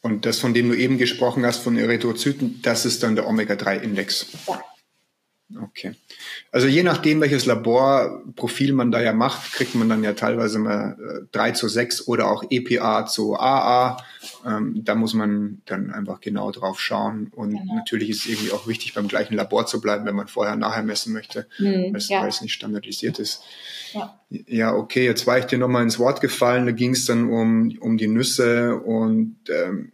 Und 0.02 0.26
das, 0.26 0.40
von 0.40 0.53
dem 0.53 0.69
du 0.69 0.76
eben 0.76 0.98
gesprochen 0.98 1.45
hast, 1.45 1.60
von 1.60 1.78
Erythrozyten, 1.78 2.61
das 2.64 2.86
ist 2.86 3.03
dann 3.03 3.15
der 3.15 3.28
Omega-3-Index. 3.28 4.28
Ja. 4.48 4.61
Okay. 5.60 5.94
Also 6.52 6.68
je 6.68 6.84
nachdem, 6.84 7.22
welches 7.22 7.45
Laborprofil 7.45 8.73
man 8.73 8.91
da 8.91 9.02
ja 9.02 9.14
macht, 9.14 9.53
kriegt 9.53 9.76
man 9.76 9.90
dann 9.90 10.03
ja 10.03 10.14
teilweise 10.14 10.60
mal 10.60 10.98
äh, 10.99 11.26
3 11.32 11.52
zu 11.52 11.68
6 11.68 12.07
oder 12.07 12.30
auch 12.30 12.44
EPA 12.49 13.06
zu 13.06 13.36
AA. 13.36 13.98
Ähm, 14.45 14.82
da 14.84 14.95
muss 14.95 15.14
man 15.14 15.61
dann 15.65 15.91
einfach 15.91 16.22
genau 16.22 16.52
drauf 16.52 16.80
schauen. 16.80 17.32
Und 17.36 17.52
genau. 17.52 17.76
natürlich 17.76 18.10
ist 18.10 18.26
es 18.26 18.32
irgendwie 18.32 18.52
auch 18.52 18.68
wichtig, 18.68 18.94
beim 18.94 19.07
gleichen 19.07 19.36
Labor 19.36 19.65
zu 19.65 19.82
bleiben, 19.82 20.06
wenn 20.06 20.15
man 20.15 20.28
vorher 20.28 20.56
nachher 20.56 20.84
messen 20.84 21.14
möchte, 21.14 21.48
mhm, 21.60 21.94
weil, 21.94 22.02
ja. 22.02 22.28
es 22.28 22.41
nicht 22.41 22.53
standardisiert 22.53 23.19
ist. 23.19 23.44
Ja. 23.94 24.19
ja, 24.30 24.73
okay, 24.73 25.06
jetzt 25.06 25.28
war 25.28 25.38
ich 25.38 25.45
dir 25.45 25.57
nochmal 25.57 25.84
ins 25.84 25.99
Wort 25.99 26.22
gefallen. 26.22 26.65
Da 26.65 26.72
ging 26.72 26.91
es 26.91 27.06
dann 27.06 27.30
um, 27.30 27.78
um 27.80 27.98
die 27.98 28.07
Nüsse 28.07 28.78
und 28.78 29.38
ähm, 29.49 29.91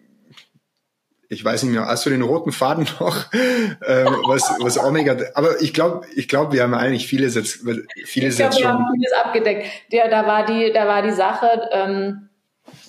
ich 1.29 1.43
weiß 1.43 1.63
nicht 1.63 1.73
mehr, 1.73 1.85
hast 1.85 2.05
du 2.05 2.09
den 2.09 2.21
roten 2.21 2.51
Faden 2.51 2.87
noch, 2.99 3.31
äh, 3.31 4.05
was, 4.27 4.55
was 4.59 4.77
Omega, 4.77 5.17
aber 5.33 5.61
ich 5.61 5.73
glaube, 5.73 6.05
ich 6.15 6.27
glaube, 6.27 6.53
wir 6.53 6.63
haben 6.63 6.73
eigentlich 6.73 7.07
vieles 7.07 7.35
jetzt, 7.35 7.61
vieles 8.05 8.33
ich 8.33 8.37
glaub, 8.37 8.51
jetzt 8.51 8.61
schon. 8.61 8.63
Wir 8.63 8.69
haben 8.69 8.85
vieles 8.93 9.13
abgedeckt. 9.13 9.67
Ja, 9.89 10.07
da 10.07 10.25
war 10.25 10.45
die, 10.45 10.71
da 10.73 10.87
war 10.87 11.01
die 11.01 11.11
Sache 11.11 11.69
ähm, 11.71 12.29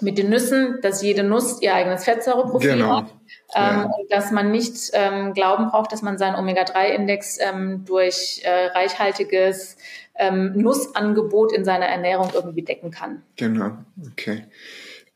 mit 0.01 0.19
den 0.19 0.31
Nüssen, 0.31 0.79
dass 0.83 1.03
jede 1.03 1.23
Nuss 1.23 1.61
ihr 1.63 1.75
eigenes 1.75 2.05
Fettsäureprofil 2.05 2.75
genau. 2.75 2.99
hat. 2.99 3.15
Ähm, 3.55 3.79
ja. 3.79 3.91
dass 4.11 4.31
man 4.31 4.51
nicht 4.51 4.91
ähm, 4.93 5.33
glauben 5.33 5.69
braucht, 5.69 5.93
dass 5.93 6.03
man 6.03 6.19
seinen 6.19 6.37
Omega-3-Index 6.37 7.39
ähm, 7.41 7.85
durch 7.87 8.43
äh, 8.45 8.67
reichhaltiges 8.67 9.79
ähm, 10.17 10.53
Nussangebot 10.55 11.53
in 11.53 11.65
seiner 11.65 11.87
Ernährung 11.87 12.31
irgendwie 12.35 12.63
decken 12.63 12.91
kann. 12.91 13.23
Genau, 13.37 13.79
okay. 14.13 14.45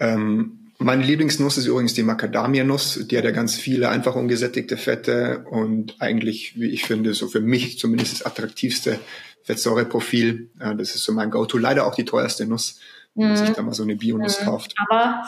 Ähm, 0.01 0.62
meine 0.85 1.03
Lieblingsnuss 1.03 1.59
ist 1.59 1.67
übrigens 1.67 1.95
die 1.95 2.03
Macadamia-Nuss. 2.03 3.07
Die 3.09 3.17
hat 3.17 3.25
ja 3.25 3.31
ganz 3.31 3.57
viele 3.57 3.89
einfach 3.89 4.15
ungesättigte 4.15 4.77
Fette 4.77 5.45
und 5.51 5.97
eigentlich, 6.01 6.59
wie 6.59 6.71
ich 6.71 6.85
finde, 6.85 7.15
so 7.15 7.29
für 7.29 7.41
mich 7.41 7.79
zumindest 7.79 8.13
das 8.13 8.27
attraktivste 8.27 8.99
Fettsäureprofil. 9.45 10.51
Das 10.59 10.95
ist 10.95 11.05
so 11.05 11.13
mein 11.13 11.31
Go-To. 11.31 11.59
Leider 11.59 11.87
auch 11.87 11.95
die 11.95 12.05
teuerste 12.05 12.47
Nuss, 12.47 12.81
wenn 13.15 13.29
man 13.29 13.37
sich 13.37 13.51
mhm. 13.51 13.55
da 13.55 13.63
mal 13.63 13.75
so 13.75 13.83
eine 13.83 13.97
Bio-Nuss 13.97 14.41
mhm. 14.41 14.45
kauft. 14.45 14.75
Aber 14.89 15.23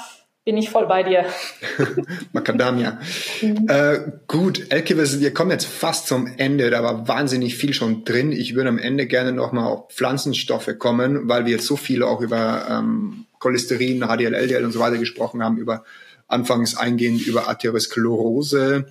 bin 0.45 0.59
ich 0.59 0.69
voll 0.69 0.87
bei 0.87 1.03
dir. 1.03 1.25
Macadamia. 2.33 2.99
Mhm. 3.41 3.67
Äh, 3.67 4.13
gut, 4.29 4.71
Elke, 4.71 4.97
wir 4.97 5.35
kommen 5.35 5.51
jetzt 5.51 5.67
fast 5.67 6.07
zum 6.07 6.27
Ende. 6.37 6.69
Da 6.71 6.83
war 6.83 7.09
wahnsinnig 7.09 7.57
viel 7.57 7.73
schon 7.73 8.05
drin. 8.05 8.31
Ich 8.31 8.55
würde 8.55 8.69
am 8.69 8.79
Ende 8.79 9.07
gerne 9.07 9.33
nochmal 9.33 9.67
auf 9.67 9.91
Pflanzenstoffe 9.91 10.79
kommen, 10.79 11.29
weil 11.29 11.47
wir 11.47 11.53
jetzt 11.53 11.67
so 11.67 11.77
viel 11.77 12.03
auch 12.03 12.21
über 12.21 12.67
ähm, 12.69 13.24
Cholesterin, 13.45 14.01
HDL, 14.01 14.33
LDL 14.33 14.65
und 14.65 14.73
so 14.73 14.81
weiter 14.81 14.97
gesprochen 14.97 15.43
haben, 15.43 15.59
über 15.59 15.85
anfangs 16.29 16.79
eingehend 16.79 17.27
über 17.27 17.47
Arteriosklerose. 17.47 18.87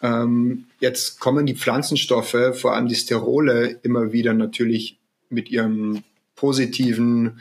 Ähm, 0.00 0.66
jetzt 0.78 1.18
kommen 1.18 1.46
die 1.46 1.56
Pflanzenstoffe, 1.56 2.54
vor 2.54 2.74
allem 2.74 2.86
die 2.86 2.94
Sterole, 2.94 3.80
immer 3.82 4.12
wieder 4.12 4.34
natürlich 4.34 5.00
mit 5.30 5.50
ihrem 5.50 6.04
positiven 6.36 7.40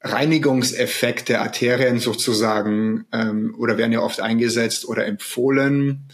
Reinigungseffekt 0.00 1.28
der 1.28 1.42
Arterien 1.42 1.98
sozusagen 1.98 3.04
ähm, 3.12 3.54
oder 3.58 3.76
werden 3.76 3.92
ja 3.92 4.00
oft 4.00 4.22
eingesetzt 4.22 4.88
oder 4.88 5.04
empfohlen. 5.04 6.04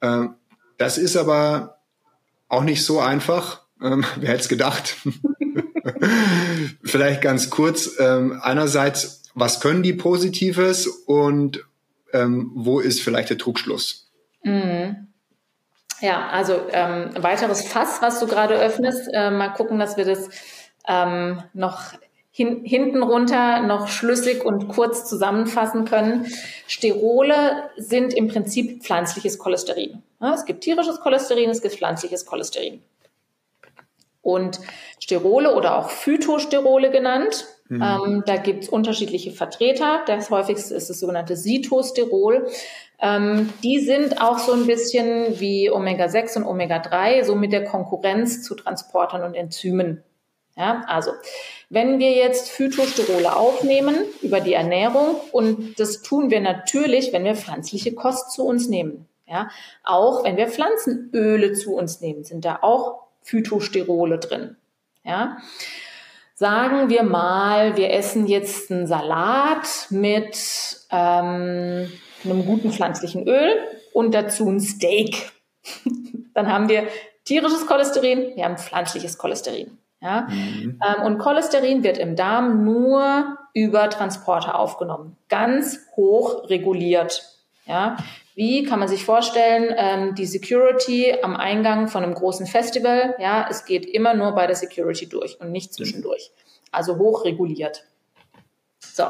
Ähm, 0.00 0.34
das 0.78 0.96
ist 0.96 1.16
aber 1.16 1.78
auch 2.46 2.62
nicht 2.62 2.84
so 2.84 3.00
einfach. 3.00 3.62
Ähm, 3.82 4.04
wer 4.20 4.28
hätte 4.28 4.42
es 4.42 4.48
gedacht? 4.48 4.96
Vielleicht 6.82 7.22
ganz 7.22 7.50
kurz. 7.50 7.98
Ähm, 7.98 8.40
einerseits, 8.42 9.22
was 9.34 9.60
können 9.60 9.82
die 9.82 9.94
Positives 9.94 10.86
und 10.86 11.64
ähm, 12.12 12.50
wo 12.54 12.80
ist 12.80 13.00
vielleicht 13.00 13.30
der 13.30 13.38
Trugschluss? 13.38 14.10
Mhm. 14.42 15.08
Ja, 16.00 16.28
also 16.28 16.60
ähm, 16.72 17.10
weiteres 17.18 17.62
Fass, 17.62 18.02
was 18.02 18.20
du 18.20 18.26
gerade 18.26 18.54
öffnest. 18.54 19.08
Äh, 19.12 19.30
mal 19.30 19.48
gucken, 19.48 19.78
dass 19.78 19.96
wir 19.96 20.04
das 20.04 20.28
ähm, 20.86 21.42
noch 21.54 21.94
hin, 22.32 22.64
hinten 22.64 23.02
runter 23.02 23.62
noch 23.62 23.88
schlüssig 23.88 24.44
und 24.44 24.68
kurz 24.68 25.08
zusammenfassen 25.08 25.84
können. 25.84 26.26
Sterole 26.66 27.70
sind 27.76 28.14
im 28.14 28.28
Prinzip 28.28 28.82
pflanzliches 28.82 29.38
Cholesterin. 29.38 30.02
Ja, 30.20 30.34
es 30.34 30.44
gibt 30.44 30.62
tierisches 30.62 31.00
Cholesterin, 31.00 31.50
es 31.50 31.62
gibt 31.62 31.74
pflanzliches 31.76 32.26
Cholesterin. 32.26 32.82
Und 34.22 34.60
Sterole 35.00 35.54
oder 35.54 35.76
auch 35.76 35.90
Phytosterole 35.90 36.90
genannt, 36.90 37.46
mhm. 37.68 37.82
ähm, 37.82 38.22
da 38.24 38.36
gibt 38.36 38.64
es 38.64 38.68
unterschiedliche 38.68 39.32
Vertreter. 39.32 40.02
Das 40.06 40.30
häufigste 40.30 40.74
ist 40.74 40.88
das 40.88 41.00
sogenannte 41.00 41.36
Sitosterol. 41.36 42.46
Ähm, 43.00 43.52
die 43.64 43.80
sind 43.80 44.22
auch 44.22 44.38
so 44.38 44.52
ein 44.52 44.66
bisschen 44.66 45.40
wie 45.40 45.70
Omega-6 45.70 46.38
und 46.38 46.44
Omega-3, 46.44 47.24
so 47.24 47.34
mit 47.34 47.52
der 47.52 47.64
Konkurrenz 47.64 48.42
zu 48.42 48.54
Transportern 48.54 49.24
und 49.24 49.34
Enzymen 49.34 50.04
ja, 50.56 50.84
also, 50.86 51.12
wenn 51.70 51.98
wir 51.98 52.12
jetzt 52.12 52.50
Phytosterole 52.50 53.34
aufnehmen 53.34 53.96
über 54.20 54.40
die 54.40 54.52
Ernährung 54.52 55.16
und 55.32 55.80
das 55.80 56.02
tun 56.02 56.30
wir 56.30 56.40
natürlich, 56.40 57.12
wenn 57.12 57.24
wir 57.24 57.34
pflanzliche 57.34 57.94
Kost 57.94 58.32
zu 58.32 58.44
uns 58.44 58.68
nehmen. 58.68 59.08
Ja, 59.26 59.48
auch 59.82 60.24
wenn 60.24 60.36
wir 60.36 60.48
Pflanzenöle 60.48 61.54
zu 61.54 61.74
uns 61.74 62.02
nehmen, 62.02 62.22
sind 62.22 62.44
da 62.44 62.58
auch 62.60 63.01
Phytosterole 63.22 64.18
drin. 64.18 64.56
Ja, 65.04 65.38
sagen 66.34 66.88
wir 66.88 67.02
mal, 67.02 67.76
wir 67.76 67.90
essen 67.90 68.26
jetzt 68.26 68.70
einen 68.70 68.86
Salat 68.86 69.86
mit 69.90 70.36
ähm, 70.90 71.90
einem 72.24 72.46
guten 72.46 72.72
pflanzlichen 72.72 73.26
Öl 73.26 73.56
und 73.92 74.14
dazu 74.14 74.48
ein 74.48 74.60
Steak. 74.60 75.32
Dann 76.34 76.52
haben 76.52 76.68
wir 76.68 76.88
tierisches 77.24 77.66
Cholesterin, 77.66 78.34
wir 78.34 78.44
haben 78.44 78.58
pflanzliches 78.58 79.18
Cholesterin. 79.18 79.78
Ja? 80.00 80.22
Mhm. 80.28 80.80
Ähm, 80.84 81.02
und 81.04 81.18
Cholesterin 81.18 81.84
wird 81.84 81.98
im 81.98 82.16
Darm 82.16 82.64
nur 82.64 83.38
über 83.54 83.88
Transporter 83.90 84.58
aufgenommen, 84.58 85.16
ganz 85.28 85.78
hoch 85.96 86.48
reguliert. 86.48 87.22
Ja? 87.66 87.96
Wie 88.34 88.64
kann 88.64 88.78
man 88.78 88.88
sich 88.88 89.04
vorstellen, 89.04 89.74
ähm, 89.76 90.14
die 90.14 90.26
Security 90.26 91.14
am 91.22 91.36
Eingang 91.36 91.88
von 91.88 92.02
einem 92.02 92.14
großen 92.14 92.46
Festival, 92.46 93.14
ja, 93.18 93.46
es 93.50 93.64
geht 93.64 93.84
immer 93.84 94.14
nur 94.14 94.32
bei 94.32 94.46
der 94.46 94.56
Security 94.56 95.08
durch 95.08 95.40
und 95.40 95.52
nicht 95.52 95.74
zwischendurch. 95.74 96.30
Also 96.70 96.96
hoch 96.96 97.24
reguliert. 97.24 97.84
So, 98.78 99.04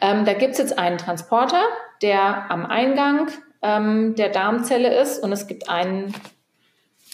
ähm, 0.00 0.24
da 0.24 0.32
gibt's 0.32 0.58
jetzt 0.58 0.78
einen 0.78 0.98
Transporter, 0.98 1.62
der 2.02 2.50
am 2.50 2.66
Eingang 2.66 3.28
ähm, 3.62 4.14
der 4.16 4.30
Darmzelle 4.30 4.98
ist 5.00 5.22
und 5.22 5.32
es 5.32 5.46
gibt 5.46 5.68
einen 5.68 6.14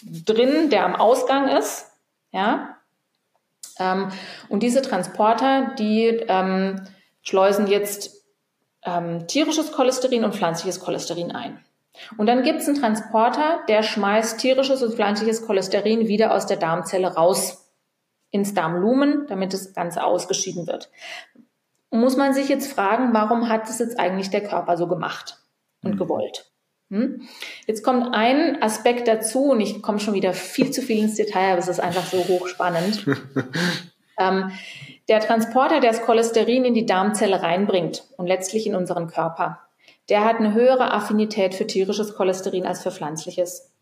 drin, 0.02 0.70
der 0.70 0.84
am 0.84 0.96
Ausgang 0.96 1.48
ist. 1.48 1.86
Ja, 2.32 2.76
ähm, 3.80 4.08
und 4.48 4.62
diese 4.62 4.82
Transporter, 4.82 5.74
die 5.78 6.06
ähm, 6.28 6.86
schleusen 7.22 7.66
jetzt 7.66 8.19
ähm, 8.84 9.26
tierisches 9.26 9.72
Cholesterin 9.72 10.24
und 10.24 10.34
pflanzliches 10.34 10.80
Cholesterin 10.80 11.32
ein. 11.32 11.62
Und 12.16 12.26
dann 12.26 12.42
gibt 12.42 12.60
es 12.60 12.68
einen 12.68 12.80
Transporter, 12.80 13.60
der 13.68 13.82
schmeißt 13.82 14.38
tierisches 14.38 14.82
und 14.82 14.94
pflanzliches 14.94 15.46
Cholesterin 15.46 16.08
wieder 16.08 16.34
aus 16.34 16.46
der 16.46 16.56
Darmzelle 16.56 17.14
raus 17.14 17.68
ins 18.30 18.54
Darmlumen, 18.54 19.26
damit 19.28 19.52
das 19.52 19.74
Ganze 19.74 20.04
ausgeschieden 20.04 20.66
wird. 20.66 20.90
Muss 21.90 22.16
man 22.16 22.32
sich 22.32 22.48
jetzt 22.48 22.72
fragen, 22.72 23.12
warum 23.12 23.48
hat 23.48 23.68
es 23.68 23.80
jetzt 23.80 23.98
eigentlich 23.98 24.30
der 24.30 24.44
Körper 24.44 24.76
so 24.76 24.86
gemacht 24.86 25.38
und 25.82 25.94
mhm. 25.94 25.98
gewollt? 25.98 26.50
Hm? 26.90 27.28
Jetzt 27.66 27.82
kommt 27.84 28.14
ein 28.14 28.62
Aspekt 28.62 29.08
dazu 29.08 29.50
und 29.50 29.60
ich 29.60 29.82
komme 29.82 30.00
schon 30.00 30.14
wieder 30.14 30.32
viel 30.32 30.70
zu 30.70 30.82
viel 30.82 30.98
ins 30.98 31.16
Detail, 31.16 31.52
aber 31.52 31.58
es 31.58 31.68
ist 31.68 31.80
einfach 31.80 32.04
so 32.04 32.18
hochspannend. 32.18 33.06
ähm, 34.18 34.50
der 35.10 35.20
Transporter, 35.20 35.80
der 35.80 35.90
das 35.90 36.02
Cholesterin 36.02 36.64
in 36.64 36.72
die 36.72 36.86
Darmzelle 36.86 37.42
reinbringt 37.42 38.04
und 38.16 38.28
letztlich 38.28 38.66
in 38.66 38.76
unseren 38.76 39.08
Körper, 39.08 39.58
der 40.08 40.24
hat 40.24 40.36
eine 40.36 40.54
höhere 40.54 40.92
Affinität 40.92 41.52
für 41.52 41.66
tierisches 41.66 42.14
Cholesterin 42.14 42.64
als 42.64 42.82
für 42.82 42.92
pflanzliches. 42.92 43.72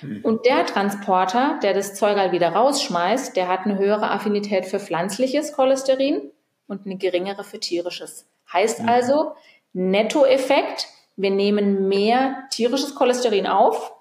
Mhm. 0.00 0.20
Und 0.22 0.46
der 0.46 0.64
Transporter, 0.64 1.60
der 1.62 1.74
das 1.74 1.94
Zeug 1.94 2.16
halt 2.16 2.32
wieder 2.32 2.50
rausschmeißt, 2.50 3.36
der 3.36 3.48
hat 3.48 3.66
eine 3.66 3.78
höhere 3.78 4.10
Affinität 4.10 4.64
für 4.64 4.80
pflanzliches 4.80 5.52
Cholesterin 5.52 6.30
und 6.66 6.86
eine 6.86 6.96
geringere 6.96 7.44
für 7.44 7.60
tierisches. 7.60 8.26
Heißt 8.50 8.80
also, 8.80 9.32
Nettoeffekt, 9.74 10.88
wir 11.16 11.30
nehmen 11.30 11.88
mehr 11.88 12.44
tierisches 12.50 12.94
Cholesterin 12.94 13.46
auf. 13.46 13.92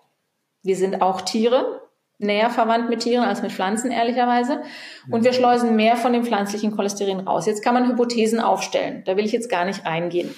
Wir 0.64 0.78
sind 0.78 1.02
auch 1.02 1.22
Tiere, 1.22 1.79
näher 2.20 2.50
verwandt 2.50 2.90
mit 2.90 3.00
Tieren 3.00 3.24
als 3.24 3.42
mit 3.42 3.52
Pflanzen, 3.52 3.92
ehrlicherweise. 3.92 4.62
Und 5.10 5.24
wir 5.24 5.34
schleusen 5.34 5.76
mehr 5.76 5.96
von 5.96 6.14
dem 6.14 6.26
pflanzlichen 6.26 6.76
Cholesterin 6.76 7.22
raus. 7.22 7.46
Jetzt 7.46 7.64
kann 7.64 7.74
man 7.74 7.88
Hypothesen 7.88 8.40
aufstellen. 8.40 9.04
Da 9.06 9.18
will 9.18 9.26
ich 9.26 9.32
jetzt 9.32 9.50
gar 9.50 9.66
nicht 9.66 9.86
reingehen. 9.86 10.36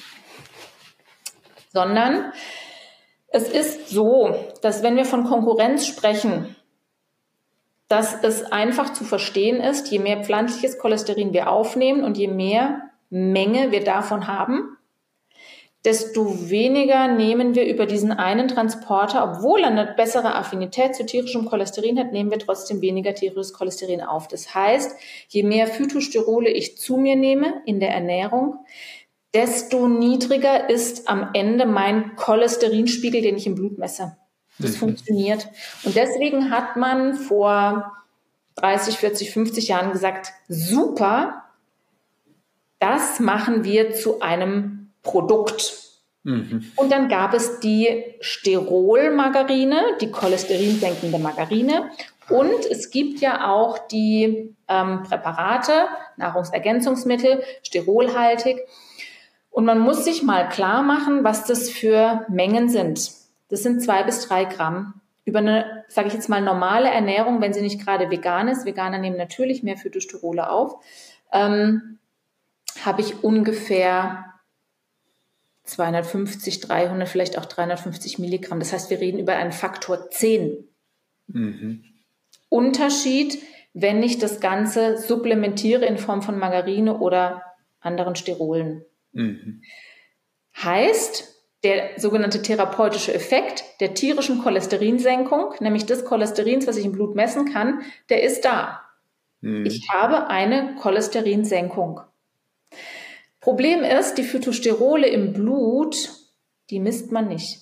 Sondern 1.73 2.31
es 3.27 3.49
ist 3.49 3.89
so, 3.89 4.35
dass 4.61 4.83
wenn 4.83 4.95
wir 4.95 5.05
von 5.05 5.23
Konkurrenz 5.23 5.85
sprechen, 5.87 6.55
dass 7.87 8.23
es 8.23 8.43
einfach 8.51 8.93
zu 8.93 9.03
verstehen 9.03 9.59
ist, 9.59 9.91
je 9.91 9.99
mehr 9.99 10.23
pflanzliches 10.23 10.77
Cholesterin 10.77 11.33
wir 11.33 11.49
aufnehmen 11.49 12.03
und 12.03 12.17
je 12.17 12.27
mehr 12.27 12.83
Menge 13.09 13.71
wir 13.71 13.83
davon 13.83 14.27
haben, 14.27 14.77
desto 15.83 16.49
weniger 16.49 17.07
nehmen 17.07 17.55
wir 17.55 17.65
über 17.65 17.87
diesen 17.87 18.11
einen 18.11 18.47
Transporter, 18.47 19.23
obwohl 19.23 19.61
er 19.61 19.67
eine 19.67 19.93
bessere 19.97 20.35
Affinität 20.35 20.95
zu 20.95 21.05
tierischem 21.05 21.45
Cholesterin 21.45 21.97
hat, 21.97 22.11
nehmen 22.11 22.29
wir 22.29 22.37
trotzdem 22.37 22.81
weniger 22.81 23.15
tierisches 23.15 23.53
Cholesterin 23.53 24.01
auf. 24.01 24.27
Das 24.27 24.53
heißt, 24.53 24.95
je 25.29 25.43
mehr 25.43 25.67
Phytosterole 25.67 26.49
ich 26.49 26.77
zu 26.77 26.97
mir 26.97 27.15
nehme 27.15 27.61
in 27.65 27.79
der 27.79 27.89
Ernährung, 27.89 28.59
desto 29.33 29.87
niedriger 29.87 30.69
ist 30.69 31.07
am 31.07 31.29
Ende 31.33 31.65
mein 31.65 32.15
Cholesterinspiegel, 32.15 33.21
den 33.21 33.37
ich 33.37 33.47
im 33.47 33.55
Blut 33.55 33.79
messe. 33.79 34.17
Das 34.59 34.71
mhm. 34.71 34.75
funktioniert. 34.75 35.47
Und 35.83 35.95
deswegen 35.95 36.51
hat 36.51 36.75
man 36.75 37.15
vor 37.15 37.91
30, 38.55 38.97
40, 38.97 39.31
50 39.31 39.67
Jahren 39.69 39.91
gesagt, 39.91 40.31
super, 40.47 41.45
das 42.79 43.19
machen 43.19 43.63
wir 43.63 43.93
zu 43.93 44.21
einem 44.21 44.80
Produkt. 45.03 45.73
Mhm. 46.23 46.71
Und 46.75 46.91
dann 46.91 47.09
gab 47.09 47.33
es 47.33 47.59
die 47.59 48.15
Sterolmargarine, 48.19 49.97
die 50.01 50.11
cholesterinsenkende 50.11 51.17
Margarine. 51.17 51.89
Und 52.29 52.65
es 52.69 52.91
gibt 52.91 53.19
ja 53.19 53.49
auch 53.49 53.77
die 53.87 54.55
ähm, 54.67 55.03
Präparate, 55.03 55.87
Nahrungsergänzungsmittel, 56.17 57.43
sterolhaltig. 57.63 58.59
Und 59.49 59.65
man 59.65 59.79
muss 59.79 60.05
sich 60.05 60.23
mal 60.23 60.47
klar 60.47 60.81
machen, 60.81 61.23
was 61.23 61.45
das 61.45 61.69
für 61.69 62.25
Mengen 62.29 62.69
sind. 62.69 63.11
Das 63.49 63.63
sind 63.63 63.83
zwei 63.83 64.03
bis 64.03 64.27
drei 64.27 64.45
Gramm. 64.45 64.93
Über 65.25 65.39
eine, 65.39 65.83
sage 65.89 66.07
ich 66.07 66.13
jetzt 66.13 66.29
mal, 66.29 66.41
normale 66.41 66.89
Ernährung, 66.89 67.41
wenn 67.41 67.53
sie 67.53 67.61
nicht 67.61 67.83
gerade 67.83 68.09
vegan 68.09 68.47
ist, 68.47 68.65
Veganer 68.65 68.97
nehmen 68.97 69.17
natürlich 69.17 69.61
mehr 69.61 69.77
Phytosterole 69.77 70.49
auf, 70.49 70.83
ähm, 71.33 71.99
habe 72.83 73.01
ich 73.01 73.23
ungefähr 73.23 74.30
250, 75.63 76.59
300, 76.61 77.07
vielleicht 77.07 77.37
auch 77.37 77.45
350 77.45 78.19
Milligramm. 78.19 78.59
Das 78.59 78.73
heißt, 78.73 78.89
wir 78.89 78.99
reden 78.99 79.19
über 79.19 79.35
einen 79.35 79.51
Faktor 79.51 80.09
10. 80.09 80.67
Mhm. 81.27 81.83
Unterschied, 82.49 83.41
wenn 83.73 84.03
ich 84.03 84.19
das 84.19 84.39
Ganze 84.39 84.97
supplementiere 84.97 85.85
in 85.85 85.97
Form 85.97 86.21
von 86.21 86.37
Margarine 86.37 86.97
oder 86.99 87.43
anderen 87.79 88.15
Sterolen. 88.15 88.83
Mhm. 89.13 89.61
Heißt, 90.57 91.31
der 91.63 91.91
sogenannte 91.97 92.41
therapeutische 92.41 93.13
Effekt 93.13 93.63
der 93.79 93.93
tierischen 93.93 94.41
Cholesterinsenkung, 94.41 95.53
nämlich 95.59 95.85
des 95.85 96.05
Cholesterins, 96.05 96.67
was 96.67 96.77
ich 96.77 96.85
im 96.85 96.91
Blut 96.91 97.15
messen 97.15 97.51
kann, 97.53 97.81
der 98.09 98.23
ist 98.23 98.43
da. 98.43 98.81
Mhm. 99.41 99.65
Ich 99.65 99.87
habe 99.91 100.27
eine 100.27 100.75
Cholesterinsenkung. 100.81 102.01
Problem 103.41 103.83
ist, 103.83 104.15
die 104.15 104.23
Phytosterole 104.23 105.07
im 105.07 105.33
Blut, 105.33 106.11
die 106.69 106.79
misst 106.79 107.11
man 107.11 107.27
nicht. 107.27 107.59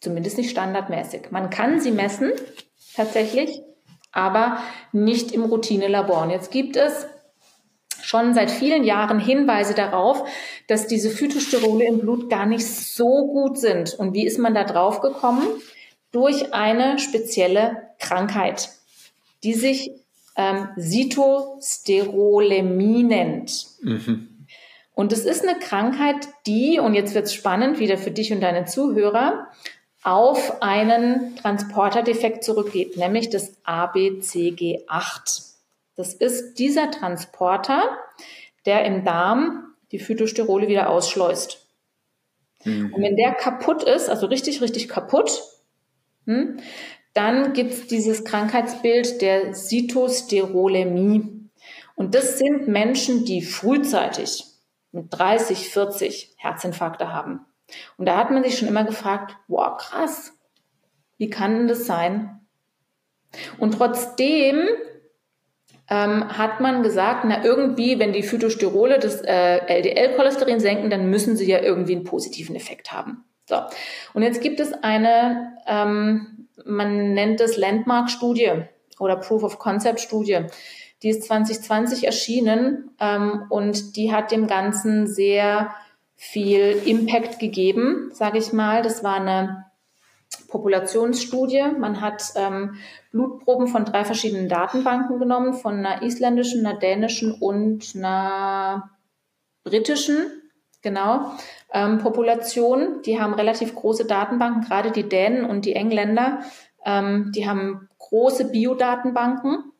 Zumindest 0.00 0.38
nicht 0.38 0.50
standardmäßig. 0.50 1.30
Man 1.30 1.50
kann 1.50 1.80
sie 1.80 1.92
messen, 1.92 2.32
tatsächlich, 2.94 3.62
aber 4.12 4.58
nicht 4.92 5.32
im 5.32 5.44
Routinelabor. 5.44 6.22
Und 6.22 6.30
jetzt 6.30 6.50
gibt 6.50 6.76
es 6.76 7.06
schon 8.02 8.34
seit 8.34 8.50
vielen 8.50 8.82
Jahren 8.82 9.20
Hinweise 9.20 9.74
darauf, 9.74 10.28
dass 10.66 10.88
diese 10.88 11.10
Phytosterole 11.10 11.84
im 11.86 12.00
Blut 12.00 12.28
gar 12.28 12.46
nicht 12.46 12.66
so 12.66 13.28
gut 13.28 13.58
sind. 13.58 13.94
Und 13.94 14.14
wie 14.14 14.26
ist 14.26 14.38
man 14.38 14.54
da 14.54 14.64
drauf 14.64 15.00
gekommen? 15.00 15.46
Durch 16.10 16.52
eine 16.52 16.98
spezielle 16.98 17.90
Krankheit, 18.00 18.70
die 19.44 19.54
sich 19.54 19.92
ähm, 20.36 20.68
Cytosterolemie 20.78 23.02
nennt. 23.02 23.66
Mhm. 23.82 24.46
Und 24.94 25.12
es 25.12 25.24
ist 25.24 25.46
eine 25.46 25.58
Krankheit, 25.58 26.28
die, 26.46 26.78
und 26.78 26.94
jetzt 26.94 27.14
wird 27.14 27.26
es 27.26 27.34
spannend 27.34 27.78
wieder 27.78 27.96
für 27.96 28.10
dich 28.10 28.32
und 28.32 28.40
deine 28.40 28.66
Zuhörer, 28.66 29.48
auf 30.02 30.62
einen 30.62 31.36
Transporterdefekt 31.36 32.44
zurückgeht, 32.44 32.96
nämlich 32.96 33.30
das 33.30 33.56
ABCG8. 33.64 35.54
Das 35.96 36.14
ist 36.14 36.54
dieser 36.54 36.90
Transporter, 36.90 37.82
der 38.66 38.84
im 38.84 39.04
Darm 39.04 39.74
die 39.92 39.98
Phytosterole 39.98 40.68
wieder 40.68 40.88
ausschleust. 40.88 41.66
Mhm. 42.64 42.92
Und 42.94 43.02
wenn 43.02 43.16
der 43.16 43.32
kaputt 43.32 43.82
ist, 43.82 44.08
also 44.08 44.26
richtig, 44.26 44.62
richtig 44.62 44.88
kaputt, 44.88 45.42
hm, 46.26 46.60
dann 47.12 47.52
gibt 47.52 47.72
es 47.72 47.86
dieses 47.86 48.24
Krankheitsbild 48.24 49.20
der 49.20 49.52
Cytosterolemie. 49.54 51.50
Und 51.94 52.14
das 52.14 52.38
sind 52.38 52.68
Menschen, 52.68 53.24
die 53.24 53.42
frühzeitig 53.42 54.44
mit 54.92 55.06
30, 55.10 55.68
40 55.68 56.34
Herzinfarkte 56.36 57.12
haben. 57.12 57.40
Und 57.96 58.06
da 58.06 58.16
hat 58.16 58.30
man 58.30 58.42
sich 58.42 58.58
schon 58.58 58.68
immer 58.68 58.84
gefragt, 58.84 59.36
wow, 59.48 59.76
krass, 59.76 60.32
wie 61.18 61.30
kann 61.30 61.56
denn 61.56 61.68
das 61.68 61.86
sein? 61.86 62.40
Und 63.58 63.74
trotzdem 63.74 64.66
ähm, 65.88 66.38
hat 66.38 66.60
man 66.60 66.82
gesagt, 66.82 67.24
na 67.26 67.44
irgendwie, 67.44 67.98
wenn 67.98 68.12
die 68.12 68.22
Phytosterole 68.22 68.98
das 68.98 69.20
äh, 69.22 69.58
LDL-Cholesterin 69.66 70.60
senken, 70.60 70.90
dann 70.90 71.10
müssen 71.10 71.36
sie 71.36 71.48
ja 71.50 71.60
irgendwie 71.60 71.94
einen 71.96 72.04
positiven 72.04 72.56
Effekt 72.56 72.92
haben. 72.92 73.24
So. 73.48 73.56
Und 74.14 74.22
jetzt 74.22 74.40
gibt 74.40 74.60
es 74.60 74.72
eine, 74.72 75.54
ähm, 75.66 76.39
man 76.66 77.14
nennt 77.14 77.40
es 77.40 77.56
Landmark-Studie 77.56 78.62
oder 78.98 79.16
Proof 79.16 79.42
of 79.42 79.58
Concept-Studie. 79.58 80.46
Die 81.02 81.08
ist 81.08 81.24
2020 81.24 82.04
erschienen 82.04 82.90
ähm, 83.00 83.44
und 83.48 83.96
die 83.96 84.12
hat 84.12 84.30
dem 84.32 84.46
Ganzen 84.46 85.06
sehr 85.06 85.74
viel 86.16 86.82
Impact 86.84 87.38
gegeben, 87.38 88.10
sage 88.12 88.38
ich 88.38 88.52
mal. 88.52 88.82
Das 88.82 89.02
war 89.02 89.14
eine 89.14 89.64
Populationsstudie. 90.48 91.64
Man 91.78 92.02
hat 92.02 92.22
ähm, 92.36 92.76
Blutproben 93.10 93.68
von 93.68 93.86
drei 93.86 94.04
verschiedenen 94.04 94.48
Datenbanken 94.48 95.18
genommen, 95.18 95.54
von 95.54 95.78
einer 95.78 96.02
isländischen, 96.02 96.66
einer 96.66 96.78
dänischen 96.78 97.32
und 97.32 97.92
einer 97.96 98.90
britischen, 99.64 100.39
genau, 100.82 101.32
ähm, 101.72 101.98
Population. 101.98 103.02
Die 103.02 103.20
haben 103.20 103.34
relativ 103.34 103.74
große 103.74 104.06
Datenbanken, 104.06 104.62
gerade 104.62 104.90
die 104.90 105.08
Dänen 105.08 105.44
und 105.44 105.64
die 105.64 105.74
Engländer. 105.74 106.40
Ähm, 106.84 107.32
die 107.34 107.48
haben 107.48 107.88
große 107.98 108.50
Biodatenbanken. 108.50 109.72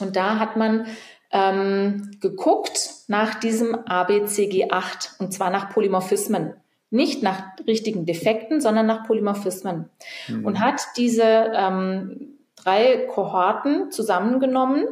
Und 0.00 0.16
da 0.16 0.38
hat 0.38 0.56
man 0.56 0.86
ähm, 1.30 2.10
geguckt 2.20 2.90
nach 3.08 3.34
diesem 3.34 3.74
ABCG8 3.74 5.20
und 5.20 5.32
zwar 5.32 5.50
nach 5.50 5.70
Polymorphismen. 5.70 6.54
Nicht 6.90 7.22
nach 7.22 7.56
richtigen 7.66 8.06
Defekten, 8.06 8.60
sondern 8.60 8.86
nach 8.86 9.06
Polymorphismen. 9.06 9.90
Mhm. 10.28 10.44
Und 10.44 10.60
hat 10.60 10.82
diese 10.96 11.52
ähm, 11.54 12.38
drei 12.56 13.06
Kohorten 13.12 13.90
zusammengenommen, 13.90 14.86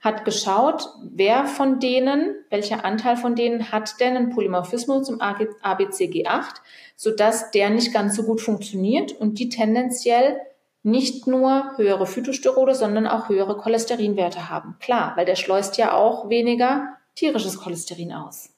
hat 0.00 0.24
geschaut, 0.24 0.88
wer 1.02 1.46
von 1.46 1.78
denen, 1.78 2.34
welcher 2.50 2.84
Anteil 2.84 3.16
von 3.16 3.34
denen 3.34 3.72
hat 3.72 4.00
denn 4.00 4.16
einen 4.16 4.30
Polymorphismus 4.30 5.06
zum 5.06 5.20
ABCG8, 5.20 6.56
sodass 6.96 7.50
der 7.52 7.70
nicht 7.70 7.92
ganz 7.92 8.16
so 8.16 8.24
gut 8.24 8.40
funktioniert 8.40 9.12
und 9.12 9.38
die 9.38 9.48
tendenziell 9.48 10.40
nicht 10.82 11.26
nur 11.28 11.76
höhere 11.76 12.06
Phytosterole, 12.06 12.74
sondern 12.74 13.06
auch 13.06 13.28
höhere 13.28 13.56
Cholesterinwerte 13.56 14.50
haben. 14.50 14.76
Klar, 14.80 15.12
weil 15.16 15.24
der 15.24 15.36
schleust 15.36 15.78
ja 15.78 15.94
auch 15.94 16.28
weniger 16.28 16.96
tierisches 17.14 17.60
Cholesterin 17.60 18.12
aus. 18.12 18.50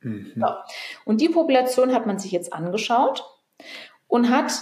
Mhm. 0.00 0.32
So. 0.36 0.46
Und 1.04 1.20
die 1.20 1.28
Population 1.28 1.94
hat 1.94 2.06
man 2.06 2.18
sich 2.18 2.32
jetzt 2.32 2.52
angeschaut 2.52 3.24
und 4.08 4.30
hat, 4.30 4.52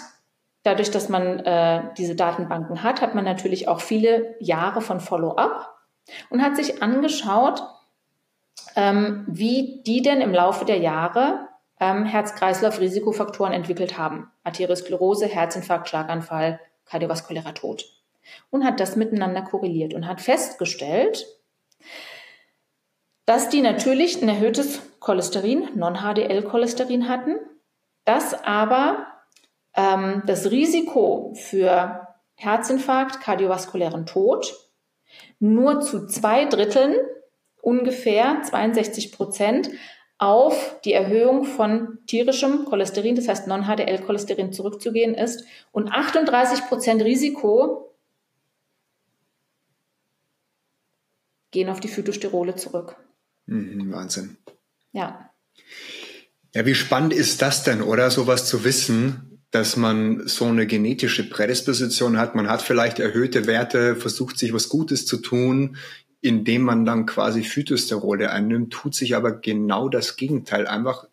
dadurch, 0.64 0.90
dass 0.90 1.08
man 1.08 1.38
äh, 1.40 1.84
diese 1.96 2.14
Datenbanken 2.14 2.82
hat, 2.82 3.00
hat 3.00 3.14
man 3.14 3.24
natürlich 3.24 3.68
auch 3.68 3.80
viele 3.80 4.34
Jahre 4.40 4.82
von 4.82 5.00
Follow-up 5.00 5.77
und 6.30 6.42
hat 6.42 6.56
sich 6.56 6.82
angeschaut, 6.82 7.62
ähm, 8.76 9.24
wie 9.28 9.82
die 9.86 10.02
denn 10.02 10.20
im 10.20 10.32
Laufe 10.32 10.64
der 10.64 10.78
Jahre 10.78 11.48
ähm, 11.80 12.04
Herz-Kreislauf-Risikofaktoren 12.04 13.52
entwickelt 13.52 13.98
haben. 13.98 14.30
Arteriosklerose, 14.44 15.26
Herzinfarkt, 15.26 15.88
Schlaganfall, 15.88 16.60
kardiovaskulärer 16.86 17.54
Tod. 17.54 17.84
Und 18.50 18.64
hat 18.64 18.80
das 18.80 18.96
miteinander 18.96 19.42
korreliert 19.42 19.94
und 19.94 20.06
hat 20.06 20.20
festgestellt, 20.20 21.26
dass 23.24 23.48
die 23.48 23.60
natürlich 23.60 24.22
ein 24.22 24.28
erhöhtes 24.28 24.80
Cholesterin, 25.00 25.68
Non-HDL-Cholesterin 25.74 27.08
hatten, 27.08 27.36
dass 28.04 28.32
aber 28.44 29.06
ähm, 29.74 30.22
das 30.26 30.50
Risiko 30.50 31.34
für 31.34 32.08
Herzinfarkt, 32.34 33.20
kardiovaskulären 33.20 34.06
Tod 34.06 34.54
nur 35.40 35.80
zu 35.80 36.06
zwei 36.06 36.44
Dritteln, 36.44 36.96
ungefähr 37.60 38.42
62 38.42 39.12
Prozent, 39.12 39.70
auf 40.18 40.80
die 40.84 40.92
Erhöhung 40.92 41.44
von 41.44 41.98
tierischem 42.06 42.64
Cholesterin, 42.64 43.14
das 43.14 43.28
heißt 43.28 43.46
Non-HDL-Cholesterin 43.46 44.52
zurückzugehen 44.52 45.14
ist 45.14 45.44
und 45.70 45.92
38 45.92 46.66
Prozent 46.66 47.02
Risiko 47.02 47.94
gehen 51.52 51.68
auf 51.68 51.80
die 51.80 51.88
Phytosterole 51.88 52.56
zurück. 52.56 52.96
Mhm, 53.46 53.92
Wahnsinn. 53.92 54.36
Ja. 54.92 55.30
Ja, 56.54 56.66
wie 56.66 56.74
spannend 56.74 57.12
ist 57.12 57.40
das 57.40 57.62
denn, 57.62 57.82
oder? 57.82 58.10
Sowas 58.10 58.46
zu 58.46 58.64
wissen, 58.64 59.27
dass 59.50 59.76
man 59.76 60.26
so 60.26 60.44
eine 60.46 60.66
genetische 60.66 61.28
Prädisposition 61.28 62.18
hat. 62.18 62.34
Man 62.34 62.48
hat 62.48 62.62
vielleicht 62.62 62.98
erhöhte 62.98 63.46
Werte, 63.46 63.96
versucht 63.96 64.38
sich 64.38 64.52
was 64.52 64.68
Gutes 64.68 65.06
zu 65.06 65.16
tun, 65.18 65.76
indem 66.20 66.62
man 66.62 66.84
dann 66.84 67.06
quasi 67.06 67.42
Phytosterole 67.42 68.30
einnimmt, 68.30 68.72
tut 68.72 68.94
sich 68.94 69.14
aber 69.14 69.32
genau 69.32 69.88
das 69.88 70.16
Gegenteil, 70.16 70.66
einfach 70.66 71.06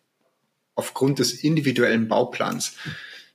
aufgrund 0.74 1.18
des 1.18 1.32
individuellen 1.32 2.08
Bauplans. 2.08 2.74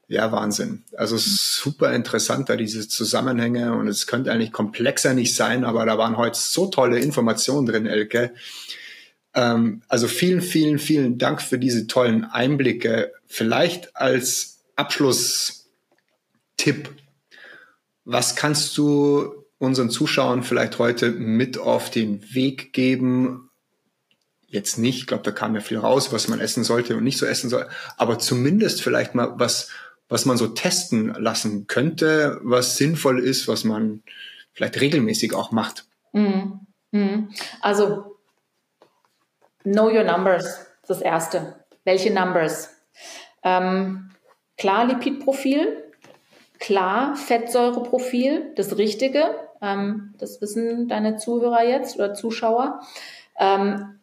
Ja, 0.07 0.32
Wahnsinn. 0.32 0.84
Also 0.98 1.15
super 1.18 1.94
interessant 1.94 2.49
da 2.49 2.57
diese 2.57 2.88
Zusammenhänge 2.88 3.73
und 3.73 3.88
es 3.88 4.07
könnte 4.07 4.32
eigentlich 4.32 4.52
komplexer 4.52 5.14
nicht 5.14 5.34
sein, 5.36 5.64
aber 5.64 5.86
da 5.86 5.98
waren 5.98 6.18
heute 6.18 6.38
so 6.38 6.68
tolle 6.68 6.99
Informationen 6.99 7.65
drin, 7.65 7.86
Elke. 7.88 8.34
Ähm, 9.34 9.82
also 9.88 10.10
vielen, 10.10 10.41
vielen, 10.41 10.80
vielen 10.80 11.18
Dank 11.18 11.41
für 11.41 11.57
diese 11.57 11.88
tollen 11.88 12.26
Einblicke. 12.26 13.14
Vielleicht 13.26 13.95
als 13.95 14.61
Abschlusstipp, 14.76 15.65
was 18.06 18.35
kannst 18.35 18.77
du 18.77 19.45
unseren 19.57 19.89
Zuschauern 19.89 20.43
vielleicht 20.43 20.80
heute 20.80 21.11
mit 21.11 21.57
auf 21.57 21.89
den 21.91 22.34
Weg 22.34 22.73
geben? 22.73 23.49
Jetzt 24.48 24.77
nicht, 24.77 24.98
ich 24.98 25.07
glaube, 25.07 25.23
da 25.23 25.31
kam 25.31 25.56
ja 25.56 25.61
viel 25.61 25.77
raus, 25.77 26.11
was 26.11 26.27
man 26.27 26.39
essen 26.41 26.64
sollte 26.64 26.98
und 26.98 27.03
nicht 27.03 27.18
so 27.18 27.26
essen 27.26 27.49
soll, 27.49 27.69
aber 27.98 28.19
zumindest 28.19 28.81
vielleicht 28.81 29.15
mal 29.15 29.34
was, 29.38 29.69
was 30.10 30.26
man 30.26 30.38
so 30.38 30.48
testen 30.48 31.14
lassen 31.14 31.68
könnte, 31.68 32.39
was 32.43 32.77
sinnvoll 32.77 33.23
ist, 33.23 33.48
was 33.48 33.64
man 33.64 34.03
vielleicht 34.52 34.81
regelmäßig 34.81 35.34
auch 35.34 35.52
macht. 35.52 35.85
Mhm. 36.11 36.68
Mhm. 36.91 37.30
Also, 37.61 38.18
know 39.64 39.89
your 39.89 40.03
numbers, 40.03 40.65
das 40.88 41.02
erste. 41.02 41.64
Welche 41.84 42.14
Numbers? 42.14 42.69
Ähm, 43.43 44.11
klar 44.62 44.86
Lipidprofil, 44.86 45.84
klar 46.60 47.16
Fettsäureprofil, 47.16 48.54
das 48.56 48.78
Richtige, 48.78 49.34
ähm, 49.60 50.14
das 50.20 50.40
wissen 50.40 50.88
deine 50.88 51.18
Zuhörer 51.18 51.64
jetzt 51.64 51.96
oder 51.96 52.14
Zuschauer. 52.14 52.82
Ähm, 53.40 54.00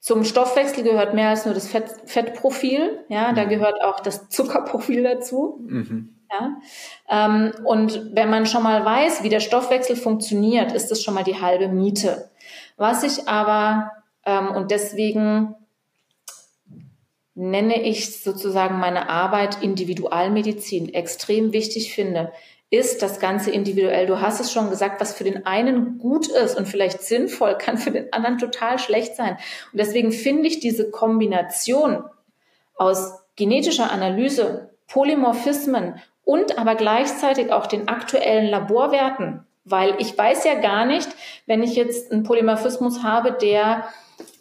zum 0.00 0.24
Stoffwechsel 0.24 0.82
gehört 0.82 1.14
mehr 1.14 1.28
als 1.28 1.44
nur 1.44 1.54
das 1.54 1.68
Fett, 1.68 1.88
Fettprofil. 2.06 3.04
Ja, 3.08 3.32
da 3.32 3.44
mhm. 3.44 3.48
gehört 3.48 3.80
auch 3.84 4.00
das 4.00 4.28
Zuckerprofil 4.28 5.04
dazu. 5.04 5.60
Mhm. 5.62 6.16
Ja, 6.32 6.56
ähm, 7.08 7.52
und 7.64 8.14
wenn 8.16 8.28
man 8.28 8.46
schon 8.46 8.64
mal 8.64 8.84
weiß, 8.84 9.22
wie 9.22 9.28
der 9.28 9.40
Stoffwechsel 9.40 9.94
funktioniert, 9.94 10.72
ist 10.72 10.90
das 10.90 11.00
schon 11.00 11.14
mal 11.14 11.24
die 11.24 11.40
halbe 11.40 11.68
Miete. 11.68 12.30
Was 12.76 13.04
ich 13.04 13.28
aber 13.28 13.92
Ähm, 14.24 14.50
und 14.50 14.70
deswegen 14.70 15.54
nenne 17.34 17.82
ich 17.82 18.22
sozusagen 18.22 18.78
meine 18.78 19.08
Arbeit 19.08 19.62
Individualmedizin 19.62 20.92
extrem 20.92 21.52
wichtig 21.52 21.94
finde, 21.94 22.32
ist 22.70 23.02
das 23.02 23.18
Ganze 23.18 23.50
individuell. 23.50 24.06
Du 24.06 24.20
hast 24.20 24.40
es 24.40 24.52
schon 24.52 24.70
gesagt, 24.70 25.00
was 25.00 25.12
für 25.12 25.24
den 25.24 25.44
einen 25.44 25.98
gut 25.98 26.28
ist 26.28 26.56
und 26.56 26.66
vielleicht 26.66 27.02
sinnvoll, 27.02 27.58
kann 27.58 27.78
für 27.78 27.90
den 27.90 28.12
anderen 28.12 28.38
total 28.38 28.78
schlecht 28.78 29.16
sein. 29.16 29.36
Und 29.72 29.80
deswegen 29.80 30.12
finde 30.12 30.48
ich 30.48 30.60
diese 30.60 30.90
Kombination 30.90 32.04
aus 32.76 33.20
genetischer 33.36 33.90
Analyse, 33.90 34.70
Polymorphismen 34.86 36.00
und 36.24 36.58
aber 36.58 36.74
gleichzeitig 36.74 37.52
auch 37.52 37.66
den 37.66 37.88
aktuellen 37.88 38.48
Laborwerten, 38.48 39.44
weil 39.64 39.94
ich 39.98 40.16
weiß 40.16 40.44
ja 40.44 40.54
gar 40.54 40.84
nicht, 40.84 41.08
wenn 41.46 41.62
ich 41.62 41.74
jetzt 41.74 42.12
einen 42.12 42.22
Polymorphismus 42.22 43.02
habe, 43.02 43.32
der 43.32 43.88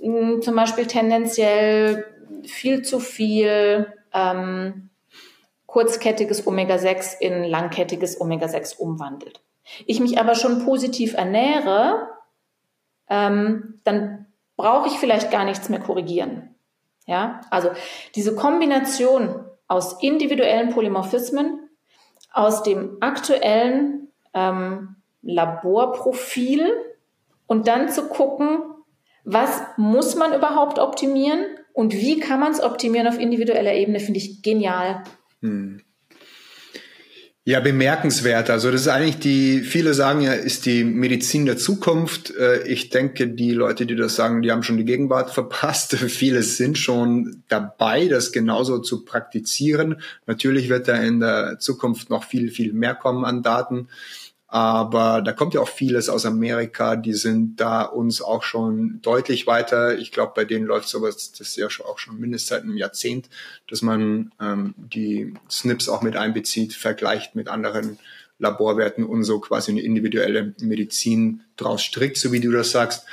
mh, 0.01 0.19
hm, 0.19 0.41
zum 0.41 0.55
Beispiel 0.55 0.85
tendenziell 0.85 2.05
viel 2.49 2.81
zu 2.81 2.99
viel 2.99 3.93
ähm, 4.13 4.89
kurzkettiges 5.65 6.47
Omega-6 6.47 7.19
in 7.19 7.43
langkettiges 7.43 8.19
Omega-6 8.19 8.77
umwandelt. 8.77 9.41
Ich 9.85 9.99
mich 9.99 10.19
aber 10.19 10.35
schon 10.35 10.65
positiv 10.65 11.13
ernähre, 11.13 12.09
ähm, 13.07 13.79
dann 13.83 14.25
brauche 14.57 14.87
ich 14.87 14.95
vielleicht 14.95 15.31
gar 15.31 15.45
nichts 15.45 15.69
mehr 15.69 15.79
korrigieren. 15.79 16.55
Ja, 17.05 17.41
also 17.49 17.69
diese 18.15 18.35
Kombination 18.35 19.45
aus 19.67 20.01
individuellen 20.01 20.69
Polymorphismen, 20.69 21.69
aus 22.31 22.63
dem 22.63 22.97
aktuellen 23.01 24.11
ähm, 24.33 24.95
Laborprofil 25.21 26.71
und 27.47 27.67
dann 27.67 27.89
zu 27.89 28.07
gucken, 28.09 28.59
was 29.23 29.61
muss 29.77 30.15
man 30.15 30.33
überhaupt 30.33 30.79
optimieren 30.79 31.45
und 31.79 31.93
wie 31.93 32.19
kann 32.19 32.41
man 32.41 32.51
es 32.51 32.61
optimieren 32.61 33.07
auf 33.07 33.17
individueller 33.17 33.73
Ebene, 33.73 34.01
finde 34.01 34.19
ich 34.19 34.41
genial. 34.41 35.01
Hm. 35.41 35.79
Ja, 37.45 37.61
bemerkenswert. 37.61 38.49
Also 38.49 38.69
das 38.69 38.81
ist 38.81 38.87
eigentlich 38.89 39.19
die, 39.19 39.61
viele 39.61 39.93
sagen 39.93 40.19
ja, 40.19 40.33
ist 40.33 40.65
die 40.65 40.83
Medizin 40.83 41.45
der 41.45 41.55
Zukunft. 41.55 42.35
Äh, 42.35 42.67
ich 42.67 42.89
denke, 42.89 43.29
die 43.29 43.53
Leute, 43.53 43.85
die 43.85 43.95
das 43.95 44.15
sagen, 44.15 44.41
die 44.41 44.51
haben 44.51 44.61
schon 44.61 44.75
die 44.75 44.83
Gegenwart 44.83 45.29
verpasst. 45.33 45.95
Viele 45.95 46.43
sind 46.43 46.77
schon 46.77 47.43
dabei, 47.47 48.09
das 48.09 48.33
genauso 48.33 48.79
zu 48.79 49.05
praktizieren. 49.05 50.01
Natürlich 50.25 50.67
wird 50.67 50.89
da 50.89 50.97
in 50.97 51.21
der 51.21 51.59
Zukunft 51.59 52.09
noch 52.09 52.25
viel, 52.25 52.51
viel 52.51 52.73
mehr 52.73 52.93
kommen 52.93 53.23
an 53.23 53.41
Daten. 53.41 53.87
Aber 54.51 55.21
da 55.21 55.31
kommt 55.31 55.53
ja 55.53 55.61
auch 55.61 55.69
vieles 55.69 56.09
aus 56.09 56.25
Amerika, 56.25 56.95
die 56.95 57.13
sind 57.13 57.57
da 57.57 57.83
uns 57.83 58.19
auch 58.19 58.41
schon 58.41 58.99
deutlich 59.03 59.45
weiter. 59.45 59.99
Ich 59.99 60.11
glaube, 60.11 60.33
bei 60.35 60.43
denen 60.43 60.65
läuft 60.65 60.89
sowas, 60.89 61.31
das 61.31 61.49
ist 61.49 61.57
ja 61.57 61.67
auch 61.67 61.99
schon 61.99 62.19
mindestens 62.19 62.49
seit 62.49 62.63
einem 62.63 62.75
Jahrzehnt, 62.75 63.29
dass 63.69 63.83
man 63.83 64.31
ähm, 64.41 64.73
die 64.75 65.35
SNPs 65.49 65.87
auch 65.87 66.01
mit 66.01 66.15
einbezieht, 66.15 66.73
vergleicht 66.73 67.35
mit 67.35 67.47
anderen 67.47 67.99
Laborwerten 68.39 69.03
und 69.03 69.23
so 69.23 69.39
quasi 69.39 69.71
eine 69.71 69.81
individuelle 69.81 70.55
Medizin 70.61 71.41
draus 71.55 71.83
strickt, 71.83 72.17
so 72.17 72.31
wie 72.31 72.39
du 72.39 72.51
das 72.51 72.71
sagst. 72.71 73.05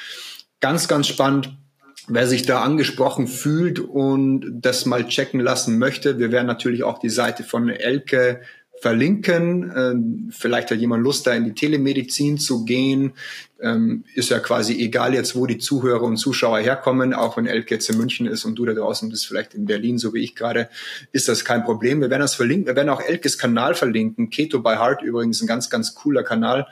Ganz, 0.60 0.88
ganz 0.88 1.06
spannend. 1.06 1.54
Wer 2.08 2.26
sich 2.26 2.44
da 2.44 2.62
angesprochen 2.62 3.26
fühlt 3.26 3.78
und 3.78 4.60
das 4.62 4.86
mal 4.86 5.06
checken 5.06 5.40
lassen 5.40 5.78
möchte, 5.78 6.18
wir 6.18 6.32
werden 6.32 6.46
natürlich 6.46 6.82
auch 6.82 6.98
die 6.98 7.10
Seite 7.10 7.42
von 7.42 7.68
Elke 7.68 8.40
verlinken. 8.80 9.72
Ähm, 9.74 10.30
vielleicht 10.30 10.70
hat 10.70 10.78
jemand 10.78 11.02
Lust, 11.02 11.26
da 11.26 11.32
in 11.32 11.44
die 11.44 11.54
Telemedizin 11.54 12.38
zu 12.38 12.64
gehen. 12.64 13.12
Ähm, 13.60 14.04
ist 14.14 14.30
ja 14.30 14.38
quasi 14.38 14.74
egal 14.82 15.14
jetzt, 15.14 15.34
wo 15.34 15.46
die 15.46 15.58
Zuhörer 15.58 16.02
und 16.02 16.18
Zuschauer 16.18 16.58
herkommen, 16.58 17.14
auch 17.14 17.36
wenn 17.36 17.46
Elke 17.46 17.74
jetzt 17.74 17.88
in 17.88 17.96
München 17.96 18.26
ist 18.26 18.44
und 18.44 18.56
du 18.56 18.66
da 18.66 18.74
draußen 18.74 19.08
bist, 19.08 19.26
vielleicht 19.26 19.54
in 19.54 19.64
Berlin, 19.64 19.98
so 19.98 20.12
wie 20.12 20.22
ich 20.22 20.34
gerade, 20.34 20.68
ist 21.12 21.28
das 21.28 21.44
kein 21.44 21.64
Problem. 21.64 22.00
Wir 22.00 22.10
werden 22.10 22.20
das 22.20 22.34
verlinken. 22.34 22.66
Wir 22.66 22.76
werden 22.76 22.90
auch 22.90 23.00
Elkes 23.00 23.38
Kanal 23.38 23.74
verlinken. 23.74 24.30
Keto 24.30 24.60
by 24.60 24.76
Heart 24.76 25.02
übrigens 25.02 25.40
ein 25.40 25.46
ganz, 25.46 25.70
ganz 25.70 25.94
cooler 25.94 26.22
Kanal. 26.22 26.66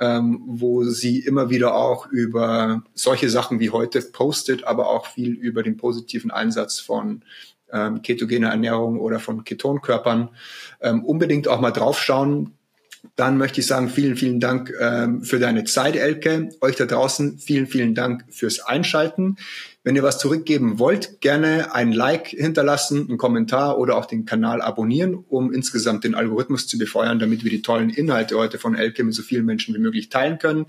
Ähm, 0.00 0.42
wo 0.46 0.82
sie 0.82 1.20
immer 1.20 1.48
wieder 1.48 1.76
auch 1.76 2.06
über 2.08 2.82
solche 2.92 3.30
Sachen 3.30 3.60
wie 3.60 3.70
heute 3.70 4.00
postet, 4.00 4.64
aber 4.64 4.88
auch 4.88 5.06
viel 5.06 5.34
über 5.34 5.62
den 5.62 5.76
positiven 5.76 6.32
Einsatz 6.32 6.80
von 6.80 7.22
ähm, 7.72 8.02
ketogene 8.02 8.48
Ernährung 8.48 9.00
oder 9.00 9.18
von 9.20 9.44
Ketonkörpern, 9.44 10.28
ähm, 10.80 11.04
unbedingt 11.04 11.48
auch 11.48 11.60
mal 11.60 11.70
draufschauen. 11.70 12.52
Dann 13.16 13.36
möchte 13.36 13.60
ich 13.60 13.66
sagen, 13.66 13.88
vielen, 13.88 14.16
vielen 14.16 14.38
Dank 14.38 14.72
ähm, 14.80 15.22
für 15.22 15.40
deine 15.40 15.64
Zeit, 15.64 15.96
Elke. 15.96 16.50
Euch 16.60 16.76
da 16.76 16.86
draußen, 16.86 17.38
vielen, 17.38 17.66
vielen 17.66 17.96
Dank 17.96 18.24
fürs 18.30 18.60
Einschalten. 18.60 19.36
Wenn 19.82 19.96
ihr 19.96 20.04
was 20.04 20.18
zurückgeben 20.18 20.78
wollt, 20.78 21.20
gerne 21.20 21.74
ein 21.74 21.90
Like 21.90 22.28
hinterlassen, 22.28 23.08
einen 23.08 23.18
Kommentar 23.18 23.78
oder 23.78 23.96
auch 23.96 24.06
den 24.06 24.24
Kanal 24.24 24.62
abonnieren, 24.62 25.24
um 25.28 25.52
insgesamt 25.52 26.04
den 26.04 26.14
Algorithmus 26.14 26.68
zu 26.68 26.78
befeuern, 26.78 27.18
damit 27.18 27.42
wir 27.42 27.50
die 27.50 27.62
tollen 27.62 27.90
Inhalte 27.90 28.36
heute 28.36 28.58
von 28.58 28.76
Elke 28.76 29.02
mit 29.02 29.14
so 29.14 29.22
vielen 29.22 29.44
Menschen 29.44 29.74
wie 29.74 29.80
möglich 29.80 30.08
teilen 30.08 30.38
können. 30.38 30.66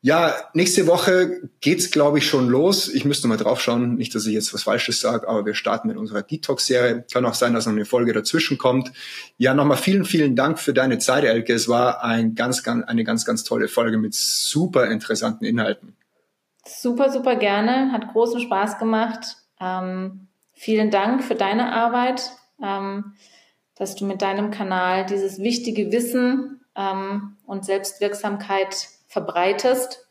Ja, 0.00 0.32
nächste 0.54 0.86
Woche 0.86 1.50
geht's, 1.60 1.90
glaube 1.90 2.18
ich, 2.18 2.28
schon 2.28 2.48
los. 2.48 2.88
Ich 2.88 3.04
müsste 3.04 3.26
mal 3.26 3.36
drauf 3.36 3.60
schauen, 3.60 3.96
nicht, 3.96 4.14
dass 4.14 4.26
ich 4.26 4.32
jetzt 4.32 4.54
was 4.54 4.62
Falsches 4.62 5.00
sage, 5.00 5.28
aber 5.28 5.44
wir 5.44 5.54
starten 5.54 5.88
mit 5.88 5.96
unserer 5.96 6.22
Detox-Serie. 6.22 7.04
Kann 7.12 7.26
auch 7.26 7.34
sein, 7.34 7.52
dass 7.52 7.66
noch 7.66 7.72
eine 7.72 7.84
Folge 7.84 8.12
dazwischen 8.12 8.58
kommt. 8.58 8.92
Ja, 9.38 9.54
nochmal 9.54 9.76
vielen, 9.76 10.04
vielen 10.04 10.36
Dank 10.36 10.60
für 10.60 10.72
deine 10.72 10.98
Zeit, 10.98 11.24
Elke. 11.24 11.52
Es 11.52 11.68
war 11.68 12.04
ein 12.04 12.36
ganz, 12.36 12.62
ganz, 12.62 12.86
eine 12.86 13.02
ganz, 13.02 13.24
ganz 13.24 13.42
tolle 13.42 13.66
Folge 13.66 13.98
mit 13.98 14.14
super 14.14 14.86
interessanten 14.88 15.44
Inhalten. 15.44 15.96
Super, 16.64 17.10
super 17.10 17.34
gerne. 17.34 17.90
Hat 17.90 18.12
großen 18.12 18.40
Spaß 18.40 18.78
gemacht. 18.78 19.36
Ähm, 19.60 20.28
vielen 20.52 20.92
Dank 20.92 21.24
für 21.24 21.34
deine 21.34 21.72
Arbeit, 21.72 22.22
ähm, 22.62 23.14
dass 23.74 23.96
du 23.96 24.06
mit 24.06 24.22
deinem 24.22 24.52
Kanal 24.52 25.06
dieses 25.06 25.40
wichtige 25.40 25.90
Wissen 25.90 26.60
ähm, 26.76 27.36
und 27.46 27.64
Selbstwirksamkeit 27.64 28.90
verbreitest. 29.08 30.08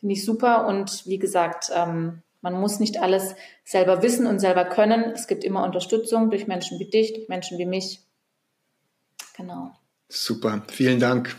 Finde 0.00 0.14
ich 0.14 0.24
super. 0.24 0.66
Und 0.66 1.06
wie 1.06 1.18
gesagt, 1.18 1.70
ähm, 1.74 2.22
man 2.40 2.60
muss 2.60 2.80
nicht 2.80 3.00
alles 3.00 3.34
selber 3.64 4.02
wissen 4.02 4.26
und 4.26 4.38
selber 4.38 4.64
können. 4.64 5.12
Es 5.12 5.26
gibt 5.26 5.44
immer 5.44 5.64
Unterstützung 5.64 6.30
durch 6.30 6.46
Menschen 6.46 6.78
wie 6.78 6.88
dich, 6.88 7.14
durch 7.14 7.28
Menschen 7.28 7.58
wie 7.58 7.66
mich. 7.66 8.00
Genau. 9.36 9.72
Super. 10.08 10.62
Vielen 10.68 10.98
Dank. 10.98 11.36